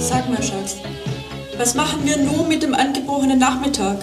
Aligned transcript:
Sag 0.00 0.28
mal, 0.28 0.42
Schatz, 0.42 0.76
was 1.56 1.74
machen 1.74 2.04
wir 2.04 2.16
nun 2.18 2.48
mit 2.48 2.62
dem 2.62 2.74
angebrochenen 2.74 3.38
Nachmittag? 3.38 3.98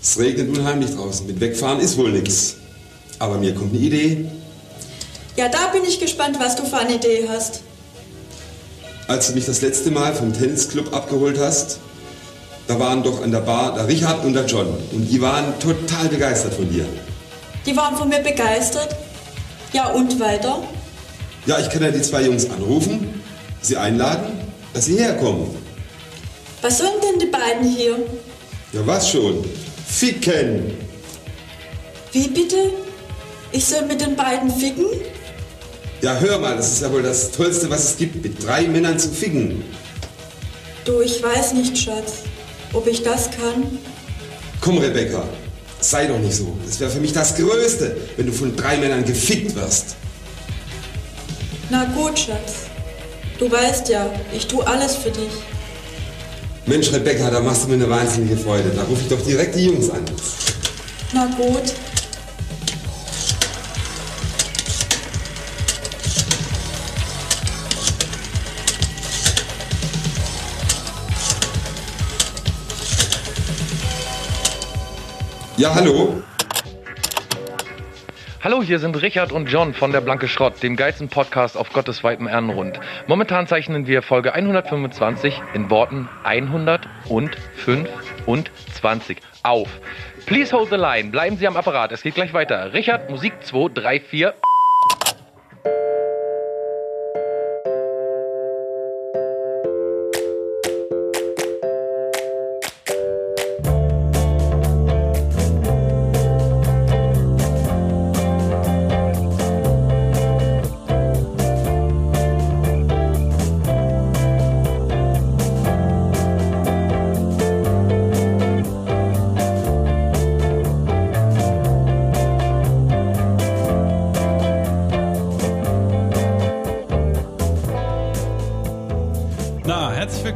Es 0.00 0.18
regnet 0.18 0.56
unheimlich 0.56 0.94
draußen. 0.94 1.26
Mit 1.26 1.40
Wegfahren 1.40 1.80
ist 1.80 1.96
wohl 1.96 2.12
nichts. 2.12 2.56
Aber 3.18 3.38
mir 3.38 3.54
kommt 3.54 3.74
eine 3.74 3.82
Idee. 3.82 4.26
Ja, 5.36 5.48
da 5.48 5.68
bin 5.72 5.82
ich 5.84 6.00
gespannt, 6.00 6.38
was 6.38 6.56
du 6.56 6.64
für 6.64 6.78
eine 6.78 6.94
Idee 6.94 7.26
hast. 7.28 7.62
Als 9.08 9.28
du 9.28 9.34
mich 9.34 9.46
das 9.46 9.62
letzte 9.62 9.90
Mal 9.90 10.14
vom 10.14 10.32
Tennisclub 10.32 10.94
abgeholt 10.94 11.38
hast, 11.38 11.78
da 12.66 12.78
waren 12.78 13.02
doch 13.02 13.22
an 13.22 13.32
der 13.32 13.40
Bar 13.40 13.74
der 13.74 13.88
Richard 13.88 14.24
und 14.24 14.34
der 14.34 14.46
John. 14.46 14.66
Und 14.92 15.08
die 15.08 15.20
waren 15.20 15.58
total 15.58 16.08
begeistert 16.08 16.54
von 16.54 16.70
dir. 16.70 16.86
Die 17.66 17.76
waren 17.76 17.96
von 17.96 18.08
mir 18.08 18.20
begeistert. 18.20 18.94
Ja, 19.72 19.88
und 19.90 20.18
weiter? 20.20 20.62
Ja, 21.46 21.58
ich 21.58 21.68
kann 21.70 21.82
ja 21.82 21.90
die 21.90 22.02
zwei 22.02 22.22
Jungs 22.22 22.48
anrufen, 22.48 23.20
sie 23.60 23.76
einladen, 23.76 24.32
dass 24.74 24.84
sie 24.84 24.96
herkommen. 24.96 25.48
Was 26.60 26.78
sollen 26.78 27.00
denn 27.02 27.18
die 27.18 27.26
beiden 27.26 27.68
hier? 27.68 27.96
Ja, 28.72 28.86
was 28.86 29.10
schon? 29.10 29.44
Ficken! 29.88 30.74
Wie 32.12 32.28
bitte? 32.28 32.70
Ich 33.50 33.64
soll 33.64 33.86
mit 33.86 34.00
den 34.00 34.14
beiden 34.14 34.50
ficken? 34.50 34.86
Ja, 36.00 36.16
hör 36.18 36.38
mal, 36.38 36.56
das 36.56 36.72
ist 36.72 36.82
ja 36.82 36.92
wohl 36.92 37.02
das 37.02 37.32
Tollste, 37.32 37.68
was 37.70 37.84
es 37.90 37.96
gibt, 37.96 38.22
mit 38.22 38.44
drei 38.46 38.62
Männern 38.62 38.98
zu 38.98 39.08
ficken. 39.08 39.64
Du, 40.84 41.00
ich 41.00 41.22
weiß 41.22 41.54
nicht, 41.54 41.76
Schatz, 41.76 42.14
ob 42.72 42.86
ich 42.86 43.02
das 43.02 43.30
kann. 43.30 43.78
Komm, 44.60 44.78
Rebecca, 44.78 45.24
sei 45.80 46.06
doch 46.06 46.18
nicht 46.18 46.36
so. 46.36 46.56
Das 46.64 46.78
wäre 46.78 46.90
für 46.90 47.00
mich 47.00 47.12
das 47.12 47.36
Größte, 47.36 47.96
wenn 48.16 48.26
du 48.26 48.32
von 48.32 48.54
drei 48.56 48.76
Männern 48.76 49.04
gefickt 49.04 49.54
wirst. 49.54 49.96
Na 51.72 51.84
gut, 51.84 52.18
Schatz. 52.18 52.66
Du 53.38 53.50
weißt 53.50 53.88
ja, 53.88 54.04
ich 54.30 54.46
tue 54.46 54.64
alles 54.66 54.94
für 54.94 55.10
dich. 55.10 55.32
Mensch, 56.66 56.92
Rebecca, 56.92 57.30
da 57.30 57.40
machst 57.40 57.64
du 57.64 57.68
mir 57.68 57.76
eine 57.76 57.88
wahnsinnige 57.88 58.36
Freude. 58.36 58.68
Da 58.76 58.82
rufe 58.82 59.00
ich 59.00 59.08
doch 59.08 59.24
direkt 59.24 59.54
die 59.54 59.64
Jungs 59.64 59.88
an. 59.88 60.04
Na 61.14 61.24
gut. 61.34 61.72
Ja, 75.56 75.74
hallo? 75.74 76.22
Hallo, 78.44 78.60
hier 78.60 78.80
sind 78.80 79.00
Richard 79.00 79.30
und 79.30 79.46
John 79.46 79.72
von 79.72 79.92
der 79.92 80.00
Blanke 80.00 80.26
Schrott, 80.26 80.64
dem 80.64 80.74
geilsten 80.74 81.08
Podcast 81.08 81.56
auf 81.56 81.72
Gottes 81.72 82.02
weitem 82.02 82.26
Ehrenrund. 82.26 82.80
Momentan 83.06 83.46
zeichnen 83.46 83.86
wir 83.86 84.02
Folge 84.02 84.34
125 84.34 85.40
in 85.54 85.70
Worten 85.70 86.08
105 86.24 87.88
und 88.26 88.50
20 88.74 89.18
auf. 89.44 89.68
Please 90.26 90.50
hold 90.50 90.70
the 90.70 90.74
line, 90.76 91.10
bleiben 91.12 91.36
Sie 91.36 91.46
am 91.46 91.56
Apparat, 91.56 91.92
es 91.92 92.02
geht 92.02 92.16
gleich 92.16 92.34
weiter. 92.34 92.72
Richard, 92.72 93.08
Musik 93.10 93.34
2, 93.44 93.74
3, 93.74 94.00
4. 94.00 94.34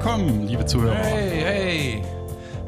willkommen, 0.01 0.47
liebe 0.47 0.67
Zuhörer. 0.67 0.95
Hey, 0.95 1.41
hey. 1.43 2.03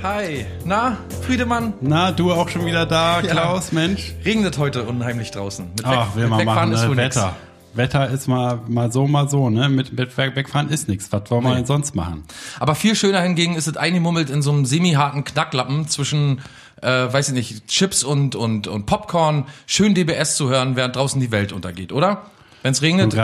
Hi. 0.03 0.47
Na, 0.65 0.97
Friedemann? 1.23 1.75
Na, 1.83 2.11
du 2.11 2.33
auch 2.33 2.49
schon 2.49 2.65
wieder 2.65 2.87
da, 2.87 3.21
Ja. 3.23 3.33
Klaus, 3.33 3.71
Mensch? 3.73 4.15
Regnet 4.25 4.57
heute 4.57 4.85
unheimlich 4.85 5.31
draußen. 5.31 5.67
Mit, 5.77 5.85
Ach, 5.85 6.15
will 6.17 6.27
man 6.29 6.45
machen, 6.47 6.73
ist 6.73 6.83
ne? 6.83 6.89
wohl 6.89 6.97
nix. 6.97 7.17
Wetter. 7.17 7.37
Wetter 7.75 8.09
ist 8.09 8.29
mal, 8.29 8.61
mal 8.67 8.91
so, 8.91 9.07
mal 9.07 9.29
so, 9.29 9.51
ne? 9.51 9.69
Mit, 9.69 9.93
mit 9.93 10.17
Weg- 10.17 10.37
Wegfahren 10.37 10.71
ist 10.71 10.89
nichts. 10.89 11.13
Was 11.13 11.31
wollen 11.31 11.45
wir 11.45 11.55
denn 11.55 11.67
sonst 11.67 11.95
machen? 11.95 12.25
Aber 12.61 12.75
viel 12.75 12.95
schöner 12.97 13.21
hingegen 13.21 13.57
ist 13.57 13.69
es 13.69 13.77
eingemummelt 13.77 14.31
in 14.31 14.41
so 14.41 14.51
einem 14.51 14.65
semi-harten 14.65 15.25
Knacklappen 15.25 15.87
zwischen, 15.87 16.41
äh, 16.81 16.89
weiß 17.13 17.29
ich 17.29 17.35
nicht, 17.35 17.67
Chips 17.69 18.05
und, 18.05 18.37
und, 18.37 18.69
und 18.69 18.87
Popcorn, 18.87 19.45
schön 19.67 19.95
DBS 19.95 20.37
zu 20.37 20.49
hören, 20.49 20.77
während 20.77 20.97
draußen 20.97 21.21
die 21.21 21.31
Welt 21.31 21.53
untergeht, 21.53 21.93
oder? 21.93 22.23
Wo 22.65 22.71
du 22.71 22.81
regnet. 22.81 23.15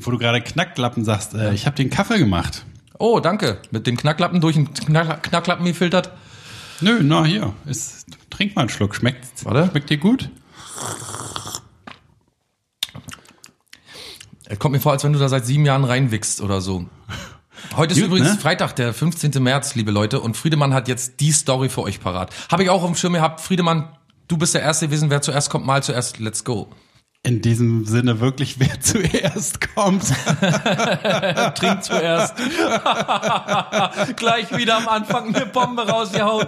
wo 0.00 0.10
du 0.10 0.18
gerade 0.18 0.40
Knacklappen 0.42 1.04
sagst, 1.04 1.34
äh, 1.34 1.54
ich 1.54 1.64
habe 1.66 1.76
den 1.76 1.88
Kaffee 1.90 2.18
gemacht. 2.18 2.64
Oh, 2.98 3.20
danke. 3.20 3.58
Mit 3.70 3.86
dem 3.86 3.96
Knacklappen 3.96 4.40
durch 4.40 4.54
den 4.54 4.72
Knack 4.72 5.22
Knacklappen 5.22 5.64
gefiltert. 5.64 6.12
Nö, 6.80 7.00
na 7.02 7.24
hier, 7.24 7.52
ist, 7.66 8.06
trink 8.30 8.54
mal 8.54 8.62
einen 8.62 8.68
Schluck. 8.68 8.94
Schmeckt, 8.94 9.44
Warte. 9.44 9.70
schmeckt 9.70 9.90
dir 9.90 9.98
gut? 9.98 10.30
Es 14.46 14.58
kommt 14.58 14.74
mir 14.74 14.80
vor, 14.80 14.92
als 14.92 15.04
wenn 15.04 15.12
du 15.12 15.18
da 15.18 15.28
seit 15.28 15.46
sieben 15.46 15.64
Jahren 15.64 15.84
reinwichst 15.84 16.40
oder 16.40 16.60
so. 16.60 16.86
Heute 17.76 17.94
ist 17.94 18.00
Gut, 18.00 18.08
übrigens 18.08 18.34
ne? 18.34 18.38
Freitag, 18.38 18.76
der 18.76 18.92
15. 18.92 19.42
März, 19.42 19.74
liebe 19.74 19.90
Leute, 19.90 20.20
und 20.20 20.36
Friedemann 20.36 20.74
hat 20.74 20.86
jetzt 20.86 21.20
die 21.20 21.32
Story 21.32 21.68
für 21.68 21.82
euch 21.82 22.00
parat. 22.00 22.32
Habe 22.50 22.62
ich 22.62 22.70
auch 22.70 22.84
im 22.84 22.94
Schirm 22.94 23.14
gehabt. 23.14 23.40
Friedemann, 23.40 23.88
du 24.28 24.36
bist 24.36 24.54
der 24.54 24.62
Erste 24.62 24.86
gewesen. 24.86 25.10
Wer 25.10 25.22
zuerst 25.22 25.50
kommt, 25.50 25.66
mal 25.66 25.82
zuerst. 25.82 26.18
Let's 26.18 26.44
go. 26.44 26.68
In 27.26 27.40
diesem 27.40 27.86
Sinne 27.86 28.20
wirklich, 28.20 28.56
wer 28.60 28.78
zuerst 28.80 29.74
kommt. 29.74 30.04
Trink 31.54 31.82
zuerst. 31.82 32.34
Gleich 34.16 34.54
wieder 34.54 34.76
am 34.76 34.88
Anfang 34.88 35.34
eine 35.34 35.46
Bombe 35.46 35.88
rausgehauen. 35.88 36.46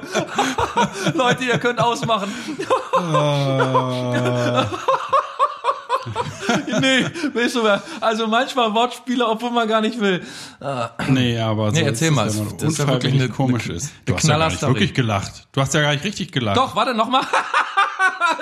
Leute, 1.15 1.45
ihr 1.45 1.59
könnt 1.59 1.79
ausmachen. 1.81 2.31
nee, 6.81 7.05
weißt 7.35 7.55
du? 7.57 7.83
Also 8.03 8.27
manchmal 8.27 8.73
Wortspiele, 8.75 9.27
obwohl 9.27 9.51
man 9.53 9.67
gar 9.67 9.81
nicht 9.81 9.99
will. 9.99 10.23
Nee, 11.09 11.39
aber 11.39 11.71
so 11.71 11.81
Nee, 11.81 11.87
erzähl 11.87 12.11
mal, 12.11 12.29
Ja 12.29 12.43
das 12.59 12.73
ist 12.73 12.79
ja 12.79 12.87
wirklich 12.87 13.15
eine- 13.15 13.29
komisch 13.31 13.69
ist. 13.69 13.93
Du 14.05 14.15
hast 14.15 14.29
ja 14.29 14.37
gar 14.39 14.51
nicht 14.51 14.63
wirklich 14.63 14.93
gelacht. 14.95 15.49
Du 15.53 15.61
hast 15.63 15.73
ja 15.75 15.81
gar 15.81 15.93
nicht 15.93 16.05
richtig 16.05 16.33
gelacht. 16.33 16.57
Doch, 16.59 16.77
warte 16.77 16.95
noch 16.95 17.09
mal. 17.09 17.23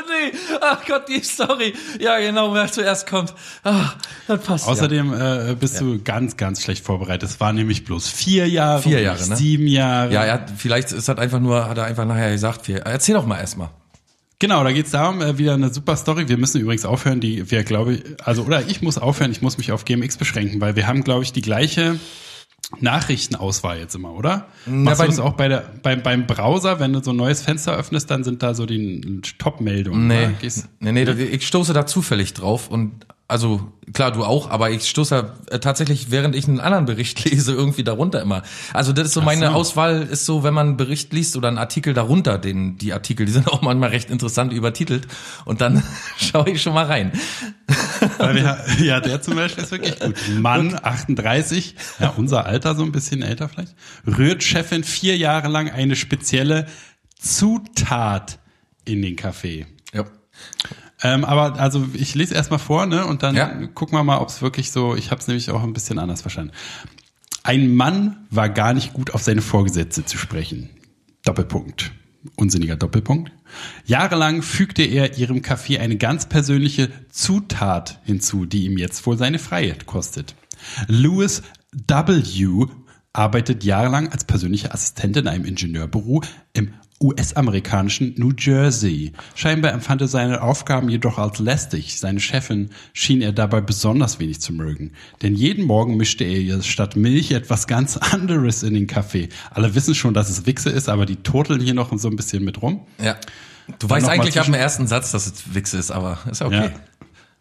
nee, 0.32 0.38
ach 0.60 0.84
Gott, 0.86 1.08
die 1.08 1.22
Story. 1.22 1.74
Ja, 2.00 2.18
genau, 2.18 2.52
wer 2.54 2.70
zuerst 2.70 3.06
kommt. 3.06 3.34
Ach, 3.62 3.96
das 4.26 4.40
passt. 4.42 4.68
Außerdem 4.68 5.12
äh, 5.12 5.54
bist 5.58 5.80
du 5.80 6.02
ganz, 6.02 6.36
ganz 6.36 6.62
schlecht 6.62 6.84
vorbereitet. 6.84 7.28
Es 7.28 7.40
waren 7.40 7.56
nämlich 7.56 7.84
bloß 7.84 8.08
vier 8.08 8.48
Jahre, 8.48 8.82
Vier 8.82 9.00
Jahre, 9.00 9.18
nicht 9.18 9.30
ne? 9.30 9.36
sieben 9.36 9.66
Jahre. 9.66 10.12
ja. 10.12 10.20
ja, 10.20 10.26
er 10.26 10.32
hat, 10.34 10.52
vielleicht 10.56 10.92
ist 10.92 11.08
das 11.08 11.18
einfach 11.18 11.40
nur, 11.40 11.68
hat 11.68 11.78
er 11.78 11.84
einfach 11.84 12.04
nachher 12.04 12.32
gesagt, 12.32 12.68
wir, 12.68 12.80
erzähl 12.80 13.14
doch 13.14 13.26
mal 13.26 13.38
erstmal. 13.38 13.70
Genau, 14.40 14.62
da 14.64 14.72
geht's 14.72 14.90
darum, 14.90 15.22
äh, 15.22 15.38
wieder 15.38 15.54
eine 15.54 15.72
super 15.72 15.96
Story. 15.96 16.28
Wir 16.28 16.36
müssen 16.36 16.60
übrigens 16.60 16.84
aufhören, 16.84 17.20
die 17.20 17.50
wir, 17.50 17.62
glaube 17.62 17.94
ich, 17.94 18.02
also 18.22 18.42
oder 18.42 18.68
ich 18.68 18.82
muss 18.82 18.98
aufhören, 18.98 19.30
ich 19.30 19.42
muss 19.42 19.58
mich 19.58 19.72
auf 19.72 19.84
GMX 19.84 20.16
beschränken, 20.16 20.60
weil 20.60 20.76
wir 20.76 20.86
haben, 20.86 21.04
glaube 21.04 21.22
ich, 21.22 21.32
die 21.32 21.40
gleiche 21.40 21.98
Nachrichtenauswahl 22.80 23.78
jetzt 23.78 23.94
immer, 23.94 24.12
oder? 24.14 24.46
Machst 24.66 24.98
bei- 24.98 25.04
du 25.06 25.10
das 25.10 25.20
auch 25.20 25.34
bei 25.34 25.48
der, 25.48 25.64
beim, 25.82 26.02
beim 26.02 26.26
Browser, 26.26 26.80
wenn 26.80 26.92
du 26.92 27.02
so 27.02 27.10
ein 27.10 27.16
neues 27.16 27.42
Fenster 27.42 27.76
öffnest, 27.76 28.10
dann 28.10 28.24
sind 28.24 28.42
da 28.42 28.54
so 28.54 28.66
die 28.66 29.20
Top-Meldungen. 29.38 30.06
Nee? 30.08 30.28
Gehst- 30.40 30.68
nee, 30.80 30.92
nee, 30.92 31.02
ich 31.04 31.46
stoße 31.46 31.72
da 31.72 31.86
zufällig 31.86 32.34
drauf 32.34 32.68
und 32.68 33.06
also 33.26 33.72
klar, 33.94 34.12
du 34.12 34.22
auch, 34.22 34.50
aber 34.50 34.70
ich 34.70 34.86
stoße 34.88 35.34
da, 35.48 35.54
äh, 35.54 35.58
tatsächlich, 35.58 36.10
während 36.10 36.34
ich 36.36 36.46
einen 36.46 36.60
anderen 36.60 36.84
Bericht 36.84 37.24
lese, 37.30 37.52
irgendwie 37.54 37.82
darunter 37.82 38.20
immer. 38.20 38.42
Also 38.74 38.92
das 38.92 39.06
ist 39.08 39.14
so 39.14 39.22
meine 39.22 39.46
so. 39.46 39.52
Auswahl 39.52 40.02
ist 40.02 40.26
so, 40.26 40.42
wenn 40.44 40.52
man 40.52 40.68
einen 40.68 40.76
Bericht 40.76 41.12
liest 41.14 41.34
oder 41.36 41.48
einen 41.48 41.56
Artikel 41.56 41.94
darunter, 41.94 42.36
den 42.36 42.76
die 42.76 42.92
Artikel, 42.92 43.24
die 43.24 43.32
sind 43.32 43.48
auch 43.52 43.62
manchmal 43.62 43.88
recht 43.90 44.10
interessant 44.10 44.52
übertitelt 44.52 45.08
und 45.46 45.62
dann 45.62 45.82
schaue 46.18 46.50
ich 46.50 46.60
schon 46.60 46.74
mal 46.74 46.84
rein. 46.84 47.12
Wir, 48.18 48.64
ja, 48.84 49.00
der 49.00 49.22
zum 49.22 49.36
Beispiel 49.36 49.64
ist 49.64 49.70
wirklich 49.70 49.98
gut. 49.98 50.16
Mann, 50.38 50.78
38, 50.82 51.74
ja, 52.00 52.10
unser 52.16 52.46
Alter 52.46 52.74
so 52.74 52.82
ein 52.82 52.92
bisschen 52.92 53.22
älter 53.22 53.48
vielleicht, 53.48 53.74
rührt 54.06 54.42
Chefin 54.42 54.84
vier 54.84 55.16
Jahre 55.16 55.48
lang 55.48 55.70
eine 55.70 55.96
spezielle 55.96 56.66
Zutat 57.18 58.38
in 58.84 59.02
den 59.02 59.16
Kaffee. 59.16 59.66
Ja. 59.92 60.04
Ähm, 61.02 61.24
aber 61.24 61.58
also 61.58 61.86
ich 61.94 62.14
lese 62.14 62.34
erstmal 62.34 62.58
vor, 62.58 62.86
ne? 62.86 63.06
Und 63.06 63.22
dann 63.22 63.34
Ja. 63.34 63.48
gucken 63.68 63.96
wir 63.98 64.04
mal, 64.04 64.18
ob 64.18 64.28
es 64.28 64.42
wirklich 64.42 64.70
so. 64.70 64.94
Ich 64.96 65.10
habe 65.10 65.20
es 65.20 65.26
nämlich 65.26 65.50
auch 65.50 65.62
ein 65.62 65.72
bisschen 65.72 65.98
anders 65.98 66.22
verstanden. 66.22 66.52
Ein 67.42 67.74
Mann 67.74 68.26
war 68.30 68.48
gar 68.48 68.72
nicht 68.72 68.92
gut 68.94 69.12
auf 69.12 69.22
seine 69.22 69.42
Vorgesetzte 69.42 70.04
zu 70.04 70.16
sprechen. 70.16 70.70
Doppelpunkt. 71.24 71.92
Unsinniger 72.36 72.76
Doppelpunkt. 72.76 73.32
Jahrelang 73.86 74.42
fügte 74.42 74.82
er 74.82 75.18
ihrem 75.18 75.42
Kaffee 75.42 75.78
eine 75.78 75.96
ganz 75.96 76.26
persönliche 76.26 76.90
Zutat 77.10 78.00
hinzu, 78.04 78.46
die 78.46 78.64
ihm 78.64 78.78
jetzt 78.78 79.06
wohl 79.06 79.18
seine 79.18 79.38
Freiheit 79.38 79.86
kostet. 79.86 80.34
Louis 80.88 81.42
W. 81.72 82.66
arbeitet 83.12 83.64
jahrelang 83.64 84.08
als 84.08 84.24
persönliche 84.24 84.72
Assistent 84.72 85.16
in 85.16 85.28
einem 85.28 85.44
Ingenieurbüro 85.44 86.22
im 86.52 86.74
US-amerikanischen 87.00 88.14
New 88.16 88.32
Jersey. 88.36 89.12
Scheinbar 89.34 89.72
empfand 89.72 90.00
er 90.00 90.08
seine 90.08 90.42
Aufgaben 90.42 90.88
jedoch 90.88 91.18
als 91.18 91.38
lästig. 91.38 91.98
Seine 91.98 92.20
Chefin 92.20 92.70
schien 92.92 93.20
er 93.20 93.32
dabei 93.32 93.60
besonders 93.60 94.20
wenig 94.20 94.40
zu 94.40 94.52
mögen. 94.52 94.92
Denn 95.22 95.34
jeden 95.34 95.64
Morgen 95.64 95.96
mischte 95.96 96.24
er 96.24 96.38
ihr 96.38 96.62
statt 96.62 96.96
Milch 96.96 97.32
etwas 97.32 97.66
ganz 97.66 97.96
anderes 98.12 98.62
in 98.62 98.74
den 98.74 98.86
Kaffee. 98.86 99.28
Alle 99.50 99.74
wissen 99.74 99.94
schon, 99.94 100.14
dass 100.14 100.30
es 100.30 100.46
Wichse 100.46 100.70
ist, 100.70 100.88
aber 100.88 101.04
die 101.06 101.16
turteln 101.16 101.60
hier 101.60 101.74
noch 101.74 101.96
so 101.98 102.08
ein 102.08 102.16
bisschen 102.16 102.44
mit 102.44 102.62
rum. 102.62 102.80
Ja. 103.02 103.16
Du 103.78 103.88
weißt 103.88 104.02
noch 104.02 104.08
mal 104.08 104.20
eigentlich 104.20 104.38
ab 104.38 104.44
dem 104.44 104.54
ersten 104.54 104.86
Satz, 104.86 105.12
dass 105.12 105.26
es 105.26 105.54
Wichse 105.54 105.78
ist, 105.78 105.90
aber 105.90 106.18
ist 106.30 106.40
ja 106.40 106.46
okay. 106.46 106.70
Ja. 106.72 106.72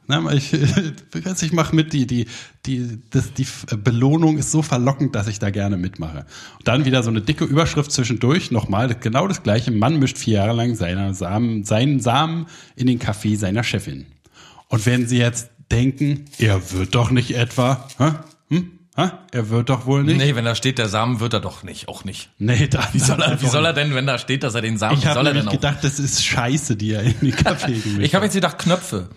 Aber 0.07 0.33
ich, 0.33 0.51
ich 1.41 1.53
mache 1.53 1.75
mit, 1.75 1.93
die, 1.93 2.05
die, 2.05 2.25
die, 2.65 2.99
das, 3.09 3.33
die 3.33 3.47
Belohnung 3.77 4.37
ist 4.37 4.51
so 4.51 4.61
verlockend, 4.61 5.15
dass 5.15 5.27
ich 5.27 5.39
da 5.39 5.49
gerne 5.49 5.77
mitmache. 5.77 6.25
Und 6.59 6.67
dann 6.67 6.85
wieder 6.85 7.03
so 7.03 7.09
eine 7.09 7.21
dicke 7.21 7.45
Überschrift 7.45 7.91
zwischendurch, 7.91 8.51
nochmal 8.51 8.93
genau 8.95 9.27
das 9.27 9.43
gleiche. 9.43 9.71
Mann 9.71 9.99
mischt 9.99 10.17
vier 10.17 10.35
Jahre 10.39 10.53
lang 10.53 10.75
seine 10.75 11.13
Samen, 11.13 11.63
seinen 11.63 11.99
Samen 11.99 12.47
in 12.75 12.87
den 12.87 12.99
Kaffee 12.99 13.35
seiner 13.35 13.63
Chefin. 13.63 14.05
Und 14.67 14.85
wenn 14.85 15.07
Sie 15.07 15.17
jetzt 15.19 15.49
denken, 15.71 16.25
er 16.37 16.71
wird 16.71 16.93
doch 16.95 17.09
nicht 17.09 17.35
etwa, 17.35 17.87
hä? 17.97 18.11
Hm? 18.49 18.71
Hä? 18.95 19.09
Er 19.31 19.49
wird 19.49 19.69
doch 19.69 19.85
wohl 19.87 20.03
nicht. 20.03 20.17
Nee, 20.17 20.35
wenn 20.35 20.45
da 20.45 20.53
steht, 20.53 20.77
der 20.77 20.87
Samen 20.89 21.19
wird 21.19 21.33
er 21.33 21.39
doch 21.39 21.63
nicht, 21.63 21.87
auch 21.87 22.03
nicht. 22.03 22.29
Nee, 22.37 22.67
da, 22.67 22.87
Wie 22.91 22.99
soll 22.99 23.21
er, 23.21 23.41
wie 23.41 23.47
soll 23.49 23.65
er 23.65 23.73
denn, 23.73 23.95
wenn 23.95 24.05
da 24.05 24.17
steht, 24.19 24.43
dass 24.43 24.53
er 24.53 24.61
den 24.61 24.77
Samen, 24.77 24.97
Ich 24.97 25.03
wie 25.03 25.07
habe 25.07 25.15
soll 25.19 25.27
er 25.27 25.33
denn 25.33 25.47
auch? 25.47 25.51
gedacht, 25.51 25.79
das 25.81 25.99
ist 25.99 26.23
Scheiße, 26.23 26.75
die 26.75 26.91
er 26.91 27.01
in 27.03 27.15
den 27.21 27.35
Kaffee 27.35 27.73
gemischt 27.83 28.01
Ich 28.01 28.13
habe 28.13 28.23
hat. 28.25 28.33
jetzt 28.33 28.35
gedacht, 28.35 28.59
Knöpfe. 28.59 29.09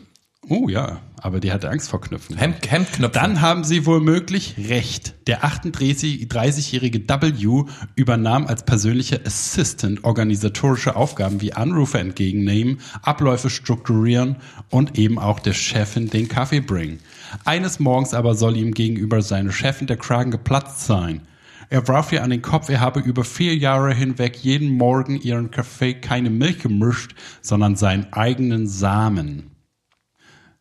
Oh 0.48 0.68
ja, 0.68 1.00
aber 1.20 1.40
die 1.40 1.50
hatte 1.50 1.68
Angst 1.68 1.90
vor 1.90 2.00
Knöpfen. 2.00 2.36
Hemd, 2.36 2.70
Hemdknöpfe. 2.70 3.18
Dann 3.18 3.40
haben 3.40 3.64
sie 3.64 3.84
womöglich 3.84 4.54
recht. 4.68 5.14
Der 5.26 5.42
38 5.44 6.28
30-jährige 6.28 7.00
W 7.00 7.64
übernahm 7.96 8.46
als 8.46 8.64
persönlicher 8.64 9.18
Assistant 9.26 10.04
organisatorische 10.04 10.94
Aufgaben 10.94 11.40
wie 11.40 11.52
Anrufe 11.52 11.98
entgegennehmen, 11.98 12.78
Abläufe 13.02 13.50
strukturieren 13.50 14.36
und 14.70 14.96
eben 14.96 15.18
auch 15.18 15.40
der 15.40 15.52
Chefin 15.52 16.10
den 16.10 16.28
Kaffee 16.28 16.60
bringen. 16.60 17.00
Eines 17.44 17.80
Morgens 17.80 18.14
aber 18.14 18.36
soll 18.36 18.56
ihm 18.56 18.72
gegenüber 18.72 19.22
seiner 19.22 19.50
Chefin 19.50 19.88
der 19.88 19.96
Kragen 19.96 20.30
geplatzt 20.30 20.86
sein. 20.86 21.22
Er 21.70 21.88
warf 21.88 22.12
ihr 22.12 22.22
an 22.22 22.30
den 22.30 22.42
Kopf, 22.42 22.68
er 22.68 22.78
habe 22.78 23.00
über 23.00 23.24
vier 23.24 23.56
Jahre 23.56 23.92
hinweg 23.92 24.36
jeden 24.36 24.76
Morgen 24.76 25.20
ihren 25.20 25.50
Kaffee 25.50 25.94
keine 25.94 26.30
Milch 26.30 26.60
gemischt, 26.60 27.16
sondern 27.42 27.74
seinen 27.74 28.12
eigenen 28.12 28.68
Samen. 28.68 29.55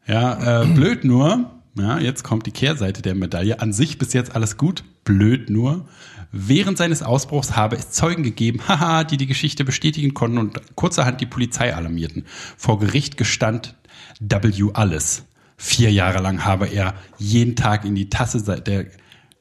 Ja, 0.07 0.63
äh, 0.63 0.65
blöd 0.67 1.03
nur, 1.03 1.51
ja, 1.77 1.99
jetzt 1.99 2.23
kommt 2.23 2.45
die 2.45 2.51
Kehrseite 2.51 3.01
der 3.01 3.15
Medaille. 3.15 3.59
An 3.59 3.73
sich 3.73 3.97
bis 3.97 4.13
jetzt 4.13 4.35
alles 4.35 4.57
gut, 4.57 4.83
blöd 5.03 5.49
nur. 5.49 5.85
Während 6.31 6.77
seines 6.77 7.01
Ausbruchs 7.01 7.55
habe 7.55 7.75
es 7.75 7.91
Zeugen 7.91 8.23
gegeben, 8.23 8.59
haha, 8.67 9.03
die 9.03 9.17
die 9.17 9.27
Geschichte 9.27 9.63
bestätigen 9.65 10.13
konnten 10.13 10.37
und 10.37 10.59
kurzerhand 10.75 11.21
die 11.21 11.25
Polizei 11.25 11.73
alarmierten. 11.73 12.25
Vor 12.57 12.79
Gericht 12.79 13.17
gestand 13.17 13.75
W 14.19 14.69
alles. 14.73 15.23
Vier 15.57 15.91
Jahre 15.91 16.19
lang 16.21 16.43
habe 16.43 16.67
er 16.67 16.95
jeden 17.17 17.55
Tag 17.55 17.85
in 17.85 17.95
die 17.95 18.09
Tasse 18.09 18.39
se- 18.41 18.61
der 18.61 18.85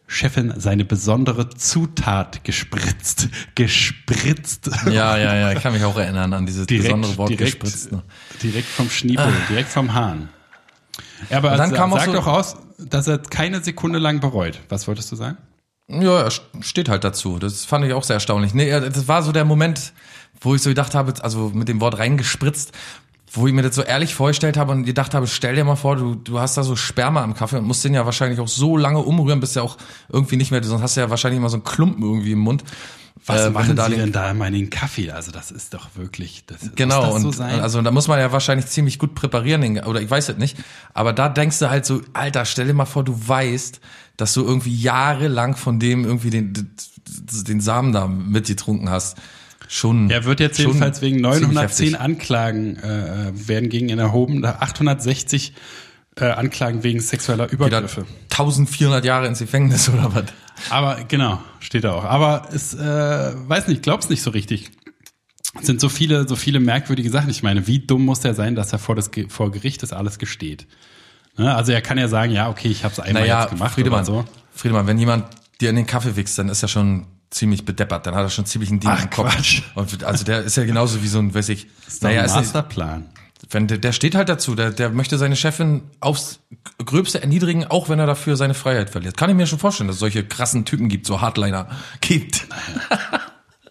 Chefin 0.07 0.53
seine 0.57 0.85
besondere 0.85 1.51
Zutat 1.51 2.45
gespritzt. 2.45 3.29
Gespritzt. 3.55 4.71
Ja, 4.87 5.17
ja, 5.17 5.35
ja, 5.35 5.53
ich 5.53 5.61
kann 5.63 5.73
mich 5.73 5.83
auch 5.85 5.97
erinnern 5.99 6.33
an 6.33 6.47
dieses 6.47 6.67
besondere 6.67 7.17
Wort 7.17 7.31
direkt, 7.31 7.61
gespritzt. 7.61 7.91
Ne? 7.93 8.03
direkt 8.43 8.69
vom 8.69 8.89
Schniepel, 8.91 9.33
direkt 9.49 9.71
vom 9.71 9.93
Hahn. 9.95 10.29
Ja, 11.31 11.39
aber 11.39 11.57
dann 11.57 11.73
kam 11.73 11.93
auch 11.93 11.99
sag 11.99 12.07
so- 12.07 12.13
doch 12.13 12.27
aus, 12.27 12.57
dass 12.79 13.07
er 13.09 13.19
keine 13.19 13.61
Sekunde 13.63 13.99
lang 13.99 14.21
bereut. 14.21 14.61
Was 14.69 14.87
wolltest 14.89 15.11
du 15.13 15.17
sagen? 15.17 15.37
Ja, 15.89 16.23
er 16.23 16.31
steht 16.61 16.89
halt 16.89 17.05
dazu. 17.05 17.39
Das 17.39 17.65
fand 17.65 17.85
ich 17.85 17.93
auch 17.93 18.05
sehr 18.05 18.15
erstaunlich. 18.15 18.55
Nee, 18.55 18.71
das 18.71 19.07
war 19.07 19.23
so 19.23 19.33
der 19.33 19.45
Moment, 19.45 19.93
wo 20.41 20.55
ich 20.55 20.63
so 20.63 20.71
gedacht 20.71 20.95
habe, 20.95 21.13
also 21.23 21.51
mit 21.55 21.69
dem 21.69 21.81
Wort 21.81 21.99
reingespritzt, 21.99 22.73
wo 23.35 23.47
ich 23.47 23.53
mir 23.53 23.63
das 23.63 23.75
so 23.75 23.83
ehrlich 23.83 24.15
vorgestellt 24.15 24.57
habe 24.57 24.73
und 24.73 24.85
gedacht 24.85 25.13
habe, 25.15 25.27
stell 25.27 25.55
dir 25.57 25.65
mal 25.65 25.77
vor, 25.77 25.97
du, 25.97 26.15
du 26.15 26.39
hast 26.39 26.57
da 26.57 26.63
so 26.63 26.77
Sperma 26.77 27.23
am 27.23 27.35
Kaffee 27.35 27.59
und 27.59 27.65
musst 27.67 27.85
den 27.85 27.93
ja 27.95 28.05
wahrscheinlich 28.07 28.39
auch 28.41 28.49
so 28.49 28.77
lange 28.77 29.01
umrühren, 29.01 29.41
bis 29.41 29.57
er 29.57 29.63
auch 29.65 29.77
irgendwie 30.09 30.37
nicht 30.37 30.51
mehr, 30.51 30.63
sonst 30.63 30.83
hast 30.83 30.97
du 30.97 31.01
ja 31.01 31.11
wahrscheinlich 31.11 31.39
immer 31.39 31.49
so 31.49 31.57
einen 31.57 31.65
Klumpen 31.65 32.03
irgendwie 32.03 32.33
im 32.33 32.39
Mund. 32.39 32.65
Was 33.27 33.43
Äh, 33.47 33.51
machen 33.51 33.69
du 33.69 33.75
da 33.75 33.85
Sie 33.87 33.93
den- 33.93 34.01
denn 34.01 34.13
da 34.13 34.31
immer 34.31 34.47
in 34.49 34.55
den 34.55 34.71
Kaffee? 34.71 35.11
Also 35.11 35.31
das 35.33 35.51
ist 35.51 35.73
doch 35.73 35.89
wirklich, 35.95 36.45
das, 36.47 36.59
Genau, 36.75 37.13
das 37.13 37.23
so 37.23 37.29
und 37.29 37.35
sein? 37.35 37.61
also 37.61 37.81
da 37.81 37.91
muss 37.91 38.07
man 38.07 38.19
ja 38.19 38.31
wahrscheinlich 38.33 38.67
ziemlich 38.67 38.99
gut 38.99 39.15
präparieren, 39.15 39.79
oder 39.85 40.01
ich 40.03 40.11
weiß 40.11 40.29
es 40.29 40.37
nicht. 40.37 40.59
Aber 40.93 41.13
da 41.13 41.29
denkst 41.29 41.59
du 41.59 41.71
halt 41.71 41.87
so, 41.87 42.03
Alter, 42.13 42.45
stell 42.45 42.67
dir 42.67 42.75
mal 42.75 42.85
vor, 42.85 43.03
du 43.05 43.17
weißt, 43.27 43.81
dass 44.19 44.35
du 44.35 44.45
irgendwie 44.45 44.75
jahrelang 44.75 45.57
von 45.57 45.79
dem 45.81 46.05
irgendwie 46.05 46.31
den, 46.31 46.53
den 47.07 47.61
Samen 47.61 47.93
da 47.93 48.07
mitgetrunken 48.07 48.91
hast. 48.91 49.17
Schon. 49.75 50.09
er 50.09 50.25
wird 50.25 50.39
jetzt 50.39 50.57
jedenfalls 50.59 51.03
wegen 51.03 51.17
ziemlich 51.17 51.41
910 51.41 51.87
heftig. 51.87 52.01
Anklagen 52.01 52.77
äh, 52.77 53.33
werden 53.35 53.69
gegen 53.71 53.89
ihn 53.89 53.99
erhoben, 53.99 54.41
da 54.41 54.59
860 54.61 55.53
äh, 56.15 56.27
Anklagen 56.27 56.85
wegen 56.85 57.01
sexueller 57.01 57.51
Übergriffe. 57.51 58.07
1400 58.31 59.05
Jahre 59.05 59.27
ins 59.27 59.41
Gefängnis 59.41 59.89
oder 59.93 60.15
was? 60.15 60.27
Aber 60.71 61.03
genau, 61.09 61.43
steht 61.59 61.83
da 61.83 61.95
auch. 61.95 62.05
Aber 62.05 62.47
es, 62.53 62.73
äh, 62.75 62.79
weiß 62.79 63.67
nicht, 63.67 63.83
glaub's 63.83 64.09
nicht 64.11 64.23
so 64.23 64.31
richtig. 64.31 64.71
Es 65.59 65.67
sind 65.67 65.81
so 65.81 65.89
viele, 65.89 66.29
so 66.29 66.37
viele 66.37 66.61
merkwürdige 66.61 67.11
Sachen. 67.11 67.31
Ich 67.31 67.43
meine, 67.43 67.67
wie 67.67 67.81
dumm 67.81 68.05
muss 68.05 68.21
der 68.21 68.35
sein, 68.35 68.55
dass 68.55 68.73
er 68.73 68.79
vor, 68.79 68.95
das, 68.95 69.11
vor 69.27 69.51
Gericht 69.51 69.83
das 69.83 69.93
alles 69.93 70.21
gesteht? 70.21 70.69
Ne? 71.37 71.53
Also 71.53 71.73
er 71.73 71.83
kann 71.83 71.99
ja 71.99 72.07
sagen, 72.07 72.31
ja, 72.31 72.49
okay, 72.49 72.69
ich 72.69 72.85
habe 72.85 72.93
es 72.93 73.01
einmal 73.01 73.25
Naja, 73.25 73.41
jetzt 73.43 73.51
gemacht 73.51 73.75
Friedemann, 73.75 74.07
oder 74.07 74.23
so. 74.23 74.25
Friedemann, 74.53 74.87
wenn 74.87 75.01
jemand 75.01 75.25
dir 75.61 75.71
in 75.71 75.75
den 75.75 75.87
Kaffee 75.87 76.15
wichst, 76.15 76.39
dann 76.39 76.49
ist 76.49 76.63
er 76.63 76.69
schon 76.69 77.07
ziemlich 77.35 77.65
bedeppert, 77.65 78.07
dann 78.07 78.15
hat 78.15 78.23
er 78.23 78.31
schon 78.31 78.47
ziemlich 78.47 78.71
ein 78.71 78.81
Ding 78.81 78.91
Ach, 78.91 79.03
im 79.03 79.11
Kopf. 79.11 79.35
Quatsch. 79.35 79.63
Und 79.75 80.05
also 80.05 80.25
der 80.25 80.43
ist 80.43 80.57
ja 80.57 80.65
genauso 80.65 81.03
wie 81.03 81.09
so 81.09 81.19
ein, 81.19 81.35
weiß 81.35 81.49
ich, 81.51 81.67
ist 81.87 82.03
naja, 82.03 82.21
ein 82.21 82.27
ist 82.27 82.33
nicht, 82.37 82.45
Masterplan. 82.55 83.07
wenn 83.51 83.67
der, 83.67 83.79
der 83.79 83.93
steht 83.93 84.15
halt 84.15 84.29
dazu, 84.29 84.55
der, 84.55 84.71
der 84.71 84.91
möchte 84.91 85.19
seine 85.19 85.37
Chefin 85.37 85.83
aufs 86.01 86.41
Gröbste 86.85 87.21
erniedrigen, 87.21 87.65
auch 87.65 87.89
wenn 87.89 87.99
er 87.99 88.07
dafür 88.07 88.37
seine 88.37 88.55
Freiheit 88.55 88.91
verliert. 88.91 89.17
Kann 89.17 89.31
ich 89.31 89.37
mir 89.37 89.47
schon 89.47 89.59
vorstellen, 89.59 89.89
dass 89.89 89.97
es 89.97 90.01
solche 90.01 90.25
krassen 90.25 90.65
Typen 90.65 90.89
gibt, 90.89 91.07
so 91.07 91.21
Hardliner 91.21 91.69
gibt. 92.01 92.47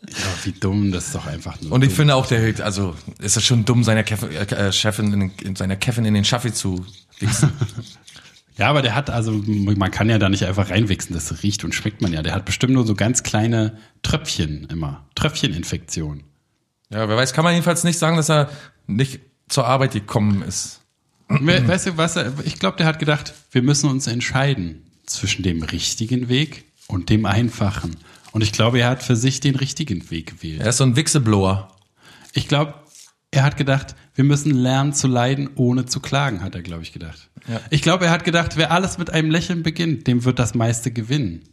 Ja, 0.10 0.18
wie 0.44 0.52
dumm, 0.52 0.92
das 0.92 1.08
ist 1.08 1.16
doch 1.16 1.26
einfach 1.26 1.60
nur. 1.62 1.72
Und 1.72 1.82
ich 1.82 1.90
dumm. 1.90 1.96
finde 1.96 2.16
auch, 2.16 2.28
der 2.28 2.64
also 2.64 2.94
ist 3.20 3.38
es 3.38 3.44
schon 3.44 3.66
dumm, 3.66 3.84
seiner 3.84 4.04
Kef 4.04 4.24
äh, 4.24 4.72
Chefin 4.72 5.14
in, 5.14 5.20
den, 5.20 5.32
in 5.42 5.56
seiner 5.56 5.78
Kevin 5.78 6.06
in 6.06 6.14
den 6.14 6.26
Schaffi 6.26 6.54
zu 6.54 6.86
wichsen. 7.20 7.52
Ja, 8.58 8.70
aber 8.70 8.82
der 8.84 8.94
hat 8.96 9.10
also, 9.10 9.32
man 9.32 9.90
kann 9.92 10.10
ja 10.10 10.20
da 10.20 10.30
nicht 10.30 10.46
einfach 10.46 10.70
reinwichsen, 10.70 11.14
das 11.16 11.42
riecht 11.44 11.64
und 11.64 11.74
schmeckt 11.74 12.02
man 12.02 12.14
ja. 12.14 12.22
Der 12.22 12.34
hat 12.36 12.46
bestimmt 12.46 12.74
nur 12.74 12.86
so 12.86 12.94
ganz 12.94 13.24
kleine 13.24 13.78
Tröpfchen 14.04 14.66
immer. 14.70 15.06
Tröpfcheninfektion. 15.16 16.24
ja, 16.90 17.08
wer 17.10 17.18
weiß, 17.18 17.34
kann 17.34 17.44
man 17.44 17.54
jedenfalls 17.54 17.84
nicht 17.84 17.98
sagen, 17.98 18.16
dass 18.18 18.30
er 18.30 18.50
nicht 18.88 19.20
zur 19.50 19.66
Arbeit 19.66 19.94
gekommen 19.94 20.42
ist. 20.44 20.82
We- 21.30 21.68
Weißt 21.68 21.88
du, 21.88 21.98
was 21.98 22.16
er, 22.16 22.32
ich 22.46 22.60
glaube, 22.60 22.78
der 22.78 22.86
hat 22.86 23.00
gedacht, 23.00 23.34
wir 23.52 23.62
müssen 23.64 23.90
uns 23.90 24.06
entscheiden 24.08 24.84
zwischen 25.06 25.42
dem 25.44 25.64
richtigen 25.64 26.30
Weg 26.30 26.66
und 26.88 27.10
dem 27.10 27.26
einfachen. 27.26 27.96
Und 28.34 28.42
ich 28.44 28.52
glaube, 28.52 28.80
er 28.80 28.90
hat 28.90 29.04
für 29.04 29.16
sich 29.16 29.40
den 29.40 29.56
richtigen 29.56 30.10
Weg 30.12 30.28
gewählt. 30.42 30.62
Er 30.62 30.70
ist 30.70 30.78
so 30.78 30.84
ein 30.84 30.96
Wichseblower. 30.96 31.70
Ich 32.34 32.48
glaube, 32.48 32.74
er 33.32 33.44
hat 33.44 33.58
gedacht, 33.58 33.96
wir 34.16 34.24
müssen 34.24 34.52
lernen 34.52 34.94
zu 34.94 35.08
leiden, 35.08 35.50
ohne 35.56 35.86
zu 35.86 36.00
klagen, 36.00 36.44
hat 36.44 36.56
er, 36.56 36.62
glaube 36.62 36.84
ich, 36.84 36.94
gedacht. 36.94 37.30
Ja. 37.48 37.60
Ich 37.70 37.82
glaube, 37.82 38.06
er 38.06 38.12
hat 38.12 38.24
gedacht, 38.24 38.58
wer 38.58 38.72
alles 38.72 38.98
mit 38.98 39.10
einem 39.10 39.32
Lächeln 39.32 39.64
beginnt, 39.64 40.08
dem 40.08 40.24
wird 40.24 40.40
das 40.40 40.54
meiste 40.54 40.92
gewinnen. 40.92 41.44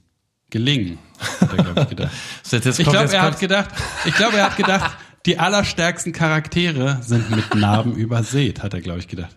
Gelingen, 0.51 0.99
hat 1.41 1.57
er, 1.57 1.65
glaube 1.65 1.81
ich, 1.83 1.89
gedacht. 1.89 2.13
Jetzt, 2.51 2.65
jetzt 2.65 2.81
Ich 2.81 2.89
glaube, 2.89 3.13
er 3.13 3.23
hat 3.23 3.39
gedacht, 3.39 3.71
ich 4.05 4.15
glaube, 4.15 4.39
er 4.39 4.47
hat 4.47 4.57
gedacht, 4.57 4.97
die 5.27 5.39
allerstärksten 5.39 6.13
Charaktere 6.13 6.99
sind 7.03 7.31
mit 7.31 7.55
Narben 7.55 7.95
übersät, 7.95 8.63
hat 8.63 8.75
er, 8.75 8.81
glaube 8.81 8.99
ich, 8.99 9.07
gedacht. 9.07 9.37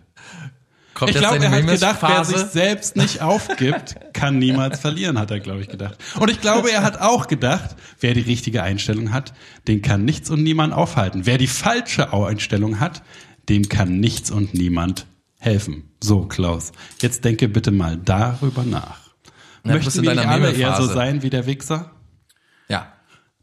Kommt 0.94 1.10
Ich 1.10 1.16
glaube, 1.16 1.44
er 1.44 1.50
hat 1.50 1.66
gedacht, 1.66 1.98
wer 2.02 2.24
sich 2.24 2.38
selbst 2.38 2.96
nicht 2.96 3.20
aufgibt, 3.20 3.96
kann 4.12 4.38
niemals 4.38 4.80
verlieren, 4.80 5.18
hat 5.18 5.30
er, 5.30 5.40
glaube 5.40 5.60
ich, 5.60 5.68
gedacht. 5.68 5.96
Und 6.18 6.30
ich 6.30 6.40
glaube, 6.40 6.70
er 6.70 6.82
hat 6.82 7.00
auch 7.00 7.26
gedacht, 7.26 7.76
wer 8.00 8.14
die 8.14 8.20
richtige 8.20 8.62
Einstellung 8.62 9.12
hat, 9.12 9.34
den 9.68 9.82
kann 9.82 10.04
nichts 10.04 10.30
und 10.30 10.42
niemand 10.42 10.72
aufhalten. 10.72 11.26
Wer 11.26 11.38
die 11.38 11.46
falsche 11.46 12.12
Einstellung 12.12 12.80
hat, 12.80 13.02
dem 13.48 13.68
kann 13.68 14.00
nichts 14.00 14.30
und 14.30 14.54
niemand 14.54 15.06
helfen. 15.38 15.90
So, 16.02 16.26
Klaus, 16.26 16.72
jetzt 17.00 17.24
denke 17.24 17.48
bitte 17.48 17.70
mal 17.70 17.96
darüber 17.96 18.64
nach. 18.64 19.00
Ja, 19.64 19.74
Möchten 19.74 20.04
in 20.04 20.04
wir 20.04 20.28
alle 20.28 20.52
eher 20.52 20.76
so 20.76 20.86
sein 20.86 21.22
wie 21.22 21.30
der 21.30 21.46
Wichser? 21.46 21.90
Ja. 22.68 22.93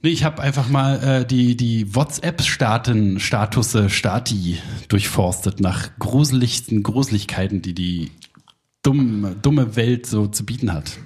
Nee, 0.04 0.10
ich 0.10 0.24
habe 0.24 0.42
einfach 0.42 0.68
mal 0.68 1.04
äh, 1.22 1.26
die, 1.26 1.56
die 1.56 1.94
WhatsApp-Staaten, 1.94 3.20
Statusse, 3.20 3.90
Stati 3.90 4.58
durchforstet 4.88 5.60
nach 5.60 5.90
gruseligsten 6.00 6.82
Gruseligkeiten, 6.82 7.62
die 7.62 7.74
die 7.76 8.12
dumme, 8.82 9.36
dumme 9.42 9.76
Welt 9.76 10.08
so 10.08 10.26
zu 10.28 10.44
bieten 10.46 10.74
hat. 10.74 10.98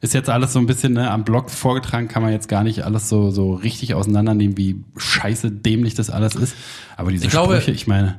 Ist 0.00 0.14
jetzt 0.14 0.30
alles 0.30 0.52
so 0.54 0.58
ein 0.58 0.66
bisschen 0.66 0.92
ne, 0.94 1.10
am 1.10 1.24
Blog 1.24 1.50
vorgetragen, 1.50 2.08
kann 2.08 2.22
man 2.22 2.32
jetzt 2.32 2.48
gar 2.48 2.62
nicht 2.64 2.82
alles 2.84 3.08
so, 3.08 3.30
so 3.30 3.52
richtig 3.54 3.94
auseinandernehmen, 3.94 4.56
wie 4.56 4.84
scheiße 4.96 5.50
dämlich 5.50 5.94
das 5.94 6.08
alles 6.08 6.34
ist. 6.34 6.54
Aber 6.96 7.10
diese 7.10 7.24
Ich 7.26 7.30
glaube- 7.30 7.54
Sprüche, 7.56 7.72
ich 7.72 7.86
meine, 7.88 8.18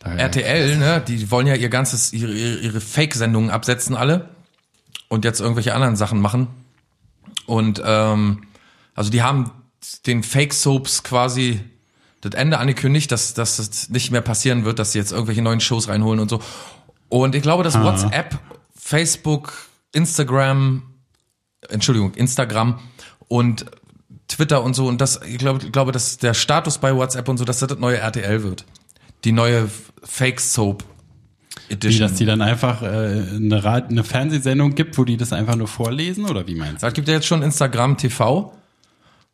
da, 0.00 0.14
RTL, 0.14 0.78
ne, 0.78 1.02
die 1.06 1.30
wollen 1.30 1.46
ja 1.46 1.54
ihr 1.54 1.68
ganzes, 1.68 2.12
ihre, 2.12 2.32
ihre 2.32 2.58
ihre 2.58 2.80
Fake-Sendungen 2.80 3.50
absetzen 3.50 3.94
alle. 3.94 4.30
und 5.08 5.24
jetzt 5.24 5.40
irgendwelche 5.40 5.74
anderen 5.74 5.94
Sachen 5.96 6.20
machen. 6.20 6.48
Und 7.46 7.80
ähm, 7.84 8.42
also 8.96 9.10
die 9.10 9.22
haben 9.22 9.52
den 10.06 10.22
Fake 10.22 10.52
Soaps 10.52 11.04
quasi 11.04 11.60
das 12.22 12.34
Ende 12.34 12.58
angekündigt, 12.58 13.12
dass, 13.12 13.34
dass 13.34 13.58
es 13.58 13.90
nicht 13.90 14.10
mehr 14.10 14.22
passieren 14.22 14.64
wird, 14.64 14.78
dass 14.78 14.92
sie 14.92 14.98
jetzt 14.98 15.12
irgendwelche 15.12 15.42
neuen 15.42 15.60
Shows 15.60 15.88
reinholen 15.88 16.18
und 16.18 16.28
so. 16.28 16.40
Und 17.08 17.34
ich 17.34 17.42
glaube, 17.42 17.62
dass 17.62 17.80
WhatsApp, 17.80 18.38
Facebook, 18.74 19.52
Instagram, 19.92 20.82
Entschuldigung, 21.68 22.14
Instagram 22.14 22.80
und 23.28 23.66
Twitter 24.28 24.62
und 24.64 24.74
so 24.74 24.88
und 24.88 25.00
das, 25.00 25.20
ich 25.22 25.38
glaube, 25.38 25.64
ich 25.64 25.70
glaube, 25.70 25.92
dass 25.92 26.18
der 26.18 26.34
Status 26.34 26.78
bei 26.78 26.96
WhatsApp 26.96 27.28
und 27.28 27.36
so, 27.36 27.44
dass 27.44 27.60
das 27.60 27.68
das 27.68 27.78
neue 27.78 27.98
RTL 27.98 28.42
wird. 28.42 28.64
Die 29.24 29.32
neue 29.32 29.68
Fake 30.02 30.40
Soap 30.40 30.84
Wie, 31.68 31.74
Edition. 31.74 32.08
dass 32.08 32.18
die 32.18 32.24
dann 32.24 32.42
einfach 32.42 32.82
äh, 32.82 32.86
eine, 32.86 33.62
eine 33.64 34.04
Fernsehsendung 34.04 34.74
gibt, 34.74 34.98
wo 34.98 35.04
die 35.04 35.16
das 35.16 35.32
einfach 35.32 35.54
nur 35.54 35.68
vorlesen 35.68 36.24
oder 36.24 36.46
wie 36.46 36.56
meinst 36.56 36.82
du? 36.82 36.86
Es 36.86 36.94
gibt 36.94 37.06
ja 37.06 37.14
jetzt 37.14 37.26
schon 37.26 37.42
Instagram 37.42 37.96
TV. 37.96 38.52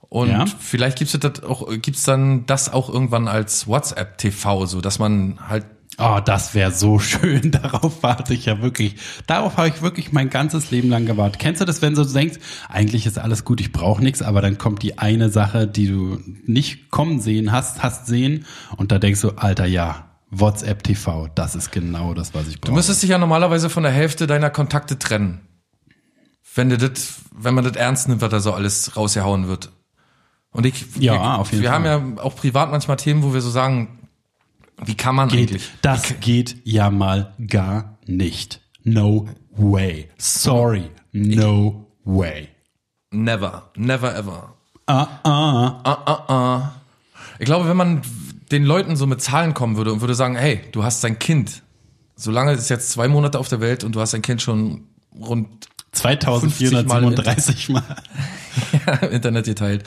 Und 0.09 0.29
Ja. 0.31 0.45
vielleicht 0.47 0.99
gibt's 0.99 1.17
das 1.19 1.43
auch, 1.43 1.69
gibt's 1.81 2.05
dann 2.05 2.45
das 2.47 2.73
auch 2.73 2.89
irgendwann 2.89 3.29
als 3.29 3.67
WhatsApp 3.67 4.19
TV, 4.19 4.67
so 4.67 4.81
dass 4.81 4.99
man 4.99 5.39
halt 5.49 5.65
Oh, 5.99 6.21
das 6.25 6.55
wäre 6.55 6.71
so 6.73 6.99
schön. 7.01 7.51
Darauf 7.51 8.03
warte 8.03 8.33
ich 8.33 8.47
ja 8.47 8.63
wirklich. 8.63 8.97
Darauf 9.27 9.59
habe 9.59 9.69
ich 9.69 9.83
wirklich 9.83 10.11
mein 10.11 10.31
ganzes 10.31 10.71
Leben 10.71 10.89
lang 10.89 11.05
gewartet. 11.05 11.39
Kennst 11.39 11.61
du 11.61 11.67
das, 11.67 11.83
wenn 11.83 11.95
du 11.95 12.03
denkst, 12.05 12.39
eigentlich 12.71 13.05
ist 13.05 13.19
alles 13.19 13.45
gut, 13.45 13.61
ich 13.61 13.73
brauche 13.73 14.03
nichts, 14.03 14.23
aber 14.23 14.41
dann 14.41 14.57
kommt 14.57 14.83
die 14.83 14.99
eine 14.99 15.29
Sache, 15.29 15.67
die 15.67 15.89
du 15.89 16.19
nicht 16.47 16.91
kommen 16.91 17.21
sehen 17.21 17.53
hast, 17.53 17.83
hast 17.83 18.07
sehen 18.07 18.47
und 18.79 18.91
da 18.91 18.99
denkst 18.99 19.21
du, 19.21 19.33
Alter, 19.33 19.67
ja, 19.67 20.09
WhatsApp 20.31 20.83
TV, 20.83 21.29
das 21.35 21.55
ist 21.55 21.71
genau 21.73 22.15
das, 22.15 22.33
was 22.33 22.49
ich 22.49 22.59
brauche. 22.59 22.71
Du 22.71 22.75
müsstest 22.77 23.03
dich 23.03 23.11
ja 23.11 23.19
normalerweise 23.19 23.69
von 23.69 23.83
der 23.83 23.93
Hälfte 23.93 24.27
deiner 24.27 24.49
Kontakte 24.49 24.99
trennen. 24.99 25.43
Wenn 26.55 26.71
du 26.71 26.79
das, 26.79 27.17
wenn 27.37 27.55
man 27.55 27.65
das 27.65 27.77
ernst 27.77 28.09
nimmt, 28.09 28.23
was 28.23 28.31
da 28.31 28.41
so 28.41 28.55
alles 28.55 28.97
rausgehauen 28.97 29.47
wird. 29.47 29.71
Und 30.53 30.67
ich, 30.67 30.85
Ja, 30.99 31.15
wir, 31.15 31.39
auf 31.39 31.51
jeden 31.51 31.63
wir 31.63 31.71
Fall. 31.71 31.85
haben 31.85 32.17
ja 32.17 32.23
auch 32.23 32.37
privat 32.37 32.71
manchmal 32.71 32.97
Themen, 32.99 33.23
wo 33.23 33.35
wir 33.35 33.41
so 33.41 33.51
sagen, 33.51 33.99
wie 34.85 34.95
kann 34.95 35.15
man 35.15 35.29
geht, 35.29 35.51
eigentlich? 35.51 35.71
das 35.83 36.15
geht 36.21 36.57
ja 36.65 36.91
mal 36.91 37.33
gar 37.49 37.99
nicht. 38.07 38.61
No 38.85 39.29
way. 39.57 40.09
Sorry. 40.19 40.85
No 41.13 41.87
way. 42.05 42.49
Never, 43.11 43.71
never 43.77 44.17
ever. 44.17 44.55
Ah, 44.87 45.07
ah. 45.25 46.73
Ich 47.39 47.47
glaube, 47.47 47.69
wenn 47.69 47.77
man 47.77 48.03
den 48.51 48.65
Leuten 48.65 48.97
so 48.97 49.07
mit 49.07 49.23
Zahlen 49.23 49.55
kommen 49.55 49.77
würde 49.77 49.93
und 49.93 50.01
würde 50.01 50.15
sagen, 50.15 50.37
hey, 50.37 50.61
du 50.73 50.83
hast 50.85 51.03
dein 51.05 51.19
Kind, 51.19 51.63
solange 52.17 52.53
ist 52.53 52.69
jetzt 52.69 52.91
zwei 52.91 53.09
Monate 53.09 53.39
auf 53.39 53.49
der 53.49 53.61
Welt 53.61 53.85
und 53.85 53.95
du 53.95 54.01
hast 54.01 54.13
dein 54.15 54.23
Kind 54.23 54.43
schon 54.43 54.85
rund 55.19 55.69
2437 55.93 57.69
Mal. 57.71 57.83
im 59.03 59.11
Internet 59.11 59.47
geteilt. 59.47 59.85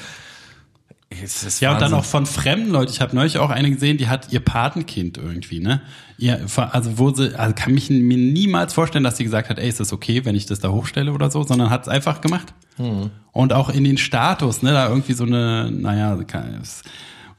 Ja, 1.61 1.73
und 1.73 1.81
dann 1.81 1.93
auch 1.93 2.03
von 2.03 2.25
fremden 2.25 2.71
Leuten. 2.71 2.91
Ich 2.91 2.99
habe 2.99 3.15
neulich 3.15 3.37
auch 3.37 3.49
eine 3.49 3.69
gesehen, 3.71 3.97
die 3.97 4.07
hat 4.07 4.31
ihr 4.33 4.39
Patenkind 4.39 5.17
irgendwie, 5.17 5.59
ne? 5.59 5.81
Ihr, 6.17 6.45
also 6.71 6.97
wo 6.97 7.11
sie, 7.13 7.37
also 7.37 7.53
kann 7.55 7.73
mich 7.73 7.89
mir 7.89 8.17
niemals 8.17 8.73
vorstellen, 8.73 9.03
dass 9.03 9.17
sie 9.17 9.23
gesagt 9.23 9.49
hat, 9.49 9.59
ey, 9.59 9.69
ist 9.69 9.79
das 9.79 9.93
okay, 9.93 10.25
wenn 10.25 10.35
ich 10.35 10.45
das 10.45 10.59
da 10.59 10.69
hochstelle 10.69 11.13
oder 11.13 11.29
so, 11.29 11.43
sondern 11.43 11.69
hat 11.69 11.83
es 11.83 11.87
einfach 11.87 12.21
gemacht. 12.21 12.53
Und 13.31 13.53
auch 13.53 13.69
in 13.69 13.83
den 13.83 13.97
Status, 13.97 14.61
ne, 14.61 14.71
da 14.71 14.89
irgendwie 14.89 15.13
so 15.13 15.23
eine, 15.25 15.69
naja, 15.71 16.17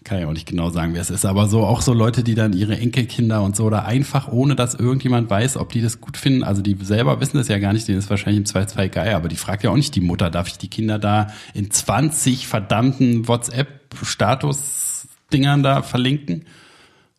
kann, 0.06 0.20
ja 0.20 0.26
auch 0.26 0.32
nicht 0.32 0.48
genau 0.48 0.70
sagen, 0.70 0.94
wer 0.94 1.02
es 1.02 1.10
ist, 1.10 1.26
aber 1.26 1.48
so 1.48 1.64
auch 1.64 1.82
so 1.82 1.92
Leute, 1.92 2.24
die 2.24 2.34
dann 2.34 2.54
ihre 2.54 2.78
Enkelkinder 2.78 3.42
und 3.42 3.54
so 3.56 3.64
oder 3.64 3.84
einfach 3.84 4.28
ohne 4.28 4.56
dass 4.56 4.74
irgendjemand 4.74 5.28
weiß, 5.28 5.58
ob 5.58 5.70
die 5.72 5.82
das 5.82 6.00
gut 6.00 6.16
finden. 6.16 6.44
Also 6.44 6.62
die 6.62 6.78
selber 6.80 7.20
wissen 7.20 7.36
das 7.36 7.48
ja 7.48 7.58
gar 7.58 7.74
nicht, 7.74 7.88
denen 7.88 7.98
ist 7.98 8.08
wahrscheinlich 8.08 8.38
im 8.38 8.44
2-2 8.44 8.88
geil, 8.88 9.12
aber 9.14 9.28
die 9.28 9.36
fragt 9.36 9.64
ja 9.64 9.70
auch 9.70 9.76
nicht 9.76 9.94
die 9.94 10.00
Mutter, 10.00 10.30
darf 10.30 10.48
ich 10.48 10.56
die 10.56 10.68
Kinder 10.68 10.98
da 10.98 11.26
in 11.52 11.70
20 11.70 12.46
verdammten 12.46 13.28
WhatsApp-Status-Dingern 13.28 15.62
da 15.62 15.82
verlinken? 15.82 16.46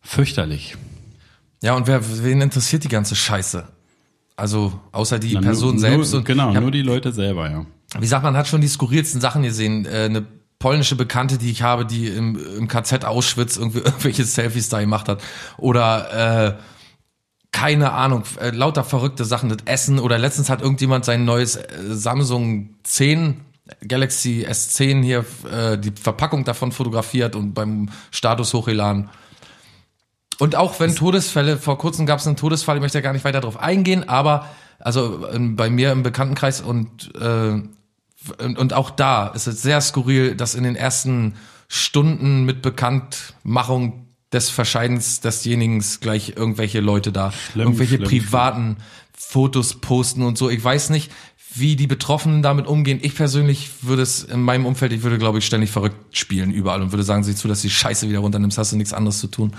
Fürchterlich. 0.00 0.76
Ja, 1.62 1.74
und 1.74 1.86
wer, 1.86 2.00
wen 2.24 2.40
interessiert 2.40 2.82
die 2.84 2.88
ganze 2.88 3.14
Scheiße? 3.14 3.64
Also, 4.36 4.80
außer 4.92 5.18
die 5.18 5.34
Na, 5.34 5.40
Person 5.40 5.72
nur, 5.72 5.80
selbst. 5.80 6.12
Nur, 6.12 6.20
und, 6.20 6.24
genau, 6.24 6.52
ja, 6.52 6.60
nur 6.60 6.70
die 6.70 6.82
Leute 6.82 7.12
selber, 7.12 7.50
ja. 7.50 7.66
wie 7.98 8.06
sagt 8.06 8.22
man, 8.22 8.36
hat 8.36 8.46
schon 8.46 8.60
die 8.60 8.68
skurrilsten 8.68 9.20
Sachen 9.20 9.42
gesehen. 9.42 9.84
Äh, 9.84 10.04
eine 10.04 10.24
polnische 10.58 10.96
Bekannte, 10.96 11.38
die 11.38 11.50
ich 11.50 11.62
habe, 11.62 11.86
die 11.86 12.08
im, 12.08 12.36
im 12.56 12.68
KZ 12.68 13.04
Auschwitz 13.04 13.56
irgendwie 13.56 13.78
irgendwelche 13.84 14.24
Selfies 14.24 14.68
da 14.68 14.80
gemacht 14.80 15.08
hat. 15.08 15.22
Oder, 15.56 16.56
äh, 16.56 16.62
keine 17.52 17.92
Ahnung, 17.92 18.24
äh, 18.40 18.50
lauter 18.50 18.84
verrückte 18.84 19.24
Sachen, 19.24 19.48
das 19.48 19.58
Essen. 19.64 19.98
Oder 19.98 20.18
letztens 20.18 20.50
hat 20.50 20.60
irgendjemand 20.60 21.04
sein 21.04 21.24
neues 21.24 21.56
äh, 21.56 21.64
Samsung 21.88 22.74
10 22.82 23.40
Galaxy 23.86 24.46
S10 24.48 25.02
hier, 25.02 25.24
äh, 25.52 25.78
die 25.78 25.92
Verpackung 25.92 26.44
davon 26.44 26.72
fotografiert 26.72 27.36
und 27.36 27.52
beim 27.54 27.90
Status 28.10 28.54
hochgeladen. 28.54 29.10
Und 30.38 30.56
auch 30.56 30.78
wenn 30.80 30.94
Todesfälle, 30.94 31.56
vor 31.56 31.78
kurzem 31.78 32.06
gab 32.06 32.20
es 32.20 32.26
einen 32.26 32.36
Todesfall, 32.36 32.76
ich 32.76 32.82
möchte 32.82 32.98
ja 32.98 33.02
gar 33.02 33.12
nicht 33.12 33.24
weiter 33.24 33.40
darauf 33.40 33.58
eingehen, 33.58 34.08
aber 34.08 34.48
also 34.78 35.28
ähm, 35.28 35.56
bei 35.56 35.68
mir 35.68 35.92
im 35.92 36.02
Bekanntenkreis 36.02 36.60
und, 36.60 37.14
äh, 37.16 37.60
und, 38.38 38.58
und 38.58 38.72
auch 38.72 38.90
da 38.90 39.28
ist 39.28 39.46
es 39.46 39.62
sehr 39.62 39.80
skurril, 39.80 40.34
dass 40.34 40.54
in 40.54 40.64
den 40.64 40.76
ersten 40.76 41.34
Stunden 41.68 42.44
mit 42.44 42.62
Bekanntmachung 42.62 44.06
des 44.32 44.50
Verscheidens 44.50 45.20
desjenigen 45.20 45.82
gleich 46.00 46.34
irgendwelche 46.36 46.80
Leute 46.80 47.12
da, 47.12 47.32
Schlimm, 47.32 47.68
irgendwelche 47.68 47.96
schlimm, 47.96 48.08
privaten 48.08 48.76
Fotos 49.12 49.80
posten 49.80 50.22
und 50.22 50.38
so. 50.38 50.50
Ich 50.50 50.62
weiß 50.62 50.90
nicht, 50.90 51.10
wie 51.54 51.76
die 51.76 51.86
Betroffenen 51.86 52.42
damit 52.42 52.66
umgehen. 52.66 52.98
Ich 53.02 53.14
persönlich 53.14 53.70
würde 53.82 54.02
es 54.02 54.22
in 54.22 54.42
meinem 54.42 54.66
Umfeld, 54.66 54.92
ich 54.92 55.02
würde, 55.02 55.18
glaube 55.18 55.38
ich, 55.38 55.46
ständig 55.46 55.70
verrückt 55.70 56.16
spielen 56.16 56.52
überall 56.52 56.82
und 56.82 56.92
würde 56.92 57.02
sagen, 57.02 57.24
sieh 57.24 57.34
zu, 57.34 57.48
dass 57.48 57.62
die 57.62 57.70
Scheiße 57.70 58.08
wieder 58.08 58.20
runternimmst, 58.20 58.58
hast 58.58 58.72
du 58.72 58.76
nichts 58.76 58.92
anderes 58.92 59.18
zu 59.18 59.28
tun. 59.28 59.54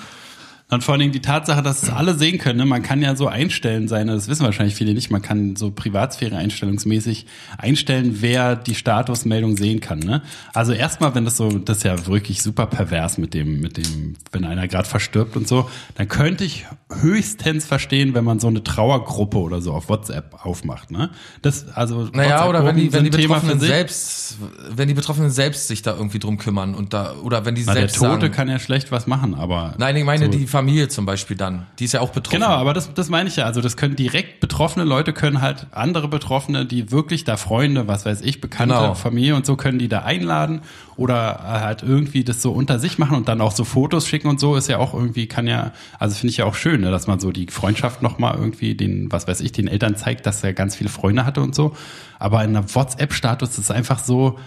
Und 0.72 0.84
vor 0.84 0.94
allen 0.94 1.00
Dingen 1.00 1.12
die 1.14 1.22
Tatsache, 1.22 1.64
dass 1.64 1.82
es 1.82 1.90
alle 1.90 2.14
sehen 2.14 2.38
können. 2.38 2.60
Ne? 2.60 2.66
Man 2.66 2.84
kann 2.84 3.02
ja 3.02 3.16
so 3.16 3.28
einstellen 3.28 3.88
seine, 3.88 4.14
das 4.14 4.28
wissen 4.28 4.44
wahrscheinlich 4.44 4.76
viele 4.76 4.94
nicht, 4.94 5.10
man 5.10 5.24
kann 5.24 5.56
so 5.56 5.72
Privatsphäre 5.72 6.38
einstellungsmäßig 6.38 7.26
einstellen, 7.58 8.18
wer 8.20 8.56
die 8.56 8.76
Statusmeldung 8.76 9.58
sehen 9.58 9.80
kann. 9.80 9.98
Ne? 9.98 10.22
Also 10.54 10.74
erstmal, 10.74 11.16
wenn 11.16 11.26
das 11.26 11.38
so, 11.38 11.50
das 11.58 11.78
ist 11.78 11.84
ja 11.84 12.06
wirklich 12.06 12.44
super 12.44 12.68
pervers 12.68 13.18
mit 13.18 13.34
dem, 13.34 13.62
mit 13.62 13.78
dem, 13.78 14.16
wenn 14.32 14.46
einer 14.46 14.68
gerade 14.68 14.88
verstirbt 14.88 15.36
und 15.36 15.48
so, 15.48 15.68
dann 15.96 16.08
könnte 16.08 16.44
ich 16.44 16.68
höchstens 17.02 17.66
verstehen, 17.66 18.14
wenn 18.14 18.24
man 18.24 18.40
so 18.40 18.48
eine 18.48 18.64
Trauergruppe 18.64 19.38
oder 19.40 19.62
so 19.62 19.74
auf 19.74 19.90
WhatsApp 19.90 20.46
aufmacht. 20.46 20.92
Ne? 20.92 21.10
Das, 21.42 21.68
also 21.76 22.10
Naja, 22.14 22.48
oder 22.48 22.64
wenn 22.66 22.76
die, 22.76 22.94
wenn 22.94 23.04
die 23.06 23.10
Betroffenen 23.10 23.60
selbst, 23.60 24.38
wenn 24.70 24.88
die 24.88 24.94
Betroffenen 24.94 25.32
selbst 25.32 25.68
sich 25.68 25.82
da 25.82 25.96
irgendwie 25.96 26.20
drum 26.20 26.38
kümmern 26.38 26.76
und 26.76 26.94
da, 26.94 27.16
oder 27.24 27.46
wenn 27.46 27.56
die 27.56 27.64
Na, 27.66 27.74
der 27.74 27.82
selbst 27.82 27.98
Tote 27.98 28.22
sagen, 28.22 28.32
kann 28.34 28.50
ja 28.50 28.60
schlecht 28.60 28.92
was 28.92 29.08
machen, 29.08 29.34
aber 29.34 29.74
Nein, 29.80 29.96
ich 29.96 30.04
meine 30.04 30.26
so- 30.26 30.32
die 30.32 30.46
Familie 30.60 30.90
zum 30.90 31.06
Beispiel 31.06 31.38
dann. 31.38 31.68
Die 31.80 31.86
ist 31.86 31.94
ja 31.94 32.02
auch 32.02 32.10
betroffen. 32.10 32.42
Genau, 32.42 32.52
aber 32.52 32.74
das, 32.74 32.94
das 32.94 33.10
meine 33.10 33.30
ich 33.30 33.38
ja. 33.38 33.46
Also 33.46 33.62
das 33.62 33.78
können 33.78 33.96
direkt 33.96 34.42
betroffene 34.42 34.84
Leute 34.86 35.14
können 35.14 35.42
halt 35.42 35.68
andere 35.72 36.08
Betroffene, 36.10 36.66
die 36.66 36.92
wirklich 36.92 37.24
da 37.24 37.38
Freunde, 37.38 37.88
was 37.88 38.06
weiß 38.06 38.22
ich, 38.22 38.42
Bekannte, 38.42 38.76
Genau. 38.76 38.94
Familie 38.94 39.36
und 39.36 39.46
so 39.46 39.56
können 39.56 39.80
die 39.80 39.88
da 39.88 40.00
einladen 40.00 40.62
oder 40.98 41.40
halt 41.44 41.82
irgendwie 41.82 42.26
das 42.26 42.42
so 42.42 42.52
unter 42.52 42.78
sich 42.78 42.98
machen 42.98 43.16
und 43.16 43.30
dann 43.30 43.40
auch 43.40 43.54
so 43.54 43.64
Fotos 43.64 44.06
schicken 44.06 44.28
und 44.28 44.40
so 44.40 44.58
ist 44.58 44.68
ja 44.68 44.80
auch 44.80 44.94
irgendwie 44.94 45.28
kann 45.28 45.48
ja, 45.48 45.72
also 45.98 46.14
finde 46.16 46.32
ich 46.32 46.38
ja 46.38 46.46
auch 46.46 46.56
schön, 46.56 46.82
ne, 46.82 46.92
dass 46.92 47.08
man 47.08 47.22
so 47.22 47.32
die 47.32 47.48
Freundschaft 47.48 48.02
noch 48.02 48.20
mal 48.20 48.36
irgendwie 48.36 48.76
den, 48.76 49.10
was 49.10 49.28
weiß 49.28 49.40
ich, 49.40 49.54
den 49.54 49.70
Eltern 49.70 49.96
zeigt, 49.96 50.26
dass 50.26 50.44
er 50.44 50.52
ganz 50.52 50.76
viele 50.76 50.90
Freunde 50.90 51.26
hatte 51.26 51.40
und 51.42 51.56
so. 51.56 51.74
Aber 52.20 52.44
in 52.44 52.56
einer 52.56 52.76
WhatsApp-Status 52.76 53.52
ist 53.52 53.58
es 53.58 53.72
einfach 53.72 54.00
so, 54.00 54.38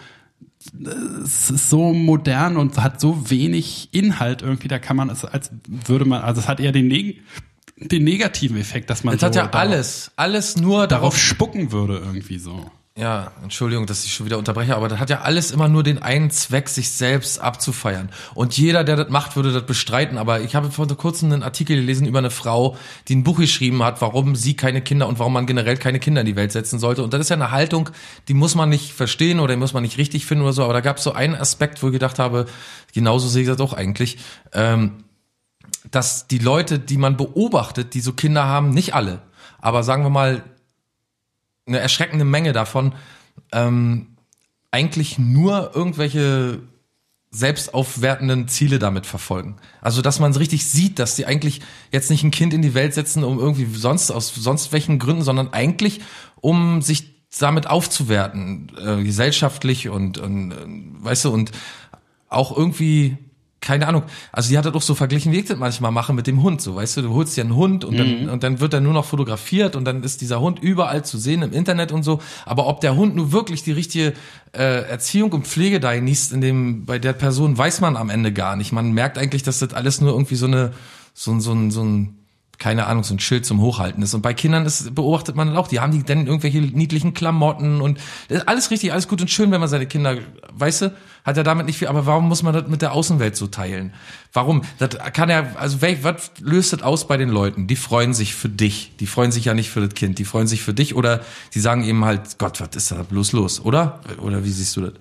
es 1.24 1.50
ist 1.50 1.70
so 1.70 1.92
modern 1.92 2.56
und 2.56 2.78
hat 2.82 3.00
so 3.00 3.30
wenig 3.30 3.88
Inhalt 3.92 4.42
irgendwie, 4.42 4.68
da 4.68 4.78
kann 4.78 4.96
man 4.96 5.10
es 5.10 5.24
als 5.24 5.50
würde 5.86 6.04
man, 6.04 6.22
also 6.22 6.40
es 6.40 6.48
hat 6.48 6.60
eher 6.60 6.72
den, 6.72 6.88
neg 6.88 7.20
den 7.76 8.04
negativen 8.04 8.56
Effekt, 8.56 8.90
dass 8.90 9.02
man 9.04 9.14
hat 9.14 9.20
so 9.20 9.26
ja 9.26 9.46
darauf- 9.46 9.54
alles, 9.54 10.12
alles 10.16 10.56
nur 10.56 10.86
darauf 10.86 11.14
darauf. 11.14 11.16
spucken 11.18 11.72
würde 11.72 11.98
irgendwie 11.98 12.38
so. 12.38 12.70
Ja, 12.94 13.32
Entschuldigung, 13.42 13.86
dass 13.86 14.04
ich 14.04 14.12
schon 14.12 14.26
wieder 14.26 14.36
unterbreche, 14.36 14.76
aber 14.76 14.86
das 14.86 14.98
hat 14.98 15.08
ja 15.08 15.22
alles 15.22 15.50
immer 15.50 15.66
nur 15.66 15.82
den 15.82 16.02
einen 16.02 16.30
Zweck, 16.30 16.68
sich 16.68 16.90
selbst 16.90 17.40
abzufeiern. 17.40 18.10
Und 18.34 18.58
jeder, 18.58 18.84
der 18.84 18.96
das 18.96 19.08
macht, 19.08 19.34
würde 19.34 19.50
das 19.50 19.64
bestreiten. 19.64 20.18
Aber 20.18 20.42
ich 20.42 20.54
habe 20.54 20.70
vor 20.70 20.86
kurzem 20.88 21.32
einen 21.32 21.42
Artikel 21.42 21.76
gelesen 21.76 22.06
über 22.06 22.18
eine 22.18 22.28
Frau, 22.28 22.76
die 23.08 23.16
ein 23.16 23.24
Buch 23.24 23.38
geschrieben 23.38 23.82
hat, 23.82 24.02
warum 24.02 24.36
sie 24.36 24.56
keine 24.56 24.82
Kinder 24.82 25.08
und 25.08 25.18
warum 25.18 25.32
man 25.32 25.46
generell 25.46 25.78
keine 25.78 26.00
Kinder 26.00 26.20
in 26.20 26.26
die 26.26 26.36
Welt 26.36 26.52
setzen 26.52 26.78
sollte. 26.78 27.02
Und 27.02 27.14
das 27.14 27.22
ist 27.22 27.30
ja 27.30 27.36
eine 27.36 27.50
Haltung, 27.50 27.88
die 28.28 28.34
muss 28.34 28.54
man 28.54 28.68
nicht 28.68 28.92
verstehen 28.92 29.40
oder 29.40 29.54
die 29.54 29.58
muss 29.58 29.72
man 29.72 29.82
nicht 29.82 29.96
richtig 29.96 30.26
finden 30.26 30.44
oder 30.44 30.52
so. 30.52 30.62
Aber 30.62 30.74
da 30.74 30.82
gab 30.82 30.98
es 30.98 31.04
so 31.04 31.14
einen 31.14 31.34
Aspekt, 31.34 31.82
wo 31.82 31.86
ich 31.86 31.94
gedacht 31.94 32.18
habe, 32.18 32.44
genauso 32.92 33.26
sehe 33.26 33.42
ich 33.42 33.48
das 33.48 33.60
auch 33.60 33.72
eigentlich. 33.72 34.18
Ähm, 34.52 35.04
dass 35.90 36.26
die 36.26 36.38
Leute, 36.38 36.78
die 36.78 36.98
man 36.98 37.16
beobachtet, 37.16 37.94
die 37.94 38.00
so 38.00 38.12
Kinder 38.12 38.44
haben, 38.44 38.68
nicht 38.68 38.94
alle, 38.94 39.22
aber 39.62 39.82
sagen 39.82 40.02
wir 40.02 40.10
mal 40.10 40.44
eine 41.66 41.78
erschreckende 41.78 42.24
Menge 42.24 42.52
davon, 42.52 42.94
ähm, 43.52 44.16
eigentlich 44.70 45.18
nur 45.18 45.72
irgendwelche 45.74 46.60
selbstaufwertenden 47.30 48.46
Ziele 48.48 48.78
damit 48.78 49.06
verfolgen. 49.06 49.56
Also, 49.80 50.02
dass 50.02 50.20
man 50.20 50.34
richtig 50.34 50.66
sieht, 50.66 50.98
dass 50.98 51.16
die 51.16 51.24
eigentlich 51.24 51.62
jetzt 51.90 52.10
nicht 52.10 52.22
ein 52.24 52.30
Kind 52.30 52.52
in 52.52 52.60
die 52.60 52.74
Welt 52.74 52.92
setzen, 52.92 53.24
um 53.24 53.38
irgendwie 53.38 53.66
sonst, 53.74 54.10
aus 54.10 54.34
sonst 54.34 54.72
welchen 54.72 54.98
Gründen, 54.98 55.22
sondern 55.22 55.52
eigentlich, 55.52 56.00
um 56.40 56.82
sich 56.82 57.12
damit 57.38 57.66
aufzuwerten, 57.66 58.70
äh, 58.78 59.02
gesellschaftlich 59.02 59.88
und, 59.88 60.18
und, 60.18 60.52
äh, 60.52 60.56
weißt 61.04 61.24
du, 61.24 61.30
und 61.30 61.52
auch 62.28 62.56
irgendwie 62.56 63.16
keine 63.62 63.86
Ahnung. 63.86 64.02
Also 64.32 64.50
die 64.50 64.58
hat 64.58 64.66
das 64.66 64.74
auch 64.74 64.82
so 64.82 64.94
verglichen, 64.94 65.32
wie 65.32 65.38
ich 65.38 65.46
das 65.46 65.56
manchmal 65.56 65.92
mache 65.92 66.12
mit 66.12 66.26
dem 66.26 66.42
Hund. 66.42 66.60
So, 66.60 66.74
weißt 66.74 66.98
du, 66.98 67.02
du 67.02 67.14
holst 67.14 67.36
dir 67.36 67.44
einen 67.44 67.54
Hund 67.54 67.84
und 67.84 67.96
dann, 67.96 68.28
und 68.28 68.42
dann 68.42 68.60
wird 68.60 68.74
er 68.74 68.80
nur 68.80 68.92
noch 68.92 69.04
fotografiert 69.04 69.76
und 69.76 69.84
dann 69.84 70.02
ist 70.02 70.20
dieser 70.20 70.40
Hund 70.40 70.58
überall 70.58 71.04
zu 71.04 71.16
sehen 71.16 71.42
im 71.42 71.52
Internet 71.52 71.92
und 71.92 72.02
so. 72.02 72.20
Aber 72.44 72.66
ob 72.66 72.80
der 72.80 72.96
Hund 72.96 73.14
nur 73.14 73.32
wirklich 73.32 73.62
die 73.62 73.72
richtige 73.72 74.14
äh, 74.52 74.82
Erziehung 74.90 75.32
und 75.32 75.46
Pflege 75.46 75.78
da 75.78 75.94
genießt 75.94 76.32
in 76.32 76.40
dem, 76.40 76.84
bei 76.84 76.98
der 76.98 77.12
Person, 77.12 77.56
weiß 77.56 77.80
man 77.80 77.96
am 77.96 78.10
Ende 78.10 78.32
gar 78.32 78.56
nicht. 78.56 78.72
Man 78.72 78.92
merkt 78.92 79.16
eigentlich, 79.16 79.44
dass 79.44 79.60
das 79.60 79.72
alles 79.72 80.00
nur 80.00 80.10
irgendwie 80.10 80.36
so 80.36 80.46
eine, 80.46 80.72
so, 81.14 81.30
ein 81.30 81.40
so 81.40 81.52
ein, 81.52 81.70
so 81.70 81.84
ein, 81.84 82.21
keine 82.62 82.86
Ahnung, 82.86 83.02
so 83.02 83.12
ein 83.12 83.18
Schild 83.18 83.44
zum 83.44 83.60
Hochhalten 83.60 84.04
ist. 84.04 84.14
Und 84.14 84.22
bei 84.22 84.34
Kindern 84.34 84.64
ist, 84.64 84.94
beobachtet 84.94 85.34
man 85.34 85.56
auch, 85.56 85.66
die 85.66 85.80
haben 85.80 85.90
die 85.90 86.04
dann 86.04 86.28
irgendwelche 86.28 86.60
niedlichen 86.60 87.12
Klamotten 87.12 87.80
und 87.80 87.98
das 88.28 88.46
alles 88.46 88.70
richtig, 88.70 88.92
alles 88.92 89.08
gut 89.08 89.20
und 89.20 89.28
schön, 89.28 89.50
wenn 89.50 89.58
man 89.58 89.68
seine 89.68 89.86
Kinder, 89.86 90.18
weißt 90.54 90.82
du, 90.82 90.94
hat 91.24 91.36
er 91.36 91.42
damit 91.42 91.66
nicht 91.66 91.78
viel, 91.78 91.88
aber 91.88 92.06
warum 92.06 92.28
muss 92.28 92.44
man 92.44 92.54
das 92.54 92.68
mit 92.68 92.80
der 92.80 92.92
Außenwelt 92.92 93.34
so 93.34 93.48
teilen? 93.48 93.92
Warum? 94.32 94.62
Das 94.78 94.90
kann 95.12 95.28
er, 95.28 95.58
also 95.58 95.82
was 95.82 96.30
löst 96.40 96.72
das 96.72 96.82
aus 96.82 97.08
bei 97.08 97.16
den 97.16 97.30
Leuten? 97.30 97.66
Die 97.66 97.74
freuen 97.74 98.14
sich 98.14 98.36
für 98.36 98.48
dich. 98.48 98.92
Die 99.00 99.08
freuen 99.08 99.32
sich 99.32 99.46
ja 99.46 99.54
nicht 99.54 99.70
für 99.70 99.80
das 99.80 99.94
Kind, 99.94 100.20
die 100.20 100.24
freuen 100.24 100.46
sich 100.46 100.62
für 100.62 100.72
dich 100.72 100.94
oder 100.94 101.20
die 101.54 101.60
sagen 101.60 101.82
eben 101.82 102.04
halt, 102.04 102.38
Gott, 102.38 102.60
was 102.60 102.76
ist 102.76 102.92
da 102.92 103.02
bloß 103.02 103.32
los, 103.32 103.58
oder? 103.58 104.00
Oder 104.18 104.44
wie 104.44 104.50
siehst 104.50 104.76
du 104.76 104.82
das? 104.82 104.92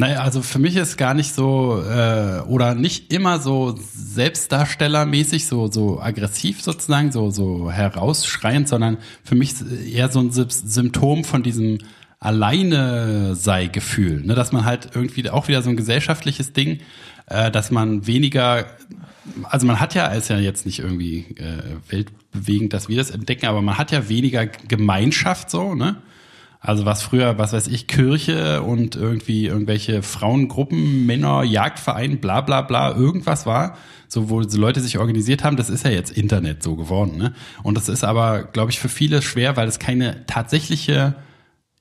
Naja, 0.00 0.22
also 0.22 0.40
für 0.40 0.58
mich 0.58 0.76
ist 0.76 0.96
gar 0.96 1.12
nicht 1.12 1.34
so 1.34 1.78
äh, 1.86 2.40
oder 2.48 2.74
nicht 2.74 3.12
immer 3.12 3.38
so 3.38 3.78
selbstdarstellermäßig, 3.78 5.46
so 5.46 5.70
so 5.70 6.00
aggressiv 6.00 6.62
sozusagen, 6.62 7.12
so 7.12 7.28
so 7.30 7.70
herausschreiend, 7.70 8.66
sondern 8.66 8.96
für 9.22 9.34
mich 9.34 9.56
eher 9.92 10.08
so 10.08 10.20
ein 10.20 10.30
Symptom 10.32 11.24
von 11.24 11.42
diesem 11.42 11.80
alleine 12.18 13.34
sei 13.34 13.66
Gefühl, 13.66 14.22
ne, 14.24 14.34
dass 14.34 14.52
man 14.52 14.64
halt 14.64 14.88
irgendwie 14.94 15.28
auch 15.28 15.48
wieder 15.48 15.60
so 15.60 15.68
ein 15.68 15.76
gesellschaftliches 15.76 16.54
Ding, 16.54 16.78
äh, 17.26 17.50
dass 17.50 17.70
man 17.70 18.06
weniger, 18.06 18.64
also 19.42 19.66
man 19.66 19.80
hat 19.80 19.94
ja, 19.94 20.06
ist 20.06 20.30
ja 20.30 20.38
jetzt 20.38 20.64
nicht 20.64 20.78
irgendwie 20.78 21.26
äh, 21.36 21.76
weltbewegend, 21.90 22.72
dass 22.72 22.88
wir 22.88 22.96
das 22.96 23.10
entdecken, 23.10 23.44
aber 23.44 23.60
man 23.60 23.76
hat 23.76 23.92
ja 23.92 24.08
weniger 24.08 24.46
Gemeinschaft 24.46 25.50
so, 25.50 25.74
ne? 25.74 25.96
Also 26.60 26.84
was 26.84 27.02
früher, 27.02 27.38
was 27.38 27.54
weiß 27.54 27.68
ich, 27.68 27.86
Kirche 27.86 28.62
und 28.62 28.94
irgendwie 28.94 29.46
irgendwelche 29.46 30.02
Frauengruppen, 30.02 31.06
Männer, 31.06 31.42
Jagdverein, 31.42 32.20
bla 32.20 32.42
bla 32.42 32.60
bla, 32.60 32.94
irgendwas 32.94 33.46
war, 33.46 33.78
so 34.08 34.28
wo 34.28 34.40
Leute 34.40 34.80
sich 34.80 34.98
organisiert 34.98 35.42
haben, 35.42 35.56
das 35.56 35.70
ist 35.70 35.86
ja 35.86 35.90
jetzt 35.90 36.10
Internet 36.10 36.62
so 36.62 36.76
geworden. 36.76 37.16
Ne? 37.16 37.32
Und 37.62 37.78
das 37.78 37.88
ist 37.88 38.04
aber, 38.04 38.42
glaube 38.42 38.70
ich, 38.70 38.78
für 38.78 38.90
viele 38.90 39.22
schwer, 39.22 39.56
weil 39.56 39.68
es 39.68 39.78
keine 39.78 40.26
tatsächliche 40.26 41.14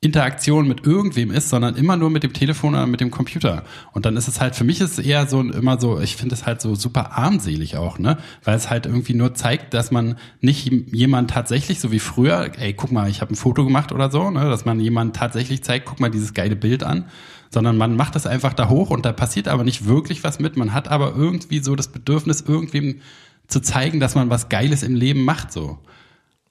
Interaktion 0.01 0.65
mit 0.65 0.85
irgendwem 0.85 1.29
ist, 1.29 1.49
sondern 1.49 1.75
immer 1.75 1.97
nur 1.97 2.09
mit 2.09 2.23
dem 2.23 2.31
Telefon 2.31 2.73
oder 2.73 2.87
mit 2.87 3.01
dem 3.01 3.11
Computer. 3.11 3.65
Und 3.91 4.05
dann 4.05 4.15
ist 4.15 4.29
es 4.29 4.39
halt, 4.39 4.55
für 4.55 4.63
mich 4.63 4.79
ist 4.79 4.97
es 4.97 5.05
eher 5.05 5.27
so 5.27 5.41
immer 5.41 5.77
so, 5.77 5.99
ich 5.99 6.15
finde 6.15 6.35
es 6.35 6.45
halt 6.45 6.61
so 6.61 6.73
super 6.73 7.17
armselig 7.17 7.75
auch, 7.75 7.99
ne? 7.99 8.17
Weil 8.45 8.55
es 8.55 8.69
halt 8.69 8.85
irgendwie 8.85 9.13
nur 9.13 9.35
zeigt, 9.35 9.73
dass 9.73 9.91
man 9.91 10.15
nicht 10.39 10.71
jemand 10.93 11.31
tatsächlich, 11.31 11.81
so 11.81 11.91
wie 11.91 11.99
früher, 11.99 12.49
ey, 12.57 12.73
guck 12.73 12.93
mal, 12.93 13.09
ich 13.09 13.19
habe 13.19 13.33
ein 13.33 13.35
Foto 13.35 13.65
gemacht 13.65 13.91
oder 13.91 14.09
so, 14.09 14.29
ne? 14.31 14.45
Dass 14.45 14.63
man 14.63 14.79
jemand 14.79 15.17
tatsächlich 15.17 15.65
zeigt, 15.65 15.85
guck 15.85 15.99
mal 15.99 16.09
dieses 16.09 16.33
geile 16.33 16.55
Bild 16.55 16.83
an, 16.83 17.03
sondern 17.49 17.75
man 17.75 17.97
macht 17.97 18.15
das 18.15 18.25
einfach 18.25 18.53
da 18.53 18.69
hoch 18.69 18.91
und 18.91 19.05
da 19.05 19.11
passiert 19.11 19.49
aber 19.49 19.65
nicht 19.65 19.85
wirklich 19.85 20.23
was 20.23 20.39
mit. 20.39 20.55
Man 20.55 20.73
hat 20.73 20.87
aber 20.87 21.13
irgendwie 21.13 21.59
so 21.59 21.75
das 21.75 21.89
Bedürfnis, 21.89 22.39
irgendwem 22.39 23.01
zu 23.47 23.59
zeigen, 23.59 23.99
dass 23.99 24.15
man 24.15 24.29
was 24.29 24.47
Geiles 24.47 24.81
im 24.81 24.95
Leben 24.95 25.25
macht, 25.25 25.51
so. 25.51 25.79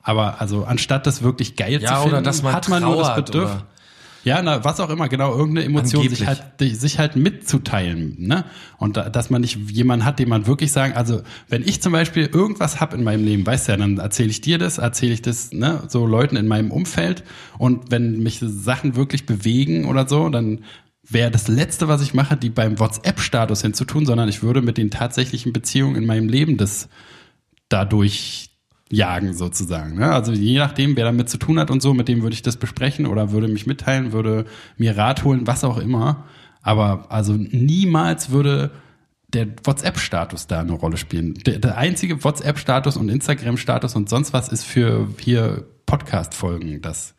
Aber 0.09 0.41
also 0.41 0.65
anstatt 0.65 1.07
das 1.07 1.23
wirklich 1.23 1.55
geil 1.55 1.83
ja, 1.83 1.97
zu 1.97 2.09
finden, 2.09 2.27
oder 2.27 2.43
man 2.43 2.53
hat 2.55 2.69
man 2.71 2.83
nur 2.83 2.97
das 2.97 3.09
trauert 3.09 3.27
Bedürfnis. 3.27 3.63
Ja, 4.25 4.41
na, 4.41 4.65
was 4.65 4.81
auch 4.81 4.89
immer, 4.89 5.07
genau, 5.07 5.37
irgendeine 5.37 5.67
Emotion 5.67 6.09
sich 6.09 6.27
halt, 6.27 6.43
sich 6.59 6.99
halt 6.99 7.15
mitzuteilen, 7.15 8.17
ne? 8.19 8.47
Und 8.79 8.97
da, 8.97 9.11
dass 9.11 9.29
man 9.29 9.43
nicht 9.43 9.59
jemanden 9.71 10.07
hat, 10.07 10.19
den 10.19 10.31
man 10.31 10.47
wirklich 10.47 10.73
sagen, 10.73 10.95
also 10.95 11.21
wenn 11.51 11.61
ich 11.63 11.83
zum 11.83 11.93
Beispiel 11.93 12.25
irgendwas 12.25 12.81
hab 12.81 12.95
in 12.95 13.05
meinem 13.05 13.23
Leben, 13.23 13.45
weißt 13.47 13.69
du 13.69 13.73
ja, 13.73 13.77
dann 13.77 13.99
erzähle 13.99 14.31
ich 14.31 14.41
dir 14.41 14.57
das, 14.57 14.79
erzähle 14.79 15.13
ich 15.13 15.21
das, 15.21 15.53
ne, 15.53 15.83
so 15.89 16.07
Leuten 16.07 16.37
in 16.37 16.49
meinem 16.49 16.71
Umfeld 16.71 17.23
und 17.59 17.91
wenn 17.91 18.23
mich 18.23 18.41
Sachen 18.43 18.97
wirklich 18.97 19.27
bewegen 19.27 19.85
oder 19.85 20.09
so, 20.09 20.31
dann 20.31 20.61
wäre 21.07 21.31
das 21.31 21.49
Letzte, 21.49 21.87
was 21.87 22.01
ich 22.01 22.15
mache, 22.15 22.39
die 22.39 22.51
beim 22.51 22.79
WhatsApp-Status 22.79 23.61
hinzutun, 23.61 24.07
sondern 24.07 24.31
ich 24.31 24.43
würde 24.43 24.63
mit 24.63 24.79
den 24.79 24.91
tatsächlichen 24.91 25.53
Beziehungen 25.53 25.97
in 25.97 26.07
meinem 26.07 26.31
Leben 26.31 26.57
das 26.57 26.89
dadurch 27.69 28.48
jagen 28.91 29.35
sozusagen. 29.35 29.97
Ne? 29.97 30.11
Also 30.11 30.33
je 30.33 30.59
nachdem, 30.59 30.97
wer 30.97 31.05
damit 31.05 31.29
zu 31.29 31.39
tun 31.39 31.59
hat 31.59 31.71
und 31.71 31.83
so, 31.83 31.95
mit 31.95 32.09
dem 32.09 32.23
würde 32.23 32.35
ich 32.35 32.43
das 32.43 32.57
besprechen 32.57 33.07
oder 33.07 33.33
würde 33.33 33.49
mich 33.49 33.67
mitteilen, 33.67 34.13
würde 34.13 34.47
mir 34.77 34.97
Rat 34.97 35.25
holen, 35.25 35.47
was 35.47 35.65
auch 35.65 35.79
immer. 35.79 36.25
Aber 36.63 37.07
also 37.11 37.35
niemals 37.35 38.31
würde 38.31 38.71
der 39.29 39.49
WhatsApp-Status 39.63 40.47
da 40.47 40.61
eine 40.61 40.73
Rolle 40.73 40.97
spielen. 40.97 41.35
Der, 41.35 41.59
der 41.59 41.77
einzige 41.77 42.25
WhatsApp-Status 42.25 42.97
und 42.97 43.11
Instagram-Status 43.11 43.95
und 43.95 44.09
sonst 44.09 44.33
was 44.33 44.49
ist 44.49 44.65
für 44.65 45.09
hier 45.21 45.67
Podcast-Folgen, 45.85 46.81
dass 46.81 47.15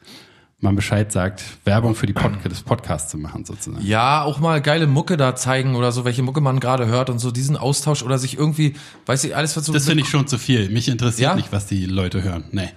man 0.61 0.75
Bescheid 0.75 1.11
sagt, 1.11 1.43
Werbung 1.63 1.95
für 1.95 2.05
die 2.05 2.13
Pod 2.13 2.31
das 2.43 2.61
Podcast 2.61 3.09
zu 3.09 3.17
machen 3.17 3.45
sozusagen. 3.45 3.85
Ja, 3.85 4.23
auch 4.23 4.39
mal 4.39 4.61
geile 4.61 4.87
Mucke 4.87 5.15
da 5.15 5.35
zeigen 5.35 5.75
oder 5.75 5.91
so, 5.91 6.03
welche 6.05 6.21
Mucke 6.21 6.41
man 6.41 6.59
gerade 6.59 6.87
hört 6.87 7.09
und 7.09 7.19
so 7.19 7.31
diesen 7.31 7.55
Austausch 7.55 8.03
oder 8.03 8.17
sich 8.17 8.37
irgendwie, 8.37 8.75
weiß 9.05 9.23
ich, 9.23 9.35
alles 9.35 9.55
was 9.55 9.65
so 9.65 9.73
Das 9.73 9.85
finde 9.85 10.03
ich 10.03 10.09
schon 10.09 10.27
zu 10.27 10.37
viel. 10.37 10.69
Mich 10.69 10.89
interessiert 10.89 11.31
Ja? 11.31 11.35
nicht, 11.35 11.51
was 11.51 11.65
die 11.65 11.85
Leute 11.85 12.23
hören. 12.23 12.43
Nee. 12.51 12.69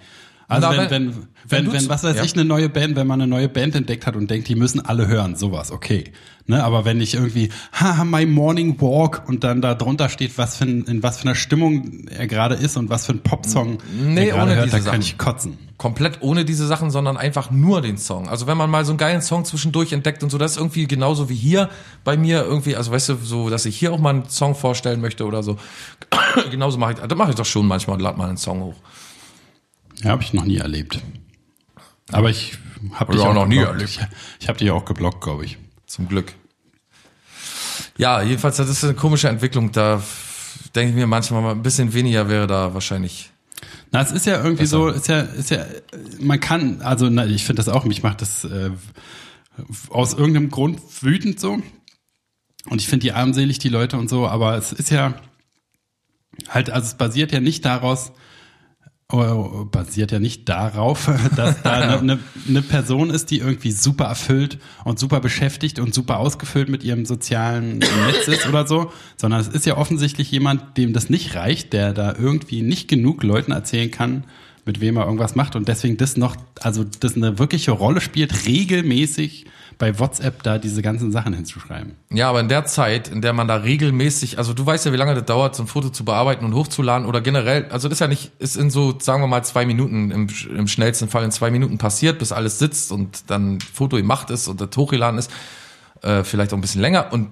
Also 0.53 0.69
wenn, 0.71 0.91
wenn- 0.91 1.12
wenn, 1.49 1.73
wenn 1.73 1.88
was 1.88 2.05
weiß 2.05 2.17
ja. 2.17 2.23
ich, 2.25 2.35
eine 2.35 2.45
neue 2.45 2.69
Band, 2.69 2.95
wenn 2.97 3.07
man 3.07 3.21
eine 3.21 3.29
neue 3.29 3.49
Band 3.49 3.75
entdeckt 3.75 4.07
hat 4.07 4.15
und 4.15 4.31
denkt, 4.31 4.49
die 4.49 4.55
müssen 4.55 4.81
alle 4.81 5.09
hören, 5.09 5.35
sowas, 5.35 5.73
okay. 5.73 6.05
Ne, 6.47 6.62
aber 6.62 6.85
wenn 6.85 7.01
ich 7.01 7.15
irgendwie, 7.15 7.51
haha, 7.73 8.05
my 8.05 8.27
morning 8.27 8.81
walk 8.81 9.23
und 9.29 9.45
dann 9.45 9.61
da 9.61 9.75
drunter 9.75 10.09
steht, 10.09 10.38
was 10.38 10.57
für 10.57 10.65
ein, 10.65 10.85
in 10.85 11.03
was 11.03 11.19
für 11.19 11.25
einer 11.25 11.35
Stimmung 11.35 12.07
er 12.09 12.27
gerade 12.27 12.55
ist 12.57 12.77
und 12.77 12.91
was 12.91 13.07
für 13.07 13.12
ein 13.12 13.21
Popsong 13.21 13.79
Nee, 14.05 14.29
er 14.29 14.35
gerade 14.37 14.43
ohne 14.53 14.57
hört, 14.57 14.73
da 14.73 14.81
kann 14.81 15.01
ich 15.01 15.19
kotzen. 15.19 15.59
komplett 15.79 16.19
ohne 16.23 16.45
diese 16.45 16.67
Sachen, 16.67 16.91
sondern 16.91 17.17
einfach 17.17 17.51
nur 17.53 17.81
den 17.81 17.97
Song. 17.99 18.29
Also 18.29 18.47
wenn 18.49 18.57
man 18.57 18.71
mal 18.71 18.85
so 18.85 18.91
einen 18.93 18.99
geilen 18.99 19.21
Song 19.23 19.45
zwischendurch 19.45 19.93
entdeckt 19.93 20.23
und 20.25 20.31
so, 20.31 20.38
das 20.38 20.53
ist 20.53 20.57
irgendwie 20.59 20.87
genauso 20.88 21.29
wie 21.29 21.35
hier 21.37 21.69
bei 22.03 22.17
mir 22.17 22.43
irgendwie, 22.45 22.75
also 22.77 22.91
weißt 22.93 23.11
du, 23.11 23.17
so, 23.23 23.49
dass 23.51 23.65
ich 23.67 23.77
hier 23.77 23.93
auch 23.93 23.99
mal 24.01 24.11
einen 24.11 24.29
Song 24.29 24.55
vorstellen 24.57 25.01
möchte 25.01 25.25
oder 25.27 25.43
so. 25.45 25.59
genauso 26.51 26.79
mache 26.79 26.93
ich, 26.95 26.99
das 26.99 27.19
mache 27.19 27.31
ich 27.31 27.37
doch 27.37 27.45
schon 27.47 27.67
manchmal, 27.67 28.01
lad 28.01 28.17
mal 28.17 28.29
einen 28.29 28.37
Song 28.38 28.61
hoch. 28.62 28.77
Ja, 30.03 30.11
habe 30.11 30.23
ich 30.23 30.33
noch 30.33 30.45
nie 30.45 30.57
erlebt. 30.59 31.01
Aber 32.11 32.31
ich 32.31 32.59
habe 32.91 33.01
Hab 33.01 33.15
ich 33.15 33.21
auch 33.21 33.35
noch 33.35 33.47
nie 33.47 33.57
geblockt. 33.57 33.75
erlebt. 33.75 33.91
Ich, 33.91 34.01
ich 34.41 34.49
habe 34.49 34.59
dich 34.59 34.71
auch 34.71 34.85
geblockt, 34.85 35.23
glaube 35.23 35.45
ich. 35.45 35.59
Zum 35.87 36.09
Glück. 36.09 36.33
Ja, 37.99 38.23
jedenfalls, 38.23 38.57
das 38.57 38.69
ist 38.69 38.83
eine 38.85 38.95
komische 38.95 39.29
Entwicklung. 39.29 39.73
Da 39.73 40.03
denke 40.75 40.91
ich 40.91 40.97
mir 40.97 41.07
manchmal 41.07 41.43
mal 41.43 41.53
ein 41.53 41.62
bisschen 41.62 41.93
weniger 41.95 42.29
wäre 42.29 42.47
da 42.47 42.75
wahrscheinlich. 42.75 43.31
Na, 43.93 44.01
es 44.01 44.11
ist 44.11 44.27
ja 44.27 44.43
irgendwie 44.43 44.67
so, 44.67 44.88
ist 44.88 45.09
ja, 45.09 45.21
ist 45.21 45.51
ja, 45.51 45.67
man 46.19 46.41
kann, 46.41 46.81
also 46.81 47.09
na, 47.11 47.27
ich 47.27 47.45
finde 47.45 47.62
das 47.62 47.69
auch, 47.69 47.85
mich 47.85 48.03
macht 48.03 48.23
das 48.23 48.45
äh, 48.45 48.71
aus 49.91 50.15
irgendeinem 50.15 50.51
Grund 50.51 50.81
wütend 51.03 51.38
so. 51.38 51.62
Und 52.67 52.81
ich 52.81 52.88
finde 52.88 53.05
die 53.05 53.12
armselig, 53.12 53.59
die 53.59 53.69
Leute 53.69 53.99
und 53.99 54.09
so, 54.09 54.27
aber 54.27 54.57
es 54.57 54.73
ist 54.73 54.91
ja 54.91 55.15
halt, 56.49 56.71
also 56.71 56.87
es 56.87 56.95
basiert 56.95 57.33
ja 57.33 57.41
nicht 57.41 57.65
daraus, 57.65 58.12
basiert 59.70 60.11
ja 60.11 60.18
nicht 60.18 60.48
darauf, 60.48 61.11
dass 61.37 61.62
da 61.62 61.72
eine, 61.72 61.98
eine, 61.98 62.18
eine 62.48 62.62
Person 62.62 63.11
ist, 63.11 63.31
die 63.31 63.38
irgendwie 63.38 63.70
super 63.70 64.07
erfüllt 64.07 64.59
und 64.85 64.98
super 64.98 65.20
beschäftigt 65.20 65.79
und 65.79 65.94
super 65.94 66.18
ausgefüllt 66.18 66.68
mit 66.68 66.83
ihrem 66.83 67.05
sozialen 67.05 67.79
Netz 67.79 68.27
ist 68.27 68.48
oder 68.48 68.66
so, 68.66 68.92
sondern 69.16 69.40
es 69.40 69.48
ist 69.48 69.66
ja 69.66 69.77
offensichtlich 69.77 70.31
jemand, 70.31 70.77
dem 70.79 70.92
das 70.92 71.11
nicht 71.11 71.35
reicht, 71.35 71.72
der 71.72 71.92
da 71.92 72.14
irgendwie 72.18 72.62
nicht 72.62 72.88
genug 72.88 73.22
Leuten 73.22 73.53
erzählen 73.53 73.90
kann, 73.90 74.25
mit 74.64 74.81
wem 74.81 74.96
er 74.96 75.05
irgendwas 75.05 75.35
macht 75.35 75.57
und 75.57 75.68
deswegen 75.68 75.96
das 75.96 76.16
noch, 76.16 76.37
also 76.61 76.85
das 77.01 77.16
eine 77.16 77.38
wirkliche 77.38 77.72
Rolle 77.72 78.01
spielt, 78.01 78.46
regelmäßig 78.46 79.46
bei 79.83 79.99
WhatsApp 79.99 80.45
da 80.45 80.59
diese 80.59 80.81
ganzen 80.81 81.11
Sachen 81.11 81.35
hinzuschreiben. 81.35 81.97
Ja, 82.09 82.29
aber 82.29 82.38
in 82.38 82.49
der 82.49 82.66
Zeit, 82.66 83.09
in 83.09 83.21
der 83.21 83.33
man 83.33 83.49
da 83.49 83.57
regelmäßig, 83.57 84.38
also 84.38 84.55
du 84.55 84.64
weißt 84.64 84.87
ja, 84.87 84.92
wie 84.92 84.97
lange 84.97 85.16
das 85.16 85.25
dauert, 85.25 85.57
so 85.57 85.64
ein 85.64 85.66
Foto 85.66 85.88
zu 85.88 86.05
bearbeiten 86.05 86.45
und 86.45 86.55
hochzuladen 86.55 87.05
oder 87.05 87.21
generell, 87.21 87.64
also 87.68 87.88
das 87.88 87.97
ist 87.97 88.01
ja 88.01 88.07
nicht, 88.07 88.31
ist 88.38 88.57
in 88.57 88.71
so, 88.71 88.97
sagen 89.01 89.21
wir 89.25 89.27
mal, 89.27 89.42
zwei 89.42 89.66
Minuten, 89.66 90.12
im, 90.12 90.29
im 90.57 90.68
schnellsten 90.68 91.09
Fall 91.09 91.25
in 91.25 91.33
zwei 91.33 91.51
Minuten 91.51 91.79
passiert, 91.79 92.21
bis 92.21 92.31
alles 92.31 92.61
sitzt 92.61 92.92
und 92.92 93.29
dann 93.29 93.59
Foto 93.61 93.97
gemacht 93.97 94.31
ist 94.31 94.47
und 94.47 94.61
das 94.61 94.68
hochgeladen 94.77 95.18
ist, 95.18 95.33
äh, 96.03 96.23
vielleicht 96.23 96.53
auch 96.53 96.59
ein 96.59 96.61
bisschen 96.61 96.81
länger 96.81 97.12
und 97.12 97.31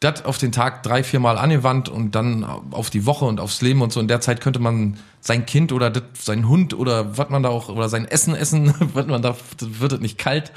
das 0.00 0.22
auf 0.26 0.36
den 0.36 0.52
Tag 0.52 0.82
drei, 0.82 1.02
vier 1.02 1.20
Mal 1.20 1.38
angewandt 1.38 1.88
und 1.88 2.14
dann 2.14 2.44
auf 2.72 2.90
die 2.90 3.06
Woche 3.06 3.24
und 3.24 3.40
aufs 3.40 3.62
Leben 3.62 3.80
und 3.80 3.90
so. 3.90 4.00
In 4.00 4.08
der 4.08 4.20
Zeit 4.20 4.42
könnte 4.42 4.58
man 4.58 4.98
sein 5.26 5.44
Kind 5.44 5.72
oder 5.72 5.90
das, 5.90 6.04
sein 6.18 6.48
Hund 6.48 6.72
oder 6.72 7.18
was 7.18 7.30
man 7.30 7.42
da 7.42 7.48
auch, 7.48 7.68
oder 7.68 7.88
sein 7.88 8.04
Essen 8.06 8.34
essen, 8.34 8.72
wird 8.94 9.08
man 9.08 9.22
da, 9.22 9.36
wird 9.58 9.92
es 9.92 10.00
nicht 10.00 10.18
kalt. 10.18 10.52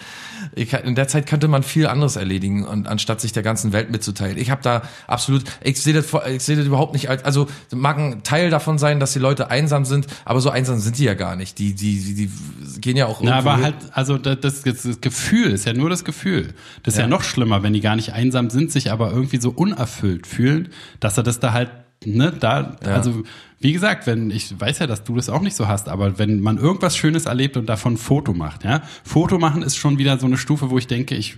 Ich, 0.55 0.73
in 0.73 0.95
der 0.95 1.07
Zeit 1.07 1.25
könnte 1.25 1.47
man 1.47 1.63
viel 1.63 1.87
anderes 1.87 2.15
erledigen, 2.15 2.65
und, 2.65 2.87
anstatt 2.87 3.19
sich 3.19 3.31
der 3.33 3.43
ganzen 3.43 3.73
Welt 3.73 3.89
mitzuteilen. 3.89 4.37
Ich 4.37 4.51
habe 4.51 4.61
da 4.61 4.83
absolut, 5.07 5.43
ich 5.63 5.81
sehe 5.81 5.93
das, 5.93 6.05
ich 6.29 6.43
sehe 6.43 6.55
das 6.55 6.65
überhaupt 6.65 6.93
nicht 6.93 7.09
als, 7.09 7.25
also 7.25 7.47
mag 7.73 7.97
ein 7.97 8.23
Teil 8.23 8.49
davon 8.49 8.77
sein, 8.77 8.99
dass 8.99 9.13
die 9.13 9.19
Leute 9.19 9.49
einsam 9.49 9.85
sind, 9.85 10.07
aber 10.23 10.39
so 10.39 10.49
einsam 10.49 10.79
sind 10.79 10.97
die 10.97 11.03
ja 11.03 11.15
gar 11.15 11.35
nicht. 11.35 11.57
Die, 11.57 11.73
die, 11.73 11.99
die, 11.99 12.27
die 12.27 12.81
gehen 12.81 12.95
ja 12.95 13.07
auch 13.07 13.21
Na, 13.21 13.39
aber 13.39 13.57
halt, 13.57 13.75
also 13.91 14.17
das, 14.17 14.39
das, 14.39 14.61
das 14.61 15.01
Gefühl 15.01 15.51
ist 15.51 15.65
ja 15.65 15.73
nur 15.73 15.89
das 15.89 16.05
Gefühl. 16.05 16.53
Das 16.83 16.93
ist 16.93 16.99
ja. 16.99 17.07
noch 17.07 17.23
schlimmer, 17.23 17.63
wenn 17.63 17.73
die 17.73 17.81
gar 17.81 17.95
nicht 17.95 18.13
einsam 18.13 18.49
sind, 18.49 18.71
sich 18.71 18.91
aber 18.91 19.11
irgendwie 19.11 19.41
so 19.41 19.49
unerfüllt 19.49 20.27
fühlen, 20.27 20.69
dass 20.99 21.17
er 21.17 21.23
das 21.23 21.39
da 21.39 21.53
halt, 21.53 21.71
ne, 22.05 22.33
da, 22.37 22.77
also 22.83 23.23
wie 23.59 23.73
gesagt, 23.73 24.07
wenn, 24.07 24.31
ich 24.31 24.57
weiß 24.59 24.79
ja, 24.79 24.87
dass 24.87 25.03
du 25.03 25.15
das 25.15 25.29
auch 25.29 25.41
nicht 25.41 25.55
so 25.55 25.67
hast, 25.67 25.89
aber 25.89 26.17
wenn 26.17 26.39
man 26.39 26.57
irgendwas 26.57 26.95
Schönes 26.95 27.25
erlebt 27.25 27.57
und 27.57 27.67
davon 27.67 27.93
ein 27.93 27.97
Foto 27.97 28.33
macht, 28.33 28.63
ja, 28.63 28.81
Foto 29.03 29.37
machen 29.37 29.61
ist 29.61 29.75
schon 29.75 29.97
wieder 29.97 30.17
so 30.17 30.25
eine 30.25 30.37
Stufe, 30.37 30.69
wo 30.69 30.77
ich 30.77 30.87
denke, 30.87 31.15
ich, 31.15 31.37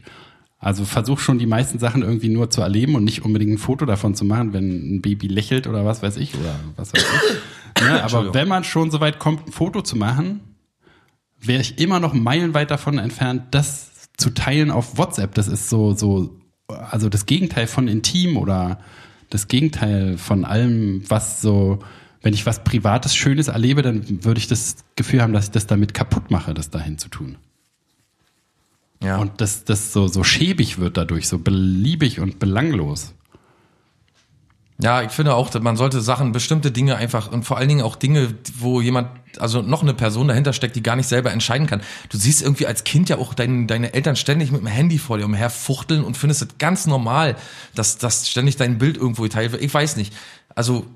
also 0.59 0.85
versuche 0.85 1.21
schon 1.21 1.39
die 1.39 1.47
meisten 1.47 1.79
Sachen 1.79 2.03
irgendwie 2.03 2.29
nur 2.29 2.51
zu 2.51 2.61
erleben 2.61 2.95
und 2.95 3.03
nicht 3.03 3.25
unbedingt 3.25 3.53
ein 3.53 3.57
Foto 3.57 3.85
davon 3.85 4.13
zu 4.13 4.25
machen, 4.25 4.53
wenn 4.53 4.97
ein 4.97 5.01
Baby 5.01 5.27
lächelt 5.27 5.65
oder 5.65 5.85
was 5.85 6.03
weiß 6.03 6.17
ich 6.17 6.35
oder 6.35 6.55
was 6.75 6.93
weiß 6.93 7.03
ich. 7.03 7.83
ne, 7.83 8.03
aber 8.03 8.33
wenn 8.35 8.47
man 8.47 8.63
schon 8.63 8.91
so 8.91 8.99
weit 8.99 9.17
kommt, 9.17 9.47
ein 9.47 9.51
Foto 9.51 9.81
zu 9.81 9.95
machen, 9.95 10.41
wäre 11.39 11.61
ich 11.61 11.79
immer 11.79 11.99
noch 11.99 12.13
meilenweit 12.13 12.69
davon 12.69 12.99
entfernt, 12.99 13.45
das 13.51 14.11
zu 14.17 14.29
teilen 14.29 14.69
auf 14.69 14.99
WhatsApp. 14.99 15.33
Das 15.33 15.47
ist 15.47 15.69
so, 15.69 15.95
so, 15.95 16.39
also 16.67 17.09
das 17.09 17.25
Gegenteil 17.25 17.65
von 17.65 17.87
intim 17.87 18.37
oder 18.37 18.79
das 19.31 19.47
Gegenteil 19.47 20.17
von 20.17 20.45
allem, 20.45 21.03
was 21.09 21.41
so, 21.41 21.79
wenn 22.21 22.33
ich 22.33 22.45
was 22.45 22.63
Privates, 22.63 23.15
Schönes 23.15 23.47
erlebe, 23.47 23.81
dann 23.81 24.23
würde 24.23 24.37
ich 24.37 24.47
das 24.47 24.75
Gefühl 24.95 25.21
haben, 25.21 25.33
dass 25.33 25.45
ich 25.45 25.51
das 25.51 25.65
damit 25.65 25.95
kaputt 25.95 26.29
mache, 26.29 26.53
das 26.53 26.69
dahin 26.69 26.99
zu 26.99 27.09
tun. 27.09 27.37
ja. 29.01 29.17
Und 29.17 29.41
dass 29.41 29.63
das 29.63 29.93
so, 29.93 30.07
so 30.07 30.23
schäbig 30.23 30.77
wird 30.77 30.97
dadurch, 30.97 31.27
so 31.27 31.39
beliebig 31.39 32.19
und 32.19 32.37
belanglos. 32.37 33.15
Ja, 34.83 35.03
ich 35.03 35.11
finde 35.11 35.35
auch, 35.35 35.53
man 35.59 35.77
sollte 35.77 36.01
Sachen, 36.01 36.31
bestimmte 36.31 36.71
Dinge 36.71 36.95
einfach 36.95 37.31
und 37.31 37.43
vor 37.43 37.57
allen 37.57 37.69
Dingen 37.69 37.83
auch 37.83 37.95
Dinge, 37.95 38.33
wo 38.57 38.81
jemand, 38.81 39.09
also 39.37 39.61
noch 39.61 39.83
eine 39.83 39.93
Person 39.93 40.27
dahinter 40.27 40.53
steckt, 40.53 40.75
die 40.75 40.81
gar 40.81 40.95
nicht 40.95 41.07
selber 41.07 41.31
entscheiden 41.31 41.67
kann. 41.67 41.81
Du 42.09 42.17
siehst 42.17 42.41
irgendwie 42.41 42.65
als 42.65 42.83
Kind 42.83 43.07
ja 43.07 43.19
auch 43.19 43.35
dein, 43.35 43.67
deine 43.67 43.93
Eltern 43.93 44.15
ständig 44.15 44.51
mit 44.51 44.61
dem 44.61 44.67
Handy 44.67 44.97
vor 44.97 45.19
dir 45.19 45.25
umherfuchteln 45.25 46.03
und 46.03 46.17
findest 46.17 46.41
es 46.41 46.47
ganz 46.57 46.87
normal, 46.87 47.35
dass, 47.75 47.99
dass 47.99 48.27
ständig 48.27 48.55
dein 48.55 48.79
Bild 48.79 48.97
irgendwo 48.97 49.21
geteilt 49.21 49.51
wird. 49.51 49.61
Ich 49.61 49.73
weiß 49.73 49.97
nicht. 49.97 50.13
Also 50.55 50.87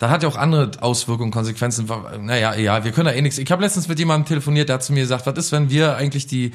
das 0.00 0.10
hat 0.10 0.22
ja 0.22 0.30
auch 0.30 0.36
andere 0.36 0.70
Auswirkungen, 0.80 1.30
Konsequenzen. 1.30 1.86
Naja, 2.22 2.54
ja, 2.54 2.84
wir 2.84 2.90
können 2.90 3.04
da 3.04 3.12
eh 3.12 3.20
nichts. 3.20 3.36
Ich 3.36 3.52
habe 3.52 3.62
letztens 3.62 3.86
mit 3.86 3.98
jemandem 3.98 4.26
telefoniert, 4.26 4.70
der 4.70 4.76
hat 4.76 4.82
zu 4.82 4.94
mir 4.94 5.00
gesagt, 5.00 5.26
was 5.26 5.36
ist, 5.36 5.52
wenn 5.52 5.68
wir 5.68 5.96
eigentlich 5.96 6.26
die 6.26 6.52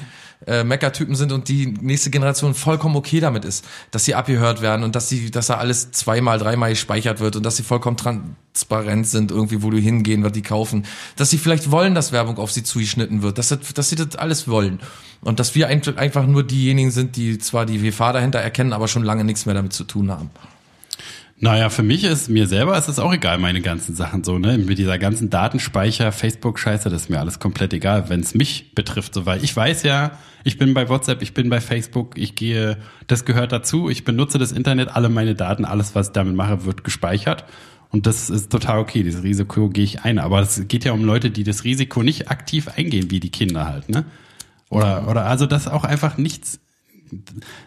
äh, 0.48 0.64
Mecker-Typen 0.64 1.14
sind 1.14 1.30
und 1.30 1.48
die 1.48 1.68
nächste 1.68 2.10
Generation 2.10 2.54
vollkommen 2.54 2.96
okay 2.96 3.20
damit 3.20 3.44
ist, 3.44 3.64
dass 3.92 4.04
sie 4.04 4.16
abgehört 4.16 4.62
werden 4.62 4.82
und 4.82 4.96
dass 4.96 5.08
sie, 5.08 5.30
dass 5.30 5.46
da 5.46 5.58
alles 5.58 5.92
zweimal, 5.92 6.40
dreimal 6.40 6.70
gespeichert 6.70 7.20
wird 7.20 7.36
und 7.36 7.46
dass 7.46 7.56
sie 7.56 7.62
vollkommen 7.62 7.96
transparent 7.96 9.06
sind, 9.06 9.30
irgendwie, 9.30 9.62
wo 9.62 9.70
du 9.70 9.78
hingehen, 9.78 10.24
was 10.24 10.32
die 10.32 10.42
kaufen. 10.42 10.84
Dass 11.14 11.30
sie 11.30 11.38
vielleicht 11.38 11.70
wollen, 11.70 11.94
dass 11.94 12.10
Werbung 12.10 12.38
auf 12.38 12.50
sie 12.50 12.64
zugeschnitten 12.64 13.22
wird, 13.22 13.38
dass, 13.38 13.50
das, 13.50 13.60
dass 13.74 13.88
sie 13.88 13.96
das 13.96 14.16
alles 14.16 14.48
wollen. 14.48 14.80
Und 15.20 15.38
dass 15.38 15.54
wir 15.54 15.68
einfach 15.68 16.26
nur 16.26 16.42
diejenigen 16.42 16.90
sind, 16.90 17.14
die 17.14 17.38
zwar 17.38 17.64
die 17.64 17.80
WFA 17.84 18.12
dahinter 18.12 18.40
erkennen, 18.40 18.72
aber 18.72 18.88
schon 18.88 19.04
lange 19.04 19.22
nichts 19.22 19.46
mehr 19.46 19.54
damit 19.54 19.72
zu 19.72 19.84
tun 19.84 20.10
haben. 20.10 20.30
Naja, 21.38 21.68
für 21.68 21.82
mich 21.82 22.04
ist, 22.04 22.30
mir 22.30 22.46
selber 22.46 22.78
ist 22.78 22.88
es 22.88 22.98
auch 22.98 23.12
egal, 23.12 23.36
meine 23.36 23.60
ganzen 23.60 23.94
Sachen 23.94 24.24
so, 24.24 24.38
ne? 24.38 24.56
Mit 24.56 24.78
dieser 24.78 24.98
ganzen 24.98 25.28
Datenspeicher, 25.28 26.10
Facebook-Scheiße, 26.10 26.88
das 26.88 27.02
ist 27.02 27.10
mir 27.10 27.20
alles 27.20 27.38
komplett 27.40 27.74
egal, 27.74 28.08
wenn 28.08 28.20
es 28.20 28.34
mich 28.34 28.74
betrifft, 28.74 29.12
so, 29.12 29.26
weil 29.26 29.44
ich 29.44 29.54
weiß 29.54 29.82
ja, 29.82 30.12
ich 30.44 30.56
bin 30.56 30.72
bei 30.72 30.88
WhatsApp, 30.88 31.20
ich 31.20 31.34
bin 31.34 31.50
bei 31.50 31.60
Facebook, 31.60 32.16
ich 32.16 32.36
gehe, 32.36 32.78
das 33.06 33.26
gehört 33.26 33.52
dazu, 33.52 33.90
ich 33.90 34.04
benutze 34.04 34.38
das 34.38 34.52
Internet, 34.52 34.88
alle 34.96 35.10
meine 35.10 35.34
Daten, 35.34 35.66
alles, 35.66 35.94
was 35.94 36.08
ich 36.08 36.12
damit 36.14 36.34
mache, 36.34 36.64
wird 36.64 36.84
gespeichert. 36.84 37.44
Und 37.90 38.06
das 38.06 38.30
ist 38.30 38.50
total 38.50 38.78
okay, 38.78 39.02
dieses 39.02 39.22
Risiko 39.22 39.68
gehe 39.68 39.84
ich 39.84 40.02
ein. 40.02 40.18
Aber 40.18 40.40
es 40.40 40.66
geht 40.68 40.84
ja 40.84 40.92
um 40.92 41.04
Leute, 41.04 41.30
die 41.30 41.44
das 41.44 41.64
Risiko 41.64 42.02
nicht 42.02 42.30
aktiv 42.30 42.68
eingehen, 42.76 43.10
wie 43.10 43.20
die 43.20 43.30
Kinder 43.30 43.66
halt, 43.66 43.88
ne? 43.88 44.04
Oder, 44.68 45.08
oder 45.08 45.26
also 45.26 45.46
das 45.46 45.68
auch 45.68 45.84
einfach 45.84 46.16
nichts, 46.16 46.60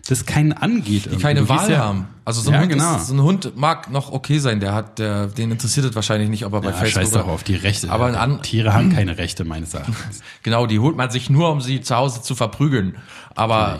das 0.07 0.25
keinen 0.25 0.53
angeht. 0.53 1.09
die 1.11 1.17
keine 1.17 1.41
Du 1.41 1.49
Wahl 1.49 1.71
ja- 1.71 1.79
haben. 1.79 2.07
Also 2.25 2.41
so 2.41 2.49
ein, 2.49 2.53
Ja, 2.55 2.59
Hund 2.61 2.69
genau. 2.71 2.95
ist, 2.97 3.07
so 3.07 3.13
ein 3.13 3.21
Hund 3.21 3.53
mag 3.55 3.89
noch 3.91 4.11
okay 4.11 4.37
sein, 4.39 4.59
der 4.59 4.73
hat, 4.73 4.99
der, 4.99 5.27
den 5.27 5.51
interessiert 5.51 5.85
es 5.85 5.95
wahrscheinlich 5.95 6.29
nicht, 6.29 6.45
ob 6.45 6.53
er 6.53 6.61
bei 6.61 6.67
Ja, 6.69 6.73
Facebook 6.73 7.03
scheiß 7.03 7.11
doch 7.11 7.27
auf 7.27 7.43
die 7.43 7.55
Rechte. 7.55 7.89
Aber 7.91 8.19
an, 8.19 8.41
Tiere 8.43 8.73
haben 8.73 8.89
keine 8.93 9.17
Rechte, 9.17 9.45
meines 9.45 9.73
Erachtens. 9.73 10.21
genau, 10.43 10.65
die 10.67 10.79
holt 10.79 10.95
man 10.95 11.09
sich 11.09 11.29
nur, 11.29 11.51
um 11.51 11.61
sie 11.61 11.81
zu 11.81 11.95
Hause 11.95 12.21
zu 12.21 12.35
verprügeln. 12.35 12.97
Aber 13.35 13.79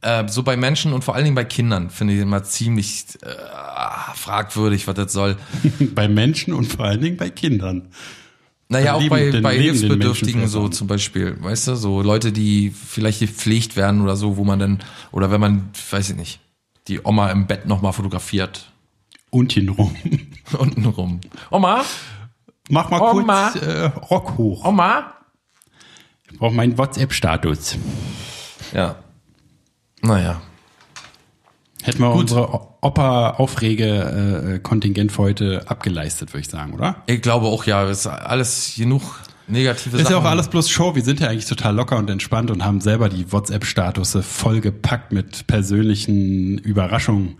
äh, 0.00 0.26
so 0.28 0.42
bei 0.42 0.56
Menschen 0.56 0.92
und 0.92 1.04
vor 1.04 1.14
allen 1.14 1.24
Dingen 1.24 1.34
bei 1.36 1.44
Kindern 1.44 1.90
finde 1.90 2.14
ich 2.14 2.20
immer 2.20 2.42
ziemlich 2.44 3.04
äh, 3.22 3.28
fragwürdig, 4.14 4.86
was 4.86 4.94
das 4.94 5.12
soll. 5.12 5.36
bei 5.94 6.08
Menschen 6.08 6.54
und 6.54 6.66
vor 6.66 6.84
allen 6.86 7.00
Dingen 7.00 7.16
bei 7.16 7.30
Kindern. 7.30 7.88
Naja, 8.68 8.94
auch 8.94 9.00
Leben- 9.00 9.10
bei, 9.32 9.40
bei 9.40 9.56
Hilfsbedürftigen 9.58 10.48
so 10.48 10.68
zum 10.68 10.88
Beispiel, 10.88 11.36
weißt 11.40 11.68
du, 11.68 11.76
so 11.76 12.02
Leute, 12.02 12.32
die 12.32 12.70
vielleicht 12.70 13.20
gepflegt 13.20 13.76
werden 13.76 14.00
oder 14.02 14.16
so, 14.16 14.36
wo 14.36 14.44
man 14.44 14.58
dann, 14.58 14.78
oder 15.12 15.30
wenn 15.30 15.40
man, 15.40 15.68
weiß 15.90 16.10
ich 16.10 16.16
nicht, 16.16 16.40
die 16.88 17.00
Oma 17.04 17.30
im 17.30 17.46
Bett 17.46 17.66
nochmal 17.66 17.92
fotografiert, 17.92 18.72
Und 19.30 19.52
hinrum. 19.52 19.94
unten 20.58 20.84
rum. 20.86 21.20
Oma, 21.50 21.84
Mach 22.68 22.90
mal 22.90 23.00
Oma. 23.00 23.50
kurz 23.52 23.62
äh, 23.62 23.82
Rock 24.10 24.36
hoch. 24.38 24.64
Oma. 24.64 25.12
Ich 26.32 26.36
brauche 26.38 26.54
meinen 26.54 26.76
WhatsApp-Status. 26.76 27.76
Ja. 28.74 28.96
Naja. 30.02 30.42
Hätten 31.86 32.00
wir 32.00 32.10
Gut. 32.10 32.22
unsere 32.22 32.48
Opa-Aufrege-Kontingent 32.82 35.12
für 35.12 35.22
heute 35.22 35.62
abgeleistet, 35.68 36.32
würde 36.32 36.40
ich 36.40 36.48
sagen, 36.48 36.74
oder? 36.74 36.96
Ich 37.06 37.22
glaube 37.22 37.46
auch, 37.46 37.64
ja, 37.64 37.84
ist 37.88 38.06
alles 38.06 38.74
genug 38.76 39.02
negative 39.46 39.96
Ist 39.96 40.02
Sachen. 40.04 40.16
ja 40.16 40.20
auch 40.20 40.24
alles 40.24 40.48
bloß 40.48 40.68
Show. 40.68 40.96
Wir 40.96 41.04
sind 41.04 41.20
ja 41.20 41.28
eigentlich 41.28 41.46
total 41.46 41.76
locker 41.76 41.96
und 41.96 42.10
entspannt 42.10 42.50
und 42.50 42.64
haben 42.64 42.80
selber 42.80 43.08
die 43.08 43.30
WhatsApp-Statusse 43.30 44.24
vollgepackt 44.24 45.12
mit 45.12 45.46
persönlichen 45.46 46.58
Überraschungen. 46.58 47.36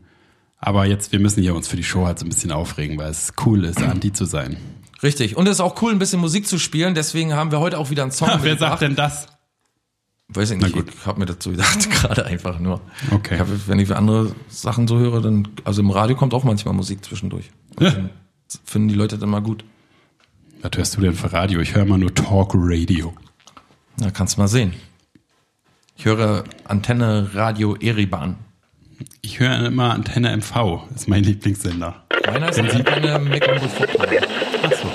Aber 0.58 0.86
jetzt, 0.86 1.12
wir 1.12 1.20
müssen 1.20 1.42
hier 1.42 1.54
uns 1.54 1.68
für 1.68 1.76
die 1.76 1.84
Show 1.84 2.06
halt 2.06 2.18
so 2.18 2.24
ein 2.24 2.28
bisschen 2.28 2.52
aufregen, 2.52 2.98
weil 2.98 3.10
es 3.10 3.32
cool 3.44 3.64
ist, 3.64 3.82
Anti 3.82 4.12
zu 4.12 4.24
sein. 4.24 4.56
Richtig. 5.02 5.36
Und 5.36 5.46
es 5.46 5.54
ist 5.54 5.60
auch 5.60 5.80
cool, 5.82 5.92
ein 5.92 5.98
bisschen 5.98 6.20
Musik 6.20 6.46
zu 6.46 6.58
spielen. 6.58 6.94
Deswegen 6.94 7.34
haben 7.34 7.50
wir 7.50 7.60
heute 7.60 7.78
auch 7.78 7.90
wieder 7.90 8.02
einen 8.04 8.12
Song 8.12 8.28
Wer 8.28 8.36
mitgebracht. 8.52 8.70
sagt 8.70 8.82
denn 8.82 8.96
das? 8.96 9.26
Weiß 10.28 10.50
ich 10.50 10.58
nicht. 10.58 10.76
Ich 10.76 11.06
habe 11.06 11.20
mir 11.20 11.26
dazu 11.26 11.50
gedacht, 11.50 11.88
gerade 11.90 12.26
einfach 12.26 12.58
nur. 12.58 12.80
Okay. 13.10 13.34
Ich 13.34 13.40
hab, 13.40 13.48
wenn 13.68 13.78
ich 13.78 13.94
andere 13.94 14.34
Sachen 14.48 14.88
so 14.88 14.98
höre, 14.98 15.20
dann, 15.20 15.48
also 15.64 15.82
im 15.82 15.90
Radio 15.90 16.16
kommt 16.16 16.34
auch 16.34 16.44
manchmal 16.44 16.74
Musik 16.74 17.04
zwischendurch. 17.04 17.50
Ja. 17.78 17.90
Dann 17.90 18.10
Finden 18.64 18.88
die 18.88 18.94
Leute 18.94 19.18
dann 19.18 19.30
mal 19.30 19.42
gut. 19.42 19.64
Was 20.62 20.70
hörst 20.76 20.96
du 20.96 21.00
denn 21.00 21.14
für 21.14 21.32
Radio? 21.32 21.60
Ich 21.60 21.74
höre 21.74 21.84
mal 21.84 21.98
nur 21.98 22.14
Talk 22.14 22.52
Radio. 22.54 23.14
Na, 23.98 24.10
kannst 24.10 24.38
mal 24.38 24.48
sehen. 24.48 24.72
Ich 25.96 26.04
höre 26.04 26.44
Antenne 26.64 27.30
Radio 27.34 27.76
Eriban. 27.76 28.36
Ich 29.20 29.40
höre 29.40 29.66
immer 29.66 29.92
Antenne 29.92 30.36
MV, 30.36 30.82
ist 30.94 31.08
mein 31.08 31.24
Lieblingssender. 31.24 32.04
Meiner 32.26 32.48
ist 32.48 32.58
Antenne 32.58 33.18
Mecklenburg-Vorpommern. 33.18 34.24
Achso. 34.62 34.88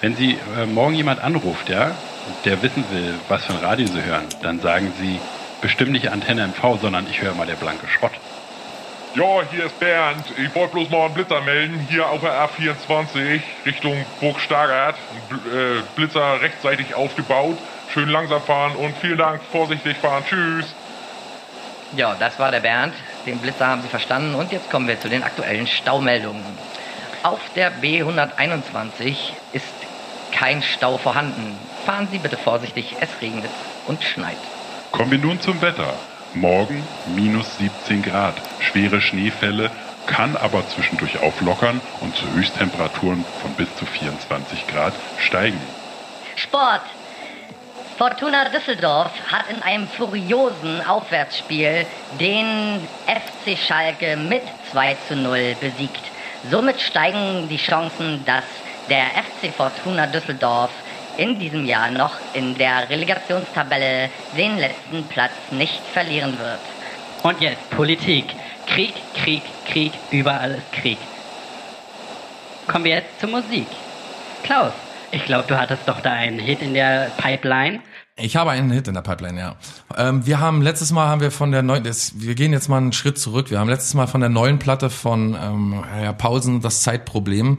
Wenn 0.00 0.16
Sie 0.16 0.36
äh, 0.56 0.66
morgen 0.66 0.94
jemand 0.94 1.20
anruft, 1.20 1.68
ja, 1.68 1.96
der 2.44 2.62
wissen 2.62 2.84
will, 2.90 3.14
was 3.28 3.44
für 3.44 3.52
ein 3.52 3.58
Radio 3.64 3.86
Sie 3.86 4.02
hören, 4.02 4.24
dann 4.42 4.60
sagen 4.60 4.92
Sie 4.98 5.20
bestimmt 5.60 5.92
nicht 5.92 6.08
Antenne 6.10 6.46
MV, 6.48 6.80
sondern 6.80 7.06
ich 7.08 7.20
höre 7.22 7.34
mal 7.34 7.46
der 7.46 7.54
blanke 7.54 7.86
Schrott. 7.88 8.12
Ja, 9.14 9.42
hier 9.50 9.66
ist 9.66 9.78
Bernd. 9.78 10.24
Ich 10.36 10.52
wollte 10.56 10.72
bloß 10.72 10.90
mal 10.90 11.04
einen 11.04 11.14
Blitzer 11.14 11.40
melden. 11.42 11.86
Hier 11.88 12.08
auf 12.08 12.20
der 12.20 12.32
A24 12.48 13.40
Richtung 13.64 14.04
Burg 14.20 14.40
Stargard. 14.40 14.96
Bl- 15.30 15.78
äh, 15.78 15.82
Blitzer 15.94 16.40
rechtzeitig 16.40 16.94
aufgebaut. 16.96 17.56
Schön 17.92 18.08
langsam 18.08 18.42
fahren 18.42 18.74
und 18.74 18.96
vielen 18.98 19.18
Dank. 19.18 19.40
Vorsichtig 19.52 19.96
fahren. 19.98 20.24
Tschüss. 20.28 20.74
Ja, 21.96 22.16
das 22.18 22.40
war 22.40 22.50
der 22.50 22.58
Bernd. 22.58 22.92
Den 23.24 23.38
Blitzer 23.38 23.68
haben 23.68 23.82
Sie 23.82 23.88
verstanden. 23.88 24.34
Und 24.34 24.50
jetzt 24.50 24.68
kommen 24.68 24.88
wir 24.88 25.00
zu 25.00 25.08
den 25.08 25.22
aktuellen 25.22 25.68
Staumeldungen. 25.68 26.42
Auf 27.22 27.38
der 27.54 27.72
B121 27.72 29.14
ist 29.52 29.64
kein 30.32 30.60
Stau 30.62 30.98
vorhanden. 30.98 31.56
Fahren 31.84 32.08
Sie 32.10 32.18
bitte 32.18 32.38
vorsichtig, 32.38 32.96
es 33.00 33.10
regnet 33.20 33.50
und 33.86 34.02
schneit. 34.02 34.38
Kommen 34.90 35.10
wir 35.10 35.18
nun 35.18 35.40
zum 35.40 35.60
Wetter. 35.60 35.92
Morgen 36.32 36.82
minus 37.14 37.58
17 37.58 38.02
Grad. 38.02 38.34
Schwere 38.60 39.00
Schneefälle, 39.00 39.70
kann 40.06 40.36
aber 40.36 40.66
zwischendurch 40.68 41.20
auflockern 41.20 41.80
und 42.00 42.16
zu 42.16 42.30
Höchsttemperaturen 42.32 43.24
von 43.42 43.52
bis 43.54 43.68
zu 43.76 43.86
24 43.86 44.66
Grad 44.66 44.94
steigen. 45.18 45.60
Sport. 46.36 46.82
Fortuna 47.98 48.48
Düsseldorf 48.48 49.12
hat 49.30 49.48
in 49.50 49.62
einem 49.62 49.86
furiosen 49.86 50.84
Aufwärtsspiel 50.86 51.86
den 52.18 52.80
FC 53.06 53.56
Schalke 53.56 54.16
mit 54.16 54.42
2 54.72 54.96
zu 55.06 55.16
0 55.16 55.54
besiegt. 55.60 56.02
Somit 56.50 56.80
steigen 56.80 57.48
die 57.48 57.56
Chancen, 57.56 58.24
dass 58.24 58.44
der 58.88 59.04
FC 59.04 59.54
Fortuna 59.54 60.06
Düsseldorf 60.06 60.70
in 61.16 61.38
diesem 61.38 61.64
Jahr 61.64 61.90
noch 61.90 62.12
in 62.32 62.56
der 62.56 62.88
Relegationstabelle 62.88 64.10
den 64.36 64.56
letzten 64.58 65.04
Platz 65.04 65.32
nicht 65.50 65.80
verlieren 65.92 66.38
wird. 66.38 66.60
Und 67.22 67.40
jetzt 67.40 67.70
Politik. 67.70 68.26
Krieg, 68.66 68.94
Krieg, 69.14 69.42
Krieg, 69.66 69.92
überall 70.10 70.52
ist 70.52 70.72
Krieg. 70.72 70.98
Kommen 72.66 72.84
wir 72.84 72.92
jetzt 72.96 73.20
zur 73.20 73.28
Musik. 73.28 73.66
Klaus, 74.42 74.72
ich 75.10 75.24
glaube, 75.24 75.44
du 75.46 75.58
hattest 75.58 75.86
doch 75.86 76.00
da 76.00 76.12
einen 76.12 76.38
Hit 76.38 76.62
in 76.62 76.74
der 76.74 77.10
Pipeline. 77.16 77.80
Ich 78.16 78.36
habe 78.36 78.50
einen 78.50 78.70
Hit 78.70 78.88
in 78.88 78.94
der 78.94 79.02
Pipeline, 79.02 79.38
ja. 79.38 79.56
Ähm, 79.96 80.26
wir 80.26 80.40
haben 80.40 80.62
letztes 80.62 80.92
Mal 80.92 81.08
haben 81.08 81.20
wir 81.20 81.30
von 81.30 81.50
der 81.50 81.62
neuen, 81.62 81.84
das, 81.84 82.12
wir 82.16 82.34
gehen 82.34 82.52
jetzt 82.52 82.68
mal 82.68 82.78
einen 82.78 82.92
Schritt 82.92 83.18
zurück. 83.18 83.50
Wir 83.50 83.58
haben 83.58 83.68
letztes 83.68 83.94
Mal 83.94 84.06
von 84.06 84.20
der 84.20 84.30
neuen 84.30 84.58
Platte 84.58 84.88
von 84.88 85.34
ähm, 85.34 85.84
Herr 85.92 86.12
Pausen 86.12 86.60
das 86.60 86.82
Zeitproblem 86.82 87.58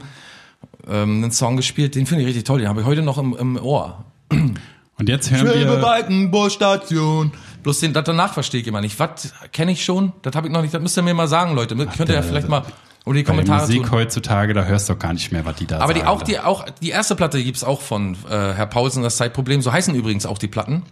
ähm, 0.88 1.22
einen 1.22 1.32
Song 1.32 1.56
gespielt. 1.56 1.94
Den 1.94 2.06
finde 2.06 2.22
ich 2.22 2.28
richtig 2.28 2.44
toll. 2.44 2.60
Den 2.60 2.68
habe 2.68 2.80
ich 2.80 2.86
heute 2.86 3.02
noch 3.02 3.18
im, 3.18 3.36
im 3.36 3.56
Ohr. 3.56 4.04
Und 4.30 5.08
jetzt 5.08 5.30
hören 5.30 5.44
wir. 5.46 5.52
Schwäbebalkenbusstation. 5.52 7.32
Bloß 7.62 7.80
den, 7.80 7.92
das 7.92 8.04
danach 8.04 8.32
verstehe 8.32 8.60
ich 8.60 8.66
immer 8.66 8.80
nicht. 8.80 8.98
Was 8.98 9.32
kenne 9.52 9.72
ich 9.72 9.84
schon? 9.84 10.12
Das 10.22 10.34
habe 10.34 10.46
ich 10.46 10.52
noch 10.52 10.62
nicht. 10.62 10.72
Das 10.72 10.80
müsst 10.80 10.96
ihr 10.96 11.02
mir 11.02 11.14
mal 11.14 11.28
sagen, 11.28 11.54
Leute. 11.54 11.74
Könnt 11.76 12.08
ihr 12.08 12.14
ja 12.14 12.22
vielleicht 12.22 12.48
mal 12.48 12.62
oder 13.06 13.18
die 13.18 13.22
Bei 13.22 13.32
der 13.32 13.44
Kommentare 13.44 13.60
Musik 13.62 13.82
tun. 13.84 13.92
heutzutage, 13.92 14.52
da 14.52 14.64
hörst 14.64 14.88
du 14.88 14.94
doch 14.94 14.98
gar 14.98 15.12
nicht 15.12 15.30
mehr, 15.30 15.44
was 15.44 15.54
die 15.56 15.66
da 15.66 15.76
Aber 15.76 15.88
sagen. 15.88 16.00
die 16.00 16.06
auch 16.06 16.18
da. 16.20 16.24
die 16.24 16.40
auch 16.40 16.66
die 16.82 16.88
erste 16.90 17.14
Platte 17.14 17.42
gibt's 17.42 17.62
auch 17.62 17.80
von 17.80 18.14
äh, 18.28 18.52
Herr 18.52 18.66
Pausen 18.66 19.04
das 19.04 19.16
Zeitproblem. 19.16 19.62
So 19.62 19.72
heißen 19.72 19.94
übrigens 19.94 20.26
auch 20.26 20.38
die 20.38 20.48
Platten. 20.48 20.82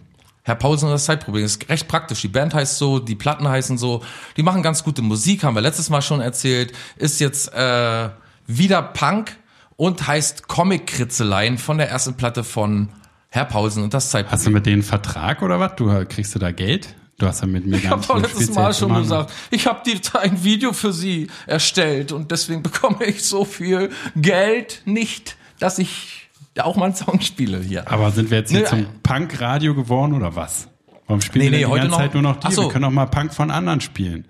Herr 0.43 0.55
Pausen 0.55 0.89
das 0.89 1.05
Zeitproblem 1.05 1.43
ist 1.43 1.67
recht 1.67 1.89
praktisch. 1.89 2.21
Die 2.21 2.27
Band 2.29 2.53
heißt 2.53 2.77
so, 2.77 2.99
die 2.99 3.15
Platten 3.15 3.47
heißen 3.47 3.77
so. 3.77 4.01
Die 4.37 4.43
machen 4.43 4.63
ganz 4.63 4.83
gute 4.83 5.01
Musik, 5.01 5.43
haben 5.43 5.55
wir 5.55 5.61
letztes 5.61 5.89
Mal 5.89 6.01
schon 6.01 6.21
erzählt. 6.21 6.71
Ist 6.95 7.19
jetzt 7.19 7.53
äh, 7.53 8.09
wieder 8.47 8.81
Punk 8.81 9.35
und 9.77 10.07
heißt 10.07 10.47
Comic-Kritzeleien 10.47 11.57
von 11.57 11.77
der 11.77 11.89
ersten 11.89 12.15
Platte 12.15 12.43
von 12.43 12.89
Herr 13.29 13.45
Pausen 13.45 13.83
und 13.83 13.93
das 13.93 14.09
Zeitproblem. 14.11 14.37
Hast 14.39 14.45
du 14.47 14.51
mit 14.51 14.65
denen 14.65 14.75
einen 14.75 14.83
Vertrag 14.83 15.41
oder 15.41 15.59
was? 15.59 15.75
Du 15.75 16.05
kriegst 16.05 16.33
du 16.35 16.39
da 16.39 16.51
Geld? 16.51 16.95
Du 17.17 17.27
hast 17.27 17.41
ja 17.41 17.47
mit 17.47 17.65
mir 17.65 17.77
Ich 17.77 17.87
habe 17.89 18.05
doch 18.05 18.17
letztes 18.21 18.53
Mal 18.53 18.73
schon 18.73 18.89
machen. 18.89 19.03
gesagt, 19.03 19.31
ich 19.49 19.67
habe 19.67 19.81
ein 20.19 20.43
Video 20.43 20.73
für 20.73 20.91
sie 20.91 21.27
erstellt 21.47 22.11
und 22.11 22.31
deswegen 22.31 22.61
bekomme 22.63 23.05
ich 23.05 23.23
so 23.23 23.45
viel 23.45 23.89
Geld 24.15 24.81
nicht, 24.85 25.37
dass 25.59 25.79
ich 25.79 26.29
auch 26.59 26.75
mal 26.75 26.85
einen 26.85 26.95
Song 26.95 27.19
spiele 27.21 27.59
hier. 27.59 27.89
Aber 27.91 28.11
sind 28.11 28.31
wir 28.31 28.39
jetzt 28.39 28.51
hier 28.51 28.61
Nee, 28.61 28.65
zum 28.67 28.85
Punk-Radio 29.03 29.75
geworden 29.75 30.13
oder 30.13 30.35
was? 30.35 30.67
Warum 31.07 31.21
spielen 31.21 31.45
Nee, 31.45 31.51
wir 31.51 31.57
nee, 31.57 31.63
die 31.63 31.65
heute 31.69 31.81
ganze 31.83 31.91
noch- 31.91 31.97
Zeit 31.99 32.13
nur 32.13 32.23
noch 32.23 32.35
die? 32.39 32.51
So. 32.53 32.63
Wir 32.63 32.69
können 32.69 32.85
auch 32.85 32.91
mal 32.91 33.05
Punk 33.07 33.33
von 33.33 33.51
anderen 33.51 33.79
spielen. 33.81 34.27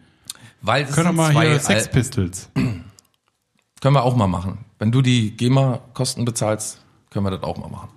Weil 0.62 0.84
es 0.86 0.92
Können 0.96 1.10
doch 1.10 1.14
mal 1.14 1.32
hier 1.32 1.60
Sex 1.60 1.86
Al- 1.86 1.92
Pistols. 1.92 2.50
Können 2.56 3.94
wir 3.96 4.04
auch 4.04 4.16
mal 4.16 4.28
machen. 4.28 4.65
Wenn 4.80 4.92
du 4.92 5.02
die 5.02 5.36
GEMA-Kosten 5.38 6.26
bezahlst, 6.26 6.80
können 7.10 7.26
wir 7.26 7.32
das 7.32 7.44
auch 7.44 7.58
mal 7.58 7.70
machen. 7.70 7.90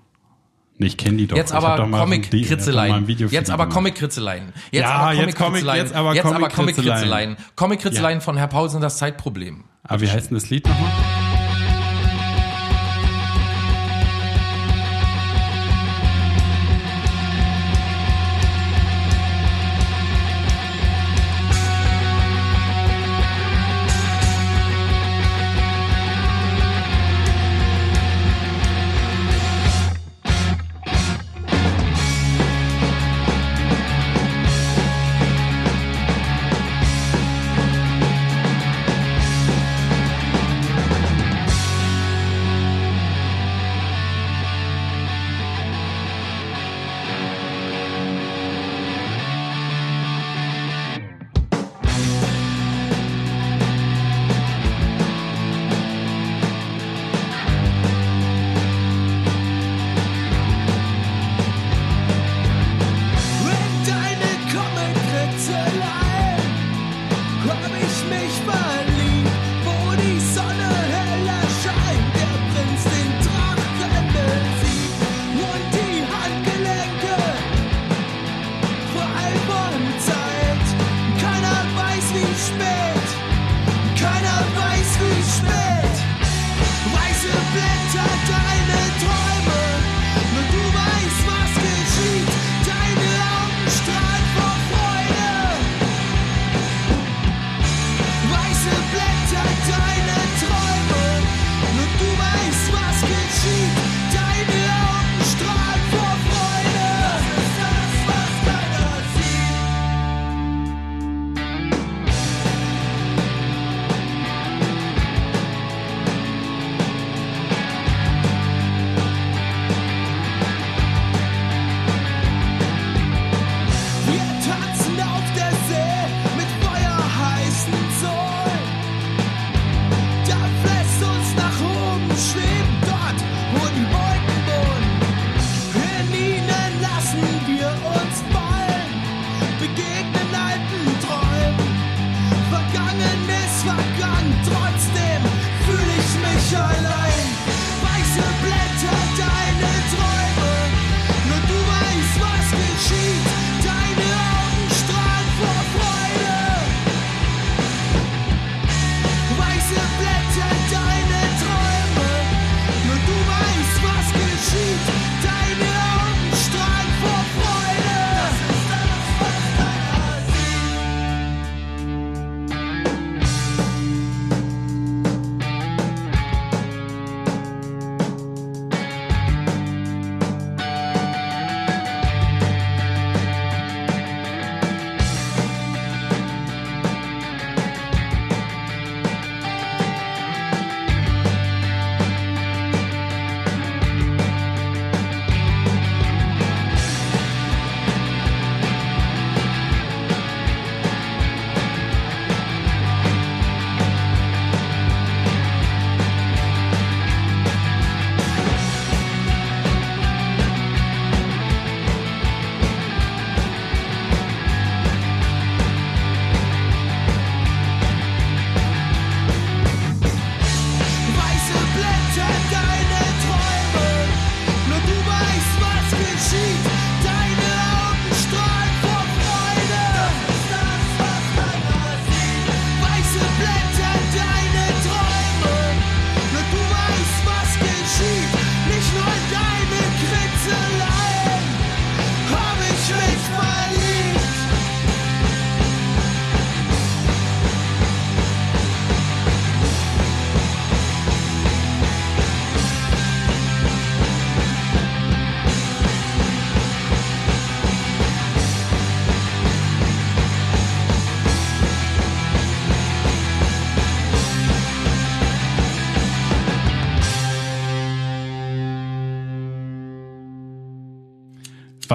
Ich 0.81 0.97
kenne 0.97 1.17
die 1.17 1.27
doch. 1.27 1.37
Jetzt 1.37 1.53
aber 1.53 1.77
Comic-Kritzeleien. 1.91 3.05
Jetzt 3.31 3.51
aber. 3.51 3.67
Comic-Kritzeleien. 3.69 4.53
Jetzt 4.71 4.83
Ja, 4.83 4.91
aber 4.93 5.13
jetzt 5.13 5.35
Comic- 5.37 5.37
Comic-Kritzeleien. 5.37 5.85
jetzt 5.87 5.95
aber 5.95 6.15
Comic-Kritzeleien. 6.15 6.55
Comic-Kritzeleien. 6.55 7.37
Comic-Kritzeleien 7.57 8.21
von 8.21 8.37
Herr 8.37 8.47
Pausen, 8.47 8.81
das 8.81 8.99
Zeitproblem. 8.99 9.65
Aber 9.83 10.01
wie 10.03 10.09
heißt 10.09 10.31
denn 10.31 10.37
das 10.37 10.51
Lied 10.51 10.67
nochmal? 10.69 10.93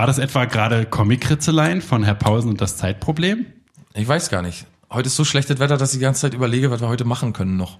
War 0.03 0.07
das 0.07 0.17
etwa 0.17 0.43
gerade 0.43 0.85
Comic-Ritzeleien 0.85 1.81
von 1.81 2.03
Herr 2.03 2.15
Pausen 2.15 2.49
und 2.49 2.59
das 2.59 2.75
Zeitproblem? 2.75 3.45
Ich 3.93 4.05
weiß 4.05 4.29
gar 4.29 4.41
nicht. 4.41 4.65
Heute 4.91 5.07
ist 5.07 5.15
so 5.15 5.23
schlechtes 5.23 5.59
Wetter, 5.59 5.77
dass 5.77 5.93
ich 5.93 5.99
die 5.99 6.03
ganze 6.03 6.19
Zeit 6.19 6.33
überlege, 6.33 6.69
was 6.69 6.81
wir 6.81 6.89
heute 6.89 7.05
machen 7.05 7.31
können 7.31 7.55
noch. 7.55 7.77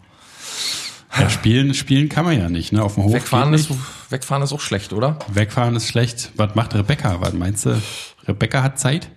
Ja, 1.19 1.29
spielen, 1.29 1.73
spielen 1.73 2.07
kann 2.07 2.23
man 2.23 2.39
ja 2.39 2.47
nicht, 2.47 2.71
ne? 2.71 2.81
Auf 2.81 2.93
dem 2.93 3.03
Hof. 3.03 3.11
Wegfahren 3.11 3.53
ist, 3.53 3.69
nicht. 3.69 3.81
wegfahren 4.09 4.41
ist 4.41 4.53
auch 4.53 4.61
schlecht, 4.61 4.93
oder? 4.93 5.19
Wegfahren 5.27 5.75
ist 5.75 5.89
schlecht. 5.89 6.31
Was 6.37 6.55
macht 6.55 6.73
Rebecca? 6.75 7.19
Was 7.19 7.33
meinst 7.33 7.65
du? 7.65 7.81
Rebecca 8.25 8.63
hat 8.63 8.79
Zeit? 8.79 9.09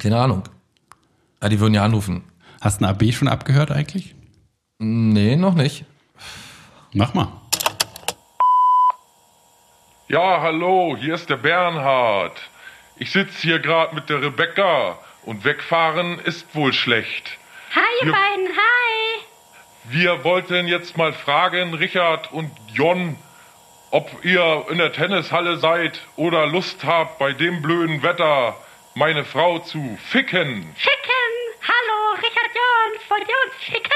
Keine 0.00 0.18
Ahnung. 0.18 0.42
Ja, 1.40 1.48
die 1.48 1.60
würden 1.60 1.74
ja 1.74 1.84
anrufen. 1.84 2.24
Hast 2.60 2.80
du 2.80 2.84
ein 2.84 2.90
AB 2.90 3.12
schon 3.12 3.28
abgehört 3.28 3.70
eigentlich? 3.70 4.16
Nee, 4.80 5.36
noch 5.36 5.54
nicht. 5.54 5.84
Mach 6.92 7.14
mal. 7.14 7.28
Ja, 10.08 10.40
hallo, 10.40 10.96
hier 10.98 11.14
ist 11.14 11.28
der 11.28 11.36
Bernhard. 11.36 12.40
Ich 12.96 13.12
sitze 13.12 13.42
hier 13.42 13.58
gerade 13.58 13.94
mit 13.94 14.08
der 14.08 14.22
Rebecca 14.22 14.98
und 15.24 15.44
wegfahren 15.44 16.18
ist 16.20 16.54
wohl 16.54 16.72
schlecht. 16.72 17.36
Hi, 17.74 17.82
ihr 18.00 18.06
Ja. 18.08 18.12
beiden, 18.12 18.48
hi. 18.48 19.24
Wir 19.84 20.24
wollten 20.24 20.66
jetzt 20.66 20.96
mal 20.96 21.12
fragen, 21.12 21.74
Richard 21.74 22.32
und 22.32 22.50
Jon, 22.72 23.16
ob 23.90 24.24
ihr 24.24 24.66
in 24.70 24.78
der 24.78 24.92
Tennishalle 24.92 25.58
seid 25.58 26.00
oder 26.16 26.46
Lust 26.46 26.84
habt, 26.84 27.18
bei 27.18 27.32
dem 27.32 27.62
blöden 27.62 28.02
Wetter 28.02 28.56
meine 28.94 29.24
Frau 29.24 29.58
zu 29.60 29.98
ficken. 30.10 30.74
Ficken. 30.76 31.34
Hallo, 31.62 32.14
Richard 32.16 32.50
Jons. 32.54 33.10
Wollt 33.10 33.28
ihr 33.28 33.34
uns 33.44 33.64
ficken? 33.64 33.92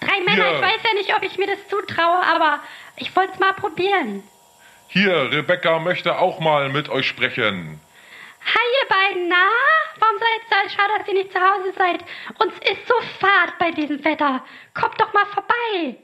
Drei 0.00 0.20
Männer, 0.22 0.50
Ja. 0.50 0.54
ich 0.56 0.62
weiß 0.62 0.80
ja 0.82 0.94
nicht, 0.94 1.14
ob 1.14 1.22
ich 1.22 1.36
mir 1.38 1.46
das 1.46 1.68
zutraue, 1.68 2.22
aber 2.34 2.58
ich 2.96 3.14
wollte 3.14 3.34
es 3.34 3.38
mal 3.38 3.52
probieren. 3.52 4.22
Hier, 4.92 5.30
Rebecca 5.30 5.78
möchte 5.78 6.18
auch 6.18 6.40
mal 6.40 6.68
mit 6.68 6.88
euch 6.88 7.06
sprechen. 7.06 7.78
Hi, 8.44 8.68
ihr 8.82 8.88
beiden, 8.88 9.28
na? 9.28 9.46
Warum 10.00 10.16
seid 10.18 10.64
ihr 10.64 10.70
schade, 10.70 10.92
dass 10.98 11.06
ihr 11.06 11.14
nicht 11.14 11.32
zu 11.32 11.38
Hause 11.38 11.72
seid? 11.78 12.04
Uns 12.40 12.54
ist 12.68 12.88
so 12.88 12.94
fad 13.20 13.56
bei 13.60 13.70
diesem 13.70 14.04
Wetter. 14.04 14.44
Kommt 14.74 15.00
doch 15.00 15.12
mal 15.12 15.26
vorbei. 15.26 15.94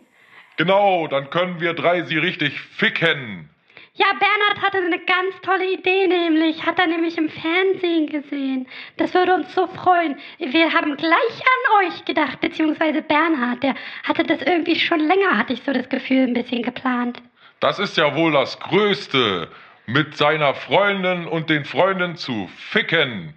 Genau, 0.57 1.09
dann 1.09 1.31
können 1.31 1.61
wir 1.61 1.75
drei 1.75 2.03
sie 2.03 2.17
richtig 2.17 2.61
ficken. 2.61 3.51
Ja, 3.95 4.07
Bernhard 4.21 4.63
hatte 4.63 4.79
eine 4.79 5.01
ganz 5.01 5.35
tolle 5.43 5.73
Idee, 5.73 6.07
nämlich. 6.07 6.65
Hat 6.65 6.79
er 6.79 6.87
nämlich 6.87 7.19
im 7.19 7.29
Fernsehen 7.29 8.07
gesehen. 8.07 8.69
Das 8.99 9.13
würde 9.15 9.35
uns 9.35 9.53
so 9.53 9.67
freuen. 9.67 10.17
Wir 10.39 10.73
haben 10.73 10.97
gleich 10.97 11.13
an 11.43 11.87
euch 11.87 12.05
gedacht, 12.05 12.41
beziehungsweise 12.41 13.03
Bernhard. 13.03 13.65
Der 13.65 13.75
hatte 14.05 14.23
das 14.23 14.43
irgendwie 14.43 14.79
schon 14.79 15.01
länger, 15.01 15.37
hatte 15.37 15.55
ich 15.55 15.63
so 15.65 15.73
das 15.73 15.89
Gefühl, 15.89 16.29
ein 16.29 16.35
bisschen 16.35 16.63
geplant. 16.63 17.21
Das 17.67 17.81
ist 17.81 17.97
ja 17.97 18.15
wohl 18.15 18.31
das 18.31 18.61
Größte, 18.61 19.49
mit 19.87 20.17
seiner 20.17 20.55
Freundin 20.55 21.27
und 21.27 21.51
den 21.51 21.65
Freunden 21.65 22.15
zu 22.15 22.49
ficken. 22.71 23.35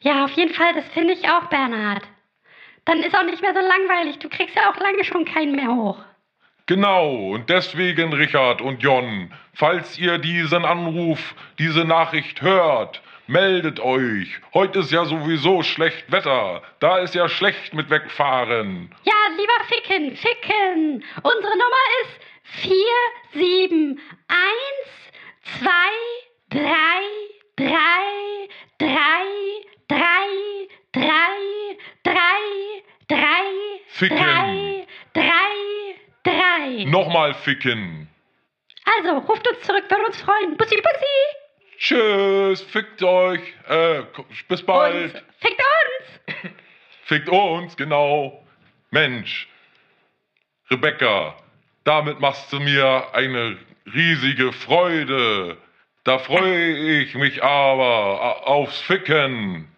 Ja, 0.00 0.24
auf 0.24 0.32
jeden 0.32 0.52
Fall, 0.52 0.74
das 0.74 0.84
finde 0.88 1.12
ich 1.12 1.30
auch, 1.30 1.44
Bernhard. 1.44 2.02
Dann 2.86 3.04
ist 3.04 3.16
auch 3.16 3.22
nicht 3.22 3.40
mehr 3.40 3.54
so 3.54 3.60
langweilig. 3.60 4.18
Du 4.18 4.28
kriegst 4.28 4.56
ja 4.56 4.68
auch 4.68 4.80
lange 4.80 5.04
schon 5.04 5.24
keinen 5.24 5.54
mehr 5.54 5.68
hoch. 5.68 5.96
Genau, 6.66 7.28
und 7.28 7.50
deswegen, 7.50 8.12
Richard 8.12 8.60
und 8.62 8.82
Jon, 8.82 9.32
falls 9.54 9.96
ihr 9.96 10.18
diesen 10.18 10.64
Anruf, 10.64 11.36
diese 11.60 11.84
Nachricht 11.84 12.42
hört, 12.42 13.00
meldet 13.28 13.78
euch. 13.78 14.40
Heute 14.54 14.80
ist 14.80 14.90
ja 14.90 15.04
sowieso 15.04 15.62
schlecht 15.62 16.10
Wetter. 16.10 16.62
Da 16.80 16.98
ist 16.98 17.14
ja 17.14 17.28
schlecht 17.28 17.74
mit 17.74 17.90
wegfahren. 17.90 18.92
Ja, 19.04 19.14
lieber 19.36 19.64
Ficken, 19.68 20.16
Ficken. 20.16 21.04
Unsere 21.22 21.52
Nummer 21.52 21.84
ist 22.02 22.27
4, 22.50 22.72
7, 23.34 24.00
1, 24.28 24.38
2, 25.60 25.70
3, 26.50 26.64
3, 27.56 27.68
3, 28.78 28.88
3, 29.88 29.98
3, 30.92 31.08
3, 32.04 32.14
3, 33.08 33.18
Ficken. 33.88 34.16
3, 34.16 34.86
3, 35.14 35.24
3. 36.24 36.84
Nochmal 36.84 37.34
ficken. 37.34 38.08
Also, 38.96 39.18
ruft 39.18 39.46
uns 39.48 39.60
zurück, 39.62 39.84
würde 39.88 40.06
uns 40.06 40.20
freuen. 40.20 40.56
Bussi, 40.56 40.76
Bussi. 40.76 41.38
Tschüss, 41.78 42.62
fickt 42.62 43.02
euch. 43.02 43.40
Äh, 43.68 44.02
bis 44.48 44.62
bald. 44.64 45.14
Und 45.14 45.24
fickt 45.38 45.60
uns. 45.60 46.52
Fickt 47.04 47.28
uns, 47.28 47.76
genau. 47.76 48.44
Mensch, 48.90 49.48
Rebecca, 50.70 51.36
damit 51.88 52.20
machst 52.20 52.52
du 52.52 52.60
mir 52.60 53.06
eine 53.14 53.56
riesige 53.94 54.52
Freude. 54.52 55.56
Da 56.04 56.18
freue 56.18 57.00
ich 57.00 57.14
mich 57.14 57.42
aber 57.42 58.20
a- 58.22 58.46
aufs 58.46 58.78
Ficken. 58.80 59.68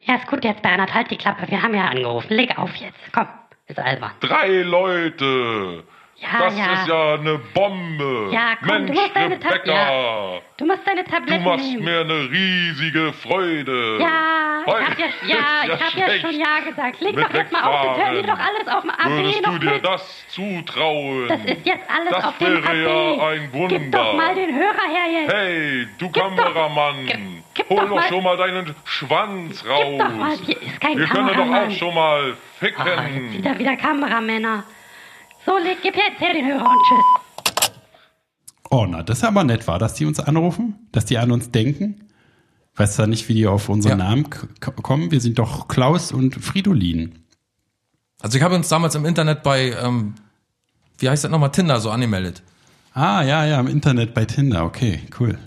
Ja, 0.00 0.16
ist 0.16 0.26
gut 0.26 0.44
jetzt, 0.44 0.62
Bernhard. 0.62 0.92
Halt 0.94 1.10
die 1.10 1.16
Klappe. 1.16 1.46
Wir 1.50 1.62
haben 1.62 1.74
ja 1.74 1.86
angerufen. 1.86 2.32
Leg 2.34 2.58
auf 2.58 2.74
jetzt. 2.76 2.98
Komm, 3.12 3.26
ist 3.66 3.78
albern. 3.78 4.12
Drei 4.20 4.62
Leute. 4.62 5.84
Ja, 6.16 6.38
das 6.44 6.56
ja. 6.58 6.72
ist 6.74 6.88
ja 6.88 7.14
eine 7.14 7.38
Bombe. 7.38 8.30
Ja, 8.32 8.54
komm, 8.60 8.68
du 8.86 8.92
Mensch, 8.92 9.00
musst 9.00 9.16
deine 9.16 9.40
Tab- 9.40 9.52
Rebecca. 9.52 10.40
Du 10.56 10.64
musst 10.66 10.86
deine 10.86 11.02
Du 11.04 11.10
Tabletten 11.10 11.44
machst 11.44 11.66
nehmen. 11.66 11.84
mir 11.84 12.00
eine 12.00 12.30
riesige 12.30 13.12
Freude. 13.12 13.98
Ja, 14.00 14.60
ich 14.64 14.72
Heute 14.72 14.86
hab 14.86 14.98
ja, 14.98 15.06
ja, 15.26 15.36
ich 15.64 15.70
hab 15.72 15.94
ja 15.94 16.18
schon 16.20 16.38
Ja 16.40 16.60
gesagt. 16.66 17.00
Leg 17.00 17.16
doch 17.16 17.34
jetzt 17.34 17.52
mal 17.52 17.62
auf, 17.62 17.96
das 17.96 18.06
hören 18.06 18.22
die 18.22 18.26
doch 18.28 18.38
alles 18.38 18.68
auf 18.68 18.80
dem 18.82 18.90
AB 18.90 19.08
Würdest 19.10 19.46
du 19.46 19.58
dir 19.58 19.70
mit. 19.72 19.84
das 19.84 20.24
zutrauen? 20.28 21.28
Das 21.28 21.40
ist 21.44 21.66
jetzt 21.66 21.90
alles 21.90 22.10
Das 22.10 22.24
auf 22.24 22.38
dem 22.38 22.46
wäre 22.64 22.68
AB. 22.68 23.18
ja 23.18 23.28
ein 23.28 23.52
Wunder. 23.52 23.78
Gib 23.78 23.92
doch 23.92 24.14
mal 24.14 24.34
den 24.36 24.54
Hörer 24.54 24.88
her 24.88 25.20
jetzt. 25.22 25.32
Hey, 25.34 25.88
du 25.98 26.10
Gib 26.10 26.22
Kameramann, 26.22 27.42
gib 27.54 27.68
hol 27.68 27.88
doch 27.88 27.96
doch 27.96 28.02
schon 28.08 28.22
mal 28.22 28.36
deinen 28.36 28.74
Schwanz 28.84 29.64
raus. 29.66 29.82
Gib 29.90 29.98
doch 29.98 30.14
mal, 30.14 30.36
hier 30.36 30.62
ist 30.62 30.80
kein 30.80 30.96
Wir 30.98 31.06
können 31.08 31.26
doch 31.26 31.34
Kameramann. 31.34 31.68
auch 31.72 31.76
schon 31.76 31.94
mal 31.94 32.20
Ah, 32.20 32.26
jetzt 32.64 32.76
ficken. 32.78 33.32
wieder 33.32 33.58
wieder 33.58 33.76
Kameramänner. 33.76 34.62
So, 35.46 35.58
leg, 35.58 35.78
gib 35.82 35.94
jetzt 35.94 36.20
her 36.20 36.32
den 36.32 36.46
Hörer 36.46 36.70
und 36.70 36.78
tschüss. 36.88 37.70
Oh, 38.70 38.86
na, 38.88 39.02
das 39.02 39.18
ist 39.18 39.24
aber 39.24 39.44
nett, 39.44 39.66
war, 39.68 39.78
dass 39.78 39.94
die 39.94 40.06
uns 40.06 40.18
anrufen, 40.20 40.88
dass 40.92 41.04
die 41.04 41.18
an 41.18 41.30
uns 41.30 41.50
denken. 41.50 42.08
Weiß 42.76 42.96
zwar 42.96 43.06
nicht, 43.06 43.28
wie 43.28 43.34
die 43.34 43.46
auf 43.46 43.68
unseren 43.68 43.98
Namen 43.98 44.30
k- 44.30 44.48
k- 44.58 44.72
kommen. 44.72 45.10
Wir 45.12 45.20
sind 45.20 45.38
doch 45.38 45.68
Klaus 45.68 46.10
und 46.10 46.34
Fridolin. 46.34 47.20
Also 48.20 48.36
ich 48.36 48.42
habe 48.42 48.56
uns 48.56 48.68
damals 48.68 48.94
im 48.96 49.04
Internet 49.04 49.42
bei, 49.44 49.72
ähm, 49.80 50.14
wie 50.98 51.08
heißt 51.08 51.22
das 51.24 51.30
nochmal, 51.30 51.52
Tinder 51.52 51.78
so 51.80 51.90
angemeldet. 51.90 52.42
Ah, 52.94 53.22
ja, 53.22 53.44
ja, 53.44 53.60
im 53.60 53.68
Internet 53.68 54.12
bei 54.14 54.24
Tinder. 54.24 54.64
Okay, 54.64 55.02
cool. 55.20 55.38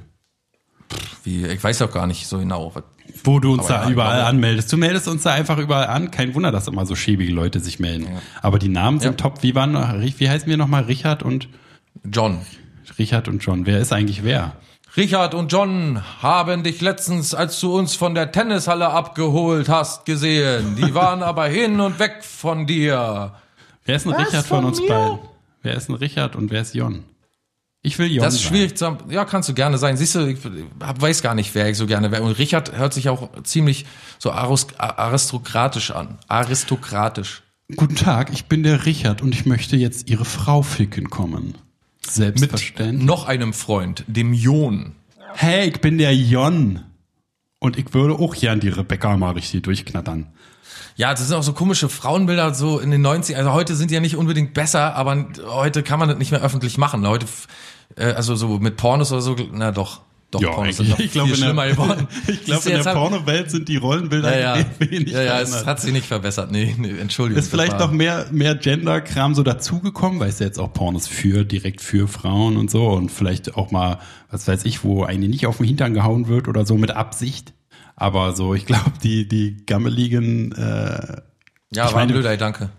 Wie, 1.24 1.46
ich 1.48 1.62
weiß 1.62 1.82
auch 1.82 1.92
gar 1.92 2.08
nicht 2.08 2.28
so 2.28 2.38
genau. 2.40 2.74
Was, 2.76 2.84
Wo 3.24 3.40
du 3.40 3.54
uns 3.54 3.66
Aber 3.66 3.74
da 3.80 3.84
ja, 3.86 3.90
überall 3.92 4.14
glaube- 4.16 4.28
anmeldest. 4.30 4.72
Du 4.72 4.78
meldest 4.78 5.08
uns 5.08 5.24
da 5.24 5.34
einfach 5.34 5.58
überall 5.58 5.88
an. 5.88 6.12
Kein 6.12 6.34
Wunder, 6.36 6.52
dass 6.52 6.68
immer 6.68 6.86
so 6.86 6.96
schäbige 6.96 7.34
Leute 7.34 7.60
sich 7.60 7.80
melden. 7.80 8.08
Aber 8.42 8.60
die 8.60 8.70
Namen 8.70 9.00
sind 9.00 9.20
top. 9.20 9.44
Wie 9.44 9.56
waren, 9.56 9.72
noch- 9.74 9.94
wie 10.00 10.30
heißen 10.30 10.48
wir 10.48 10.58
nochmal? 10.58 10.84
Richard 10.84 11.24
und 11.24 11.48
John. 12.10 12.40
Richard 13.00 13.28
und 13.28 13.40
John. 13.44 13.66
Wer 13.66 13.80
ist 13.80 13.92
eigentlich 13.94 14.24
wer? 14.24 14.54
Richard 14.96 15.36
und 15.36 15.52
John 15.52 16.02
haben 16.24 16.64
dich 16.64 16.82
letztens, 16.82 17.36
als 17.36 17.60
du 17.60 17.78
uns 17.78 17.96
von 17.96 18.16
der 18.16 18.32
Tennishalle 18.32 18.90
abgeholt 18.90 19.70
hast, 19.70 20.06
gesehen. 20.06 20.76
Die 20.76 20.94
waren 20.96 21.22
aber 21.22 21.46
hin 21.48 21.80
und 21.80 22.00
weg 22.00 22.24
von 22.24 22.66
dir. 22.66 23.34
Wer 23.86 23.96
ist 23.96 24.08
ein 24.08 24.14
Was, 24.14 24.28
Richard 24.28 24.46
von, 24.46 24.58
von 24.60 24.66
uns 24.66 24.80
beiden? 24.86 25.20
Wer 25.62 25.76
ist 25.76 25.90
ein 25.90 25.96
Richard 25.96 26.36
und 26.36 26.50
wer 26.50 26.62
ist 26.62 26.74
Jon? 26.74 27.04
Ich 27.88 27.98
will 28.00 28.12
Jon 28.12 28.24
Das 28.24 28.34
ist 28.36 28.42
sein. 28.44 28.50
schwierig 28.50 28.78
zu 28.78 28.98
Ja, 29.10 29.24
kannst 29.24 29.48
du 29.48 29.54
gerne 29.54 29.78
sein. 29.78 29.96
Siehst 29.96 30.14
du, 30.16 30.28
ich 30.28 30.40
hab- 30.82 31.02
weiß 31.02 31.22
gar 31.22 31.36
nicht, 31.36 31.56
wer 31.56 31.70
ich 31.70 31.78
so 31.78 31.88
gerne 31.88 32.12
wäre. 32.12 32.22
Und 32.24 32.38
Richard 32.38 32.78
hört 32.78 32.94
sich 32.94 33.08
auch 33.08 33.30
ziemlich 33.44 33.86
so 34.20 34.32
aristokratisch 34.32 35.92
an. 35.92 36.18
Aristokratisch. 36.28 37.44
Guten 37.76 37.96
Tag, 37.96 38.32
ich 38.34 38.46
bin 38.46 38.64
der 38.64 38.86
Richard 38.86 39.22
und 39.22 39.34
ich 39.34 39.46
möchte 39.46 39.76
jetzt 39.78 40.10
Ihre 40.10 40.26
Frau 40.26 40.62
ficken 40.64 41.10
kommen. 41.10 41.56
Selbstverständlich. 42.10 43.06
Noch 43.06 43.26
einem 43.28 43.54
Freund, 43.54 44.04
dem 44.08 44.34
Jon. 44.34 44.94
Hey, 45.34 45.70
ich 45.70 45.82
bin 45.82 45.98
der 45.98 46.16
Jon. 46.16 46.82
Und 47.60 47.78
ich 47.78 47.94
würde 47.94 48.14
auch 48.16 48.36
gern 48.36 48.60
die 48.60 48.70
Rebecca 48.70 49.16
mal 49.18 49.32
richtig 49.32 49.64
durchknattern. 49.64 50.28
Ja, 50.96 51.12
das 51.12 51.28
sind 51.28 51.36
auch 51.38 51.44
so 51.44 51.54
komische 51.54 51.90
Frauenbilder 51.90 52.54
so 52.54 52.80
in 52.80 52.90
den 52.92 53.02
90 53.02 53.36
Also 53.38 53.52
heute 53.52 53.76
sind 53.76 53.92
die 53.92 53.96
ja 53.96 54.00
nicht 54.00 54.16
unbedingt 54.16 54.54
besser, 54.54 54.96
aber 54.96 55.28
heute 55.48 55.84
kann 55.84 56.00
man 56.00 56.10
das 56.10 56.18
nicht 56.18 56.32
mehr 56.32 56.42
öffentlich 56.42 56.78
machen. 56.78 57.06
Heute, 57.08 57.26
äh, 57.96 58.06
also 58.14 58.36
so 58.36 58.60
mit 58.60 58.78
Pornos 58.78 59.12
oder 59.12 59.22
so, 59.22 59.36
na 59.54 59.72
doch. 59.72 60.02
Doch, 60.30 60.42
Ja, 60.42 60.50
Pornos 60.50 60.76
sind 60.76 60.90
noch 60.90 61.00
Ich 61.00 61.14
glaube, 61.14 61.30
in 61.30 61.36
der- 61.38 61.46
schlimmer 61.46 61.68
geworden. 61.70 62.08
Ich 62.28 62.44
glaube, 62.44 62.70
in 62.70 62.84
der 62.84 62.92
Pornowelt 62.94 63.50
sind 63.50 63.70
die 63.70 63.78
Rollenbilder 63.78 64.38
Ja, 64.38 64.58
ja, 64.58 64.66
wenig 64.80 65.14
ja, 65.14 65.24
ja 65.24 65.40
es 65.40 65.66
hat 65.66 65.80
sich 65.80 65.94
nicht 65.94 66.06
verbessert. 66.06 66.52
Nee, 66.52 66.76
nee 66.78 67.00
Entschuldigung. 67.00 67.42
Ist 67.42 67.50
vielleicht 67.50 67.80
noch 67.80 67.92
mehr, 67.94 68.26
mehr 68.32 68.56
Gender-Kram 68.56 69.36
so 69.36 69.44
dazugekommen, 69.44 70.20
weil 70.20 70.28
es 70.28 70.40
ja 70.40 70.48
jetzt 70.48 70.60
auch 70.60 70.74
Pornos 70.74 71.08
für, 71.08 71.46
direkt 71.46 71.80
für 71.80 72.10
Frauen 72.10 72.58
und 72.58 72.70
so 72.70 72.90
und 72.90 73.10
vielleicht 73.10 73.56
auch 73.56 73.72
mal, 73.72 74.00
was 74.30 74.46
weiß 74.50 74.66
ich, 74.66 74.84
wo 74.84 75.04
eine 75.06 75.30
nicht 75.30 75.46
auf 75.48 75.58
den 75.58 75.66
Hintern 75.66 75.94
gehauen 75.94 76.28
wird 76.28 76.50
oder 76.50 76.66
so 76.66 76.76
mit 76.76 76.92
Absicht. 76.92 77.54
Aber 77.96 78.36
so, 78.36 78.54
ich 78.54 78.66
glaube, 78.66 78.92
die, 79.02 79.30
die 79.30 79.66
gammeligen, 79.66 80.52
äh, 80.52 81.22
Ja, 81.72 81.88
ich 81.88 81.94
war 81.94 82.02
ein 82.02 82.10
blöder 82.10 82.32
Gedanke. 82.32 82.70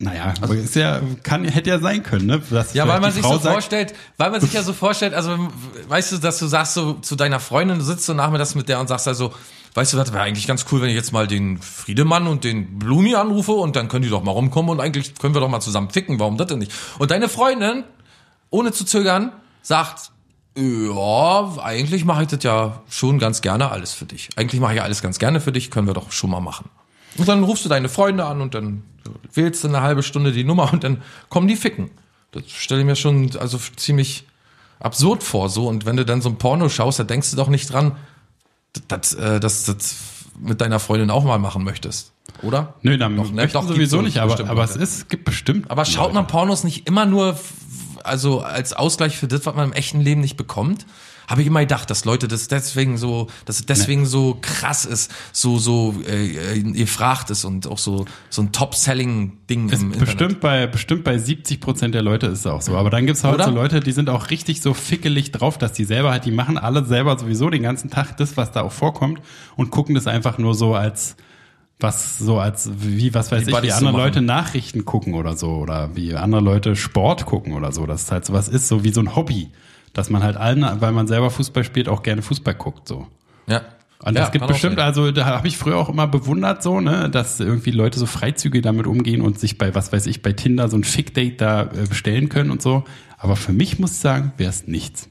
Naja, 0.00 0.32
aber 0.40 0.54
ist 0.54 0.76
ja, 0.76 1.00
kann, 1.24 1.44
hätte 1.44 1.70
ja 1.70 1.80
sein 1.80 2.04
können, 2.04 2.26
ne? 2.26 2.40
Dass 2.50 2.72
Ja, 2.72 2.86
weil 2.86 3.00
man 3.00 3.10
sich 3.10 3.22
Frau 3.22 3.32
so 3.32 3.40
sagt, 3.40 3.54
vorstellt, 3.54 3.94
weil 4.16 4.30
man 4.30 4.40
sich 4.40 4.52
ja 4.52 4.62
so 4.62 4.72
vorstellt, 4.72 5.12
also 5.12 5.48
weißt 5.88 6.12
du, 6.12 6.18
dass 6.18 6.38
du 6.38 6.46
sagst 6.46 6.74
so 6.74 6.94
zu 6.94 7.16
deiner 7.16 7.40
Freundin, 7.40 7.78
du 7.78 7.84
sitzt 7.84 8.06
so 8.06 8.14
nachmittags 8.14 8.54
mit 8.54 8.68
der 8.68 8.78
und 8.78 8.86
sagst 8.86 9.08
also, 9.08 9.32
weißt 9.74 9.92
du, 9.92 9.96
das 9.96 10.12
wäre 10.12 10.22
eigentlich 10.22 10.46
ganz 10.46 10.66
cool, 10.70 10.80
wenn 10.82 10.88
ich 10.88 10.94
jetzt 10.94 11.12
mal 11.12 11.26
den 11.26 11.58
Friedemann 11.58 12.28
und 12.28 12.44
den 12.44 12.78
Blumi 12.78 13.16
anrufe 13.16 13.50
und 13.52 13.74
dann 13.74 13.88
können 13.88 14.02
die 14.02 14.08
doch 14.08 14.22
mal 14.22 14.30
rumkommen 14.30 14.70
und 14.70 14.80
eigentlich 14.80 15.16
können 15.16 15.34
wir 15.34 15.40
doch 15.40 15.48
mal 15.48 15.60
zusammen 15.60 15.90
ficken, 15.90 16.20
warum 16.20 16.36
das 16.36 16.46
denn 16.46 16.60
nicht? 16.60 16.70
Und 17.00 17.10
deine 17.10 17.28
Freundin, 17.28 17.82
ohne 18.50 18.70
zu 18.70 18.84
zögern, 18.84 19.32
sagt, 19.62 20.12
ja, 20.56 21.58
eigentlich 21.60 22.04
mache 22.04 22.22
ich 22.22 22.28
das 22.28 22.44
ja 22.44 22.82
schon 22.88 23.18
ganz 23.18 23.40
gerne 23.40 23.72
alles 23.72 23.94
für 23.94 24.06
dich. 24.06 24.28
Eigentlich 24.36 24.60
mache 24.60 24.74
ich 24.74 24.76
ja 24.76 24.84
alles 24.84 25.02
ganz 25.02 25.18
gerne 25.18 25.40
für 25.40 25.50
dich, 25.50 25.72
können 25.72 25.88
wir 25.88 25.94
doch 25.94 26.12
schon 26.12 26.30
mal 26.30 26.40
machen. 26.40 26.70
Und 27.18 27.28
dann 27.28 27.42
rufst 27.42 27.64
du 27.64 27.68
deine 27.68 27.88
Freunde 27.88 28.24
an 28.24 28.40
und 28.40 28.54
dann 28.54 28.82
wählst 29.32 29.64
du 29.64 29.68
eine 29.68 29.82
halbe 29.82 30.02
Stunde 30.02 30.32
die 30.32 30.44
Nummer 30.44 30.72
und 30.72 30.84
dann 30.84 31.02
kommen 31.28 31.48
die 31.48 31.56
ficken. 31.56 31.90
Das 32.32 32.44
stelle 32.48 32.80
ich 32.80 32.86
mir 32.86 32.96
schon 32.96 33.30
also 33.38 33.58
ziemlich 33.76 34.26
absurd 34.80 35.22
vor 35.22 35.48
so. 35.48 35.66
Und 35.66 35.86
wenn 35.86 35.96
du 35.96 36.04
dann 36.04 36.22
so 36.22 36.28
ein 36.28 36.36
Porno 36.36 36.68
schaust, 36.68 36.98
da 36.98 37.04
denkst 37.04 37.30
du 37.30 37.36
doch 37.36 37.48
nicht 37.48 37.72
dran, 37.72 37.96
dass 38.86 39.14
äh, 39.14 39.40
dass 39.40 39.64
du 39.64 39.72
das 39.72 39.96
mit 40.40 40.60
deiner 40.60 40.78
Freundin 40.78 41.10
auch 41.10 41.24
mal 41.24 41.38
machen 41.38 41.64
möchtest. 41.64 42.12
Oder? 42.42 42.74
Nö, 42.82 42.96
dann 42.96 43.16
Doch, 43.16 43.32
ne? 43.32 43.48
Doch, 43.48 43.66
sowieso 43.66 43.96
so 43.96 44.02
nicht, 44.02 44.18
aber, 44.18 44.48
aber 44.48 44.62
es 44.62 44.76
ist, 44.76 45.08
gibt 45.08 45.24
bestimmt. 45.24 45.70
Aber 45.70 45.84
schaut 45.84 46.12
man 46.12 46.26
Pornos 46.26 46.62
nicht 46.62 46.86
immer 46.86 47.06
nur, 47.06 47.36
also 48.04 48.40
als 48.40 48.72
Ausgleich 48.72 49.16
für 49.16 49.26
das, 49.26 49.44
was 49.46 49.54
man 49.54 49.64
im 49.66 49.72
echten 49.72 50.00
Leben 50.00 50.20
nicht 50.20 50.36
bekommt? 50.36 50.86
Habe 51.28 51.42
ich 51.42 51.46
immer 51.46 51.60
gedacht, 51.60 51.90
dass 51.90 52.06
Leute 52.06 52.26
das 52.26 52.48
deswegen 52.48 52.96
so, 52.96 53.28
dass 53.44 53.60
es 53.60 53.66
deswegen 53.66 54.06
so 54.06 54.38
krass 54.40 54.86
ist, 54.86 55.12
so 55.32 55.58
so 55.58 55.94
äh, 56.06 56.58
gefragt 56.60 57.28
ist 57.28 57.44
und 57.44 57.66
auch 57.66 57.76
so 57.76 58.06
so 58.30 58.42
ein 58.42 58.50
Top-Selling-Ding 58.50 59.68
Ist 59.68 59.82
im 59.82 59.92
Internet. 59.92 60.06
bestimmt 60.06 60.40
bei, 60.40 60.66
bestimmt 60.66 61.04
bei 61.04 61.18
70 61.18 61.60
Prozent 61.60 61.94
der 61.94 62.02
Leute 62.02 62.26
ist 62.28 62.40
es 62.40 62.46
auch 62.46 62.62
so. 62.62 62.76
Aber 62.76 62.88
dann 62.88 63.04
gibt's 63.06 63.24
halt 63.24 63.34
Oder? 63.34 63.44
so 63.44 63.50
Leute, 63.50 63.80
die 63.80 63.92
sind 63.92 64.08
auch 64.08 64.30
richtig 64.30 64.62
so 64.62 64.72
fickelig 64.72 65.30
drauf, 65.30 65.58
dass 65.58 65.74
die 65.74 65.84
selber 65.84 66.10
halt, 66.10 66.24
die 66.24 66.30
machen 66.30 66.56
alle 66.56 66.84
selber 66.84 67.18
sowieso 67.18 67.50
den 67.50 67.62
ganzen 67.62 67.90
Tag 67.90 68.16
das, 68.16 68.38
was 68.38 68.50
da 68.52 68.62
auch 68.62 68.72
vorkommt 68.72 69.20
und 69.56 69.70
gucken 69.70 69.94
das 69.94 70.06
einfach 70.06 70.38
nur 70.38 70.54
so 70.54 70.74
als, 70.74 71.16
was 71.78 72.18
so 72.18 72.38
als, 72.38 72.70
wie, 72.78 73.12
was 73.12 73.30
weiß 73.30 73.44
Die 73.44 73.50
ich, 73.50 73.62
wie 73.62 73.68
so 73.68 73.76
andere 73.76 73.92
machen. 73.92 74.04
Leute 74.04 74.20
Nachrichten 74.22 74.84
gucken 74.86 75.12
oder 75.14 75.36
so 75.36 75.50
oder 75.56 75.94
wie 75.94 76.14
andere 76.14 76.40
Leute 76.40 76.74
Sport 76.74 77.26
gucken 77.26 77.52
oder 77.52 77.70
so. 77.72 77.86
Das 77.86 78.04
ist 78.04 78.12
halt 78.12 78.24
so 78.24 78.32
was 78.32 78.48
ist, 78.48 78.68
so 78.68 78.82
wie 78.82 78.90
so 78.92 79.00
ein 79.00 79.14
Hobby. 79.14 79.50
Dass 79.98 80.10
man 80.10 80.22
halt 80.22 80.36
allen, 80.36 80.64
weil 80.80 80.92
man 80.92 81.08
selber 81.08 81.28
Fußball 81.28 81.64
spielt, 81.64 81.88
auch 81.88 82.04
gerne 82.04 82.22
Fußball 82.22 82.54
guckt, 82.54 82.86
so. 82.86 83.08
Ja. 83.48 83.62
Und 84.00 84.14
Ja, 84.14 84.26
es 84.26 84.30
gibt 84.30 84.46
bestimmt, 84.46 84.78
also 84.78 85.10
da 85.10 85.26
habe 85.26 85.48
ich 85.48 85.58
früher 85.58 85.76
auch 85.76 85.88
immer 85.88 86.06
bewundert 86.06 86.62
so, 86.62 86.80
ne, 86.80 87.10
dass 87.10 87.40
irgendwie 87.40 87.72
Leute 87.72 87.98
so 87.98 88.06
freizügig 88.06 88.62
damit 88.62 88.86
umgehen 88.86 89.20
und 89.22 89.40
sich 89.40 89.58
bei, 89.58 89.74
was 89.74 89.92
weiß 89.92 90.06
ich, 90.06 90.22
bei 90.22 90.32
Tinder 90.32 90.68
so 90.68 90.76
ein 90.76 90.84
Fick-Date 90.84 91.40
da 91.40 91.62
äh, 91.62 91.86
bestellen 91.88 92.28
können 92.28 92.52
und 92.52 92.62
so. 92.62 92.84
Aber 93.18 93.34
für 93.34 93.52
mich 93.52 93.80
muss 93.80 93.90
ich 93.90 93.98
sagen, 93.98 94.30
wäre 94.36 94.50
es 94.50 94.68
nichts. 94.68 95.08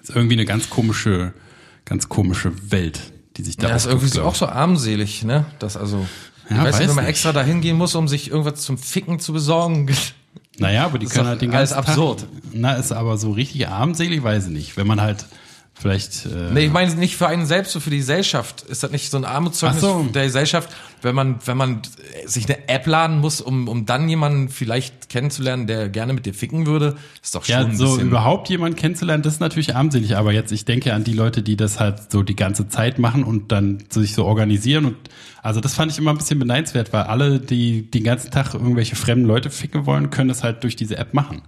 Das 0.00 0.08
ist 0.08 0.16
irgendwie 0.16 0.36
eine 0.36 0.46
ganz 0.46 0.70
komische, 0.70 1.34
ganz 1.84 2.08
komische 2.08 2.52
Welt, 2.72 3.00
die 3.36 3.42
sich 3.42 3.58
da 3.58 3.68
Ja, 3.68 3.76
ist 3.76 3.84
irgendwie 3.84 4.08
so, 4.08 4.22
auch 4.22 4.34
so 4.34 4.46
armselig, 4.46 5.24
ne? 5.24 5.44
Das 5.58 5.76
also, 5.76 6.06
ich 6.48 6.56
Ja, 6.56 6.64
weiß 6.64 6.64
nicht, 6.64 6.72
weiß 6.80 6.88
wenn 6.88 6.94
man 6.96 7.04
nicht. 7.04 7.10
extra 7.10 7.32
dahin 7.34 7.60
gehen 7.60 7.76
muss, 7.76 7.94
um 7.94 8.08
sich 8.08 8.30
irgendwas 8.30 8.62
zum 8.62 8.78
Ficken 8.78 9.20
zu 9.20 9.34
besorgen. 9.34 9.90
Naja, 10.58 10.84
aber 10.84 10.98
die 10.98 11.06
Das 11.06 11.14
können 11.14 11.28
halt 11.28 11.40
den 11.42 11.54
alles 11.54 11.70
ganzen 11.70 11.90
absurd. 11.90 12.20
Tag. 12.20 12.28
Na, 12.52 12.74
ist 12.74 12.92
aber 12.92 13.16
so 13.16 13.32
richtig 13.32 13.68
armselig, 13.68 14.22
weiß 14.22 14.46
ich 14.46 14.50
nicht. 14.52 14.76
Wenn 14.76 14.86
man 14.86 15.00
halt 15.00 15.26
vielleicht. 15.74 16.26
Äh, 16.26 16.52
Nee, 16.52 16.66
ich 16.66 16.72
meine 16.72 16.94
nicht 16.94 17.16
für 17.16 17.26
einen 17.26 17.46
selbst, 17.46 17.72
so 17.72 17.80
für 17.80 17.90
die 17.90 17.98
Gesellschaft. 17.98 18.62
Ist 18.62 18.82
das 18.82 18.90
nicht 18.90 19.10
so 19.10 19.16
ein 19.16 19.24
Armutszeugnis 19.24 19.80
so. 19.80 20.02
der 20.14 20.24
Gesellschaft, 20.24 20.68
wenn 21.02 21.14
man, 21.14 21.38
wenn 21.44 21.56
man 21.56 21.82
sich 22.26 22.44
eine 22.46 22.68
App 22.68 22.86
laden 22.86 23.18
muss, 23.20 23.40
um, 23.40 23.68
um 23.68 23.86
dann 23.86 24.08
jemanden 24.08 24.48
vielleicht 24.48 25.08
kennenzulernen, 25.08 25.66
der 25.66 25.88
gerne 25.88 26.12
mit 26.12 26.26
dir 26.26 26.34
ficken 26.34 26.66
würde? 26.66 26.96
Ist 27.22 27.34
doch 27.34 27.44
schon 27.44 27.52
Ja, 27.54 27.60
ein 27.64 27.76
so 27.76 27.86
bisschen. 27.92 28.08
überhaupt 28.08 28.48
jemanden 28.48 28.76
kennenzulernen, 28.76 29.22
das 29.22 29.34
ist 29.34 29.40
natürlich 29.40 29.74
armselig. 29.74 30.16
Aber 30.16 30.32
jetzt, 30.32 30.52
ich 30.52 30.64
denke 30.64 30.94
an 30.94 31.04
die 31.04 31.14
Leute, 31.14 31.42
die 31.42 31.56
das 31.56 31.80
halt 31.80 32.12
so 32.12 32.22
die 32.22 32.36
ganze 32.36 32.68
Zeit 32.68 32.98
machen 32.98 33.24
und 33.24 33.50
dann 33.50 33.82
sich 33.90 34.14
so 34.14 34.24
organisieren. 34.24 34.84
Und 34.84 34.96
also 35.42 35.60
das 35.60 35.74
fand 35.74 35.90
ich 35.90 35.98
immer 35.98 36.10
ein 36.12 36.18
bisschen 36.18 36.38
beneidenswert, 36.38 36.92
weil 36.92 37.02
alle, 37.04 37.40
die 37.40 37.90
den 37.90 38.04
ganzen 38.04 38.30
Tag 38.30 38.54
irgendwelche 38.54 38.94
fremden 38.94 39.26
Leute 39.26 39.50
ficken 39.50 39.86
wollen, 39.86 40.10
können 40.10 40.28
das 40.28 40.44
halt 40.44 40.62
durch 40.62 40.76
diese 40.76 40.96
App 40.98 41.14
machen. 41.14 41.42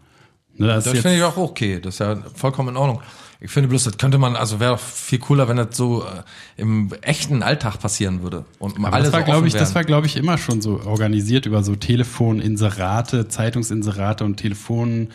Ne, 0.57 0.67
das 0.69 0.85
Das 0.85 0.93
finde 0.99 1.17
ich 1.17 1.23
auch 1.23 1.37
okay. 1.37 1.81
Das 1.81 1.95
ist 1.95 1.99
ja 2.01 2.17
vollkommen 2.35 2.71
in 2.71 2.77
Ordnung. 2.77 3.03
Ich 3.41 3.51
finde 3.51 3.69
bloß, 3.69 3.85
das 3.85 3.99
könnte 3.99 4.17
man, 4.17 4.37
also 4.37 4.59
wäre 4.61 4.73
doch 4.73 4.81
viel 4.81 5.19
cooler, 5.19 5.49
wenn 5.49 5.57
das 5.59 5.77
so 5.77 6.03
äh, 6.03 6.23
im 6.57 6.91
echten 7.03 7.43
Alltag 7.43 7.79
passieren 7.79 8.23
würde. 8.23 8.45
Und 8.59 8.79
mal 8.79 8.89
aber 8.89 8.97
alle 8.97 9.05
das 9.05 9.13
war, 9.13 9.21
so 9.21 9.25
glaube 9.27 9.47
ich, 9.49 9.53
das 9.53 9.69
wären. 9.71 9.75
war, 9.75 9.85
glaube 9.85 10.07
ich, 10.07 10.17
immer 10.17 10.39
schon 10.39 10.63
so 10.63 10.81
organisiert 10.87 11.45
über 11.45 11.63
so 11.63 11.75
Telefoninserate, 11.77 13.29
Zeitungsinserate 13.29 14.25
und 14.25 14.37
Telefon 14.37 15.09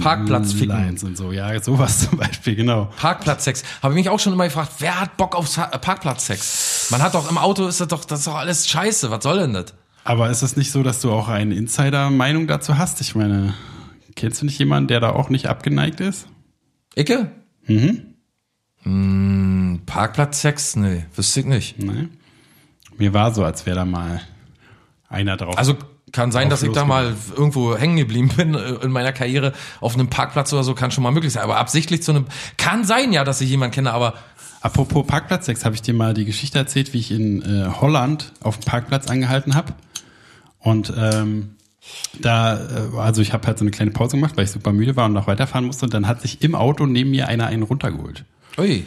Parkplatzficken. 0.00 0.68
Lines 0.68 1.04
und 1.04 1.16
so. 1.16 1.30
Ja, 1.32 1.60
sowas 1.62 2.00
zum 2.10 2.18
Beispiel, 2.18 2.56
genau. 2.56 2.90
Parkplatzsex. 2.96 3.62
Habe 3.82 3.94
ich 3.94 3.98
mich 4.00 4.08
auch 4.10 4.18
schon 4.18 4.32
immer 4.32 4.44
gefragt, 4.44 4.72
wer 4.80 5.00
hat 5.00 5.16
Bock 5.16 5.36
auf 5.36 5.46
Sa- 5.48 5.66
Parkplatzsex? 5.68 6.88
Man 6.90 7.00
hat 7.02 7.14
doch 7.14 7.30
im 7.30 7.38
Auto 7.38 7.66
ist 7.68 7.80
das 7.80 7.88
doch, 7.88 8.04
das 8.04 8.20
ist 8.20 8.26
doch 8.26 8.34
alles 8.34 8.68
scheiße. 8.68 9.10
Was 9.10 9.22
soll 9.22 9.38
denn 9.38 9.52
das? 9.54 9.66
Aber 10.04 10.28
ist 10.30 10.42
es 10.42 10.56
nicht 10.56 10.72
so, 10.72 10.82
dass 10.82 11.00
du 11.00 11.12
auch 11.12 11.28
eine 11.28 11.54
Insider-Meinung 11.54 12.48
dazu 12.48 12.76
hast? 12.76 13.00
Ich 13.00 13.14
meine, 13.14 13.54
kennst 14.14 14.42
du 14.42 14.46
nicht 14.46 14.58
jemanden, 14.58 14.88
der 14.88 15.00
da 15.00 15.10
auch 15.10 15.28
nicht 15.28 15.46
abgeneigt 15.46 16.00
ist? 16.00 16.26
Icke? 16.94 17.30
Mhm. 17.66 18.14
Hm, 18.82 19.80
Parkplatzsex? 19.86 20.76
Nee, 20.76 21.04
wüsste 21.14 21.40
ich 21.40 21.46
nicht. 21.46 21.78
Nee. 21.78 22.08
Mir 22.98 23.14
war 23.14 23.32
so, 23.34 23.44
als 23.44 23.66
wäre 23.66 23.76
da 23.76 23.84
mal 23.84 24.20
einer 25.08 25.36
drauf. 25.36 25.56
Also 25.56 25.76
kann 26.10 26.30
sein, 26.30 26.50
dass 26.50 26.62
ich 26.62 26.72
da 26.72 26.84
mal 26.84 27.14
irgendwo 27.34 27.76
hängen 27.76 27.96
geblieben 27.96 28.28
bin 28.36 28.54
äh, 28.54 28.74
in 28.82 28.90
meiner 28.90 29.12
Karriere 29.12 29.52
auf 29.80 29.94
einem 29.94 30.08
Parkplatz 30.08 30.52
oder 30.52 30.62
so, 30.62 30.74
kann 30.74 30.90
schon 30.90 31.02
mal 31.02 31.10
möglich 31.10 31.32
sein. 31.32 31.42
Aber 31.42 31.56
absichtlich 31.56 32.02
zu 32.02 32.12
einem, 32.12 32.26
kann 32.58 32.84
sein 32.84 33.12
ja, 33.12 33.24
dass 33.24 33.40
ich 33.40 33.48
jemanden 33.48 33.74
kenne, 33.74 33.92
aber 33.92 34.14
Apropos 34.62 35.04
Parkplatzsex, 35.04 35.64
habe 35.64 35.74
ich 35.74 35.82
dir 35.82 35.92
mal 35.92 36.14
die 36.14 36.24
Geschichte 36.24 36.56
erzählt, 36.56 36.92
wie 36.92 36.98
ich 36.98 37.10
in 37.10 37.42
äh, 37.42 37.68
Holland 37.80 38.32
auf 38.40 38.60
dem 38.60 38.64
Parkplatz 38.64 39.08
angehalten 39.08 39.56
habe. 39.56 39.74
Und 40.60 40.92
ähm, 40.96 41.56
da, 42.20 42.56
äh, 42.56 42.96
also 42.96 43.22
ich 43.22 43.32
habe 43.32 43.46
halt 43.46 43.58
so 43.58 43.64
eine 43.64 43.70
kleine 43.70 43.90
Pause 43.90 44.16
gemacht, 44.16 44.36
weil 44.36 44.44
ich 44.44 44.50
super 44.50 44.72
müde 44.72 44.96
war 44.96 45.06
und 45.06 45.12
noch 45.12 45.26
weiterfahren 45.26 45.66
musste. 45.66 45.86
Und 45.86 45.94
dann 45.94 46.06
hat 46.06 46.20
sich 46.20 46.42
im 46.42 46.54
Auto 46.54 46.86
neben 46.86 47.10
mir 47.10 47.28
einer 47.28 47.46
einen 47.46 47.62
runtergeholt. 47.62 48.24
ui. 48.58 48.84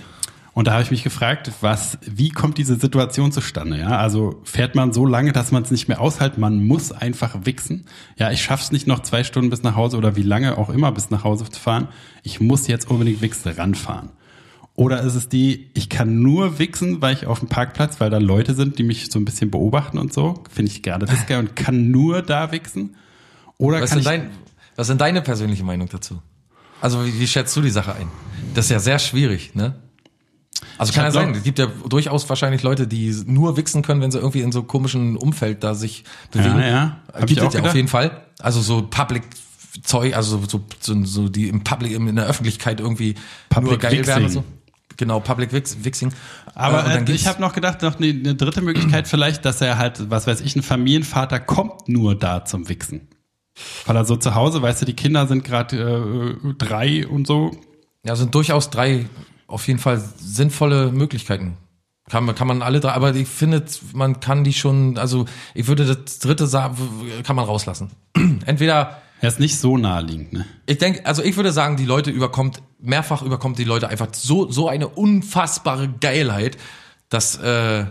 Und 0.54 0.68
da 0.68 0.72
habe 0.72 0.84
ich 0.84 0.92
mich 0.92 1.04
gefragt, 1.04 1.52
was, 1.60 1.98
wie 2.06 2.30
kommt 2.30 2.58
diese 2.58 2.78
Situation 2.78 3.34
zustande? 3.34 3.78
Ja, 3.78 3.98
also 3.98 4.40
fährt 4.46 4.74
man 4.74 4.94
so 4.94 5.06
lange, 5.06 5.34
dass 5.34 5.52
man 5.52 5.64
es 5.64 5.70
nicht 5.70 5.90
mehr 5.90 6.00
aushält, 6.00 6.38
man 6.38 6.64
muss 6.64 6.94
einfach 6.94 7.36
wichsen. 7.44 7.88
Ja, 8.16 8.32
ich 8.32 8.42
schaff's 8.42 8.72
nicht 8.72 8.88
noch 8.88 9.02
zwei 9.02 9.26
Stunden 9.26 9.50
bis 9.50 9.64
nach 9.64 9.76
Hause 9.76 9.98
oder 9.98 10.16
wie 10.16 10.24
lange 10.24 10.58
auch 10.58 10.70
immer 10.70 10.94
bis 10.94 11.10
nach 11.10 11.26
Hause 11.26 11.44
zu 11.50 11.60
fahren. 11.60 11.90
Ich 12.24 12.40
muss 12.40 12.68
jetzt 12.68 12.90
unbedingt 12.90 13.22
wichsen 13.22 13.52
ranfahren. 13.52 14.12
Oder 14.76 15.02
ist 15.02 15.16
es 15.16 15.30
die, 15.30 15.70
ich 15.74 15.88
kann 15.88 16.22
nur 16.22 16.60
wichsen, 16.60 17.02
weil 17.02 17.14
ich 17.14 17.28
auf 17.28 17.40
dem 17.40 17.48
Parkplatz, 17.48 18.02
weil 18.02 18.10
da 18.10 18.18
Leute 18.18 18.54
sind, 18.54 18.78
die 18.78 18.84
mich 18.84 19.10
so 19.10 19.18
ein 19.18 19.26
bisschen 19.26 19.50
beobachten 19.50 19.98
und 19.98 20.12
so, 20.12 20.44
finde 20.52 20.72
ich 20.72 20.84
gerade 20.84 21.06
das 21.06 21.26
geil 21.28 21.40
und 21.40 21.56
kann 21.56 21.92
nur 21.92 22.22
da 22.22 22.52
wichsen? 22.52 22.96
Oder 23.58 23.82
Was 23.82 23.92
kann 23.92 24.00
denn 24.00 24.06
dein, 24.06 24.32
was 24.76 24.88
denn 24.88 24.98
deine 24.98 25.22
persönliche 25.22 25.64
Meinung 25.64 25.88
dazu? 25.90 26.22
Also 26.82 27.06
wie, 27.06 27.20
wie 27.20 27.28
schätzt 27.28 27.56
du 27.56 27.62
die 27.62 27.70
Sache 27.70 27.96
ein? 27.96 28.08
Das 28.54 28.66
ist 28.66 28.72
ja 28.72 28.80
sehr 28.80 29.00
schwierig, 29.00 29.56
ne? 29.56 29.76
Also 30.78 30.90
Ich 30.90 30.96
kann 30.96 31.06
ja 31.06 31.12
sein, 31.12 31.34
es 31.34 31.44
gibt 31.44 31.58
ja 31.58 31.68
durchaus 31.88 32.28
wahrscheinlich 32.28 32.62
Leute, 32.62 32.86
die 32.86 33.16
nur 33.26 33.56
wichsen 33.56 33.82
können, 33.82 34.02
wenn 34.02 34.12
sie 34.12 34.20
irgendwie 34.20 34.42
in 34.42 34.52
so 34.52 34.64
komischen 34.64 35.16
Umfeld 35.16 35.64
da 35.64 35.74
sich 35.74 36.04
bewegen. 36.32 36.60
Ja, 36.60 36.68
ja. 36.68 37.00
Hab 37.14 37.28
Gibt 37.28 37.42
es 37.42 37.54
ja 37.54 37.62
auf 37.62 37.76
jeden 37.76 37.88
Fall. 37.88 38.26
Also 38.40 38.60
so 38.60 38.82
Public 38.82 39.24
Zeug, 39.84 40.16
also 40.16 40.42
so, 40.48 40.62
so, 40.80 41.06
so 41.06 41.30
die 41.30 41.48
im 41.48 41.64
Public, 41.64 41.94
in 41.94 42.16
der 42.16 42.26
Öffentlichkeit 42.26 42.80
irgendwie 42.80 43.16
Public 43.50 43.72
nur 43.72 43.80
geil 43.80 44.06
werden 44.06 44.26
und 44.26 44.32
so. 44.32 44.44
Genau, 44.98 45.20
Public 45.20 45.52
Wix, 45.54 45.84
Wixing. 45.84 46.14
Aber 46.54 46.86
Äh, 46.88 47.04
äh, 47.04 47.12
ich 47.12 47.28
habe 47.28 47.42
noch 47.42 47.54
gedacht, 47.54 47.82
noch 47.82 47.98
eine, 47.98 48.08
eine 48.08 48.36
dritte 48.36 48.62
Möglichkeit 48.62 49.08
vielleicht, 49.08 49.44
dass 49.46 49.62
er 49.62 49.78
halt, 49.78 50.10
was 50.10 50.28
weiß 50.28 50.42
ich, 50.42 50.56
ein 50.56 50.64
Familienvater 50.64 51.40
kommt 51.40 51.88
nur 51.90 52.16
da 52.16 52.46
zum 52.46 52.70
Wichsen. 52.70 53.08
Weil 53.86 53.96
er 53.96 54.06
so 54.06 54.16
zu 54.18 54.36
Hause, 54.36 54.62
weißt 54.62 54.82
du, 54.82 54.86
die 54.86 54.94
Kinder 54.96 55.28
sind 55.28 55.44
gerade 55.44 56.36
äh, 56.44 56.54
drei 56.58 57.08
und 57.08 57.26
so. 57.28 57.52
Ja, 58.06 58.16
sind 58.16 58.36
durchaus 58.36 58.70
drei 58.70 59.06
auf 59.48 59.68
jeden 59.68 59.80
Fall 59.80 60.02
sinnvolle 60.18 60.92
Möglichkeiten. 60.92 61.58
Kann, 62.10 62.26
man- 62.26 62.36
kann 62.36 62.48
man 62.48 62.62
alle 62.62 62.80
drei, 62.80 62.92
aber 62.92 63.16
ich 63.16 63.28
finde, 63.28 63.64
man 63.94 64.20
kann 64.20 64.44
die 64.44 64.54
schon, 64.54 64.98
also 64.98 65.26
ich 65.54 65.68
würde 65.68 65.86
das 65.86 66.20
dritte 66.20 66.46
sagen, 66.48 66.76
kann 67.24 67.36
man 67.36 67.46
rauslassen. 67.46 67.90
Entweder, 68.46 69.02
Er 69.22 69.30
ist 69.30 69.40
nicht 69.40 69.58
so 69.58 69.78
naheliegend, 69.78 70.34
ne? 70.34 70.46
ich 70.68 70.78
denke, 70.78 71.06
also 71.06 71.24
ich 71.24 71.36
würde 71.36 71.52
sagen, 71.52 71.78
die 71.78 71.86
Leute 71.86 72.12
überkommt, 72.12 72.62
mehrfach 72.86 73.22
überkommt 73.22 73.58
die 73.60 73.64
Leute 73.64 73.88
einfach 73.90 74.08
so, 74.14 74.52
so 74.52 74.68
eine 74.70 74.88
unfassbare 74.88 75.90
Geilheit, 76.02 76.58
dass 77.10 77.36
äh, 77.38 77.86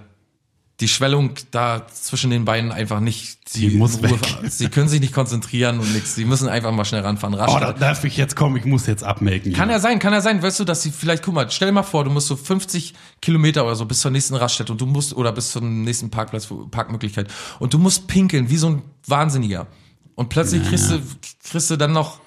die 0.81 0.89
Schwellung 0.89 1.35
da 1.53 1.87
zwischen 1.87 2.31
den 2.31 2.45
Beinen 2.45 2.73
einfach 2.73 2.99
nicht, 2.99 3.49
sie, 3.49 3.69
Die 3.69 3.77
muss 3.77 4.03
Ruhe- 4.03 4.19
sie 4.51 4.69
können 4.69 4.89
sich 4.89 5.01
nicht 5.01 5.13
konzentrieren 5.13 5.79
und 5.79 5.93
nichts, 5.93 6.17
sie 6.17 6.25
müssen 6.25 6.49
einfach 6.49 6.73
mal 6.73 6.85
schnell 6.85 7.03
ranfahren, 7.03 7.35
rasch. 7.35 7.53
Oh, 7.55 7.61
da 7.61 7.73
darf 7.73 8.03
ich 8.05 8.17
jetzt 8.17 8.35
kommen, 8.35 8.57
ich 8.57 8.65
muss 8.65 8.87
jetzt 8.87 9.05
abmelken. 9.05 9.53
Kann 9.53 9.69
hier. 9.69 9.77
ja 9.77 9.81
sein, 9.81 10.01
kann 10.01 10.13
ja 10.13 10.21
sein, 10.21 10.43
weißt 10.43 10.59
du, 10.59 10.65
dass 10.65 10.83
sie 10.83 10.91
vielleicht, 10.91 11.23
guck 11.23 11.33
mal, 11.35 11.49
stell 11.51 11.69
dir 11.69 11.73
mal 11.73 11.85
vor, 11.85 12.03
du 12.03 12.11
musst 12.11 12.27
so 12.27 12.35
50 12.35 12.93
Kilometer 13.23 13.65
oder 13.65 13.77
so 13.77 13.85
bis 13.87 14.01
zur 14.01 14.11
nächsten 14.11 14.35
Raststätte 14.35 14.73
und 14.73 14.81
du 14.81 14.87
musst, 14.87 15.15
oder 15.15 15.31
bis 15.31 15.53
zum 15.53 15.85
nächsten 15.85 16.11
Parkplatz, 16.11 16.49
Parkmöglichkeit 16.73 17.29
und 17.61 17.73
du 17.73 17.79
musst 17.79 18.09
pinkeln, 18.09 18.51
wie 18.51 18.57
so 18.57 18.71
ein 18.71 18.83
Wahnsinniger. 19.07 19.69
und 20.17 20.29
plötzlich 20.29 20.65
Ja, 20.65 20.69
kriegst, 20.71 20.91
ja. 20.91 20.97
Du, 20.97 21.03
kriegst 21.51 21.71
du 21.71 21.77
dann 21.77 21.93
noch 21.93 22.19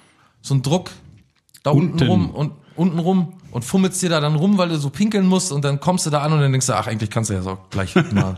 so 0.42 0.54
einen 0.54 0.64
Druck 0.64 0.92
da 1.68 1.72
unten, 1.72 1.92
Unten. 1.94 2.08
rum 2.08 2.30
und 2.32 2.52
unten 2.76 3.00
rum 3.00 3.34
und 3.52 3.64
fummelst 3.66 4.02
dir 4.02 4.10
da 4.10 4.20
dann 4.20 4.36
rum, 4.36 4.58
weil 4.58 4.70
du 4.70 4.78
so 4.78 4.90
pinkeln 4.90 5.26
musst 5.28 5.52
und 5.52 5.64
dann 5.66 5.80
kommst 5.80 6.06
du 6.06 6.10
da 6.10 6.22
an 6.22 6.34
und 6.34 6.40
dann 6.42 6.52
denkst 6.52 6.68
du, 6.68 6.74
ach, 6.74 6.88
eigentlich 6.88 7.10
kannst 7.10 7.30
du 7.30 7.34
ja 7.34 7.42
so 7.42 7.58
gleich 7.70 7.94
mal. 8.14 8.38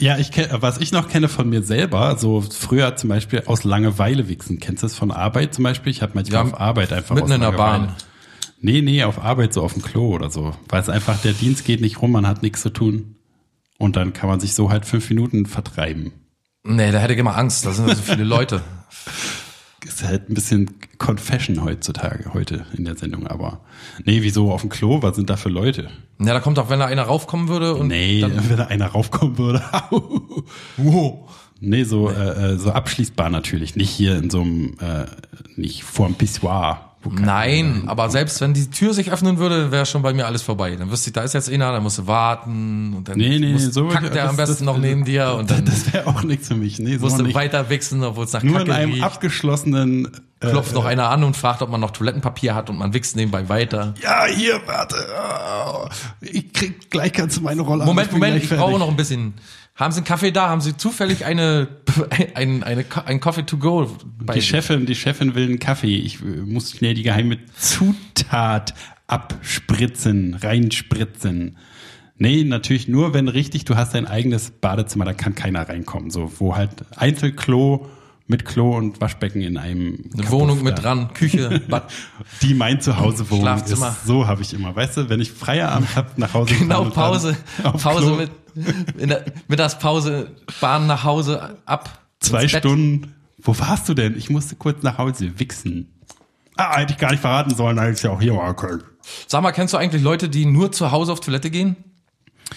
Ja, 0.00 0.16
ich 0.16 0.30
kenn, 0.30 0.46
was 0.52 0.78
ich 0.78 0.92
noch 0.92 1.08
kenne 1.08 1.28
von 1.28 1.48
mir 1.48 1.62
selber, 1.62 2.16
so 2.18 2.40
früher 2.40 2.94
zum 2.94 3.08
Beispiel 3.10 3.42
aus 3.46 3.64
Langeweile 3.64 4.28
wichsen. 4.28 4.60
Kennst 4.60 4.82
du 4.82 4.86
das 4.86 4.94
von 4.94 5.10
Arbeit 5.10 5.54
zum 5.54 5.64
Beispiel? 5.64 5.90
Ich 5.90 6.02
habe 6.02 6.12
manchmal 6.14 6.44
Ja, 6.46 6.52
auf 6.52 6.60
Arbeit 6.60 6.92
einfach 6.92 7.16
mitten 7.16 7.26
aus 7.28 7.34
in 7.34 7.40
der. 7.40 7.52
Bahn. 7.52 7.94
Nee, 8.60 8.80
nee, 8.82 9.02
auf 9.02 9.20
Arbeit 9.22 9.52
so 9.52 9.62
auf 9.62 9.72
dem 9.72 9.82
Klo 9.82 10.14
oder 10.14 10.30
so. 10.30 10.54
Weil 10.68 10.82
es 10.82 10.88
einfach, 10.88 11.20
der 11.20 11.32
Dienst 11.32 11.64
geht 11.64 11.80
nicht 11.80 12.00
rum, 12.00 12.12
man 12.12 12.26
hat 12.28 12.42
nichts 12.42 12.60
zu 12.62 12.70
tun. 12.70 13.16
Und 13.78 13.96
dann 13.96 14.12
kann 14.12 14.28
man 14.28 14.38
sich 14.40 14.54
so 14.54 14.70
halt 14.70 14.84
fünf 14.84 15.08
Minuten 15.10 15.46
vertreiben. 15.46 16.12
nee, 16.64 16.90
da 16.92 16.98
hätte 16.98 17.12
ich 17.14 17.18
immer 17.18 17.36
Angst, 17.36 17.66
da 17.66 17.70
sind 17.72 17.88
so 17.88 18.02
viele 18.02 18.24
Leute. 18.24 18.62
Ist 19.98 20.06
halt 20.06 20.30
ein 20.30 20.34
bisschen 20.34 20.70
Confession 20.98 21.64
heutzutage, 21.64 22.32
heute 22.32 22.64
in 22.76 22.84
der 22.84 22.96
Sendung, 22.96 23.26
aber. 23.26 23.62
Nee, 24.04 24.22
wieso 24.22 24.52
auf 24.52 24.60
dem 24.60 24.70
Klo? 24.70 25.02
Was 25.02 25.16
sind 25.16 25.28
da 25.28 25.36
für 25.36 25.48
Leute? 25.48 25.90
Ja, 26.20 26.34
da 26.34 26.38
kommt 26.38 26.56
auch, 26.60 26.70
wenn 26.70 26.78
da 26.78 26.86
einer 26.86 27.02
raufkommen 27.02 27.48
würde 27.48 27.74
und 27.74 27.88
Nee, 27.88 28.24
wenn 28.48 28.56
da 28.56 28.66
einer 28.66 28.86
raufkommen 28.86 29.36
würde. 29.38 29.60
wow. 30.76 31.28
Nee, 31.58 31.82
so, 31.82 32.10
Äh, 32.10 32.52
äh, 32.52 32.58
so 32.58 32.70
abschließbar 32.70 33.28
natürlich. 33.28 33.74
Nicht 33.74 33.90
hier 33.90 34.16
in 34.18 34.30
so 34.30 34.42
einem, 34.42 34.76
äh, 34.78 35.06
nicht 35.56 35.82
vorm 35.82 36.14
Pissoir. 36.14 36.87
Keiner- 37.10 37.26
Nein, 37.26 37.82
aber 37.86 38.10
selbst 38.10 38.40
wenn 38.40 38.54
die 38.54 38.68
Tür 38.70 38.94
sich 38.94 39.10
öffnen 39.12 39.38
würde, 39.38 39.70
wäre 39.70 39.86
schon 39.86 40.02
bei 40.02 40.12
mir 40.12 40.26
alles 40.26 40.42
vorbei. 40.42 40.76
Dann 40.76 40.90
wüsste 40.90 41.10
ich, 41.10 41.14
da 41.14 41.22
ist 41.22 41.34
jetzt 41.34 41.50
einer, 41.50 41.72
dann 41.72 41.82
musst 41.82 41.98
du 41.98 42.06
warten 42.06 42.94
und 42.96 43.08
dann 43.08 43.16
Nee, 43.18 43.38
nee, 43.38 43.52
muss, 43.52 43.64
so 43.66 43.88
kackt 43.88 44.14
der 44.14 44.28
am 44.28 44.36
besten 44.36 44.52
das- 44.54 44.60
noch 44.62 44.78
neben 44.78 45.04
dir 45.04 45.34
und 45.38 45.50
dann 45.50 45.64
Das 45.64 45.92
wäre 45.92 46.06
auch 46.06 46.22
nichts 46.22 46.48
für 46.48 46.54
mich. 46.54 46.78
Nee, 46.78 46.96
so 46.96 47.06
musst 47.06 47.18
du 47.18 47.34
weiter 47.34 47.68
wichsen, 47.70 48.02
obwohl 48.04 48.24
es 48.24 48.32
nach 48.32 48.42
Nur 48.42 48.60
in 48.60 48.66
Kacke 48.66 48.78
einem 48.78 48.92
riecht. 48.92 49.04
abgeschlossenen. 49.04 50.08
Äh, 50.40 50.50
Klopft 50.50 50.72
noch 50.72 50.84
einer 50.84 51.10
an 51.10 51.24
und 51.24 51.36
fragt, 51.36 51.62
ob 51.62 51.70
man 51.70 51.80
noch 51.80 51.90
Toilettenpapier 51.90 52.54
hat 52.54 52.70
und 52.70 52.78
man 52.78 52.92
wichst 52.94 53.16
nebenbei 53.16 53.48
weiter. 53.48 53.94
Ja, 54.00 54.24
hier, 54.26 54.60
warte. 54.66 54.94
Oh, 55.66 55.88
ich 56.20 56.52
krieg 56.52 56.90
gleich 56.90 57.12
kannst 57.12 57.38
du 57.38 57.40
meine 57.40 57.62
Rolle 57.62 57.84
Moment, 57.84 58.10
bin 58.10 58.20
Moment, 58.20 58.36
gleich 58.40 58.52
ich 58.52 58.56
brauche 58.56 58.78
noch 58.78 58.88
ein 58.88 58.94
bisschen. 58.96 59.34
Haben 59.78 59.92
Sie 59.92 59.98
einen 59.98 60.06
Kaffee 60.06 60.32
da? 60.32 60.48
Haben 60.48 60.60
Sie 60.60 60.76
zufällig 60.76 61.24
eine, 61.24 61.68
ein, 62.34 62.64
eine, 62.64 62.84
ein 63.04 63.20
Coffee 63.20 63.44
to 63.44 63.58
go 63.58 63.88
bei 64.18 64.34
Die 64.34 64.40
sich? 64.40 64.48
Chefin, 64.50 64.86
die 64.86 64.96
Chefin 64.96 65.36
will 65.36 65.44
einen 65.44 65.60
Kaffee. 65.60 65.96
Ich 65.96 66.20
äh, 66.20 66.24
muss 66.24 66.72
schnell 66.72 66.94
die 66.94 67.04
geheime 67.04 67.38
Zutat 67.56 68.74
abspritzen, 69.06 70.34
reinspritzen. 70.34 71.56
Nee, 72.16 72.42
natürlich 72.42 72.88
nur, 72.88 73.14
wenn 73.14 73.28
richtig, 73.28 73.64
du 73.64 73.76
hast 73.76 73.94
dein 73.94 74.08
eigenes 74.08 74.50
Badezimmer, 74.50 75.04
da 75.04 75.14
kann 75.14 75.36
keiner 75.36 75.68
reinkommen. 75.68 76.10
So, 76.10 76.32
wo 76.40 76.56
halt 76.56 76.70
Einzelklo 76.96 77.88
mit 78.28 78.44
Klo 78.44 78.76
und 78.76 79.00
Waschbecken 79.00 79.40
in 79.42 79.56
einem 79.56 80.10
Eine 80.14 80.30
Wohnung 80.30 80.62
mit 80.62 80.80
dran, 80.82 81.12
Küche, 81.14 81.60
Bad. 81.68 81.90
Die 82.42 82.54
mein 82.54 82.80
Zuhause 82.80 83.28
wohnen 83.30 83.40
Schlafzimmer. 83.42 83.88
ist. 83.88 84.06
So 84.06 84.26
habe 84.26 84.42
ich 84.42 84.54
immer. 84.54 84.76
Weißt 84.76 84.96
du, 84.98 85.08
wenn 85.08 85.20
ich 85.20 85.32
Feierabend 85.32 85.96
hab, 85.96 86.16
nach 86.18 86.34
Hause 86.34 86.54
Genau, 86.54 86.84
Pause, 86.84 87.36
Pause 87.62 88.06
Klo, 88.06 88.16
mit, 88.16 88.30
in 88.98 89.08
der 89.08 89.24
Mittagspause, 89.48 90.30
Bahn 90.60 90.86
nach 90.86 91.04
Hause, 91.04 91.56
ab. 91.64 92.02
zwei. 92.20 92.46
Stunden. 92.46 93.14
Wo 93.40 93.58
warst 93.58 93.88
du 93.88 93.94
denn? 93.94 94.16
Ich 94.16 94.30
musste 94.30 94.56
kurz 94.56 94.82
nach 94.82 94.98
Hause 94.98 95.38
wichsen. 95.38 95.88
Ah, 96.56 96.76
hätte 96.76 96.92
ich 96.92 96.98
gar 96.98 97.12
nicht 97.12 97.20
verraten 97.20 97.54
sollen, 97.54 97.78
als 97.78 97.98
ich 97.98 98.04
ja 98.04 98.10
auch 98.10 98.20
hier 98.20 98.34
war. 98.36 98.50
Okay. 98.50 98.78
Sag 99.28 99.42
mal, 99.42 99.52
kennst 99.52 99.72
du 99.74 99.78
eigentlich 99.78 100.02
Leute, 100.02 100.28
die 100.28 100.44
nur 100.44 100.72
zu 100.72 100.90
Hause 100.90 101.12
auf 101.12 101.20
Toilette 101.20 101.48
gehen? 101.50 101.76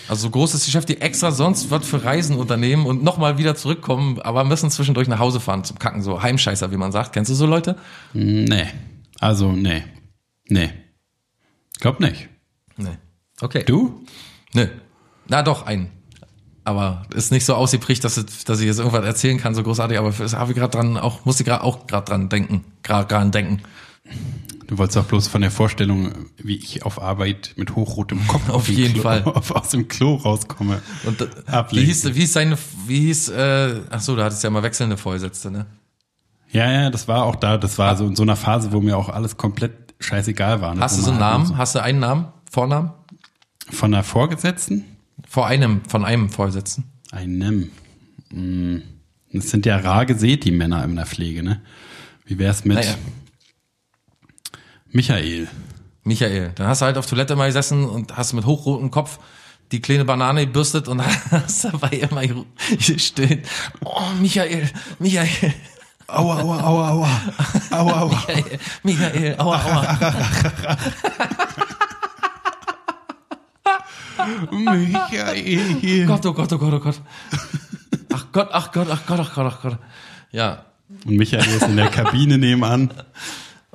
Also 0.07 0.23
so 0.23 0.29
groß 0.29 0.53
ist 0.53 0.65
die 0.67 0.71
Chef, 0.71 0.85
die 0.85 1.01
extra 1.01 1.31
sonst 1.31 1.69
was 1.71 1.85
für 1.85 2.03
Reisen 2.03 2.37
unternehmen 2.37 2.85
und 2.85 3.03
nochmal 3.03 3.37
wieder 3.37 3.55
zurückkommen, 3.55 4.19
aber 4.21 4.43
müssen 4.43 4.69
zwischendurch 4.71 5.07
nach 5.07 5.19
Hause 5.19 5.39
fahren 5.39 5.63
zum 5.63 5.79
Kacken, 5.79 6.01
so 6.01 6.21
Heimscheißer, 6.21 6.71
wie 6.71 6.77
man 6.77 6.91
sagt. 6.91 7.13
Kennst 7.13 7.29
du 7.31 7.35
so 7.35 7.45
Leute? 7.45 7.75
Nee. 8.13 8.67
Also, 9.19 9.51
nee. 9.51 9.83
Nee. 10.47 10.69
Glaub 11.79 11.99
nicht. 11.99 12.29
Nee. 12.77 12.97
Okay. 13.41 13.63
Du? 13.65 14.03
Nee. 14.53 14.67
Na 15.27 15.43
doch, 15.43 15.65
einen. 15.65 15.89
Aber 16.63 17.03
ist 17.15 17.31
nicht 17.31 17.45
so 17.45 17.55
ausgeprägt, 17.55 18.03
dass, 18.03 18.17
es- 18.17 18.43
dass 18.45 18.59
ich 18.59 18.67
jetzt 18.67 18.77
irgendwas 18.79 19.03
erzählen 19.05 19.37
kann, 19.39 19.55
so 19.55 19.63
großartig, 19.63 19.97
aber 19.97 20.11
das 20.11 20.33
habe 20.35 20.51
ich 20.51 20.57
gerade 20.57 20.71
dran, 20.77 20.97
auch, 20.97 21.25
musste 21.25 21.43
ich 21.43 21.47
gerade 21.47 21.63
auch 21.63 21.87
gerade 21.87 22.05
dran 22.05 22.29
denken. 22.29 22.63
Gerade 22.83 23.07
dran 23.07 23.31
denken. 23.31 23.61
Du 24.71 24.77
wolltest 24.77 24.95
doch 24.95 25.03
bloß 25.03 25.27
von 25.27 25.41
der 25.41 25.51
Vorstellung, 25.51 26.13
wie 26.37 26.55
ich 26.55 26.85
auf 26.85 27.01
Arbeit 27.01 27.55
mit 27.57 27.75
hochrotem 27.75 28.25
Kopf 28.27 28.47
Auf 28.47 28.67
dem 28.67 28.77
jeden 28.77 28.93
Klo, 28.93 29.01
Fall. 29.01 29.23
Auf, 29.25 29.51
aus 29.55 29.67
dem 29.67 29.89
Klo 29.89 30.15
rauskomme. 30.15 30.81
Und 31.03 31.19
äh, 31.19 31.27
wie 31.71 31.83
hieß, 31.83 32.05
wie 32.15 32.19
hieß 32.21 32.31
seine, 32.31 32.57
wie 32.87 32.99
hieß, 33.01 33.29
äh, 33.31 33.81
ach 33.89 33.99
so, 33.99 34.15
da 34.15 34.23
hattest 34.23 34.41
du 34.43 34.47
ja 34.47 34.51
mal 34.51 34.63
wechselnde 34.63 34.95
Vorgesetzte, 34.95 35.51
ne? 35.51 35.65
Ja, 36.51 36.71
ja, 36.71 36.89
das 36.89 37.09
war 37.09 37.25
auch 37.25 37.35
da, 37.35 37.57
das 37.57 37.77
war 37.79 37.97
so 37.97 38.07
in 38.07 38.15
so 38.15 38.23
einer 38.23 38.37
Phase, 38.37 38.71
wo 38.71 38.79
mir 38.79 38.97
auch 38.97 39.09
alles 39.09 39.35
komplett 39.35 39.73
scheißegal 39.99 40.61
war. 40.61 40.73
ne? 40.73 40.79
Hast 40.79 40.93
Wo 40.93 40.99
du 40.99 41.05
so 41.07 41.11
einen 41.11 41.19
halt 41.21 41.33
Namen? 41.39 41.57
Hast 41.57 41.75
du 41.75 41.83
einen 41.83 41.99
Namen? 41.99 42.27
Vornamen? 42.49 42.91
Von 43.71 43.91
der 43.91 44.03
Vorgesetzten? 44.03 44.85
Vor 45.27 45.47
einem, 45.47 45.81
von 45.89 46.05
einem 46.05 46.29
Vorgesetzten. 46.29 46.85
Einem. 47.11 47.71
Hm. 48.29 48.83
Das 49.33 49.49
sind 49.49 49.65
ja 49.65 49.75
rar 49.75 50.05
gesät, 50.05 50.45
die 50.45 50.51
Männer 50.51 50.81
in 50.85 50.95
der 50.95 51.05
Pflege, 51.05 51.43
ne? 51.43 51.61
Wie 52.23 52.39
wär's 52.39 52.63
mit 52.63 52.77
Naja. 52.77 52.95
Michael? 54.91 55.47
Michael. 56.03 56.51
Dann 56.55 56.67
hast 56.67 56.81
du 56.81 56.85
halt 56.85 56.97
auf 56.97 57.05
Toilette 57.05 57.35
mal 57.35 57.47
gesessen 57.47 57.85
und 57.85 58.17
hast 58.17 58.33
mit 58.33 58.45
hochrotem 58.45 58.91
Kopf 58.91 59.19
die 59.71 59.81
kleine 59.81 60.03
Banane 60.03 60.45
gebürstet 60.45 60.87
und 60.87 61.01
hast 61.31 61.65
dabei 61.65 61.89
immer 61.89 62.23
gestöhnt. 62.85 63.47
Oh, 63.83 64.01
Michael, 64.19 64.69
Michael, 64.99 65.53
Aua, 66.07 66.41
aua, 66.41 66.59
aua, 66.59 66.89
aua. 66.89 67.09
Aua, 67.71 67.99
aua. 68.01 68.23
Michael, 68.27 68.59
Michael, 68.83 69.35
aua, 69.39 69.57
aua. 69.63 70.77
Michael. 74.51 76.05
Gott, 76.05 76.25
oh 76.25 76.33
Gott, 76.33 76.51
oh 76.51 76.57
Gott, 76.57 76.73
oh 76.73 76.79
Gott. 76.79 77.01
Ach 78.11 78.25
Gott, 78.33 78.49
ach 78.51 78.71
Gott, 78.73 78.87
ach 78.91 79.05
Gott, 79.05 79.19
ach 79.21 79.33
Gott, 79.33 79.53
ach 79.53 79.61
Gott. 79.61 79.77
Ja. 80.31 80.65
Und 81.05 81.15
Michael 81.15 81.47
ist 81.47 81.63
in 81.63 81.77
der 81.77 81.87
Kabine 81.87 82.37
nebenan. 82.37 82.91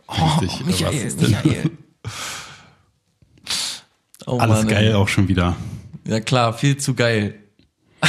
Oh, 0.09 0.39
Richtig, 0.41 0.67
was 0.67 0.81
Michael? 0.81 1.15
Michael. 1.29 1.71
Oh, 4.29 4.39
Alles 4.39 4.65
Mann, 4.65 4.69
ey. 4.69 4.75
geil 4.75 4.95
auch 4.97 5.07
schon 5.07 5.29
wieder. 5.29 5.55
Ja 6.05 6.19
klar, 6.19 6.53
viel 6.53 6.77
zu 6.79 6.95
geil. 6.95 7.37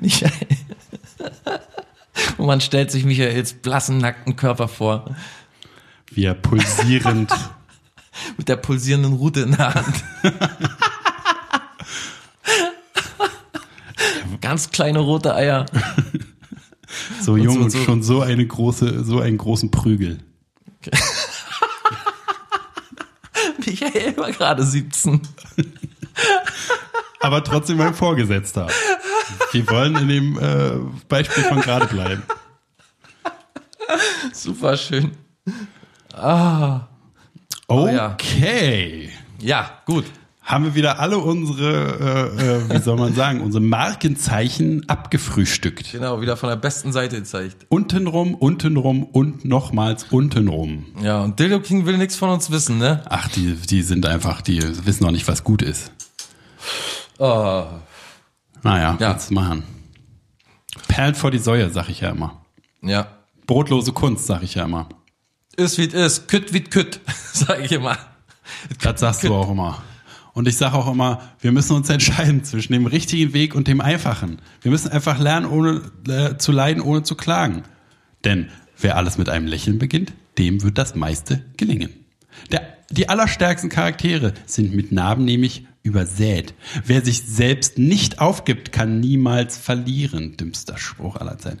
Michael. 0.00 0.30
Und 2.36 2.44
man 2.46 2.60
stellt 2.60 2.90
sich 2.90 3.04
Michaels 3.06 3.54
blassen, 3.54 3.96
nackten 3.98 4.36
Körper 4.36 4.68
vor. 4.68 5.16
Wie 6.12 6.26
er 6.26 6.34
pulsierend. 6.34 7.30
Mit 8.36 8.48
der 8.50 8.56
pulsierenden 8.56 9.14
Rute 9.14 9.40
in 9.40 9.52
der 9.56 9.72
Hand. 9.74 10.04
Ganz 14.42 14.68
kleine 14.70 14.98
rote 14.98 15.34
Eier. 15.34 15.64
So 17.28 17.34
Und 17.34 17.42
jung 17.42 17.54
so- 17.56 17.60
und 17.64 17.70
so- 17.70 17.78
schon 17.84 18.02
so 18.02 18.22
eine 18.22 18.46
große, 18.46 19.04
so 19.04 19.20
einen 19.20 19.36
großen 19.36 19.70
Prügel. 19.70 20.16
Michael 23.66 24.16
war 24.16 24.32
gerade 24.32 24.62
17. 24.64 25.20
Aber 27.20 27.44
trotzdem 27.44 27.76
mein 27.76 27.92
Vorgesetzter. 27.92 28.68
Wir 29.52 29.68
wollen 29.68 29.94
in 29.96 30.08
dem 30.08 30.38
äh, 30.38 30.78
Beispiel 31.08 31.42
von 31.44 31.60
gerade 31.60 31.86
bleiben. 31.86 32.22
Super 34.32 34.78
schön. 34.78 35.10
Ah. 36.14 36.86
Oh 37.68 37.88
ja. 37.88 38.12
Okay. 38.14 39.10
Ja, 39.38 39.82
gut. 39.84 40.06
Haben 40.48 40.64
wir 40.64 40.74
wieder 40.74 40.98
alle 40.98 41.18
unsere, 41.18 42.32
äh, 42.38 42.56
äh, 42.56 42.70
wie 42.78 42.82
soll 42.82 42.96
man 42.96 43.14
sagen, 43.14 43.42
unsere 43.42 43.62
Markenzeichen 43.62 44.88
abgefrühstückt. 44.88 45.92
Genau, 45.92 46.22
wieder 46.22 46.38
von 46.38 46.48
der 46.48 46.56
besten 46.56 46.90
Seite 46.90 47.16
gezeigt. 47.16 47.66
Untenrum, 47.68 48.34
untenrum 48.34 49.04
und 49.04 49.44
nochmals 49.44 50.04
untenrum. 50.04 50.86
Ja, 51.02 51.20
und 51.20 51.38
Dildo 51.38 51.60
King 51.60 51.84
will 51.84 51.98
nichts 51.98 52.16
von 52.16 52.30
uns 52.30 52.50
wissen, 52.50 52.78
ne? 52.78 53.02
Ach, 53.10 53.28
die, 53.28 53.56
die 53.56 53.82
sind 53.82 54.06
einfach, 54.06 54.40
die 54.40 54.62
wissen 54.86 55.04
noch 55.04 55.10
nicht, 55.10 55.28
was 55.28 55.44
gut 55.44 55.60
ist. 55.60 55.92
Oh. 57.18 57.66
Naja, 58.62 58.96
Ja. 58.98 59.14
was 59.16 59.30
machen. 59.30 59.64
Perlen 60.88 61.14
vor 61.14 61.30
die 61.30 61.38
Säue, 61.38 61.68
sag 61.68 61.90
ich 61.90 62.00
ja 62.00 62.08
immer. 62.08 62.40
Ja. 62.80 63.06
Brotlose 63.46 63.92
Kunst, 63.92 64.26
sag 64.26 64.42
ich 64.42 64.54
ja 64.54 64.64
immer. 64.64 64.88
Ist 65.58 65.76
wie 65.76 65.88
es 65.88 65.92
ist, 65.92 66.28
kütt 66.28 66.54
wie 66.54 66.62
kütt, 66.64 67.00
sag 67.34 67.60
ich 67.60 67.72
immer. 67.72 67.98
Das 68.80 69.00
sagst 69.00 69.24
du 69.24 69.34
auch 69.34 69.50
immer. 69.50 69.82
Und 70.38 70.46
ich 70.46 70.56
sage 70.56 70.76
auch 70.76 70.88
immer, 70.88 71.20
wir 71.40 71.50
müssen 71.50 71.74
uns 71.74 71.90
entscheiden 71.90 72.44
zwischen 72.44 72.72
dem 72.72 72.86
richtigen 72.86 73.32
Weg 73.32 73.56
und 73.56 73.66
dem 73.66 73.80
einfachen. 73.80 74.38
Wir 74.62 74.70
müssen 74.70 74.88
einfach 74.88 75.18
lernen, 75.18 75.46
ohne 75.46 75.82
äh, 76.06 76.36
zu 76.36 76.52
leiden, 76.52 76.80
ohne 76.80 77.02
zu 77.02 77.16
klagen. 77.16 77.64
Denn 78.22 78.48
wer 78.78 78.96
alles 78.96 79.18
mit 79.18 79.28
einem 79.28 79.48
Lächeln 79.48 79.80
beginnt, 79.80 80.12
dem 80.38 80.62
wird 80.62 80.78
das 80.78 80.94
meiste 80.94 81.44
gelingen. 81.56 81.90
Der, 82.52 82.62
die 82.88 83.08
allerstärksten 83.08 83.68
Charaktere 83.68 84.32
sind 84.46 84.76
mit 84.76 84.92
Narben 84.92 85.24
nämlich 85.24 85.66
übersät. 85.82 86.54
Wer 86.84 87.04
sich 87.04 87.24
selbst 87.24 87.76
nicht 87.76 88.20
aufgibt, 88.20 88.70
kann 88.70 89.00
niemals 89.00 89.58
verlieren. 89.58 90.36
Dümmster 90.36 90.78
Spruch 90.78 91.16
aller 91.16 91.38
Zeiten. 91.38 91.58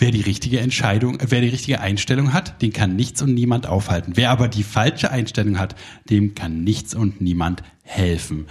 Wer 0.00 0.12
die 0.12 0.22
richtige 0.22 0.60
Entscheidung, 0.60 1.18
wer 1.20 1.42
die 1.42 1.50
richtige 1.50 1.80
Einstellung 1.80 2.32
hat, 2.32 2.62
den 2.62 2.72
kann 2.72 2.96
nichts 2.96 3.20
und 3.20 3.34
niemand 3.34 3.66
aufhalten. 3.66 4.12
Wer 4.16 4.30
aber 4.30 4.48
die 4.48 4.62
falsche 4.62 5.10
Einstellung 5.10 5.58
hat, 5.58 5.76
dem 6.08 6.34
kann 6.34 6.64
nichts 6.64 6.94
und 6.94 7.20
niemand 7.20 7.62
helfen. 7.82 8.46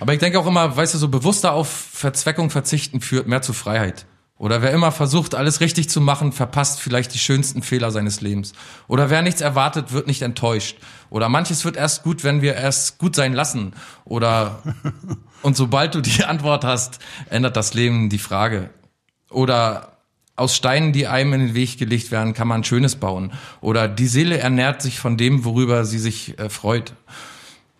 Aber 0.00 0.12
ich 0.12 0.18
denke 0.18 0.38
auch 0.38 0.46
immer, 0.46 0.76
weißt 0.76 0.92
du, 0.92 0.98
so 0.98 1.08
bewusster 1.08 1.54
auf 1.54 1.70
Verzweckung 1.70 2.50
verzichten 2.50 3.00
führt 3.00 3.26
mehr 3.26 3.40
zu 3.40 3.54
Freiheit. 3.54 4.04
Oder 4.36 4.60
wer 4.60 4.70
immer 4.72 4.92
versucht, 4.92 5.34
alles 5.34 5.62
richtig 5.62 5.88
zu 5.88 6.02
machen, 6.02 6.30
verpasst 6.30 6.78
vielleicht 6.78 7.14
die 7.14 7.18
schönsten 7.18 7.62
Fehler 7.62 7.90
seines 7.90 8.20
Lebens. 8.20 8.52
Oder 8.86 9.08
wer 9.08 9.22
nichts 9.22 9.40
erwartet, 9.40 9.92
wird 9.92 10.06
nicht 10.06 10.20
enttäuscht. 10.20 10.76
Oder 11.08 11.30
manches 11.30 11.64
wird 11.64 11.78
erst 11.78 12.02
gut, 12.02 12.22
wenn 12.22 12.42
wir 12.42 12.54
erst 12.54 12.98
gut 12.98 13.16
sein 13.16 13.32
lassen. 13.32 13.72
Oder, 14.04 14.62
und 15.42 15.56
sobald 15.56 15.94
du 15.94 16.02
die 16.02 16.24
Antwort 16.24 16.64
hast, 16.64 16.98
ändert 17.30 17.56
das 17.56 17.72
Leben 17.72 18.10
die 18.10 18.18
Frage. 18.18 18.68
Oder 19.30 19.91
aus 20.36 20.56
Steinen, 20.56 20.92
die 20.92 21.06
einem 21.06 21.34
in 21.34 21.40
den 21.40 21.54
Weg 21.54 21.78
gelegt 21.78 22.10
werden, 22.10 22.34
kann 22.34 22.48
man 22.48 22.64
Schönes 22.64 22.96
bauen. 22.96 23.32
Oder 23.60 23.88
die 23.88 24.06
Seele 24.06 24.38
ernährt 24.38 24.82
sich 24.82 24.98
von 24.98 25.16
dem, 25.16 25.44
worüber 25.44 25.84
sie 25.84 25.98
sich 25.98 26.38
äh, 26.38 26.48
freut. 26.48 26.94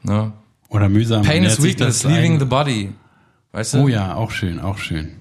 Ne? 0.03 0.33
Oder 0.69 0.89
mühsam. 0.89 1.23
Pain 1.23 1.45
is 1.45 1.63
weakness, 1.63 2.05
leaving 2.05 2.39
the 2.39 2.45
body. 2.45 2.93
Weißt 3.53 3.75
du? 3.75 3.79
Oh 3.79 3.89
ja, 3.89 4.15
auch 4.15 4.31
schön, 4.31 4.61
auch 4.61 4.79
schön. 4.79 5.13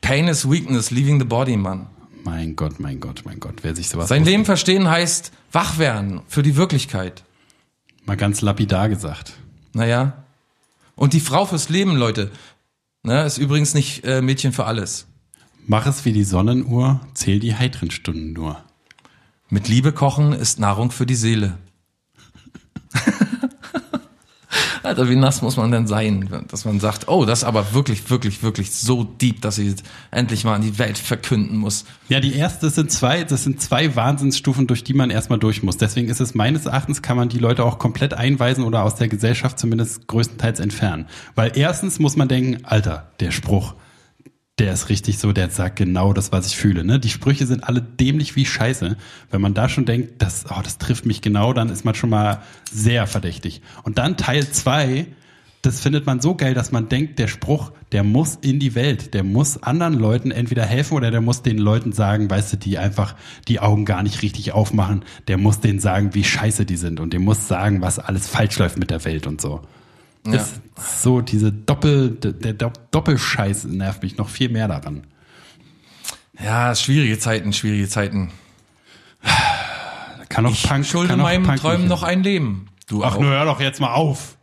Pain 0.00 0.28
is 0.28 0.50
weakness, 0.50 0.90
leaving 0.90 1.18
the 1.18 1.26
body, 1.26 1.56
Mann. 1.56 1.86
Mein 2.24 2.56
Gott, 2.56 2.80
mein 2.80 3.00
Gott, 3.00 3.22
mein 3.24 3.40
Gott, 3.40 3.56
wer 3.62 3.74
sich 3.74 3.88
sowas 3.88 4.08
Sein. 4.08 4.24
Leben 4.24 4.44
verstehen 4.44 4.88
heißt 4.88 5.32
wach 5.52 5.78
werden 5.78 6.20
für 6.28 6.42
die 6.42 6.56
Wirklichkeit. 6.56 7.24
Mal 8.04 8.16
ganz 8.16 8.40
lapidar 8.40 8.88
gesagt. 8.88 9.34
Naja. 9.72 10.24
Und 10.96 11.12
die 11.12 11.20
Frau 11.20 11.46
fürs 11.46 11.68
Leben, 11.68 11.96
Leute, 11.96 12.30
ne, 13.02 13.24
ist 13.24 13.38
übrigens 13.38 13.74
nicht 13.74 14.04
äh, 14.04 14.20
Mädchen 14.20 14.52
für 14.52 14.64
alles. 14.64 15.06
Mach 15.66 15.86
es 15.86 16.04
wie 16.04 16.12
die 16.12 16.24
Sonnenuhr, 16.24 17.00
zähl 17.14 17.38
die 17.38 17.54
heiteren 17.54 17.90
Stunden 17.90 18.32
nur. 18.32 18.62
Mit 19.48 19.68
Liebe 19.68 19.92
kochen 19.92 20.32
ist 20.32 20.60
Nahrung 20.60 20.90
für 20.90 21.06
die 21.06 21.14
Seele. 21.14 21.58
Alter, 24.82 25.08
wie 25.08 25.16
nass 25.16 25.42
muss 25.42 25.56
man 25.56 25.70
denn 25.70 25.86
sein, 25.86 26.28
dass 26.48 26.64
man 26.64 26.80
sagt, 26.80 27.08
oh, 27.08 27.24
das 27.24 27.40
ist 27.40 27.44
aber 27.44 27.74
wirklich, 27.74 28.10
wirklich, 28.10 28.42
wirklich 28.42 28.72
so 28.72 29.04
deep, 29.04 29.42
dass 29.42 29.58
ich 29.58 29.68
jetzt 29.68 29.84
endlich 30.10 30.44
mal 30.44 30.54
an 30.54 30.62
die 30.62 30.78
Welt 30.78 30.98
verkünden 30.98 31.58
muss. 31.58 31.84
Ja, 32.08 32.18
die 32.20 32.34
erste, 32.34 32.66
das 32.66 32.76
sind 32.76 32.90
zwei, 32.90 33.24
das 33.24 33.44
sind 33.44 33.60
zwei 33.60 33.94
Wahnsinnsstufen, 33.94 34.66
durch 34.66 34.82
die 34.82 34.94
man 34.94 35.10
erstmal 35.10 35.38
durch 35.38 35.62
muss. 35.62 35.76
Deswegen 35.76 36.08
ist 36.08 36.20
es 36.20 36.34
meines 36.34 36.66
Erachtens, 36.66 37.02
kann 37.02 37.16
man 37.16 37.28
die 37.28 37.38
Leute 37.38 37.64
auch 37.64 37.78
komplett 37.78 38.14
einweisen 38.14 38.64
oder 38.64 38.82
aus 38.82 38.94
der 38.94 39.08
Gesellschaft 39.08 39.58
zumindest 39.58 40.08
größtenteils 40.08 40.60
entfernen. 40.60 41.06
Weil 41.34 41.52
erstens 41.54 41.98
muss 41.98 42.16
man 42.16 42.28
denken, 42.28 42.64
Alter, 42.64 43.12
der 43.20 43.30
Spruch, 43.30 43.74
der 44.60 44.74
ist 44.74 44.90
richtig 44.90 45.18
so, 45.18 45.32
der 45.32 45.48
sagt 45.48 45.76
genau 45.76 46.12
das, 46.12 46.32
was 46.32 46.46
ich 46.46 46.56
fühle. 46.56 46.84
Ne? 46.84 47.00
Die 47.00 47.08
Sprüche 47.08 47.46
sind 47.46 47.64
alle 47.64 47.80
dämlich 47.80 48.36
wie 48.36 48.44
Scheiße. 48.44 48.96
Wenn 49.30 49.40
man 49.40 49.54
da 49.54 49.70
schon 49.70 49.86
denkt, 49.86 50.20
das, 50.22 50.44
oh, 50.50 50.60
das 50.62 50.76
trifft 50.76 51.06
mich 51.06 51.22
genau, 51.22 51.54
dann 51.54 51.70
ist 51.70 51.84
man 51.84 51.94
schon 51.94 52.10
mal 52.10 52.42
sehr 52.70 53.06
verdächtig. 53.06 53.62
Und 53.84 53.96
dann 53.96 54.18
Teil 54.18 54.46
zwei, 54.50 55.06
das 55.62 55.80
findet 55.80 56.04
man 56.04 56.20
so 56.20 56.34
geil, 56.34 56.52
dass 56.52 56.72
man 56.72 56.90
denkt, 56.90 57.18
der 57.18 57.26
Spruch, 57.26 57.72
der 57.92 58.04
muss 58.04 58.36
in 58.36 58.60
die 58.60 58.74
Welt, 58.74 59.14
der 59.14 59.24
muss 59.24 59.62
anderen 59.62 59.94
Leuten 59.94 60.30
entweder 60.30 60.66
helfen 60.66 60.94
oder 60.94 61.10
der 61.10 61.22
muss 61.22 61.42
den 61.42 61.58
Leuten 61.58 61.92
sagen, 61.92 62.28
weißt 62.28 62.52
du, 62.52 62.56
die 62.58 62.76
einfach 62.76 63.14
die 63.48 63.60
Augen 63.60 63.86
gar 63.86 64.02
nicht 64.02 64.20
richtig 64.20 64.52
aufmachen, 64.52 65.04
der 65.26 65.38
muss 65.38 65.60
denen 65.60 65.80
sagen, 65.80 66.14
wie 66.14 66.24
scheiße 66.24 66.66
die 66.66 66.76
sind 66.76 67.00
und 67.00 67.14
der 67.14 67.20
muss 67.20 67.48
sagen, 67.48 67.80
was 67.80 67.98
alles 67.98 68.28
falsch 68.28 68.58
läuft 68.58 68.78
mit 68.78 68.90
der 68.90 69.04
Welt 69.06 69.26
und 69.26 69.40
so. 69.40 69.62
Ja. 70.26 70.34
Ist 70.34 70.60
so 71.02 71.20
diese 71.20 71.50
Doppel, 71.52 72.10
der 72.10 72.52
Dopp- 72.54 72.90
Doppelscheiß 72.90 73.64
nervt 73.64 74.02
mich 74.02 74.16
noch 74.18 74.28
viel 74.28 74.48
mehr 74.50 74.68
daran. 74.68 75.06
Ja, 76.42 76.74
schwierige 76.74 77.18
Zeiten, 77.18 77.52
schwierige 77.52 77.88
Zeiten. 77.88 78.30
Kann 80.28 80.46
auch 80.46 80.52
Ich 80.52 80.62
Punk, 80.68 80.86
schulde 80.86 81.08
kann 81.08 81.20
meinem 81.20 81.44
Punk 81.44 81.60
Träumen 81.60 81.88
noch 81.88 82.02
ein 82.02 82.22
Leben. 82.22 82.68
Du 82.86 83.02
Ach, 83.04 83.16
auch. 83.16 83.20
nur 83.20 83.30
hör 83.30 83.44
doch 83.44 83.60
jetzt 83.60 83.80
mal 83.80 83.92
auf. 83.94 84.36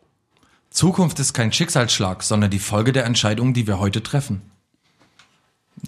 Zukunft 0.70 1.20
ist 1.20 1.34
kein 1.34 1.52
Schicksalsschlag, 1.52 2.22
sondern 2.24 2.52
die 2.52 2.60
Folge 2.60 2.92
der 2.92 3.06
Entscheidungen, 3.06 3.54
die 3.54 3.66
wir 3.68 3.80
heute 3.80 4.04
treffen. 4.04 4.42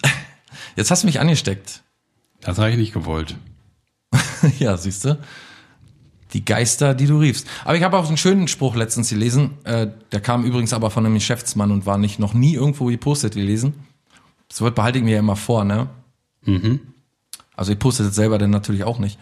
Jetzt 0.76 0.90
hast 0.92 1.04
du 1.04 1.08
mich 1.08 1.20
angesteckt. 1.20 1.84
Das 2.42 2.58
habe 2.58 2.72
ich 2.72 2.78
nicht 2.78 2.94
gewollt. 2.94 3.36
ja, 4.60 4.78
siehst 4.78 5.04
du? 5.06 5.20
Die 6.34 6.46
Geister, 6.46 6.94
die 6.94 7.08
du 7.08 7.20
riefst. 7.20 7.48
Aber 7.66 7.76
ich 7.76 7.84
habe 7.84 7.98
auch 7.98 8.08
einen 8.08 8.18
schönen 8.18 8.48
Spruch 8.48 8.76
letztens 8.76 9.10
gelesen. 9.10 9.58
Äh, 9.64 9.88
der 10.12 10.22
kam 10.22 10.44
übrigens 10.44 10.74
aber 10.74 10.92
von 10.92 11.06
einem 11.06 11.16
Geschäftsmann 11.16 11.72
und 11.72 11.86
war 11.86 11.98
nicht 11.98 12.20
noch 12.20 12.34
nie 12.34 12.54
irgendwo 12.54 12.86
gepostet 12.86 13.34
gelesen. 13.34 13.74
Das 14.48 14.62
Wort 14.62 14.76
behalte 14.76 15.00
ich 15.00 15.04
mir 15.04 15.14
ja 15.14 15.20
immer 15.20 15.36
vor, 15.36 15.64
ne? 15.64 15.90
Mhm. 16.44 16.80
Also 17.56 17.74
ich 17.74 17.80
poste 17.80 18.04
das 18.04 18.16
selber 18.16 18.38
dann 18.38 18.52
natürlich 18.52 18.84
auch 18.84 19.00
nicht. 19.00 19.20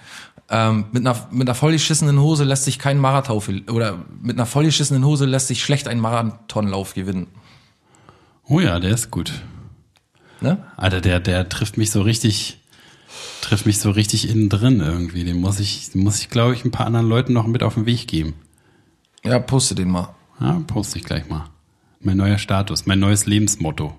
Ähm, 0.50 0.86
mit 0.92 1.06
einer 1.06 1.28
mit 1.32 1.48
einer 1.48 1.56
vollgeschissenen 1.56 2.20
Hose 2.20 2.44
lässt 2.44 2.66
sich 2.66 2.80
kein 2.80 3.00
Marathon 3.00 3.64
oder 3.70 3.98
mit 4.22 4.38
einer 4.38 4.46
vollgeschissenen 4.46 5.04
Hose 5.04 5.26
lässt 5.26 5.48
sich 5.48 5.64
schlecht 5.64 5.88
ein 5.88 6.00
Marathonlauf 6.00 6.94
gewinnen. 6.94 7.28
Oh 8.44 8.60
ja, 8.60 8.80
der 8.80 8.92
ist 8.92 9.12
gut. 9.12 9.34
Ne? 10.40 10.64
Alter, 10.78 11.02
der, 11.02 11.20
der 11.20 11.50
trifft 11.50 11.78
mich 11.78 11.92
so 11.92 12.02
richtig, 12.02 12.60
trifft 13.48 13.66
mich 13.66 13.80
so 13.80 13.92
richtig 13.92 14.30
innen 14.30 14.50
drin 14.50 14.80
irgendwie. 14.82 15.24
Den 15.24 15.38
muss 15.38 15.60
ich, 15.60 15.92
den 15.92 16.04
muss 16.04 16.20
ich, 16.20 16.30
glaube 16.30 16.54
ich, 16.54 16.66
ein 16.66 16.72
paar 16.72 16.86
anderen 16.86 17.08
Leuten 17.08 17.34
noch 17.34 17.48
mit 17.48 17.64
auf 17.64 17.76
den 17.76 17.86
Weg 17.86 18.08
geben. 18.08 18.34
Ja, 19.24 19.40
poste 19.40 19.74
den 19.76 19.90
mal. 19.90 20.14
Ja, 20.40 20.62
poste 20.68 21.00
ich 21.00 21.06
gleich 21.06 21.28
mal. 21.30 21.50
Mein 22.02 22.18
neuer 22.18 22.38
Status, 22.38 22.86
mein 22.86 23.00
neues 23.00 23.26
Lebensmotto. 23.26 23.96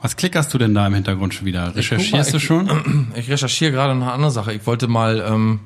Was 0.00 0.16
klickerst 0.16 0.52
du 0.54 0.58
denn 0.58 0.74
da 0.74 0.86
im 0.86 0.94
Hintergrund 0.94 1.34
schon 1.34 1.46
wieder? 1.46 1.74
Recherchierst 1.74 2.32
du 2.32 2.36
Ich- 2.36 2.44
schon? 2.44 3.12
Ich 3.16 3.28
recherchiere 3.28 3.72
gerade 3.72 3.92
eine 3.92 4.12
andere 4.12 4.30
Sache. 4.30 4.52
Ich 4.52 4.66
wollte 4.66 4.86
mal 4.86 5.24
ähm, 5.26 5.60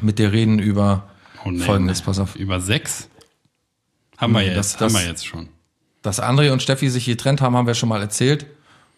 mit 0.00 0.18
dir 0.18 0.32
reden 0.32 0.58
über 0.58 1.08
Oh, 1.44 1.50
nee, 1.50 1.58
Folgendes, 1.60 2.02
pass 2.02 2.18
auf. 2.18 2.34
Über 2.34 2.60
sechs? 2.60 3.08
Haben 4.16 4.32
wir 4.32 4.42
jetzt, 4.42 4.80
das- 4.80 4.94
haben 4.94 5.00
wir 5.00 5.06
jetzt 5.08 5.26
schon. 5.26 5.48
Dass 6.02 6.20
André 6.22 6.50
und 6.52 6.62
Steffi 6.62 6.88
sich 6.88 7.04
getrennt 7.06 7.40
haben, 7.40 7.56
haben 7.56 7.66
wir 7.66 7.74
schon 7.74 7.88
mal 7.88 8.00
erzählt. 8.00 8.46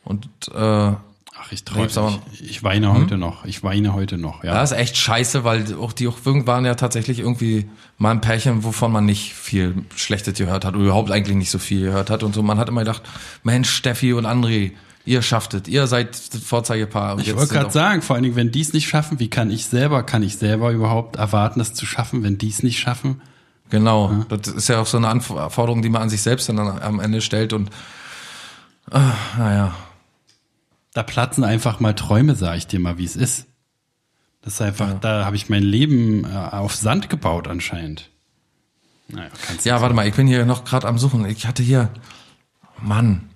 Und 0.05 0.27
äh, 0.55 0.93
Ach, 1.41 1.53
ich 1.53 1.63
aber- 1.97 2.19
Ich, 2.33 2.45
ich 2.45 2.63
weine 2.63 2.93
heute 2.93 3.17
noch. 3.17 3.45
Ich 3.45 3.63
weine 3.63 3.95
heute 3.95 4.19
noch. 4.19 4.45
Ja. 4.45 4.55
das 4.55 4.73
ist 4.73 4.79
echt 4.79 4.97
scheiße, 4.97 5.45
weil 5.45 5.75
auch 5.77 5.93
die 5.93 6.09
auch 6.09 6.19
waren 6.25 6.65
ja 6.65 6.75
tatsächlich 6.75 7.21
irgendwie 7.21 7.69
mal 7.97 8.11
ein 8.11 8.21
Pärchen, 8.21 8.65
wovon 8.65 8.93
man 8.93 9.07
nicht 9.07 9.35
viel 9.35 9.85
Schlechtes 9.97 10.37
gehört 10.39 10.65
hat 10.65 10.75
oder 10.75 10.85
überhaupt 10.85 11.11
eigentlich 11.11 11.37
nicht 11.37 11.51
so 11.51 11.59
viel 11.59 11.83
gehört 11.87 12.11
hat. 12.11 12.23
Und 12.23 12.35
so, 12.35 12.43
man 12.43 12.59
hat 12.59 12.69
immer 12.69 12.81
gedacht, 12.83 13.03
Mensch, 13.45 13.71
Steffi 13.71 14.13
und 14.13 14.27
André, 14.27 14.73
ihr 15.05 15.23
schafft 15.23 15.55
es, 15.55 15.69
ihr 15.69 15.87
seid 15.87 16.11
das 16.35 16.43
Vorzeigepaar. 16.43 17.19
Ich 17.19 17.35
wollte 17.35 17.55
gerade 17.55 17.71
sagen, 17.71 18.03
vor 18.03 18.15
allen 18.17 18.25
Dingen, 18.25 18.37
wenn 18.37 18.51
die 18.51 18.61
es 18.61 18.73
nicht 18.73 18.89
schaffen, 18.89 19.19
wie 19.21 19.29
kann 19.31 19.51
ich 19.51 19.67
selber, 19.67 20.03
kann 20.03 20.23
ich 20.23 20.37
selber 20.37 20.71
überhaupt 20.73 21.17
erwarten, 21.17 21.61
es 21.61 21.73
zu 21.73 21.87
schaffen, 21.87 22.23
wenn 22.23 22.37
die 22.39 22.49
es 22.51 22.63
nicht 22.63 22.79
schaffen? 22.79 23.21
Genau, 23.71 24.25
das 24.29 24.49
ist 24.49 24.69
ja 24.69 24.81
auch 24.81 24.87
so 24.87 24.97
eine 24.97 25.09
Anforderung, 25.09 25.83
die 25.83 25.89
man 25.91 26.03
an 26.03 26.09
sich 26.09 26.23
selbst 26.23 26.49
dann 26.49 26.59
am 26.59 27.01
Ende 27.01 27.21
stellt 27.21 27.53
und 27.53 27.71
ah, 28.91 29.13
naja. 29.39 29.75
Da 30.99 31.05
platzen 31.05 31.45
einfach 31.45 31.79
mal 31.79 31.95
Träume, 31.95 32.35
sag 32.35 32.57
ich 32.57 32.67
dir 32.67 32.81
mal, 32.81 32.99
wie 32.99 33.05
es 33.05 33.15
ist. 33.15 33.47
Das 34.43 34.55
ist 34.55 34.61
einfach, 34.61 34.99
da 34.99 35.25
habe 35.25 35.37
ich 35.37 35.49
mein 35.49 35.63
Leben 35.63 36.25
äh, 36.25 36.27
auf 36.27 36.75
Sand 36.75 37.09
gebaut 37.09 37.47
anscheinend. 37.47 38.11
Naja, 39.07 39.31
kannst 39.47 39.65
du 39.65 39.69
Ja, 39.69 39.81
warte 39.81 39.95
mal, 39.95 40.09
ich 40.09 40.17
bin 40.17 40.27
hier 40.27 40.45
noch 40.45 40.65
gerade 40.65 40.89
am 40.89 40.99
Suchen. 40.99 41.25
Ich 41.27 41.47
hatte 41.47 41.63
hier, 41.63 41.89
Mann, 42.83 43.31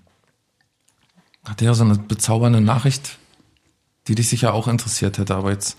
hatte 1.44 1.64
ja 1.64 1.74
so 1.74 1.84
eine 1.84 1.96
bezaubernde 1.96 2.60
Nachricht, 2.60 3.18
die 4.08 4.16
dich 4.16 4.28
sicher 4.28 4.54
auch 4.54 4.66
interessiert 4.66 5.18
hätte, 5.18 5.36
aber 5.36 5.52
jetzt 5.52 5.78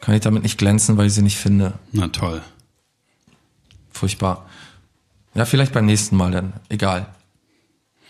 kann 0.00 0.16
ich 0.16 0.22
damit 0.22 0.42
nicht 0.42 0.58
glänzen, 0.58 0.96
weil 0.96 1.06
ich 1.06 1.14
sie 1.14 1.22
nicht 1.22 1.36
finde. 1.36 1.74
Na 1.92 2.08
toll. 2.08 2.42
Furchtbar. 3.92 4.48
Ja, 5.34 5.44
vielleicht 5.44 5.72
beim 5.72 5.86
nächsten 5.86 6.16
Mal 6.16 6.32
dann. 6.32 6.54
Egal. 6.68 7.06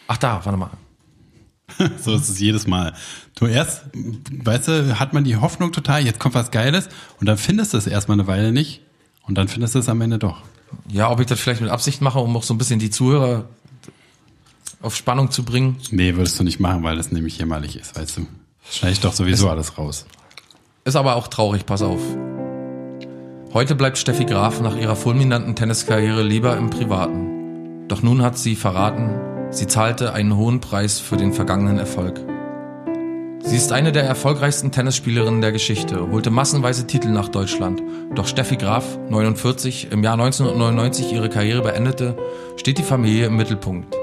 Ach 0.09 0.17
da, 0.17 0.43
warte 0.47 0.57
mal. 0.57 0.71
So 2.03 2.15
ist 2.15 2.29
es 2.29 2.39
jedes 2.39 2.67
Mal. 2.67 2.95
Du 3.35 3.47
erst, 3.47 3.85
weißt 4.45 4.69
du, 4.69 4.99
hat 4.99 5.13
man 5.13 5.25
die 5.25 5.37
Hoffnung 5.37 5.73
total, 5.73 6.05
jetzt 6.05 6.21
kommt 6.21 6.35
was 6.35 6.51
Geiles 6.51 6.89
und 7.21 7.27
dann 7.27 7.39
findest 7.39 7.73
du 7.73 7.79
es 7.79 7.87
erstmal 7.87 8.19
eine 8.19 8.27
Weile 8.27 8.53
nicht 8.53 8.81
und 9.23 9.37
dann 9.37 9.49
findest 9.49 9.75
du 9.75 9.79
es 9.79 9.89
am 9.89 10.01
Ende 10.01 10.19
doch. 10.19 10.43
Ja, 10.89 11.11
ob 11.11 11.21
ich 11.21 11.27
das 11.27 11.41
vielleicht 11.41 11.61
mit 11.61 11.71
Absicht 11.71 12.01
mache, 12.01 12.19
um 12.19 12.37
auch 12.37 12.43
so 12.43 12.55
ein 12.55 12.59
bisschen 12.59 12.79
die 12.79 12.91
Zuhörer 12.91 13.47
auf 14.81 14.97
Spannung 14.97 15.31
zu 15.31 15.45
bringen. 15.45 15.77
Nee, 15.91 16.17
würdest 16.17 16.39
du 16.39 16.45
nicht 16.45 16.61
machen, 16.61 16.83
weil 16.83 16.97
das 16.97 17.13
nämlich 17.13 17.39
jämmerlich 17.39 17.77
ist, 17.79 17.97
weißt 17.97 18.19
du. 18.19 18.27
Schneide 18.71 18.95
ich 18.95 19.01
doch 19.01 19.13
sowieso 19.13 19.49
alles 19.49 19.79
raus. 19.79 20.07
Ist 20.85 20.97
aber 20.97 21.17
auch 21.17 21.29
traurig, 21.29 21.67
pass 21.67 21.83
auf. 21.83 22.01
Heute 23.53 23.75
bleibt 23.75 23.99
Steffi 23.99 24.25
Graf 24.25 24.61
nach 24.61 24.77
ihrer 24.77 24.97
fulminanten 24.97 25.55
Tenniskarriere 25.55 26.23
lieber 26.23 26.57
im 26.57 26.71
Privaten. 26.71 27.87
Doch 27.87 28.03
nun 28.03 28.23
hat 28.23 28.39
sie 28.39 28.57
verraten, 28.57 29.11
sie 29.53 29.67
zahlte 29.67 30.13
einen 30.13 30.37
hohen 30.37 30.61
Preis 30.61 30.99
für 30.99 31.17
den 31.17 31.33
vergangenen 31.33 31.79
Erfolg. 31.79 32.21
Sie 33.45 33.57
ist 33.57 33.73
eine 33.73 33.93
der 33.93 34.05
erfolgreichsten 34.05 34.71
Tennisspielerinnen 34.71 35.41
der 35.41 35.53
Geschichte, 35.53 36.11
holte 36.11 36.31
massenweise 36.31 36.87
Titel 36.87 37.09
nach 37.09 37.29
Deutschland. 37.29 37.83
Doch 38.15 38.27
Steffi 38.27 38.57
Graf, 38.57 38.99
49, 39.11 39.89
im 39.91 40.03
Jahr 40.03 40.15
1999 40.15 41.13
ihre 41.13 41.29
Karriere 41.29 41.63
beendete, 41.63 42.17
steht 42.57 42.79
die 42.79 42.83
Familie 42.83 43.27
im 43.27 43.37
Mittelpunkt. 43.37 43.95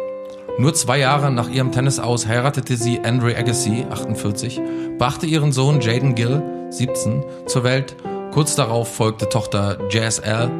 Nur 0.59 0.73
zwei 0.73 0.99
Jahre 0.99 1.31
nach 1.31 1.49
ihrem 1.49 1.71
Tennis 1.71 1.99
aus 1.99 2.27
heiratete 2.27 2.75
sie 2.75 2.99
Andre 2.99 3.37
Agassi, 3.37 3.85
48, 3.89 4.59
brachte 4.97 5.25
ihren 5.25 5.53
Sohn 5.53 5.79
Jaden 5.79 6.15
Gill, 6.15 6.43
17, 6.69 7.23
zur 7.47 7.63
Welt. 7.63 7.95
Kurz 8.33 8.55
darauf 8.55 8.93
folgte 8.93 9.29
Tochter 9.29 9.77
Jazz 9.89 10.19
L, 10.19 10.51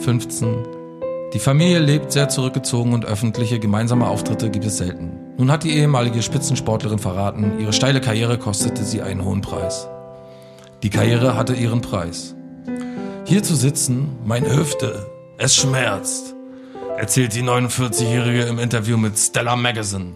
15. 0.00 0.77
Die 1.34 1.38
Familie 1.38 1.78
lebt 1.78 2.10
sehr 2.10 2.30
zurückgezogen 2.30 2.94
und 2.94 3.04
öffentliche 3.04 3.58
gemeinsame 3.58 4.08
Auftritte 4.08 4.48
gibt 4.48 4.64
es 4.64 4.78
selten. 4.78 5.12
Nun 5.36 5.50
hat 5.50 5.62
die 5.62 5.76
ehemalige 5.76 6.22
Spitzensportlerin 6.22 6.98
verraten, 6.98 7.60
ihre 7.60 7.74
steile 7.74 8.00
Karriere 8.00 8.38
kostete 8.38 8.82
sie 8.82 9.02
einen 9.02 9.22
hohen 9.22 9.42
Preis. 9.42 9.88
Die 10.82 10.88
Karriere 10.88 11.36
hatte 11.36 11.52
ihren 11.52 11.82
Preis. 11.82 12.34
Hier 13.26 13.42
zu 13.42 13.54
sitzen, 13.56 14.16
meine 14.24 14.56
Hüfte, 14.56 15.06
es 15.36 15.54
schmerzt, 15.54 16.34
erzählt 16.96 17.34
die 17.34 17.42
49-Jährige 17.42 18.44
im 18.44 18.58
Interview 18.58 18.96
mit 18.96 19.18
Stella 19.18 19.54
Magazine. 19.54 20.14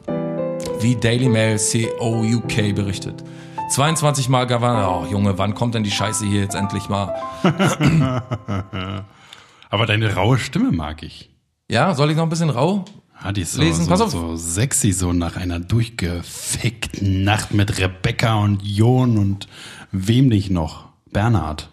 Wie 0.81 0.97
Daily 0.97 1.29
Mail 1.29 1.59
COUK 1.59 2.75
berichtet. 2.75 3.23
22 3.69 4.31
Mal 4.31 4.47
Gouverneur. 4.47 5.03
Oh, 5.03 5.07
Junge, 5.13 5.37
wann 5.37 5.55
kommt 5.55 5.75
denn 5.75 5.85
die 5.85 5.91
Scheiße 5.91 6.25
hier 6.25 6.41
jetzt 6.41 6.55
endlich 6.55 6.89
mal? 6.89 7.15
Aber 9.73 9.87
deine 9.87 10.14
raue 10.14 10.39
Stimme 10.39 10.70
mag 10.70 11.03
ich. 11.03 11.31
Ja, 11.70 11.95
soll 11.95 12.11
ich 12.11 12.16
noch 12.16 12.25
ein 12.25 12.29
bisschen 12.29 12.51
rau 12.51 12.85
Ah, 13.25 13.33
die 13.33 13.41
ist 13.41 13.53
so, 13.53 13.62
lesen? 13.62 13.85
so, 13.85 13.91
Pass 13.91 14.01
auf. 14.03 14.11
so 14.11 14.37
sexy, 14.37 14.93
so 14.93 15.12
nach 15.12 15.37
einer 15.37 15.61
durchgefickten 15.61 17.25
Nacht 17.25 17.55
mit 17.55 17.79
Rebecca 17.79 18.35
und 18.35 18.62
Jon 18.62 19.16
und 19.16 19.49
wem 19.93 20.29
nicht 20.29 20.51
noch? 20.51 20.87
Bernhard. 21.11 21.70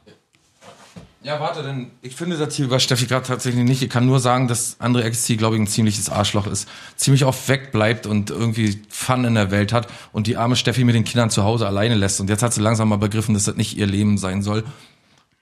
Ja, 1.23 1.39
warte, 1.41 1.61
denn 1.63 1.91
ich 2.01 2.15
finde 2.15 2.37
das 2.37 2.55
hier 2.55 2.65
über 2.65 2.79
Steffi 2.79 3.05
gerade 3.05 3.25
tatsächlich 3.27 3.65
nicht. 3.65 3.81
Ich 3.81 3.89
kann 3.89 4.05
nur 4.05 4.19
sagen, 4.21 4.47
dass 4.47 4.79
André 4.79 5.09
XT, 5.09 5.37
glaube 5.37 5.55
ich, 5.55 5.61
ein 5.61 5.67
ziemliches 5.67 6.09
Arschloch 6.09 6.47
ist. 6.47 6.69
Ziemlich 6.95 7.25
oft 7.25 7.49
wegbleibt 7.49 8.07
und 8.07 8.29
irgendwie 8.29 8.81
Fun 8.89 9.25
in 9.25 9.35
der 9.35 9.51
Welt 9.51 9.73
hat 9.73 9.87
und 10.13 10.27
die 10.27 10.37
arme 10.37 10.55
Steffi 10.55 10.85
mit 10.85 10.95
den 10.95 11.03
Kindern 11.03 11.29
zu 11.29 11.43
Hause 11.43 11.67
alleine 11.67 11.95
lässt. 11.95 12.21
Und 12.21 12.29
jetzt 12.29 12.43
hat 12.43 12.53
sie 12.53 12.61
langsam 12.61 12.87
mal 12.87 12.97
begriffen, 12.97 13.33
dass 13.33 13.43
das 13.45 13.57
nicht 13.57 13.75
ihr 13.75 13.87
Leben 13.87 14.17
sein 14.17 14.41
soll. 14.43 14.63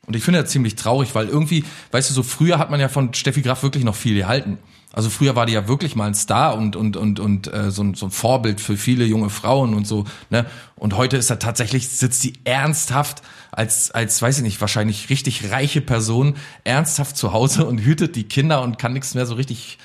Und 0.08 0.16
ich 0.16 0.24
finde 0.24 0.42
das 0.42 0.50
ziemlich 0.50 0.76
traurig, 0.76 1.14
weil 1.16 1.28
irgendwie, 1.28 1.66
weißt 1.92 2.10
du, 2.10 2.14
so 2.14 2.24
früher 2.24 2.58
hat 2.58 2.72
man 2.72 2.80
ja 2.80 2.88
von 2.88 3.14
Steffi 3.14 3.42
Graf 3.42 3.62
wirklich 3.62 3.84
noch 3.84 3.96
viel 3.96 4.16
gehalten. 4.16 4.58
Also 4.94 5.10
früher 5.10 5.36
war 5.36 5.46
die 5.46 5.52
ja 5.52 5.68
wirklich 5.68 5.96
mal 5.96 6.06
ein 6.06 6.16
Star 6.16 6.56
und 6.56 6.78
und 6.78 6.96
und 6.96 7.20
und 7.20 7.54
äh, 7.54 7.72
so, 7.72 7.84
ein, 7.84 7.94
so 7.94 8.06
ein 8.08 8.12
Vorbild 8.12 8.62
für 8.62 8.78
viele 8.78 9.04
junge 9.04 9.30
Frauen 9.30 9.74
und 9.74 9.86
so. 9.86 10.06
Ne? 10.30 10.46
Und 10.78 10.96
heute 10.96 11.18
ist 11.18 11.30
er 11.30 11.40
tatsächlich 11.40 11.90
sitzt 11.90 12.22
sie 12.22 12.34
ernsthaft 12.46 13.22
als 13.52 13.92
als 13.92 14.22
weiß 14.22 14.38
ich 14.38 14.44
nicht 14.44 14.62
wahrscheinlich 14.62 15.10
richtig 15.10 15.52
reiche 15.52 15.82
Person 15.82 16.36
ernsthaft 16.64 17.18
zu 17.18 17.34
Hause 17.34 17.66
und 17.66 17.80
hütet 17.80 18.16
die 18.16 18.24
Kinder 18.24 18.62
und 18.62 18.80
kann 18.80 18.94
nichts 18.94 19.14
mehr 19.14 19.26
so 19.26 19.36
richtig 19.36 19.78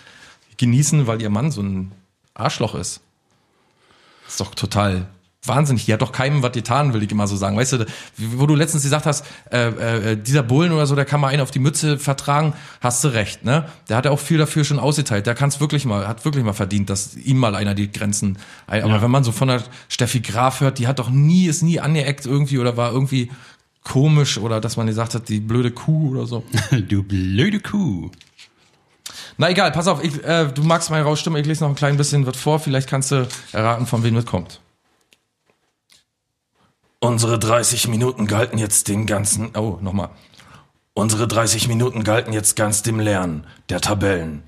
genießen, 0.57 1.09
weil 1.09 1.21
ihr 1.21 1.31
Mann 1.31 1.51
so 1.51 1.63
ein 1.63 1.93
Arschloch 2.35 2.77
ist. 2.77 3.01
ist 4.29 4.41
doch 4.41 4.55
total 4.55 5.09
wahnsinnig. 5.45 5.87
Die 5.87 5.93
hat 5.93 6.03
doch 6.03 6.13
keinem 6.13 6.43
was 6.43 6.53
getan, 6.53 6.93
will 6.95 7.03
ich 7.03 7.11
immer 7.11 7.27
so 7.27 7.37
sagen. 7.37 7.57
Weißt 7.57 7.73
du, 7.73 7.87
wo 8.17 8.47
du 8.47 8.55
letztens 8.55 8.83
gesagt 8.85 9.07
hast, 9.07 9.25
äh, 9.51 10.13
äh, 10.13 10.17
dieser 10.17 10.43
Bullen 10.43 10.73
oder 10.73 10.87
so, 10.87 10.95
der 10.95 11.05
kann 11.05 11.21
mal 11.21 11.29
einen 11.29 11.43
auf 11.43 11.51
die 11.51 11.59
Mütze 11.59 11.99
vertragen, 11.99 12.53
hast 12.81 13.03
du 13.05 13.09
recht, 13.09 13.45
ne? 13.45 13.65
Der 13.89 13.97
hat 13.97 14.05
ja 14.05 14.11
auch 14.13 14.21
viel 14.21 14.39
dafür 14.39 14.65
schon 14.65 14.79
ausgeteilt. 14.79 15.27
Der 15.27 15.35
kann 15.35 15.49
es 15.49 15.59
wirklich 15.61 15.85
mal, 15.85 16.07
hat 16.07 16.25
wirklich 16.25 16.45
mal 16.45 16.53
verdient, 16.53 16.91
dass 16.91 17.17
ihm 17.17 17.39
mal 17.39 17.55
einer 17.55 17.75
die 17.75 17.91
Grenzen. 17.91 18.39
Aber 18.67 18.79
Ja. 18.79 19.03
wenn 19.03 19.11
man 19.11 19.25
so 19.25 19.33
von 19.33 19.49
der 19.49 19.63
Steffi 19.89 20.21
Graf 20.21 20.61
hört, 20.61 20.79
die 20.79 20.87
hat 20.87 20.99
doch 20.99 21.11
nie, 21.11 21.47
ist 21.47 21.63
nie 21.63 21.81
angeeckt 21.81 22.25
irgendwie 22.27 22.59
oder 22.59 22.77
war 22.77 22.93
irgendwie 22.93 23.31
komisch 23.85 24.39
oder 24.39 24.61
dass 24.61 24.77
man 24.77 24.87
gesagt 24.87 25.15
hat, 25.15 25.29
die 25.29 25.41
blöde 25.41 25.73
Kuh 25.73 26.11
oder 26.13 26.27
so. 26.27 26.45
du 26.89 27.03
blöde 27.03 27.59
Kuh. 27.61 28.11
Na 29.39 29.51
egal, 29.51 29.73
pass 29.73 29.89
auf, 29.89 30.05
ich, 30.05 30.23
äh, 30.25 30.47
du 30.55 30.63
magst 30.63 30.91
meine 30.91 31.05
Rausstimme, 31.05 31.41
ich 31.41 31.47
lese 31.47 31.65
noch 31.65 31.71
ein 31.71 31.75
klein 31.75 31.97
bisschen 31.97 32.25
was 32.27 32.37
vor, 32.37 32.61
vielleicht 32.61 32.89
kannst 32.89 33.11
du 33.11 33.27
erraten, 33.53 33.87
von 33.87 34.03
wem 34.05 34.15
das 34.15 34.25
kommt. 34.27 34.61
Unsere 37.05 37.37
30 37.37 37.89
Minuten 37.89 38.29
galten 38.29 38.59
jetzt 38.59 38.87
den 38.87 39.07
ganzen, 39.07 39.57
oh, 39.57 39.77
nochmal. 39.81 40.11
Unsere 40.95 41.27
30 41.27 41.67
Minuten 41.67 42.05
galten 42.05 42.33
jetzt 42.33 42.55
ganz 42.55 42.85
dem 42.85 43.01
Lernen 43.01 43.45
der 43.71 43.81
Tabellen. 43.81 44.45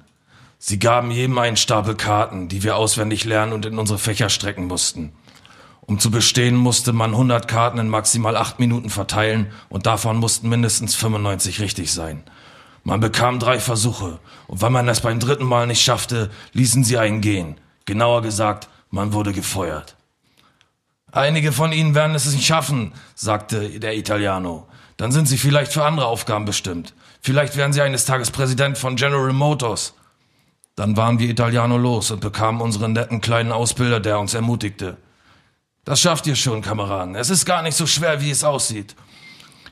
Sie 0.60 0.78
gaben 0.78 1.10
jedem 1.10 1.36
einen 1.38 1.56
Stapel 1.56 1.96
Karten, 1.96 2.46
die 2.46 2.62
wir 2.62 2.76
auswendig 2.76 3.24
lernen 3.24 3.52
und 3.52 3.66
in 3.66 3.76
unsere 3.76 3.98
Fächer 3.98 4.28
strecken 4.28 4.66
mussten. 4.66 5.14
Um 5.80 5.98
zu 5.98 6.12
bestehen, 6.12 6.54
musste 6.54 6.92
man 6.92 7.10
100 7.10 7.48
Karten 7.48 7.78
in 7.78 7.88
maximal 7.88 8.36
8 8.36 8.60
Minuten 8.60 8.88
verteilen 8.88 9.50
und 9.68 9.86
davon 9.86 10.18
mussten 10.18 10.48
mindestens 10.48 10.94
95 10.94 11.60
richtig 11.60 11.92
sein. 11.92 12.22
Man 12.84 13.00
bekam 13.00 13.40
drei 13.40 13.58
Versuche 13.58 14.20
und 14.46 14.62
wenn 14.62 14.70
man 14.70 14.88
es 14.88 15.00
beim 15.00 15.18
dritten 15.18 15.46
Mal 15.46 15.66
nicht 15.66 15.82
schaffte, 15.82 16.30
ließen 16.52 16.84
sie 16.84 16.98
einen 16.98 17.20
gehen. 17.20 17.56
Genauer 17.84 18.22
gesagt, 18.22 18.68
man 18.90 19.12
wurde 19.12 19.32
gefeuert. 19.32 19.96
Einige 21.14 21.52
von 21.52 21.72
Ihnen 21.72 21.94
werden 21.94 22.16
es 22.16 22.26
nicht 22.26 22.44
schaffen, 22.44 22.92
sagte 23.14 23.78
der 23.78 23.96
Italiano. 23.96 24.66
Dann 24.96 25.12
sind 25.12 25.26
Sie 25.26 25.38
vielleicht 25.38 25.72
für 25.72 25.84
andere 25.84 26.06
Aufgaben 26.06 26.44
bestimmt. 26.44 26.92
Vielleicht 27.20 27.56
werden 27.56 27.72
Sie 27.72 27.82
eines 27.82 28.04
Tages 28.04 28.32
Präsident 28.32 28.78
von 28.78 28.96
General 28.96 29.32
Motors. 29.32 29.94
Dann 30.74 30.96
waren 30.96 31.20
wir 31.20 31.30
Italiano 31.30 31.78
los 31.78 32.10
und 32.10 32.20
bekamen 32.20 32.60
unseren 32.60 32.94
netten 32.94 33.20
kleinen 33.20 33.52
Ausbilder, 33.52 34.00
der 34.00 34.18
uns 34.18 34.34
ermutigte. 34.34 34.96
Das 35.84 36.00
schafft 36.00 36.26
ihr 36.26 36.34
schon, 36.34 36.62
Kameraden. 36.62 37.14
Es 37.14 37.30
ist 37.30 37.44
gar 37.44 37.62
nicht 37.62 37.76
so 37.76 37.86
schwer, 37.86 38.20
wie 38.20 38.30
es 38.30 38.42
aussieht. 38.42 38.96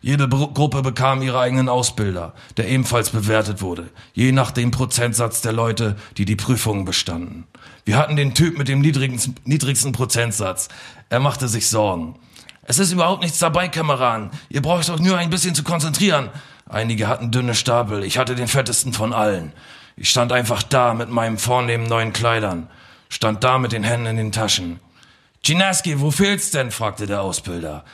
Jede 0.02 0.28
Gruppe 0.28 0.82
bekam 0.82 1.22
ihre 1.22 1.38
eigenen 1.38 1.68
Ausbilder, 1.68 2.34
der 2.56 2.68
ebenfalls 2.68 3.10
bewertet 3.10 3.62
wurde, 3.62 3.88
je 4.14 4.32
nach 4.32 4.50
dem 4.50 4.72
Prozentsatz 4.72 5.42
der 5.42 5.52
Leute, 5.52 5.96
die 6.16 6.24
die 6.24 6.34
Prüfungen 6.34 6.84
bestanden. 6.84 7.46
Wir 7.84 7.96
hatten 7.96 8.16
den 8.16 8.34
Typ 8.34 8.58
mit 8.58 8.66
dem 8.66 8.80
niedrigsten, 8.80 9.36
niedrigsten 9.44 9.92
Prozentsatz. 9.92 10.68
Er 11.08 11.20
machte 11.20 11.46
sich 11.46 11.68
Sorgen. 11.68 12.16
Es 12.64 12.80
ist 12.80 12.90
überhaupt 12.90 13.22
nichts 13.22 13.38
dabei, 13.38 13.68
Kameraden. 13.68 14.30
Ihr 14.48 14.60
braucht 14.60 14.90
euch 14.90 14.98
nur 14.98 15.18
ein 15.18 15.30
bisschen 15.30 15.54
zu 15.54 15.62
konzentrieren. 15.62 16.30
Einige 16.68 17.06
hatten 17.06 17.30
dünne 17.30 17.54
Stapel, 17.54 18.02
ich 18.02 18.18
hatte 18.18 18.34
den 18.34 18.48
fettesten 18.48 18.92
von 18.92 19.12
allen. 19.12 19.52
Ich 19.96 20.10
stand 20.10 20.32
einfach 20.32 20.64
da 20.64 20.94
mit 20.94 21.10
meinen 21.10 21.38
vornehmen 21.38 21.86
neuen 21.86 22.12
Kleidern, 22.12 22.68
stand 23.08 23.44
da 23.44 23.58
mit 23.58 23.70
den 23.70 23.84
Händen 23.84 24.06
in 24.06 24.16
den 24.16 24.32
Taschen. 24.32 24.80
Ginaski, 25.44 26.00
wo 26.00 26.10
fehlt's 26.10 26.50
denn? 26.50 26.72
fragte 26.72 27.06
der 27.06 27.20
Ausbilder. 27.20 27.84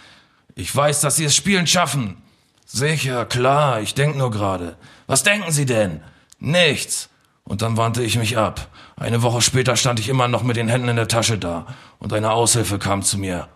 Ich 0.58 0.74
weiß, 0.74 1.02
dass 1.02 1.14
Sie 1.14 1.24
es 1.24 1.36
spielend 1.36 1.70
schaffen. 1.70 2.20
Sicher, 2.66 3.26
klar, 3.26 3.80
ich 3.80 3.94
denk 3.94 4.16
nur 4.16 4.32
gerade. 4.32 4.76
Was 5.06 5.22
denken 5.22 5.52
Sie 5.52 5.66
denn? 5.66 6.00
Nichts. 6.40 7.10
Und 7.44 7.62
dann 7.62 7.76
wandte 7.76 8.02
ich 8.02 8.18
mich 8.18 8.36
ab. 8.36 8.66
Eine 8.96 9.22
Woche 9.22 9.40
später 9.40 9.76
stand 9.76 10.00
ich 10.00 10.08
immer 10.08 10.26
noch 10.26 10.42
mit 10.42 10.56
den 10.56 10.66
Händen 10.66 10.88
in 10.88 10.96
der 10.96 11.06
Tasche 11.06 11.38
da 11.38 11.68
und 12.00 12.12
eine 12.12 12.32
Aushilfe 12.32 12.80
kam 12.80 13.04
zu 13.04 13.18
mir. 13.18 13.46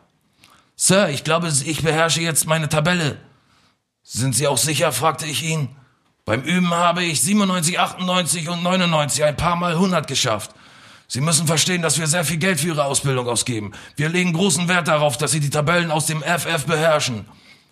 Sir, 0.76 1.09
ich 1.09 1.24
glaube, 1.24 1.48
ich 1.48 1.82
beherrsche 1.82 2.20
jetzt 2.20 2.46
meine 2.46 2.68
Tabelle. 2.68 3.18
Sind 4.05 4.36
Sie 4.36 4.46
auch 4.46 4.57
sicher? 4.57 4.92
fragte 4.92 5.26
ich 5.26 5.42
ihn. 5.42 5.70
Beim 6.24 6.42
Üben 6.42 6.70
habe 6.70 7.03
ich 7.03 7.20
97, 7.20 7.80
98 7.80 8.48
und 8.48 8.62
99 8.62 9.24
ein 9.24 9.36
paar 9.36 9.57
Mal 9.57 9.72
100 9.72 10.07
geschafft. 10.07 10.53
Sie 11.12 11.20
müssen 11.20 11.46
verstehen, 11.46 11.82
dass 11.82 11.98
wir 11.98 12.06
sehr 12.06 12.24
viel 12.24 12.38
Geld 12.38 12.60
für 12.60 12.68
Ihre 12.68 12.86
Ausbildung 12.86 13.28
ausgeben. 13.28 13.72
Wir 13.96 14.08
legen 14.08 14.32
großen 14.32 14.66
Wert 14.66 14.88
darauf, 14.88 15.18
dass 15.18 15.32
Sie 15.32 15.40
die 15.40 15.50
Tabellen 15.50 15.90
aus 15.90 16.06
dem 16.06 16.22
FF 16.22 16.64
beherrschen. 16.64 17.26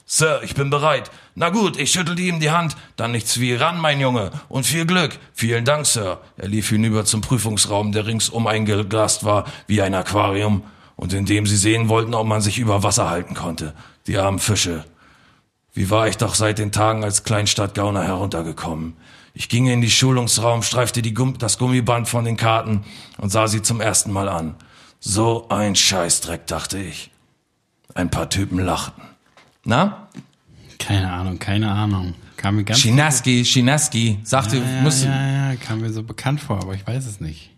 Sir, 0.04 0.42
ich 0.42 0.54
bin 0.54 0.68
bereit. 0.68 1.10
Na 1.36 1.48
gut, 1.48 1.78
ich 1.78 1.90
schüttelte 1.90 2.20
ihm 2.20 2.38
die 2.38 2.50
Hand. 2.50 2.76
Dann 2.96 3.12
nichts 3.12 3.40
wie 3.40 3.54
ran, 3.54 3.80
mein 3.80 3.98
Junge. 3.98 4.30
Und 4.50 4.66
viel 4.66 4.84
Glück. 4.84 5.18
Vielen 5.32 5.64
Dank, 5.64 5.86
Sir. 5.86 6.20
Er 6.36 6.48
lief 6.48 6.68
hinüber 6.68 7.06
zum 7.06 7.22
Prüfungsraum, 7.22 7.92
der 7.92 8.04
ringsum 8.04 8.46
eingeglast 8.46 9.24
war 9.24 9.46
wie 9.66 9.80
ein 9.80 9.94
Aquarium 9.94 10.62
und 10.96 11.14
in 11.14 11.24
dem 11.24 11.46
sie 11.46 11.56
sehen 11.56 11.88
wollten, 11.88 12.12
ob 12.12 12.26
man 12.26 12.42
sich 12.42 12.58
über 12.58 12.82
Wasser 12.82 13.08
halten 13.08 13.34
konnte. 13.34 13.72
Die 14.06 14.18
armen 14.18 14.38
Fische. 14.38 14.84
Wie 15.72 15.88
war 15.88 16.08
ich 16.08 16.18
doch 16.18 16.34
seit 16.34 16.58
den 16.58 16.72
Tagen 16.72 17.04
als 17.04 17.24
Kleinstadtgauner 17.24 18.02
heruntergekommen. 18.02 18.98
Ich 19.40 19.48
ging 19.48 19.68
in 19.68 19.80
die 19.80 19.90
Schulungsraum, 19.90 20.62
streifte 20.62 21.00
die 21.00 21.14
Gumm 21.14 21.38
das 21.38 21.56
Gummiband 21.56 22.10
von 22.10 22.26
den 22.26 22.36
Karten 22.36 22.84
und 23.16 23.30
sah 23.30 23.48
sie 23.48 23.62
zum 23.62 23.80
ersten 23.80 24.12
Mal 24.12 24.28
an. 24.28 24.54
So 24.98 25.48
ein 25.48 25.74
Scheißdreck, 25.76 26.46
dachte 26.46 26.76
ich. 26.76 27.10
Ein 27.94 28.10
paar 28.10 28.28
Typen 28.28 28.58
lachten. 28.58 29.00
Na? 29.64 30.08
Keine 30.78 31.10
Ahnung, 31.10 31.38
keine 31.38 31.70
Ahnung. 31.70 32.12
Kam 32.36 32.56
mir 32.56 32.64
ganz 32.64 32.80
Schinaski, 32.80 33.46
Schinaski, 33.46 34.18
sagte, 34.24 34.58
ja, 34.58 34.62
ja, 34.62 34.82
müsste, 34.82 35.06
ja, 35.06 35.52
ja, 35.52 35.56
kam 35.56 35.80
mir 35.80 35.90
so 35.90 36.02
bekannt 36.02 36.42
vor, 36.42 36.60
aber 36.60 36.74
ich 36.74 36.86
weiß 36.86 37.06
es 37.06 37.18
nicht. 37.20 37.50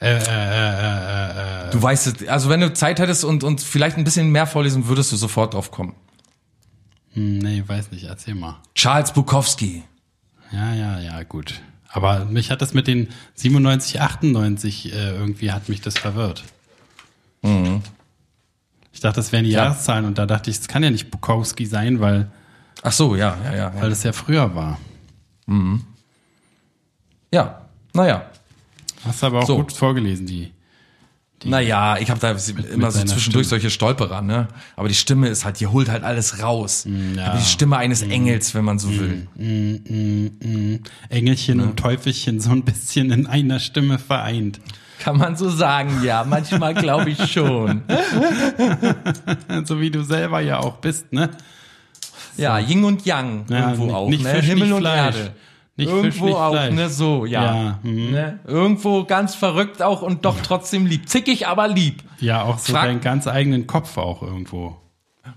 Äh, 0.00 0.14
äh, 0.14 0.20
äh, 0.20 1.66
äh, 1.66 1.68
äh, 1.68 1.70
du 1.70 1.82
weißt 1.82 2.06
es, 2.06 2.28
also 2.28 2.48
wenn 2.48 2.60
du 2.60 2.72
Zeit 2.72 2.98
hättest 2.98 3.26
und, 3.26 3.44
und 3.44 3.60
vielleicht 3.60 3.98
ein 3.98 4.04
bisschen 4.04 4.32
mehr 4.32 4.46
vorlesen, 4.46 4.88
würdest 4.88 5.12
du 5.12 5.16
sofort 5.16 5.52
drauf 5.52 5.70
kommen. 5.70 5.94
hm, 7.12 7.40
nee, 7.40 7.62
weiß 7.66 7.90
nicht, 7.90 8.04
erzähl 8.04 8.34
mal. 8.34 8.56
Charles 8.74 9.12
Bukowski. 9.12 9.82
Ja, 10.52 10.74
ja, 10.74 11.00
ja, 11.00 11.22
gut. 11.22 11.60
Aber 11.88 12.24
mich 12.24 12.50
hat 12.50 12.62
das 12.62 12.72
mit 12.74 12.86
den 12.86 13.08
97, 13.34 14.00
98 14.00 14.92
äh, 14.92 15.10
irgendwie 15.12 15.52
hat 15.52 15.68
mich 15.68 15.80
das 15.80 15.98
verwirrt. 15.98 16.44
Mhm. 17.42 17.82
Ich 18.92 19.00
dachte, 19.00 19.16
das 19.16 19.32
wären 19.32 19.44
die 19.44 19.50
Ja. 19.50 19.64
Jahreszahlen 19.64 20.04
und 20.04 20.18
da 20.18 20.26
dachte 20.26 20.50
ich, 20.50 20.58
es 20.58 20.68
kann 20.68 20.82
ja 20.82 20.90
nicht 20.90 21.10
Bukowski 21.10 21.66
sein, 21.66 22.00
weil, 22.00 22.30
Ach 22.82 22.92
so, 22.92 23.14
ja, 23.16 23.36
ja, 23.44 23.54
ja. 23.54 23.74
weil 23.80 23.90
das 23.90 24.02
ja 24.02 24.12
früher 24.12 24.54
war. 24.54 24.78
Ja, 27.32 27.62
naja. 27.94 28.26
Hast 29.04 29.22
du 29.22 29.26
aber 29.26 29.40
auch 29.40 29.46
So. 29.46 29.56
gut 29.56 29.72
vorgelesen, 29.72 30.26
die. 30.26 30.52
Naja, 31.44 31.96
ich 31.98 32.10
habe 32.10 32.20
da 32.20 32.30
immer 32.30 32.90
so 32.90 32.98
zwischendurch 33.04 33.22
Stimme. 33.22 33.44
solche 33.44 33.70
Stolperer, 33.70 34.22
ne? 34.22 34.48
Aber 34.76 34.88
die 34.88 34.94
Stimme 34.94 35.28
ist 35.28 35.44
halt, 35.44 35.60
die 35.60 35.66
holt 35.66 35.88
halt 35.88 36.04
alles 36.04 36.42
raus. 36.42 36.84
Mm, 36.86 37.16
ja. 37.16 37.36
Die 37.36 37.44
Stimme 37.44 37.76
eines 37.76 38.02
Engels, 38.02 38.54
wenn 38.54 38.64
man 38.64 38.78
so 38.78 38.90
will. 38.90 39.26
Mm, 39.36 39.74
mm, 39.92 40.30
mm, 40.74 40.80
Engelchen 41.08 41.60
und 41.60 41.76
Teufelchen 41.78 42.40
so 42.40 42.50
ein 42.50 42.62
bisschen 42.62 43.10
in 43.10 43.26
einer 43.26 43.58
Stimme 43.60 43.98
vereint. 43.98 44.60
Kann 45.00 45.18
man 45.18 45.36
so 45.36 45.50
sagen, 45.50 46.02
ja. 46.04 46.24
Manchmal 46.24 46.74
glaube 46.74 47.10
ich 47.10 47.32
schon. 47.32 47.82
so 49.64 49.80
wie 49.80 49.90
du 49.90 50.02
selber 50.04 50.40
ja 50.40 50.58
auch 50.60 50.76
bist, 50.78 51.12
ne? 51.12 51.30
Ja, 52.36 52.58
Yin 52.58 52.84
und 52.84 53.04
Yang 53.04 53.44
Ja, 53.50 53.58
irgendwo 53.70 53.84
nicht- 53.86 53.94
auch, 53.94 54.08
nicht 54.08 54.22
ne? 54.24 54.34
Fisch, 54.36 54.46
Himmel 54.46 54.72
und 54.72 54.80
Fleisch. 54.80 55.16
Erde. 55.16 55.32
Nicht 55.86 56.18
irgendwo 56.18 56.34
auch, 56.36 56.50
Fleisch. 56.52 56.74
ne? 56.74 56.88
So, 56.90 57.24
ja. 57.26 57.44
Ja, 57.54 57.78
mhm. 57.82 58.10
Ne? 58.10 58.38
Irgendwo 58.46 59.04
ganz 59.04 59.34
verrückt 59.34 59.82
auch 59.82 60.02
und 60.02 60.24
doch 60.24 60.36
trotzdem 60.42 60.86
lieb. 60.86 61.08
Zickig, 61.08 61.46
aber 61.46 61.68
lieb. 61.68 62.02
Ja, 62.20 62.42
auch 62.42 62.58
so 62.58 62.72
Frag- 62.72 62.84
deinen 62.86 63.00
ganz 63.00 63.26
eigenen 63.26 63.66
Kopf 63.66 63.96
auch 63.98 64.22
irgendwo. 64.22 64.76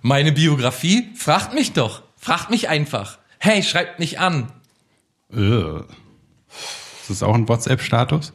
Meine 0.02 0.32
Biografie? 0.32 1.10
Fragt 1.16 1.54
mich 1.54 1.74
doch. 1.74 2.02
Fragt 2.18 2.50
mich 2.50 2.70
einfach. 2.70 3.18
Hey, 3.40 3.62
schreibt 3.64 4.00
mich 4.00 4.20
an. 4.20 4.52
Äh. 5.34 5.80
Ist 5.80 7.10
das 7.10 7.24
auch 7.24 7.36
ein 7.36 7.48
WhatsApp-Status? 7.48 8.34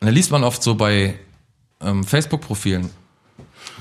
Da 0.00 0.08
liest 0.08 0.30
man 0.30 0.44
oft 0.44 0.62
so 0.62 0.74
bei 0.74 1.18
ähm, 1.82 2.04
Facebook-Profilen, 2.04 2.88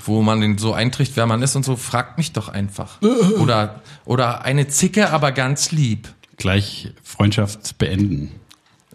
wo 0.05 0.21
man 0.21 0.41
den 0.41 0.57
so 0.57 0.73
einträgt, 0.73 1.13
wer 1.15 1.25
man 1.25 1.41
ist 1.41 1.55
und 1.55 1.63
so, 1.63 1.75
fragt 1.75 2.17
mich 2.17 2.33
doch 2.33 2.49
einfach. 2.49 3.01
Oder, 3.39 3.81
oder 4.05 4.43
eine 4.43 4.67
Zicke, 4.67 5.11
aber 5.11 5.31
ganz 5.31 5.71
lieb. 5.71 6.09
Gleich 6.37 6.91
Freundschaft 7.03 7.77
beenden. 7.77 8.31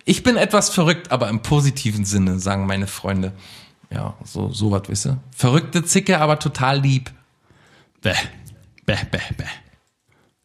Ich 0.05 0.23
bin 0.23 0.37
etwas 0.37 0.71
verrückt, 0.71 1.13
aber 1.13 1.29
im 1.29 1.43
positiven 1.43 2.05
Sinne, 2.05 2.39
sagen 2.39 2.67
meine 2.67 2.87
Freunde. 2.87 3.33
Ja, 3.91 4.17
so, 4.25 4.51
so 4.51 4.71
was, 4.71 4.83
wisst 4.89 5.07
ihr? 5.07 5.19
Verrückte 5.35 5.85
Zicke, 5.85 6.19
aber 6.19 6.39
total 6.39 6.81
lieb. 6.81 7.11
Bäh, 8.01 8.15
bäh, 8.87 8.97
bäh, 9.11 9.35
bäh. 9.37 9.45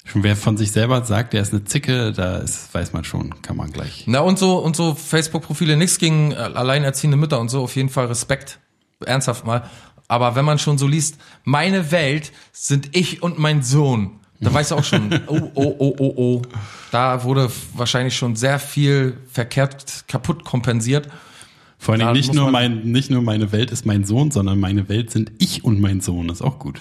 Schon 0.06 0.24
wer 0.24 0.36
von 0.36 0.58
sich 0.58 0.72
selber 0.72 1.04
sagt, 1.06 1.34
der 1.34 1.42
ist 1.42 1.54
eine 1.54 1.64
Zicke, 1.64 2.12
da 2.12 2.38
ist, 2.38 2.74
weiß 2.74 2.92
man 2.92 3.06
schon, 3.06 3.42
kann 3.42 3.56
man 3.56 3.72
gleich. 3.72 4.04
Na 4.06 4.20
und 4.20 4.38
so 4.38 4.58
und 4.58 4.76
so 4.76 4.96
Facebook-Profile, 4.96 5.78
nichts 5.78 5.98
gegen 5.98 6.34
alleinerziehende 6.34 7.16
Mütter 7.16 7.40
und 7.40 7.50
so, 7.50 7.64
auf 7.64 7.76
jeden 7.76 7.90
Fall 7.90 8.08
Respekt, 8.08 8.60
ernsthaft 9.06 9.46
mal. 9.46 9.70
Aber 10.10 10.36
wenn 10.36 10.44
man 10.44 10.60
schon 10.60 10.78
so 10.78 10.88
liest, 10.88 11.18
meine 11.46 11.92
Welt 11.92 12.34
sind 12.52 12.96
ich 12.96 13.24
und 13.24 13.40
mein 13.40 13.64
Sohn, 13.64 14.20
da 14.44 14.54
weißt 14.54 14.72
du 14.72 14.76
auch 14.76 14.84
schon, 14.84 15.14
oh, 15.28 15.52
oh, 15.56 15.76
oh, 15.80 15.96
oh, 15.98 16.14
oh. 16.16 16.42
Da 16.92 17.24
wurde 17.24 17.50
wahrscheinlich 17.74 18.16
schon 18.16 18.36
sehr 18.36 18.60
viel 18.60 19.18
verkehrt 19.32 20.06
kaputt 20.08 20.44
kompensiert. 20.44 21.08
Vor 21.84 21.96
allem 21.96 22.14
nicht 22.14 22.34
nur, 22.34 22.50
mein, 22.50 22.84
nicht 22.84 23.12
nur 23.12 23.22
meine 23.22 23.52
Welt 23.52 23.70
ist 23.72 23.86
mein 23.86 24.06
Sohn, 24.06 24.32
sondern 24.32 24.60
meine 24.60 24.88
Welt 24.90 25.12
sind 25.12 25.32
ich 25.38 25.64
und 25.64 25.82
mein 25.82 26.00
Sohn. 26.02 26.28
Das 26.30 26.38
ist 26.38 26.42
auch 26.42 26.58
gut. 26.58 26.80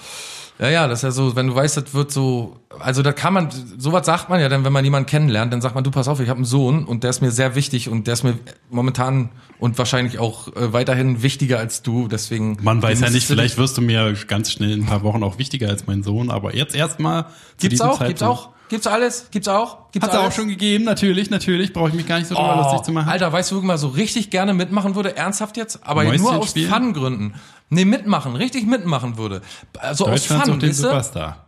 Ja, 0.59 0.69
ja, 0.69 0.87
das 0.87 0.99
ist 0.99 1.03
ja 1.03 1.11
so, 1.11 1.35
wenn 1.35 1.47
du 1.47 1.55
weißt, 1.55 1.77
das 1.77 1.93
wird 1.95 2.11
so, 2.11 2.57
also 2.79 3.01
da 3.01 3.11
kann 3.11 3.33
man, 3.33 3.49
sowas 3.77 4.05
sagt 4.05 4.29
man 4.29 4.39
ja 4.39 4.49
dann, 4.49 4.63
wenn 4.63 4.71
man 4.71 4.85
jemanden 4.85 5.07
kennenlernt, 5.09 5.51
dann 5.51 5.61
sagt 5.61 5.73
man, 5.73 5.83
du 5.83 5.89
pass 5.89 6.07
auf, 6.07 6.19
ich 6.19 6.29
habe 6.29 6.37
einen 6.37 6.45
Sohn 6.45 6.85
und 6.85 7.03
der 7.03 7.09
ist 7.09 7.21
mir 7.21 7.31
sehr 7.31 7.55
wichtig 7.55 7.89
und 7.89 8.05
der 8.05 8.13
ist 8.13 8.23
mir 8.23 8.37
momentan 8.69 9.29
und 9.59 9.77
wahrscheinlich 9.79 10.19
auch 10.19 10.47
äh, 10.55 10.71
weiterhin 10.71 11.23
wichtiger 11.23 11.57
als 11.57 11.81
du, 11.81 12.07
deswegen. 12.07 12.57
Man 12.61 12.81
weiß 12.81 13.01
ja 13.01 13.09
nicht, 13.09 13.25
vielleicht 13.25 13.57
wirst 13.57 13.77
du 13.77 13.81
mir 13.81 14.13
ganz 14.27 14.51
schnell 14.51 14.71
in 14.71 14.81
ein 14.81 14.85
paar 14.85 15.01
Wochen 15.03 15.23
auch 15.23 15.39
wichtiger 15.39 15.69
als 15.69 15.87
mein 15.87 16.03
Sohn, 16.03 16.29
aber 16.29 16.55
jetzt 16.55 16.75
erstmal. 16.75 17.25
Gibt's 17.59 17.81
auch, 17.81 17.99
gibt's 17.99 18.19
Zeitpunkt- 18.19 18.23
auch, 18.23 18.49
gibt's 18.69 18.87
alles, 18.87 19.27
gibt's 19.31 19.47
auch, 19.47 19.91
gibt's 19.91 20.07
Hat's 20.07 20.17
auch 20.17 20.23
alles? 20.23 20.35
schon 20.35 20.47
gegeben, 20.47 20.83
natürlich, 20.83 21.29
natürlich. 21.29 21.73
Brauche 21.73 21.89
ich 21.89 21.93
mich 21.95 22.07
gar 22.07 22.17
nicht 22.19 22.27
so 22.27 22.35
drüber 22.35 22.55
Oh, 22.59 22.63
lustig 22.63 22.85
zu 22.85 22.91
machen. 22.91 23.09
Alter, 23.09 23.31
weißt 23.31 23.51
du, 23.51 23.55
wo 23.55 23.59
ich 23.59 23.65
mal 23.65 23.77
so 23.77 23.87
richtig 23.89 24.29
gerne 24.29 24.53
mitmachen 24.53 24.95
würde, 24.95 25.15
ernsthaft 25.15 25.57
jetzt, 25.57 25.79
aber 25.83 26.03
Mäuschen 26.03 26.21
nur 26.23 26.35
aus 26.37 26.49
spielen? 26.51 26.69
Fun-Gründen. 26.71 27.33
Nee, 27.69 27.85
mitmachen, 27.85 28.35
richtig 28.35 28.65
mitmachen 28.65 29.17
würde. 29.17 29.41
Also 29.79 30.07
aus 30.07 30.25
Fun, 30.25 30.41
sucht 30.45 30.61
den? 30.61 30.73
Superstar. 30.73 31.47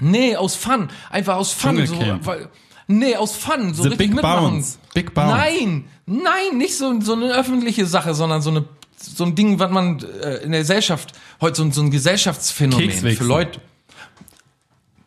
Nee, 0.00 0.36
aus 0.36 0.54
Fun. 0.56 0.88
Einfach 1.10 1.36
aus 1.36 1.52
Fun. 1.52 1.86
So, 1.86 1.96
weil, 2.22 2.48
nee, 2.86 3.16
aus 3.16 3.34
Fun. 3.36 3.72
So 3.74 3.82
The 3.84 3.88
richtig 3.90 3.98
Big 4.08 4.14
mitmachen. 4.14 4.50
Bounce. 4.52 4.78
Big 4.94 5.14
Bounce. 5.14 5.34
Nein, 5.36 5.84
nein, 6.06 6.58
nicht 6.58 6.76
so, 6.76 7.00
so 7.00 7.14
eine 7.14 7.32
öffentliche 7.34 7.86
Sache, 7.86 8.14
sondern 8.14 8.42
so 8.42 8.50
eine 8.50 8.64
so 8.98 9.24
ein 9.24 9.34
Ding, 9.34 9.58
was 9.58 9.70
man 9.70 9.98
äh, 10.22 10.36
in 10.36 10.52
der 10.52 10.60
Gesellschaft, 10.62 11.12
heute 11.42 11.56
so, 11.56 11.64
ein- 11.64 11.72
so 11.72 11.82
ein 11.82 11.90
Gesellschaftsphänomen 11.90 12.90
für 12.90 13.24
Leute. 13.24 13.60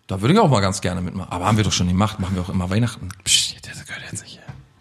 Da 0.10 0.20
würde 0.22 0.34
ich 0.34 0.39
auch 0.39 0.49
mal 0.49 0.60
ganz 0.60 0.82
gerne 0.82 1.01
mitmachen. 1.01 1.32
Aber 1.32 1.45
haben 1.45 1.57
wir 1.57 1.64
doch 1.64 1.72
schon 1.72 1.88
gemacht, 1.88 2.20
machen 2.20 2.34
wir 2.34 2.41
auch 2.41 2.49
immer 2.49 2.68
Weihnachten. 2.72 3.10
Psst, 3.24 3.57
das 3.62 3.86
gehört 3.86 4.01
jetzt 4.12 4.24
nicht. 4.24 4.39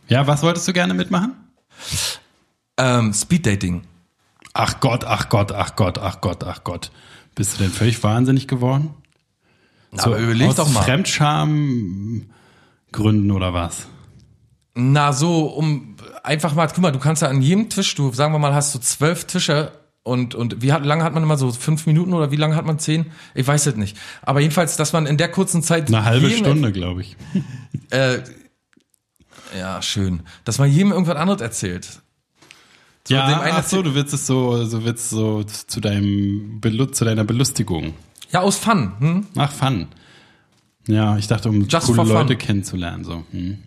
Ja, 0.09 0.27
was 0.27 0.43
wolltest 0.43 0.67
du 0.67 0.73
gerne 0.73 0.95
mitmachen? 0.95 1.37
Ähm, 2.79 3.13
Speeddating. 3.13 3.83
Ach 4.55 4.81
Gott, 4.81 5.05
ach 5.05 5.29
Gott, 5.29 5.53
ach 5.53 5.77
Gott, 5.77 5.99
ach 5.99 6.23
Gott, 6.23 6.45
ach 6.45 6.65
Gott. 6.65 6.91
Bist 7.35 7.55
du 7.55 7.63
denn 7.63 7.71
völlig 7.71 8.03
wahnsinnig 8.03 8.49
geworden? 8.49 8.95
aber 9.99 10.19
überleg 10.19 10.57
doch 10.57 10.71
mal. 10.71 10.83
Fremdscham 10.83 12.31
Gründen 12.91 13.31
oder 13.31 13.53
was? 13.53 13.87
Na, 14.75 15.13
so, 15.13 15.45
um 15.49 15.97
einfach 16.23 16.55
mal, 16.55 16.69
guck 16.69 16.79
mal, 16.79 16.91
du 16.91 17.01
kannst 17.01 17.21
ja 17.21 17.29
an 17.29 17.43
jedem 17.43 17.69
Tisch, 17.69 17.95
du, 17.95 18.11
sagen 18.15 18.33
wir 18.33 18.39
mal, 18.39 18.55
hast 18.55 18.75
du 18.75 18.79
zwölf 18.79 19.27
Tische 19.27 19.73
und, 20.09 20.35
und 20.35 20.63
wie 20.63 20.73
hat, 20.73 20.85
lange 20.85 21.05
hat 21.05 21.15
man 21.15 21.23
immer 21.23 21.37
so 21.37 21.53
fünf 21.53 21.87
Minuten 21.87 22.13
oder 22.15 22.31
wie 22.31 22.37
lange 22.37 22.57
hat 22.57 22.65
man 22.67 22.79
zehn? 22.79 23.07
Ich 23.35 23.47
weiß 23.47 23.67
es 23.67 23.77
nicht. 23.77 23.97
Aber 24.23 24.41
jedenfalls, 24.41 24.77
dass 24.77 24.93
man 24.93 25.07
in 25.07 25.17
der 25.17 25.31
kurzen 25.31 25.63
Zeit. 25.63 25.89
Eine 25.89 26.05
halbe 26.05 26.29
jedem- 26.29 26.45
Stunde, 26.45 26.73
glaube 26.73 27.03
ich. 27.03 27.17
Äh, 27.91 28.19
ja, 29.59 29.81
schön. 29.81 30.21
Dass 30.45 30.59
man 30.59 30.71
jedem 30.71 30.93
irgendwas 30.93 31.17
anderes 31.17 31.41
erzählt. 31.41 32.01
dem 33.09 33.17
Ja, 33.17 33.41
ach 33.51 33.65
so, 33.67 33.83
du 33.83 33.95
willst 33.95 34.13
es 34.13 34.27
so, 34.27 34.65
so 34.67 34.85
willst 34.85 35.09
so 35.11 35.43
zu 35.45 35.81
deinem 35.81 36.61
zu 36.93 37.05
deiner 37.07 37.25
Belustigung. 37.25 37.95
Ja, 38.31 38.41
aus 38.41 38.59
Fun. 38.59 38.93
Hm? 38.99 39.27
Ach, 39.37 39.51
Fun. 39.53 39.87
Ja, 40.87 41.17
ich 41.17 41.29
dachte, 41.29 41.49
um 41.49 41.67
Just 41.67 41.87
coole. 41.87 42.03
Leute 42.13 42.37
kennenzulernen. 42.37 43.05
So. 43.05 43.25
Hm. 43.31 43.59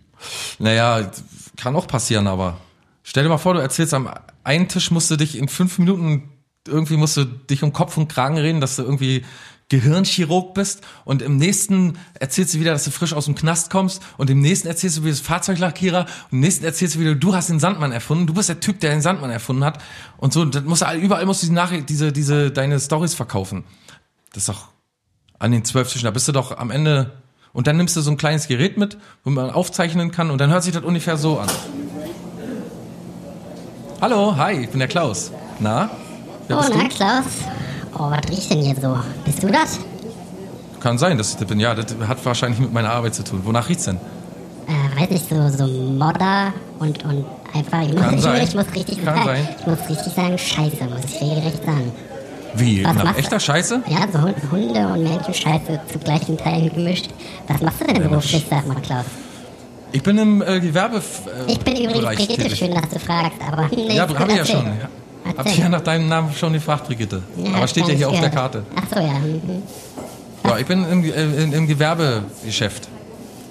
Naja, 0.59 1.11
kann 1.57 1.75
auch 1.75 1.87
passieren, 1.87 2.27
aber 2.27 2.57
stell 3.03 3.23
dir 3.23 3.29
mal 3.29 3.37
vor, 3.37 3.53
du 3.55 3.59
erzählst 3.59 3.93
am 3.93 4.09
einen 4.43 4.67
Tisch 4.67 4.91
musst 4.91 5.11
du 5.11 5.17
dich 5.17 5.37
in 5.37 5.47
fünf 5.47 5.77
Minuten 5.79 6.30
irgendwie 6.67 6.97
musst 6.97 7.17
du 7.17 7.25
dich 7.25 7.63
um 7.63 7.73
Kopf 7.73 7.97
und 7.97 8.07
Kragen 8.07 8.37
reden, 8.37 8.61
dass 8.61 8.75
du 8.75 8.83
irgendwie 8.83 9.23
Gehirnchirurg 9.69 10.53
bist 10.53 10.81
und 11.05 11.21
im 11.21 11.37
nächsten 11.37 11.97
erzählst 12.19 12.53
du 12.53 12.59
wieder, 12.59 12.73
dass 12.73 12.83
du 12.83 12.91
frisch 12.91 13.13
aus 13.13 13.25
dem 13.25 13.35
Knast 13.35 13.71
kommst 13.71 14.03
und 14.17 14.29
im 14.29 14.41
nächsten 14.41 14.67
erzählst 14.67 14.97
du, 14.97 15.01
wie 15.03 15.05
du 15.05 15.11
das 15.11 15.21
Fahrzeuglackierer 15.21 16.01
und 16.01 16.33
im 16.33 16.39
nächsten 16.41 16.65
erzählst 16.65 16.95
du 16.95 16.99
wieder, 16.99 17.15
du 17.15 17.33
hast 17.33 17.49
den 17.49 17.61
Sandmann 17.61 17.93
erfunden, 17.93 18.27
du 18.27 18.33
bist 18.33 18.49
der 18.49 18.59
Typ, 18.59 18.81
der 18.81 18.91
den 18.91 19.01
Sandmann 19.01 19.31
erfunden 19.31 19.63
hat 19.63 19.81
und 20.17 20.33
so, 20.33 20.43
das 20.43 20.63
musst 20.65 20.81
du 20.81 20.93
überall 20.95 21.25
musst 21.25 21.41
du 21.41 21.45
diese 21.45 21.53
Nachricht, 21.53 21.87
diese, 21.87 22.11
diese, 22.11 22.51
deine 22.51 22.81
Stories 22.81 23.13
verkaufen. 23.13 23.63
Das 24.33 24.43
ist 24.43 24.49
doch 24.49 24.67
an 25.39 25.53
den 25.53 25.63
zwölf 25.63 25.89
Tischen, 25.89 26.05
da 26.05 26.11
bist 26.11 26.27
du 26.27 26.33
doch 26.33 26.57
am 26.57 26.69
Ende 26.69 27.21
und 27.53 27.67
dann 27.67 27.77
nimmst 27.77 27.95
du 27.95 28.01
so 28.01 28.11
ein 28.11 28.17
kleines 28.17 28.49
Gerät 28.49 28.77
mit, 28.77 28.97
wo 29.23 29.29
man 29.29 29.51
aufzeichnen 29.51 30.11
kann 30.11 30.31
und 30.31 30.39
dann 30.39 30.49
hört 30.49 30.63
sich 30.63 30.73
das 30.73 30.83
ungefähr 30.83 31.15
so 31.15 31.39
an. 31.39 31.49
Hallo, 34.01 34.35
hi, 34.35 34.63
ich 34.63 34.69
bin 34.69 34.79
der 34.79 34.89
Klaus. 34.89 35.31
Na? 35.59 35.89
Wer 36.51 36.69
Oh, 36.71 36.77
na? 36.77 36.87
Klaus. 36.87 37.25
Oh, 37.97 38.09
was 38.11 38.29
riecht 38.29 38.51
denn 38.51 38.61
hier 38.61 38.75
so? 38.75 38.97
Bist 39.25 39.43
du 39.43 39.47
das? 39.47 39.79
Kann 40.79 40.97
sein, 40.97 41.17
dass 41.17 41.31
ich 41.31 41.37
das 41.37 41.47
bin. 41.47 41.59
Ja, 41.59 41.75
das 41.75 41.85
hat 42.07 42.23
wahrscheinlich 42.25 42.59
mit 42.59 42.73
meiner 42.73 42.89
Arbeit 42.91 43.13
zu 43.15 43.23
tun. 43.23 43.41
Wonach 43.43 43.69
riecht's 43.69 43.85
denn? 43.85 43.97
Äh, 44.67 44.99
weiß 45.01 45.09
nicht, 45.09 45.29
so, 45.29 45.49
so 45.49 45.67
Modder 45.67 46.53
und, 46.79 47.03
und 47.05 47.25
einfach. 47.53 47.81
Ich 47.83 47.93
muss, 47.93 48.01
Kann 48.01 48.13
ich, 48.15 48.21
sein. 48.21 48.43
ich 48.43 48.55
muss 48.55 48.65
richtig 48.75 49.03
Kann 49.05 49.15
sagen, 49.15 49.25
sein. 49.27 49.47
ich 49.59 49.67
muss 49.67 49.79
richtig 49.89 50.13
sagen, 50.13 50.37
scheiße, 50.37 50.83
muss 50.85 51.01
ich 51.05 51.21
regelrecht 51.21 51.63
sagen. 51.65 51.91
Wie? 52.55 52.83
Was 52.83 52.95
Nach 52.95 53.17
echter 53.17 53.39
Scheiße? 53.39 53.81
Ja, 53.87 53.99
so 54.11 54.21
Hund- 54.21 54.35
Hunde 54.51 54.87
und 54.87 55.03
Menschenscheiße 55.03 55.79
zu 55.91 55.99
gleichen 55.99 56.37
Teilen 56.37 56.73
gemischt. 56.73 57.09
Was 57.47 57.61
machst 57.61 57.79
du 57.81 57.85
denn 57.93 58.01
beruflich, 58.09 58.45
sag 58.49 58.67
mal, 58.67 58.75
Klaus? 58.81 59.05
Ich 59.93 60.03
bin 60.03 60.17
im 60.17 60.41
äh, 60.41 60.59
Gewerbe. 60.59 60.97
Äh, 60.97 61.51
Ich 61.51 61.59
bin 61.59 61.75
übrigens 61.75 62.15
Brigitte, 62.15 62.55
schön, 62.55 62.73
dass 62.73 62.89
du 62.89 62.99
fragst, 62.99 63.37
aber. 63.49 63.67
Nee, 63.75 63.95
Ja, 63.95 64.05
gut, 64.05 64.17
ich 64.29 64.35
ja 64.35 64.45
schon. 64.45 64.65
Ja. 64.65 64.89
Hab 65.31 65.45
Erzähl. 65.45 65.53
ich 65.53 65.59
ja 65.59 65.69
nach 65.69 65.81
deinem 65.81 66.07
Namen 66.07 66.33
schon 66.33 66.53
gefragt, 66.53 66.87
Brigitte. 66.87 67.21
Ja, 67.37 67.55
Aber 67.55 67.67
steht 67.67 67.87
ja 67.87 67.93
hier 67.93 68.09
auf 68.09 68.19
der. 68.19 68.29
Karte. 68.29 68.63
Ach 68.75 68.83
so, 68.93 68.99
ja. 68.99 69.13
mhm. 69.13 69.63
Ja, 70.43 70.57
ich 70.57 70.65
bin 70.65 70.83
im, 70.89 71.03
äh, 71.03 71.43
im, 71.43 71.53
im 71.53 71.67
Gewerbegeschäft. 71.67 72.87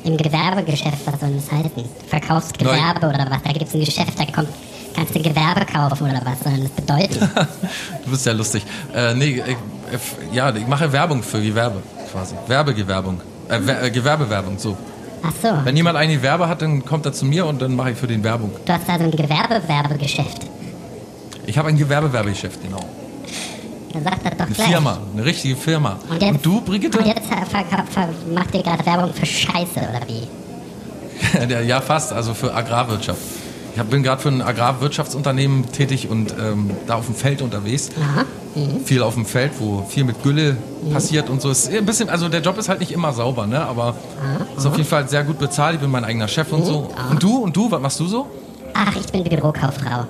Im 0.04 0.16
Gewerbegeschäft, 0.16 0.98
was 1.06 1.20
soll 1.20 1.32
das 1.34 1.50
heißen? 1.52 1.84
Verkaufst 2.08 2.58
Gewerbe 2.58 3.06
oder 3.06 3.26
was? 3.30 3.42
Da 3.42 3.52
gibt's 3.52 3.74
ein 3.74 3.80
Geschäft, 3.80 4.18
da 4.18 4.24
kommt, 4.24 4.48
kannst 4.94 5.14
du 5.14 5.22
Gewerbe 5.22 5.66
kaufen 5.66 6.10
oder 6.10 6.22
was? 6.24 6.40
Sondern 6.42 6.62
das 6.62 6.70
bedeutet. 6.72 7.20
Du 8.04 8.10
bist 8.10 8.24
ja 8.26 8.32
lustig. 8.32 8.64
Äh, 8.94 9.14
nee, 9.14 9.42
ich, 9.46 9.56
ich, 9.94 10.34
ja, 10.34 10.54
ich 10.54 10.66
mache 10.66 10.90
Werbung 10.92 11.22
für 11.22 11.40
Gewerbe 11.40 11.82
quasi. 12.10 12.34
Werbegewerbung. 12.46 13.20
Äh, 13.48 13.86
äh, 13.86 13.90
Gewerbewerbung, 13.90 14.58
so. 14.58 14.76
Ach 15.22 15.32
so. 15.42 15.48
Wenn 15.64 15.76
jemand 15.76 15.96
ein 15.98 16.08
Gewerbe 16.08 16.48
hat, 16.48 16.62
dann 16.62 16.84
kommt 16.84 17.04
er 17.04 17.12
zu 17.12 17.26
mir 17.26 17.44
und 17.46 17.60
dann 17.60 17.76
mache 17.76 17.90
ich 17.90 17.98
für 17.98 18.06
den 18.06 18.24
Werbung. 18.24 18.52
Du 18.64 18.72
hast 18.72 18.88
also 18.88 19.04
ein 19.04 19.10
Gewerbewerbegeschäft. 19.10 20.46
Ich 21.46 21.58
habe 21.58 21.68
ein 21.68 21.76
Gewerbewerbegeschäft, 21.76 22.62
genau. 22.62 22.84
Dann 23.92 24.04
sag 24.04 24.22
das 24.22 24.32
doch 24.36 24.46
Eine 24.46 24.54
gleich. 24.54 24.68
Firma, 24.68 24.98
eine 25.14 25.24
richtige 25.24 25.56
Firma. 25.56 25.98
Und, 26.08 26.22
jetzt, 26.22 26.32
Und 26.32 26.46
du, 26.46 26.60
Brigitte? 26.60 26.98
Und 26.98 27.06
jetzt 27.06 27.22
macht 28.32 28.54
ihr 28.54 28.62
gerade 28.62 28.86
Werbung 28.86 29.12
für 29.12 29.26
Scheiße, 29.26 29.80
oder 29.80 30.00
wie? 30.06 30.28
Ja, 31.66 31.80
fast, 31.80 32.12
also 32.12 32.34
für 32.34 32.54
Agrarwirtschaft. 32.54 33.20
Ich 33.76 33.82
bin 33.84 34.02
gerade 34.02 34.20
für 34.20 34.30
ein 34.30 34.42
Agrarwirtschaftsunternehmen 34.42 35.70
tätig 35.70 36.08
und 36.08 36.34
ähm, 36.40 36.70
da 36.86 36.96
auf 36.96 37.06
dem 37.06 37.14
Feld 37.14 37.40
unterwegs. 37.42 37.90
Aha. 38.00 38.24
Mhm. 38.54 38.84
Viel 38.84 39.02
auf 39.02 39.14
dem 39.14 39.26
Feld, 39.26 39.52
wo 39.58 39.84
viel 39.88 40.04
mit 40.04 40.22
Gülle 40.22 40.56
passiert 40.92 41.30
und 41.30 41.40
so. 41.40 41.50
Ist 41.50 41.70
ein 41.72 41.86
bisschen, 41.86 42.08
also 42.10 42.28
der 42.28 42.40
Job 42.40 42.58
ist 42.58 42.68
halt 42.68 42.80
nicht 42.80 42.90
immer 42.90 43.12
sauber, 43.12 43.46
ne? 43.46 43.60
Aber 43.64 43.94
ist 44.56 44.66
auf 44.66 44.76
jeden 44.76 44.88
Fall 44.88 45.08
sehr 45.08 45.22
gut 45.22 45.38
bezahlt. 45.38 45.76
Ich 45.76 45.80
bin 45.80 45.90
mein 45.90 46.04
eigener 46.04 46.26
Chef 46.26 46.52
und 46.52 46.64
so. 46.64 46.90
Und 47.10 47.22
du? 47.22 47.36
Und 47.38 47.56
du? 47.56 47.70
Was 47.70 47.80
machst 47.80 48.00
du 48.00 48.06
so? 48.06 48.26
Ach, 48.74 48.94
ich 48.96 49.06
bin 49.12 49.22
Bürokauffrau. 49.22 50.04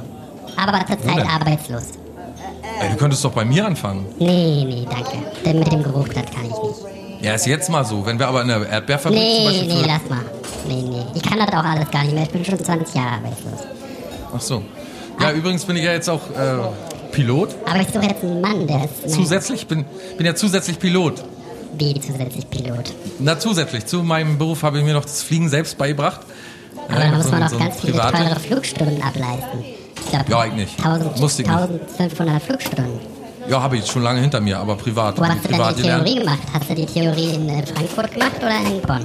Aber 0.57 0.79
zurzeit 0.87 1.27
arbeitslos. 1.29 1.83
Ey, 2.81 2.91
du 2.91 2.97
könntest 2.97 3.25
doch 3.25 3.33
bei 3.33 3.45
mir 3.45 3.67
anfangen. 3.67 4.07
Nee, 4.19 4.65
nee, 4.67 4.87
danke. 4.91 5.19
Denn 5.45 5.59
mit 5.59 5.71
dem 5.73 5.83
Geruch, 5.83 6.09
das 6.09 6.25
kann 6.35 6.45
ich 6.45 6.51
nicht. 6.51 7.23
Ja, 7.23 7.35
ist 7.35 7.47
jetzt 7.47 7.69
mal 7.69 7.85
so. 7.85 8.05
Wenn 8.07 8.19
wir 8.19 8.29
aber 8.29 8.43
in 8.43 8.49
der 8.49 8.67
Erdbeerfabrik 8.69 9.19
zum 9.21 9.29
Nee, 9.29 9.45
Beispiel 9.47 9.67
nee, 9.69 9.81
für- 9.83 9.87
lass 9.89 10.09
mal. 10.09 10.25
Nee, 10.67 10.83
nee. 10.83 11.03
Ich 11.15 11.23
kann 11.23 11.39
das 11.39 11.49
auch 11.49 11.65
alles 11.65 11.91
gar 11.91 12.03
nicht 12.03 12.15
mehr. 12.15 12.23
Ich 12.23 12.31
bin 12.31 12.45
schon 12.45 12.59
20 12.59 12.95
Jahre 12.95 13.17
arbeitslos. 13.17 13.61
Ach 14.35 14.41
so. 14.41 14.63
Ja, 15.21 15.33
übrigens 15.33 15.65
bin 15.65 15.77
ich 15.77 15.85
ja 15.85 15.93
jetzt 15.93 16.09
auch 16.09 16.21
äh, 16.31 17.13
Pilot. 17.13 17.55
Aber 17.67 17.81
ich 17.81 17.89
suche 17.89 18.07
jetzt 18.07 18.23
einen 18.23 18.41
Mann, 18.41 18.67
der 18.67 18.85
ist 18.85 19.11
Zusätzlich 19.15 19.67
bin, 19.67 19.85
bin 20.17 20.25
ja 20.27 20.35
zusätzlich 20.35 20.79
Pilot. 20.79 21.23
wie 21.77 22.01
zusätzlich 22.01 22.49
Pilot. 22.49 22.93
Na, 23.19 23.39
zusätzlich. 23.39 23.85
Zu 23.87 24.03
meinem 24.03 24.39
Beruf 24.39 24.63
habe 24.63 24.79
ich 24.79 24.85
mir 24.85 24.95
noch 24.95 25.05
das 25.05 25.23
Fliegen 25.23 25.49
selbst 25.51 25.77
beigebracht. 25.77 26.21
Aber 26.89 27.01
da 27.01 27.09
muss 27.13 27.25
so- 27.27 27.31
man 27.33 27.43
auch 27.43 27.49
so 27.51 27.59
ganz 27.59 27.81
viele 27.81 27.99
teure 27.99 28.41
Flugstunden 28.41 29.03
ableisten. 29.03 29.65
Ich 30.07 30.29
Ja, 30.29 30.45
ich 30.45 30.53
nicht. 30.53 30.79
1000, 30.79 31.21
Musste 31.21 31.43
ich 31.43 31.49
nicht. 31.49 31.59
1500 31.59 32.43
Flugstunden. 32.43 32.99
Ja, 33.49 33.63
habe 33.63 33.79
ich 33.79 33.87
schon 33.87 34.03
lange 34.03 34.21
hinter 34.21 34.41
mir, 34.41 34.59
aber 34.59 34.77
privat. 34.77 35.19
Wo 35.19 35.25
hast 35.25 35.45
du 35.45 35.49
denn 35.49 35.61
die 35.77 35.83
Theorie 35.83 36.15
gemacht? 36.17 36.39
Hast 36.53 36.71
du 36.71 36.75
die 36.75 36.87
Theorie 36.87 37.35
in 37.35 37.49
äh, 37.49 37.67
Frankfurt 37.67 38.13
gemacht 38.13 38.37
oder 38.39 38.61
in 38.61 38.81
Bonn? 38.83 39.05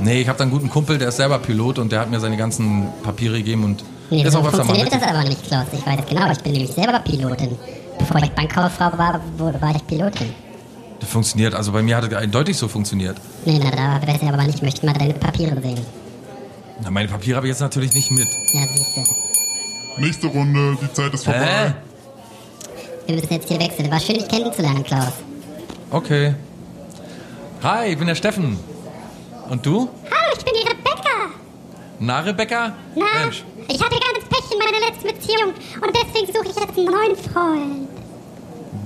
Nee, 0.00 0.22
ich 0.22 0.28
habe 0.28 0.38
da 0.38 0.42
einen 0.44 0.52
guten 0.52 0.70
Kumpel, 0.70 0.98
der 0.98 1.08
ist 1.08 1.16
selber 1.16 1.38
Pilot 1.38 1.78
und 1.78 1.90
der 1.92 2.00
hat 2.00 2.10
mir 2.10 2.20
seine 2.20 2.36
ganzen 2.36 2.88
Papiere 3.02 3.38
gegeben 3.38 3.64
und 3.64 3.84
Nee, 4.10 4.22
ist 4.24 4.32
so 4.32 4.38
auch 4.38 4.42
mal 4.42 4.50
funktioniert 4.50 4.92
das 4.92 5.02
aber 5.02 5.24
nicht, 5.24 5.42
Klaus. 5.46 5.64
Ich 5.72 5.86
weiß 5.86 6.00
genau, 6.08 6.30
ich 6.30 6.38
bin 6.38 6.52
nämlich 6.52 6.72
selber 6.72 6.98
Pilotin. 6.98 7.56
Bevor 7.98 8.22
ich 8.22 8.30
Bankkauffrau 8.32 8.92
war, 8.98 9.20
war 9.38 9.74
ich 9.76 9.86
Pilotin. 9.86 10.34
Das 11.00 11.08
funktioniert. 11.08 11.54
Also 11.54 11.72
bei 11.72 11.82
mir 11.82 11.96
hat 11.96 12.04
es 12.04 12.14
eindeutig 12.14 12.56
so 12.56 12.68
funktioniert. 12.68 13.16
Nee, 13.44 13.58
na, 13.62 13.70
da 13.70 14.06
weiß 14.06 14.22
ich 14.22 14.28
aber 14.28 14.42
nicht. 14.44 14.56
Ich 14.56 14.62
möchte 14.62 14.86
mal 14.86 14.92
deine 14.92 15.14
Papiere 15.14 15.60
sehen. 15.60 15.80
Na, 16.82 16.90
meine 16.90 17.08
Papiere 17.08 17.36
habe 17.36 17.46
ich 17.46 17.50
jetzt 17.52 17.60
natürlich 17.60 17.94
nicht 17.94 18.10
mit. 18.10 18.28
Ja, 18.52 18.62
siehst 18.72 18.96
du. 18.96 19.21
Nächste 19.98 20.26
Runde, 20.28 20.76
die 20.80 20.92
Zeit 20.92 21.12
ist 21.14 21.24
vorbei. 21.24 21.40
Hä? 21.68 21.74
Wir 23.06 23.14
müssen 23.16 23.32
jetzt 23.32 23.48
hier 23.48 23.60
wechseln. 23.60 23.90
War 23.90 24.00
schön, 24.00 24.16
dich 24.16 24.28
kennenzulernen, 24.28 24.82
Klaus. 24.84 25.12
Okay. 25.90 26.34
Hi, 27.62 27.88
ich 27.92 27.98
bin 27.98 28.06
der 28.06 28.14
Steffen. 28.14 28.58
Und 29.48 29.64
du? 29.66 29.88
Hallo, 30.10 30.32
ich 30.36 30.44
bin 30.44 30.54
die 30.54 30.68
Rebecca. 30.68 31.30
Na, 31.98 32.20
Rebecca? 32.20 32.72
Na, 32.94 33.04
Mensch. 33.20 33.44
ich 33.68 33.82
hatte 33.82 33.96
ganz 33.96 34.24
Pech 34.28 34.50
in 34.52 34.58
meiner 34.58 34.86
letzten 34.86 35.08
Beziehung 35.08 35.52
und 35.82 35.94
deswegen 35.94 36.32
suche 36.32 36.48
ich 36.48 36.56
jetzt 36.56 36.78
einen 36.78 36.86
neuen 36.86 37.16
Freund. 37.16 37.88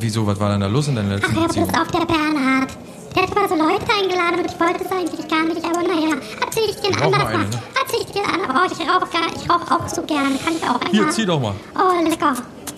Wieso, 0.01 0.27
was 0.27 0.39
war 0.41 0.51
denn 0.51 0.61
da 0.61 0.67
los 0.67 0.89
in 0.89 0.97
deiner 0.97 1.15
Ach 1.15 1.21
letzten 1.21 1.37
ja, 1.37 1.47
Beziehung? 1.47 1.67
das 1.69 1.75
ist 1.77 1.83
auf 1.83 1.91
der 2.01 2.07
Bernhard. 2.07 2.71
Der 3.15 3.23
hat 3.23 3.31
immer 3.31 3.49
so 3.49 3.55
Leute 3.55 3.87
eingeladen 3.99 4.41
und 4.41 4.47
ich 4.53 4.61
wollte 4.61 4.85
es 4.85 4.93
eigentlich 4.93 5.29
gar 5.29 5.45
nicht, 5.45 5.65
aber 5.65 5.83
naja, 5.83 6.17
erzähl 6.45 6.65
ich 6.69 6.77
dir 6.77 6.89
ein 6.89 6.99
mal 6.99 7.05
anderes 7.05 7.23
Mal. 7.25 7.39
ne? 7.39 7.51
Ein 7.97 8.51
anderes 8.51 8.79
Oh, 8.79 8.83
ich 8.83 8.89
rauche 8.89 9.07
ich 9.43 9.51
rauche 9.51 9.75
auch 9.75 9.89
so 9.89 10.03
gerne. 10.03 10.37
Kann 10.39 10.57
ich 10.57 10.63
auch 10.63 10.75
einmal? 10.81 10.91
Hier, 10.91 11.11
zieh 11.11 11.27
doch 11.27 11.41
mal. 11.41 11.55
Oh, 11.75 12.03
lecker. 12.09 12.33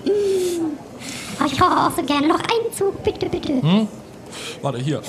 Mm. 0.05 0.11
Oh, 1.41 1.45
ich 1.47 1.61
rauche 1.61 1.77
auch 1.87 1.97
so 1.97 2.03
gerne. 2.03 2.27
Noch 2.29 2.39
einen 2.41 2.73
Zug, 2.77 3.03
bitte, 3.03 3.29
bitte. 3.29 3.61
Hm? 3.63 3.89
Warte, 4.63 4.79
hier. 4.79 5.01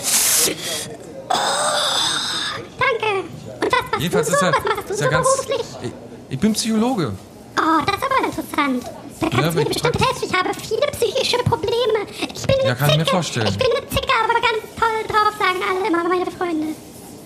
Danke. 2.79 3.23
Und 3.61 3.71
was 3.71 3.81
machst 3.81 3.99
Jedenfalls 3.99 4.27
du 4.27 4.33
ist 4.33 4.39
so? 4.39 4.45
ja, 4.45 4.51
was 4.53 4.63
machst 4.63 4.89
du 4.89 4.93
ist 4.93 4.99
so 4.99 5.05
ja 5.05 5.11
ganz. 5.11 5.27
beruflich? 5.35 5.61
Ich, 5.83 5.91
ich 6.29 6.39
bin 6.39 6.53
Psychologe. 6.53 7.13
Oh, 7.57 7.81
das 7.85 7.95
ist 7.95 8.03
aber 8.03 8.25
interessant. 8.25 8.83
Da 9.19 9.27
kannst 9.29 9.43
Ja, 9.45 9.51
du 9.51 9.57
mir 9.57 9.65
bestimmt 9.65 9.99
helfen. 9.99 10.23
Ich 10.29 10.33
habe 10.33 10.49
viele 10.53 10.87
psychische 10.91 11.37
Probleme. 11.39 11.99
Ich 12.33 12.47
bin 12.47 12.55
eine 12.59 12.67
Ja, 12.69 12.75
kann 12.75 12.89
ich 12.91 12.97
mir 12.97 13.03
Zicke. 13.03 13.15
vorstellen. 13.15 13.47
Ich 13.47 13.57
bin 13.57 13.67
eine 13.75 13.87
Zicke, 13.89 14.13
aber 14.23 14.33
ganz 14.33 14.63
toll 14.79 15.03
drauf, 15.07 15.33
sagen 15.37 15.59
alle 15.69 15.87
immer 15.87 16.07
meine 16.07 16.31
Freunde. 16.31 16.67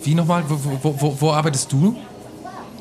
Wie 0.03 0.15
nochmal? 0.15 0.43
Wo, 0.47 0.57
wo, 0.81 0.95
wo, 0.99 1.15
wo 1.21 1.31
arbeitest 1.31 1.71
du? 1.71 1.95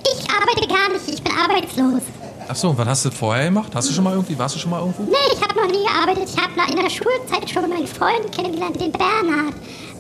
Ich 0.05 0.31
arbeite 0.31 0.67
gar 0.69 0.89
nicht. 0.93 1.09
Ich 1.09 1.23
bin 1.23 1.33
arbeitslos. 1.37 2.03
Achso, 2.49 2.77
was 2.77 2.87
hast 2.89 3.05
du 3.05 3.11
vorher 3.11 3.45
gemacht? 3.47 3.71
Hast 3.75 3.89
du 3.89 3.93
schon 3.95 4.05
mal 4.05 4.13
irgendwie, 4.15 4.39
warst 4.39 4.55
du 4.57 4.59
schon 4.59 4.71
mal 4.71 4.81
irgendwo? 4.81 5.03
Nee, 5.05 5.17
ich 5.33 5.41
habe 5.41 5.55
noch 5.55 5.67
nie 5.69 5.85
gearbeitet. 5.85 6.29
Ich 6.35 6.37
habe 6.41 6.71
in 6.73 6.77
der 6.83 6.91
Schulzeit 6.91 7.49
schon 7.49 7.69
meinen 7.69 7.87
Freund 7.87 8.31
kennengelernt, 8.33 8.81
den 8.81 8.93
Bernhard. 8.93 9.55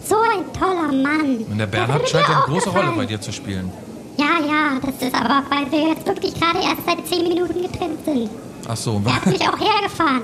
So 0.06 0.16
ein 0.16 0.52
toller 0.52 0.92
Mann. 0.92 1.38
Und 1.50 1.58
der 1.58 1.66
Bernhard 1.66 2.08
scheint 2.08 2.28
eine 2.28 2.42
große 2.42 2.68
Rolle 2.70 2.80
gefallen. 2.86 2.96
bei 2.96 3.06
dir 3.06 3.20
zu 3.20 3.32
spielen. 3.32 3.72
Ja, 4.18 4.38
ja, 4.46 4.78
das 4.84 5.06
ist 5.08 5.14
aber, 5.14 5.42
weil 5.48 5.70
wir 5.70 5.88
jetzt 5.88 6.06
wirklich 6.06 6.34
gerade 6.34 6.58
erst 6.58 6.84
seit 6.84 7.06
10 7.06 7.28
Minuten 7.28 7.62
getrennt 7.62 8.04
sind. 8.04 8.28
Achso, 8.68 9.00
Er 9.06 9.16
hat 9.16 9.26
mich 9.26 9.40
auch 9.40 9.58
hergefahren. 9.58 10.22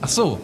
Achso. 0.00 0.38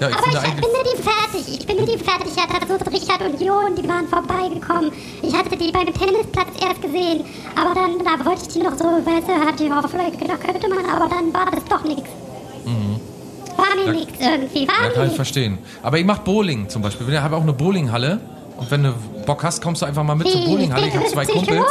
Ja, 0.00 0.08
ich 0.08 0.16
Aber 0.16 0.26
ich 0.26 0.54
bin 0.54 0.72
mit 0.72 0.86
ihm 0.92 1.02
fertig. 1.02 1.58
Ich 1.58 1.66
bin 1.66 1.76
mit 1.76 1.88
ihm 1.88 1.98
fertig. 2.00 2.32
Ich 2.34 2.42
hatte 2.42 2.66
so 2.66 2.74
Richard 2.90 3.20
und 3.22 3.40
Jon, 3.40 3.74
die 3.76 3.88
waren 3.88 4.08
vorbeigekommen. 4.08 4.92
Ich 5.22 5.34
hatte 5.34 5.56
die 5.56 5.70
beim 5.70 5.86
Tennisplatz 5.86 6.48
erst 6.60 6.82
gesehen. 6.82 7.24
Aber 7.54 7.74
dann, 7.74 7.98
da 7.98 8.24
wollte 8.24 8.42
ich 8.42 8.48
die 8.48 8.60
noch 8.60 8.76
so, 8.76 8.84
weißt 8.84 9.28
du, 9.28 9.46
hatte 9.46 9.64
ich 9.64 9.72
auch 9.72 9.88
vielleicht 9.88 10.18
gedacht, 10.18 10.40
könnte 10.40 10.68
man, 10.68 10.84
aber 10.86 11.08
dann 11.08 11.32
war 11.32 11.50
das 11.50 11.64
doch 11.64 11.84
nichts. 11.84 12.10
Mhm. 12.64 13.00
War 13.56 13.84
mir 13.84 13.92
nichts 13.92 14.18
irgendwie, 14.18 14.66
war 14.66 14.86
Ja, 14.86 14.90
kann 14.90 15.08
ich 15.08 15.16
verstehen. 15.16 15.58
Aber 15.82 15.98
ich 15.98 16.04
mach 16.04 16.18
Bowling 16.18 16.68
zum 16.68 16.82
Beispiel. 16.82 17.08
Ich 17.08 17.20
habe 17.20 17.36
auch 17.36 17.42
eine 17.42 17.52
Bowlinghalle. 17.52 18.20
Und 18.56 18.70
wenn 18.70 18.82
du 18.82 18.94
Bock 19.26 19.42
hast, 19.44 19.62
kommst 19.62 19.82
du 19.82 19.86
einfach 19.86 20.02
mal 20.02 20.14
mit 20.14 20.28
zur? 20.28 20.44
Bowlinghalle. 20.44 20.88
Ich 20.88 20.94
habe 20.94 21.06
zwei 21.06 21.26
Kumpels. 21.26 21.66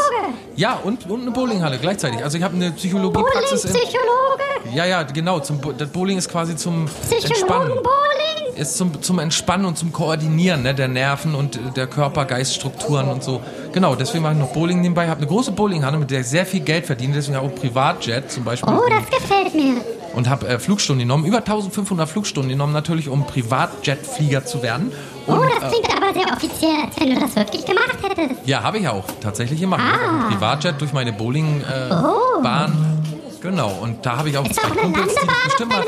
Ja, 0.56 0.80
und, 0.84 1.10
und 1.10 1.22
eine 1.22 1.32
Bowlinghalle 1.32 1.78
gleichzeitig. 1.78 2.24
Also 2.24 2.38
ich 2.38 2.44
habe 2.44 2.56
eine 2.56 2.72
Psychologiepraxis 2.72 3.66
in. 3.66 3.74
Bowling-Psychologe? 3.74 4.76
Ja, 4.76 4.86
ja, 4.86 5.04
genau. 5.04 5.40
Zum, 5.40 5.60
das 5.78 5.90
Bowling 5.90 6.18
ist 6.18 6.30
quasi 6.30 6.56
zum 6.56 6.88
Entspannen. 6.88 7.32
Psychologen-Bowling? 7.32 8.56
Ist 8.56 8.78
zum, 8.78 9.02
zum 9.02 9.20
Entspannen 9.20 9.66
und 9.66 9.78
zum 9.78 9.92
Koordinieren 9.94 10.64
ne, 10.64 10.76
der 10.76 10.88
Nerven 10.88 11.36
und 11.36 11.58
der 11.76 11.88
Körper-Geist-Strukturen 11.88 13.10
und 13.10 13.24
so. 13.24 13.42
Genau, 13.72 13.96
deswegen 13.96 14.24
mache 14.24 14.34
ich 14.34 14.40
noch 14.40 14.52
Bowling 14.52 14.82
nebenbei. 14.82 15.08
habe 15.08 15.20
eine 15.20 15.28
große 15.28 15.54
Bowlinghalle, 15.54 15.98
mit 15.98 16.12
der 16.12 16.22
ich 16.22 16.28
sehr 16.28 16.46
viel 16.46 16.60
Geld 16.60 16.86
verdiene. 16.86 17.14
Deswegen 17.14 17.38
auch 17.38 17.54
Privatjet 17.56 18.30
zum 18.32 18.44
Beispiel. 18.44 18.74
Oh, 18.74 18.90
das 18.90 19.10
gefällt 19.10 19.56
mir. 19.56 19.82
Und 20.14 20.30
habe 20.30 20.48
äh, 20.48 20.60
Flugstunden 20.60 21.08
genommen, 21.08 21.26
über 21.26 21.38
1500 21.40 22.08
Flugstunden 22.10 22.50
genommen, 22.50 22.74
natürlich 22.74 23.10
um 23.10 23.26
Privatjetflieger 23.26 24.46
zu 24.46 24.62
werden. 24.64 24.92
Und, 25.28 25.38
Oh, 25.38 25.42
das 25.60 25.72
äh, 25.72 25.76
klingt 25.76 25.96
aber 25.96 26.14
sehr 26.14 26.34
offiziell, 26.34 26.76
als 26.86 27.00
wenn 27.00 27.14
du 27.16 27.20
das 27.22 27.36
wirklich 27.36 27.66
gemacht 27.66 27.96
hättest. 28.02 28.42
ja, 28.48 28.64
habe 28.64 28.80
ich 28.80 28.88
auch 28.88 29.04
tatsächlich 29.22 29.60
gemacht. 29.62 29.82
Ich 29.86 29.92
habe 30.08 30.24
Ah. 30.26 30.30
Privatjet 30.30 30.82
durch 30.82 30.94
meine 30.94 31.14
Bowlingbahn. 31.14 32.98
Genau, 33.42 33.70
und 33.82 34.06
da 34.06 34.18
habe 34.18 34.30
ich 34.30 34.38
auch 34.38 34.46
Ist 34.46 34.56
zwei 34.60 34.68
auch 34.68 34.72
eine 34.72 34.82
Kumpels, 34.82 35.16
die 35.16 35.28
bestimmt 35.46 35.72
mal. 35.72 35.84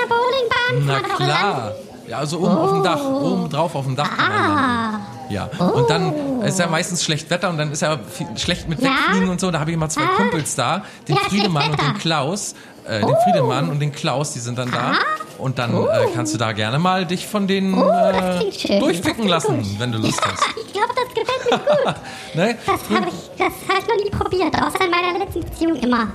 Na 0.85 0.99
klar. 1.01 1.71
Ja, 2.07 2.17
also 2.17 2.39
oben 2.39 2.57
auf 2.57 2.71
dem 2.71 2.83
Dach, 2.83 2.99
Oh. 3.01 3.31
oben 3.31 3.49
drauf 3.49 3.75
auf 3.75 3.85
dem 3.85 3.95
Dach 3.95 4.09
landen. 4.17 5.03
Ja, 5.29 5.45
und 5.57 5.89
dann 5.89 6.41
ist 6.41 6.59
ja 6.59 6.67
meistens 6.67 7.03
schlecht 7.03 7.29
Wetter 7.29 7.49
und 7.49 7.57
dann 7.57 7.71
ist 7.71 7.81
ja 7.81 7.97
schlecht 8.35 8.67
mit 8.67 8.81
Ja? 8.81 8.89
Wegfliegen 8.89 9.29
und 9.29 9.39
so. 9.39 9.51
Da 9.51 9.59
habe 9.61 9.71
ich 9.71 9.75
immer 9.75 9.87
zwei 9.89 10.01
Ah. 10.03 10.17
Kumpels 10.17 10.55
da, 10.55 10.83
den 11.07 11.15
Ja, 11.15 11.21
Friedemann 11.21 11.71
und 11.71 11.81
den. 11.81 11.93
Klaus. 11.99 12.55
Äh, 12.85 12.99
den 13.01 13.15
Friedemann 13.23 13.69
und 13.69 13.79
den 13.79 13.91
Klaus, 13.91 14.33
die 14.33 14.39
sind 14.39 14.57
dann 14.57 14.71
da. 14.71 14.93
Und 15.37 15.57
dann 15.59 15.73
äh, 15.75 15.87
kannst 16.13 16.33
du 16.33 16.37
da 16.37 16.51
gerne 16.51 16.79
mal 16.79 17.05
dich 17.05 17.25
von 17.27 17.47
denen 17.47 17.73
Oh, 17.75 17.87
das 17.89 18.65
äh, 18.65 18.79
durchpicken 18.79 19.27
Das 19.27 19.43
lassen, 19.45 19.57
gut. 19.63 19.79
wenn 19.79 19.91
du 19.91 19.97
Lust 19.99 20.21
hast. 20.25 20.43
Ich 20.65 20.73
glaube, 20.73 20.89
das 20.95 21.13
gefällt 21.13 21.51
mir 21.51 21.57
gut. 21.85 21.95
Ne? 22.35 22.57
Das 22.65 22.89
habe 22.89 23.07
ich, 23.09 23.29
das 23.37 23.53
hab 23.69 23.79
ich 23.83 23.87
noch 23.87 24.03
nie 24.03 24.09
probiert, 24.09 24.55
außer 24.61 24.85
in 24.85 24.91
meiner 24.91 25.19
letzten 25.19 25.41
Beziehung 25.41 25.75
immer. 25.75 26.07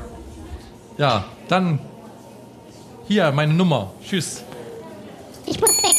Ja, 0.98 1.24
dann 1.48 1.78
hier 3.06 3.30
meine 3.32 3.54
Nummer. 3.54 3.92
Tschüss. 4.04 4.42
Ich 5.46 5.60
muss 5.60 5.70
weg. 5.82 5.94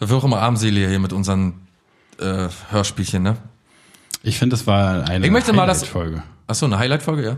Wir 0.00 0.16
auch 0.16 0.24
immer 0.24 0.40
armselig 0.40 0.88
hier 0.88 0.98
mit 0.98 1.12
unseren 1.12 1.66
äh, 2.20 2.48
Hörspielchen, 2.70 3.22
ne? 3.22 3.36
Ich 4.22 4.38
finde, 4.38 4.56
es 4.56 4.66
war 4.66 5.08
eine 5.08 5.24
Ich 5.24 5.30
möchte 5.32 5.52
mal 5.52 5.66
das- 5.66 5.84
Folge. 5.84 6.22
Achso, 6.46 6.66
eine 6.66 6.78
Highlight-Folge, 6.78 7.22
ja? 7.24 7.36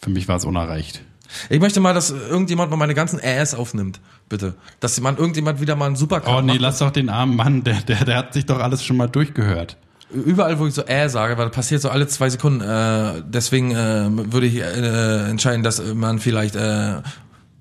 Für 0.00 0.10
mich 0.10 0.28
war 0.28 0.36
es 0.36 0.44
unerreicht. 0.44 1.02
Ich 1.48 1.60
möchte 1.60 1.78
mal, 1.80 1.94
dass 1.94 2.10
irgendjemand 2.10 2.70
mal 2.70 2.76
meine 2.76 2.94
ganzen 2.94 3.20
Äs 3.20 3.54
aufnimmt, 3.54 4.00
bitte. 4.28 4.54
Dass 4.80 4.96
jemand, 4.96 5.18
irgendjemand 5.18 5.60
wieder 5.60 5.76
mal 5.76 5.86
einen 5.86 5.96
Supercut 5.96 6.34
Oh 6.34 6.40
nee, 6.40 6.52
macht. 6.52 6.60
lass 6.60 6.78
doch 6.78 6.90
den 6.90 7.08
armen 7.08 7.36
Mann, 7.36 7.62
der, 7.62 7.80
der, 7.82 8.04
der 8.04 8.16
hat 8.16 8.32
sich 8.34 8.46
doch 8.46 8.58
alles 8.58 8.84
schon 8.84 8.96
mal 8.96 9.06
durchgehört. 9.08 9.76
Überall, 10.12 10.58
wo 10.58 10.66
ich 10.66 10.74
so 10.74 10.82
äh 10.82 11.08
sage, 11.08 11.38
weil 11.38 11.46
das 11.46 11.54
passiert 11.54 11.82
so 11.82 11.88
alle 11.88 12.08
zwei 12.08 12.28
Sekunden. 12.30 12.62
Äh, 12.62 13.22
deswegen 13.24 13.70
äh, 13.70 14.32
würde 14.32 14.46
ich 14.48 14.56
äh, 14.56 15.28
entscheiden, 15.30 15.62
dass 15.62 15.80
man 15.94 16.18
vielleicht, 16.18 16.56
äh, 16.56 16.94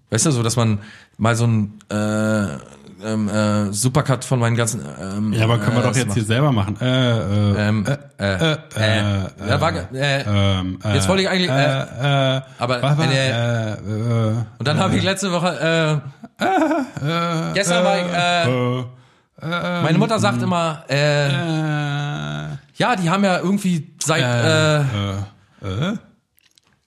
weißt 0.10 0.26
du, 0.26 0.32
so, 0.32 0.42
dass 0.42 0.56
man 0.56 0.80
mal 1.18 1.36
so 1.36 1.46
ein, 1.46 1.74
äh, 1.90 2.58
ähm, 3.04 3.30
äh, 3.30 3.74
Supercut 3.74 4.26
von 4.26 4.40
meinen 4.40 4.56
ganzen. 4.56 4.82
Ähm, 5.02 5.34
Ja, 5.34 5.44
aber 5.46 5.58
können 5.60 5.76
wir 5.78 5.84
äh, 5.84 5.88
doch 5.88 5.96
jetzt 5.96 6.08
das 6.08 6.14
hier 6.16 6.24
selber 6.26 6.52
machen. 6.52 6.78
Äh, 6.82 6.86
äh, 6.86 7.68
Ähm, 7.68 7.86
äh, 7.86 7.98
äh, 8.24 8.54
äh, 8.54 8.58
äh, 8.76 9.48
ja, 9.48 9.62
war, 9.62 9.72
äh, 9.94 10.22
ähm, 10.24 10.80
äh, 10.84 10.94
jetzt 10.96 11.08
wollte 11.08 11.24
ich 11.24 11.30
eigentlich, 11.30 11.50
äh, 11.50 11.54
äh, 11.54 12.38
äh, 12.38 12.42
aber, 12.60 12.82
was 12.82 12.98
war, 12.98 13.12
äh, 13.12 13.30
äh, 13.30 13.72
äh, 13.74 14.36
und 14.58 14.68
dann 14.68 14.80
habe 14.80 14.96
ich 14.98 15.04
letzte 15.04 15.32
Woche, 15.32 16.02
äh, 16.40 16.44
äh, 16.46 17.54
gestern 17.54 17.84
war 17.84 17.98
ich, 17.98 18.06
äh, 18.14 18.50
äh, 18.50 19.80
äh, 19.80 19.82
meine 19.84 19.98
Mutter 19.98 20.20
sagt 20.20 20.42
immer, 20.42 20.84
äh, 20.90 21.28
äh, 21.28 22.48
ja, 22.76 22.96
die 22.96 23.10
haben 23.10 23.24
ja 23.24 23.40
irgendwie 23.40 23.94
seit, 24.04 24.24
äh, 24.24 24.80
äh, 24.82 25.98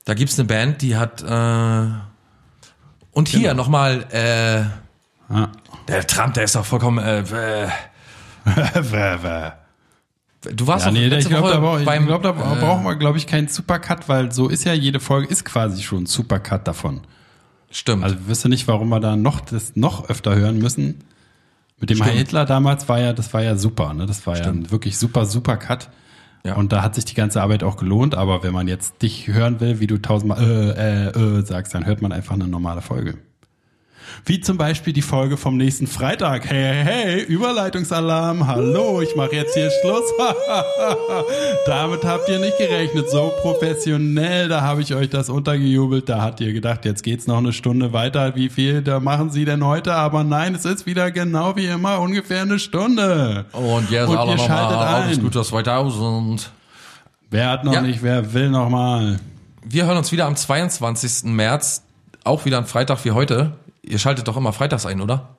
da 0.04 0.14
gibt's 0.14 0.38
eine 0.38 0.46
Band, 0.48 0.82
die 0.82 0.96
hat, 0.96 1.22
äh, 1.22 1.86
und 3.12 3.28
hier 3.28 3.50
Genau. 3.50 3.54
nochmal, 3.62 4.04
äh, 4.10 4.62
ah. 5.32 5.48
Der 5.88 6.06
Trump, 6.06 6.34
der 6.34 6.44
ist 6.44 6.54
doch 6.54 6.64
vollkommen, 6.64 6.98
äh, 6.98 7.22
du 10.42 10.66
warst 10.66 10.84
Ja, 10.84 10.90
doch 10.90 10.98
nee, 10.98 11.04
ich 11.04 11.10
letzte 11.10 11.30
glaube, 11.30 11.44
Woche 11.44 11.52
da, 11.52 11.60
brauch- 11.60 11.78
ich 11.78 11.84
beim, 11.84 12.06
glaub, 12.06 12.22
da 12.22 12.30
äh, 12.30 12.32
brauchen 12.32 12.84
wir, 12.84 12.96
glaube 12.96 13.18
ich, 13.18 13.26
keinen 13.26 13.48
Supercut, 13.48 14.08
weil 14.08 14.32
so 14.32 14.48
ist 14.48 14.64
ja 14.64 14.72
jede 14.72 15.00
Folge, 15.00 15.28
ist 15.28 15.44
quasi 15.44 15.82
schon 15.82 16.04
ein 16.04 16.06
Supercut 16.06 16.66
davon. 16.66 17.02
Stimmt. 17.70 18.04
Also 18.04 18.16
ich 18.16 18.26
wüsste 18.26 18.48
nicht, 18.48 18.68
warum 18.68 18.88
wir 18.90 19.00
da 19.00 19.16
noch 19.16 19.40
das 19.40 19.76
noch 19.76 20.08
öfter 20.08 20.34
hören 20.34 20.58
müssen. 20.58 21.04
Mit 21.78 21.90
dem 21.90 22.04
Heil 22.04 22.16
Hitler 22.16 22.44
damals 22.44 22.88
war 22.88 23.00
ja, 23.00 23.12
das 23.12 23.32
war 23.34 23.42
ja 23.42 23.56
super, 23.56 23.92
ne? 23.94 24.06
Das 24.06 24.26
war 24.26 24.38
ja 24.38 24.44
ein 24.44 24.70
wirklich 24.70 24.98
super, 24.98 25.26
super 25.26 25.56
Cut. 25.56 25.88
Ja. 26.44 26.54
Und 26.54 26.72
da 26.72 26.82
hat 26.82 26.94
sich 26.94 27.04
die 27.04 27.14
ganze 27.14 27.40
Arbeit 27.40 27.62
auch 27.62 27.76
gelohnt, 27.76 28.14
aber 28.14 28.42
wenn 28.42 28.52
man 28.52 28.68
jetzt 28.68 29.00
dich 29.02 29.28
hören 29.28 29.60
will, 29.60 29.80
wie 29.80 29.86
du 29.86 29.98
tausendmal 29.98 30.42
äh, 30.42 31.08
äh, 31.08 31.38
äh 31.38 31.46
sagst, 31.46 31.74
dann 31.74 31.86
hört 31.86 32.02
man 32.02 32.12
einfach 32.12 32.34
eine 32.34 32.46
normale 32.46 32.82
Folge. 32.82 33.18
Wie 34.24 34.40
zum 34.40 34.56
Beispiel 34.58 34.92
die 34.92 35.02
Folge 35.02 35.36
vom 35.36 35.56
nächsten 35.56 35.86
Freitag. 35.86 36.46
Hey, 36.48 36.84
hey, 36.84 36.84
hey, 36.84 37.20
Überleitungsalarm. 37.22 38.46
Hallo, 38.46 39.00
ich 39.00 39.14
mache 39.16 39.34
jetzt 39.36 39.54
hier 39.54 39.70
Schluss. 39.82 40.04
Damit 41.66 42.04
habt 42.04 42.28
ihr 42.28 42.38
nicht 42.38 42.58
gerechnet. 42.58 43.10
So 43.10 43.32
professionell, 43.40 44.48
da 44.48 44.62
habe 44.62 44.82
ich 44.82 44.94
euch 44.94 45.10
das 45.10 45.28
untergejubelt. 45.28 46.08
Da 46.08 46.20
habt 46.20 46.40
ihr 46.40 46.52
gedacht, 46.52 46.84
jetzt 46.84 47.02
geht's 47.02 47.26
noch 47.26 47.38
eine 47.38 47.52
Stunde 47.52 47.92
weiter. 47.92 48.34
Wie 48.36 48.48
viel 48.48 48.82
da 48.82 49.00
machen 49.00 49.30
sie 49.30 49.44
denn 49.44 49.64
heute? 49.64 49.94
Aber 49.94 50.24
nein, 50.24 50.54
es 50.54 50.64
ist 50.64 50.86
wieder 50.86 51.10
genau 51.10 51.56
wie 51.56 51.66
immer 51.66 52.00
ungefähr 52.00 52.42
eine 52.42 52.58
Stunde. 52.58 53.46
und 53.52 53.90
jetzt 53.90 54.08
Und 54.08 54.16
alle 54.18 54.32
ihr 54.32 54.38
schaltet 54.38 54.70
nochmal 54.76 55.02
ein. 55.02 55.08
auf 55.08 55.14
Scooter 55.14 55.42
2000. 55.44 56.50
Wer 57.30 57.48
hat 57.50 57.64
noch 57.64 57.72
Ja. 57.72 57.80
nicht, 57.82 58.02
wer 58.02 58.34
will 58.34 58.50
noch 58.50 58.68
mal? 58.68 59.18
Wir 59.64 59.86
hören 59.86 59.96
uns 59.96 60.12
wieder 60.12 60.26
am 60.26 60.36
22. 60.36 61.30
März, 61.32 61.82
auch 62.24 62.44
wieder 62.44 62.58
am 62.58 62.66
Freitag 62.66 63.04
wie 63.04 63.12
heute. 63.12 63.52
Ihr 63.82 63.98
schaltet 63.98 64.28
doch 64.28 64.36
immer 64.36 64.52
freitags 64.52 64.86
ein, 64.86 65.00
oder? 65.00 65.36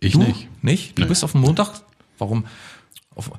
Ich 0.00 0.12
Du? 0.12 0.20
nicht. 0.20 0.48
Nicht? 0.62 0.98
Du 0.98 1.02
Nee. 1.02 1.08
bist 1.08 1.24
auf 1.24 1.32
dem 1.32 1.40
Montag? 1.40 1.72
Warum? 2.18 2.44
Auf, 3.14 3.30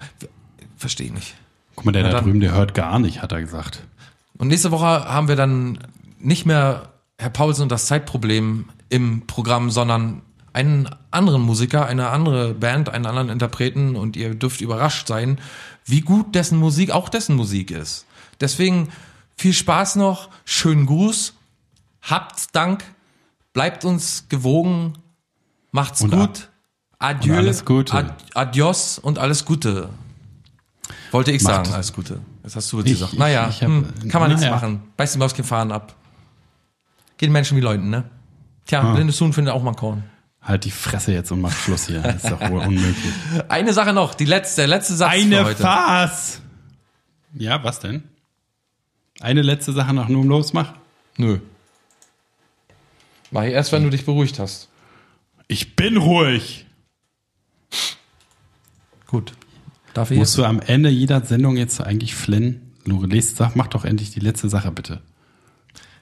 verstehe 0.77 1.07
ich 1.07 1.13
nicht. 1.13 1.36
Guck 1.75 1.86
mal, 1.86 1.91
der 1.91 2.09
da 2.09 2.21
drüben, 2.21 2.39
der 2.39 2.53
hört 2.53 2.73
gar 2.73 2.99
nicht, 2.99 3.21
hat 3.21 3.31
er 3.31 3.41
gesagt. 3.41 3.83
Und 4.38 4.47
nächste 4.49 4.71
Woche 4.71 4.86
haben 4.86 5.27
wir 5.27 5.36
dann 5.36 5.79
nicht 6.19 6.45
mehr 6.45 6.89
Herr 7.17 7.29
Paulsen 7.29 7.63
und 7.63 7.71
das 7.71 7.86
Zeitproblem 7.88 8.65
im 8.89 9.25
Programm, 9.27 9.71
sondern 9.71 10.21
einen 10.53 10.89
anderen 11.11 11.41
Musiker, 11.41 11.86
eine 11.86 12.09
andere 12.09 12.53
Band, 12.53 12.89
einen 12.89 13.05
anderen 13.05 13.29
Interpreten 13.29 13.95
und 13.95 14.15
ihr 14.15 14.36
dürft 14.36 14.61
überrascht 14.61 15.07
sein, 15.07 15.38
wie 15.86 16.01
gut 16.01 16.33
dessen 16.36 16.57
Musik, 16.57 16.91
auch 16.91 17.09
dessen 17.09 17.36
Musik 17.36 17.71
ist. 17.71 18.05
Deswegen 18.39 18.89
viel 19.38 19.53
Spaß 19.53 19.97
noch, 19.97 20.29
schönen 20.45 20.86
Gruß, 20.86 21.33
habt 22.01 22.55
Dank, 22.55 22.83
bleibt 23.56 23.84
uns 23.86 24.26
gewogen, 24.30 24.93
macht's 25.72 26.01
Und 26.01 26.12
gut, 26.12 26.49
adieu, 26.99 27.32
und 27.34 27.39
alles 27.39 27.66
Gute. 27.66 27.93
ad, 27.93 28.14
adios 28.36 28.99
und 28.99 29.18
alles 29.18 29.45
Gute. 29.45 29.89
Wollte 31.12 31.32
ich 31.32 31.41
Macht- 31.41 31.56
sagen, 31.66 31.74
alles 31.74 31.93
Gute. 31.93 32.20
Jetzt 32.43 32.56
hast 32.58 32.72
du 32.72 32.78
jetzt 32.80 32.86
Ich- 32.88 32.93
gesagt. 32.93 33.14
ich- 33.14 33.20
Naja, 33.20 33.47
ich 33.49 33.62
hab- 33.64 33.70
hm, 33.70 34.10
kann 34.10 34.22
man 34.22 34.30
nichts 34.30 34.43
naja. 34.43 34.53
machen. 34.56 34.84
Beißt 34.97 35.16
die 35.16 35.20
Maus 35.20 35.34
kein 35.34 35.45
Fahren 35.45 35.72
ab. 35.72 35.95
Geht 37.18 37.32
Menschen 37.32 37.58
wie 37.58 37.62
Leuten, 37.62 37.89
ne? 37.89 38.03
Tja, 38.66 38.82
Ah. 38.82 38.93
blindes 38.93 39.20
Huhn 39.22 39.32
findet 39.34 39.53
auch 39.53 39.64
mal 39.64 39.74
Korn. 39.74 40.03
Halt 40.41 40.66
die 40.66 40.72
Fresse 40.72 41.14
jetzt 41.14 41.32
und 41.32 41.41
mach 41.41 41.51
Schluss 41.53 41.88
hier. 41.88 42.01
Das 42.01 42.24
ist 42.24 42.30
doch 42.32 42.41
wohl 42.51 42.60
unmöglich. 42.60 43.14
Eine 43.49 43.74
Sache 43.74 43.93
noch, 43.93 44.14
die 44.14 44.26
letzte, 44.26 44.62
der 44.62 44.68
letzte 44.68 44.95
Satz 44.95 45.14
für 45.14 45.18
Eine 45.18 45.43
heute. 45.45 45.64
Farce! 45.64 46.41
Ja, 47.34 47.64
was 47.64 47.80
denn? 47.80 48.03
Eine 49.22 49.41
letzte 49.41 49.72
Sache 49.72 49.93
noch 49.93 50.08
nur 50.10 50.22
um 50.22 50.28
losmach? 50.30 50.74
Nö. 51.18 51.39
Mach 53.36 53.43
ich 53.43 53.51
erst, 53.51 53.73
wenn 53.73 53.83
du 53.83 53.89
dich 53.89 54.05
beruhigt 54.05 54.39
hast. 54.39 54.69
Ich 55.49 55.75
bin 55.75 55.97
ruhig. 55.97 56.65
Gut. 59.07 59.33
Darf 59.93 60.09
ich 60.09 60.17
Musst 60.17 60.38
jetzt? 60.38 60.38
du 60.38 60.45
am 60.47 60.61
Ende 60.61 60.89
jeder 60.89 61.19
Sendung 61.25 61.57
jetzt 61.57 61.81
eigentlich 61.81 62.15
flennen? 62.15 62.71
Lore, 62.86 63.07
lest, 63.07 63.36
sag, 63.36 63.57
mach 63.57 63.67
doch 63.67 63.83
endlich 63.83 64.11
die 64.11 64.21
letzte 64.21 64.47
Sache, 64.47 64.71
bitte. 64.71 65.01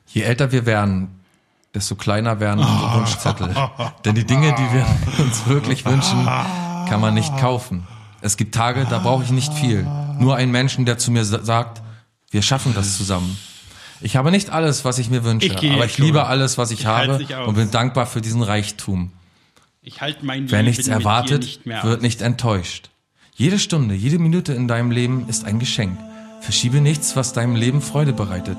Je 0.07 0.21
älter 0.21 0.51
wir 0.51 0.67
werden, 0.67 1.07
desto 1.73 1.95
kleiner 1.95 2.39
werden 2.39 2.59
unsere 2.59 2.93
Wunschzettel. 2.99 3.55
Denn 4.05 4.13
die 4.13 4.25
Dinge, 4.25 4.53
die 4.53 4.71
wir 4.75 4.85
uns 5.25 5.47
wirklich 5.47 5.85
wünschen, 5.85 6.25
kann 6.25 7.01
man 7.01 7.15
nicht 7.15 7.35
kaufen. 7.37 7.87
Es 8.21 8.37
gibt 8.37 8.53
Tage, 8.53 8.85
da 8.87 8.99
brauche 8.99 9.23
ich 9.23 9.31
nicht 9.31 9.53
viel. 9.55 9.87
Nur 10.19 10.35
einen 10.35 10.51
Menschen, 10.51 10.85
der 10.85 10.99
zu 10.99 11.09
mir 11.09 11.25
sa- 11.25 11.43
sagt, 11.43 11.81
wir 12.29 12.43
schaffen 12.43 12.75
das 12.75 12.95
zusammen. 12.95 13.35
Ich 14.03 14.17
habe 14.17 14.31
nicht 14.31 14.49
alles, 14.49 14.83
was 14.83 14.99
ich 14.99 15.09
mir 15.09 15.23
wünsche, 15.23 15.47
Ich 15.47 15.55
aber 15.71 15.85
ich 15.85 15.95
schon. 15.95 16.05
liebe 16.05 16.25
alles, 16.25 16.57
was 16.57 16.71
ich, 16.71 16.81
Ich 16.81 16.85
habe 16.85 17.25
und 17.47 17.55
bin 17.55 17.71
dankbar 17.71 18.05
für 18.05 18.19
diesen 18.19 18.41
Reichtum. 18.43 19.11
Ich 19.81 20.01
halte 20.01 20.25
mein 20.25 20.51
Wer 20.51 20.61
nichts 20.63 20.87
erwartet, 20.87 21.41
nicht 21.41 21.83
wird 21.83 22.01
nicht 22.01 22.21
enttäuscht. 22.21 22.89
Jede 23.35 23.59
Stunde, 23.59 23.95
jede 23.95 24.19
Minute 24.19 24.53
in 24.53 24.67
deinem 24.67 24.91
Leben 24.91 25.25
ist 25.29 25.45
ein 25.45 25.57
Geschenk. 25.57 25.97
Verschiebe 26.41 26.81
nichts, 26.81 27.15
was 27.15 27.31
deinem 27.31 27.55
Leben 27.55 27.81
Freude 27.81 28.11
bereitet. 28.13 28.57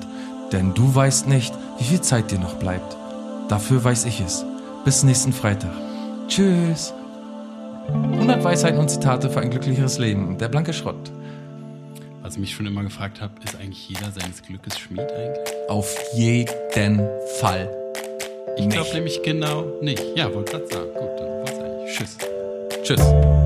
Denn 0.51 0.73
du 0.73 0.95
weißt 0.95 1.29
nicht, 1.29 1.53
wie 1.79 1.85
viel 1.85 2.01
Zeit 2.01 2.31
dir 2.31 2.39
noch 2.39 2.55
bleibt. 2.55 2.97
Dafür 3.49 3.85
weiß 3.85 4.07
ich 4.07 4.21
es. 4.21 4.45
Bis 4.87 5.03
nächsten 5.03 5.33
Freitag. 5.33 5.73
Tschüss. 6.29 6.95
100 7.89 8.43
Weisheiten 8.43 8.79
und 8.79 8.89
Zitate 8.89 9.29
für 9.29 9.41
ein 9.41 9.51
glücklicheres 9.51 9.99
Leben. 9.99 10.39
Der 10.39 10.49
blanke 10.49 10.73
Schrott. 10.73 11.12
Was 12.25 12.37
ich 12.37 12.41
mich 12.41 12.53
schon 12.55 12.65
immer 12.65 12.83
gefragt 12.83 13.21
habe, 13.21 13.35
ist 13.45 13.55
eigentlich 13.55 13.87
jeder 13.87 14.11
seines 14.11 14.43
Glückes 14.43 14.79
Schmied 14.79 15.13
eigentlich? 15.13 15.55
Auf 15.69 15.95
jeden 16.15 17.07
Fall. 17.39 17.71
Ich 18.57 18.67
glaube 18.71 18.89
nämlich 18.95 19.23
genau 19.23 19.67
nicht. 19.83 20.03
Ja, 20.17 20.33
wollte 20.33 20.53
gerade 20.53 20.67
sagen. 20.69 20.95
Gut, 20.95 21.11
dann 21.19 21.29
war's 21.41 21.59
eigentlich. 21.59 21.95
Tschüss. 21.95 22.17
Tschüss. 22.83 23.44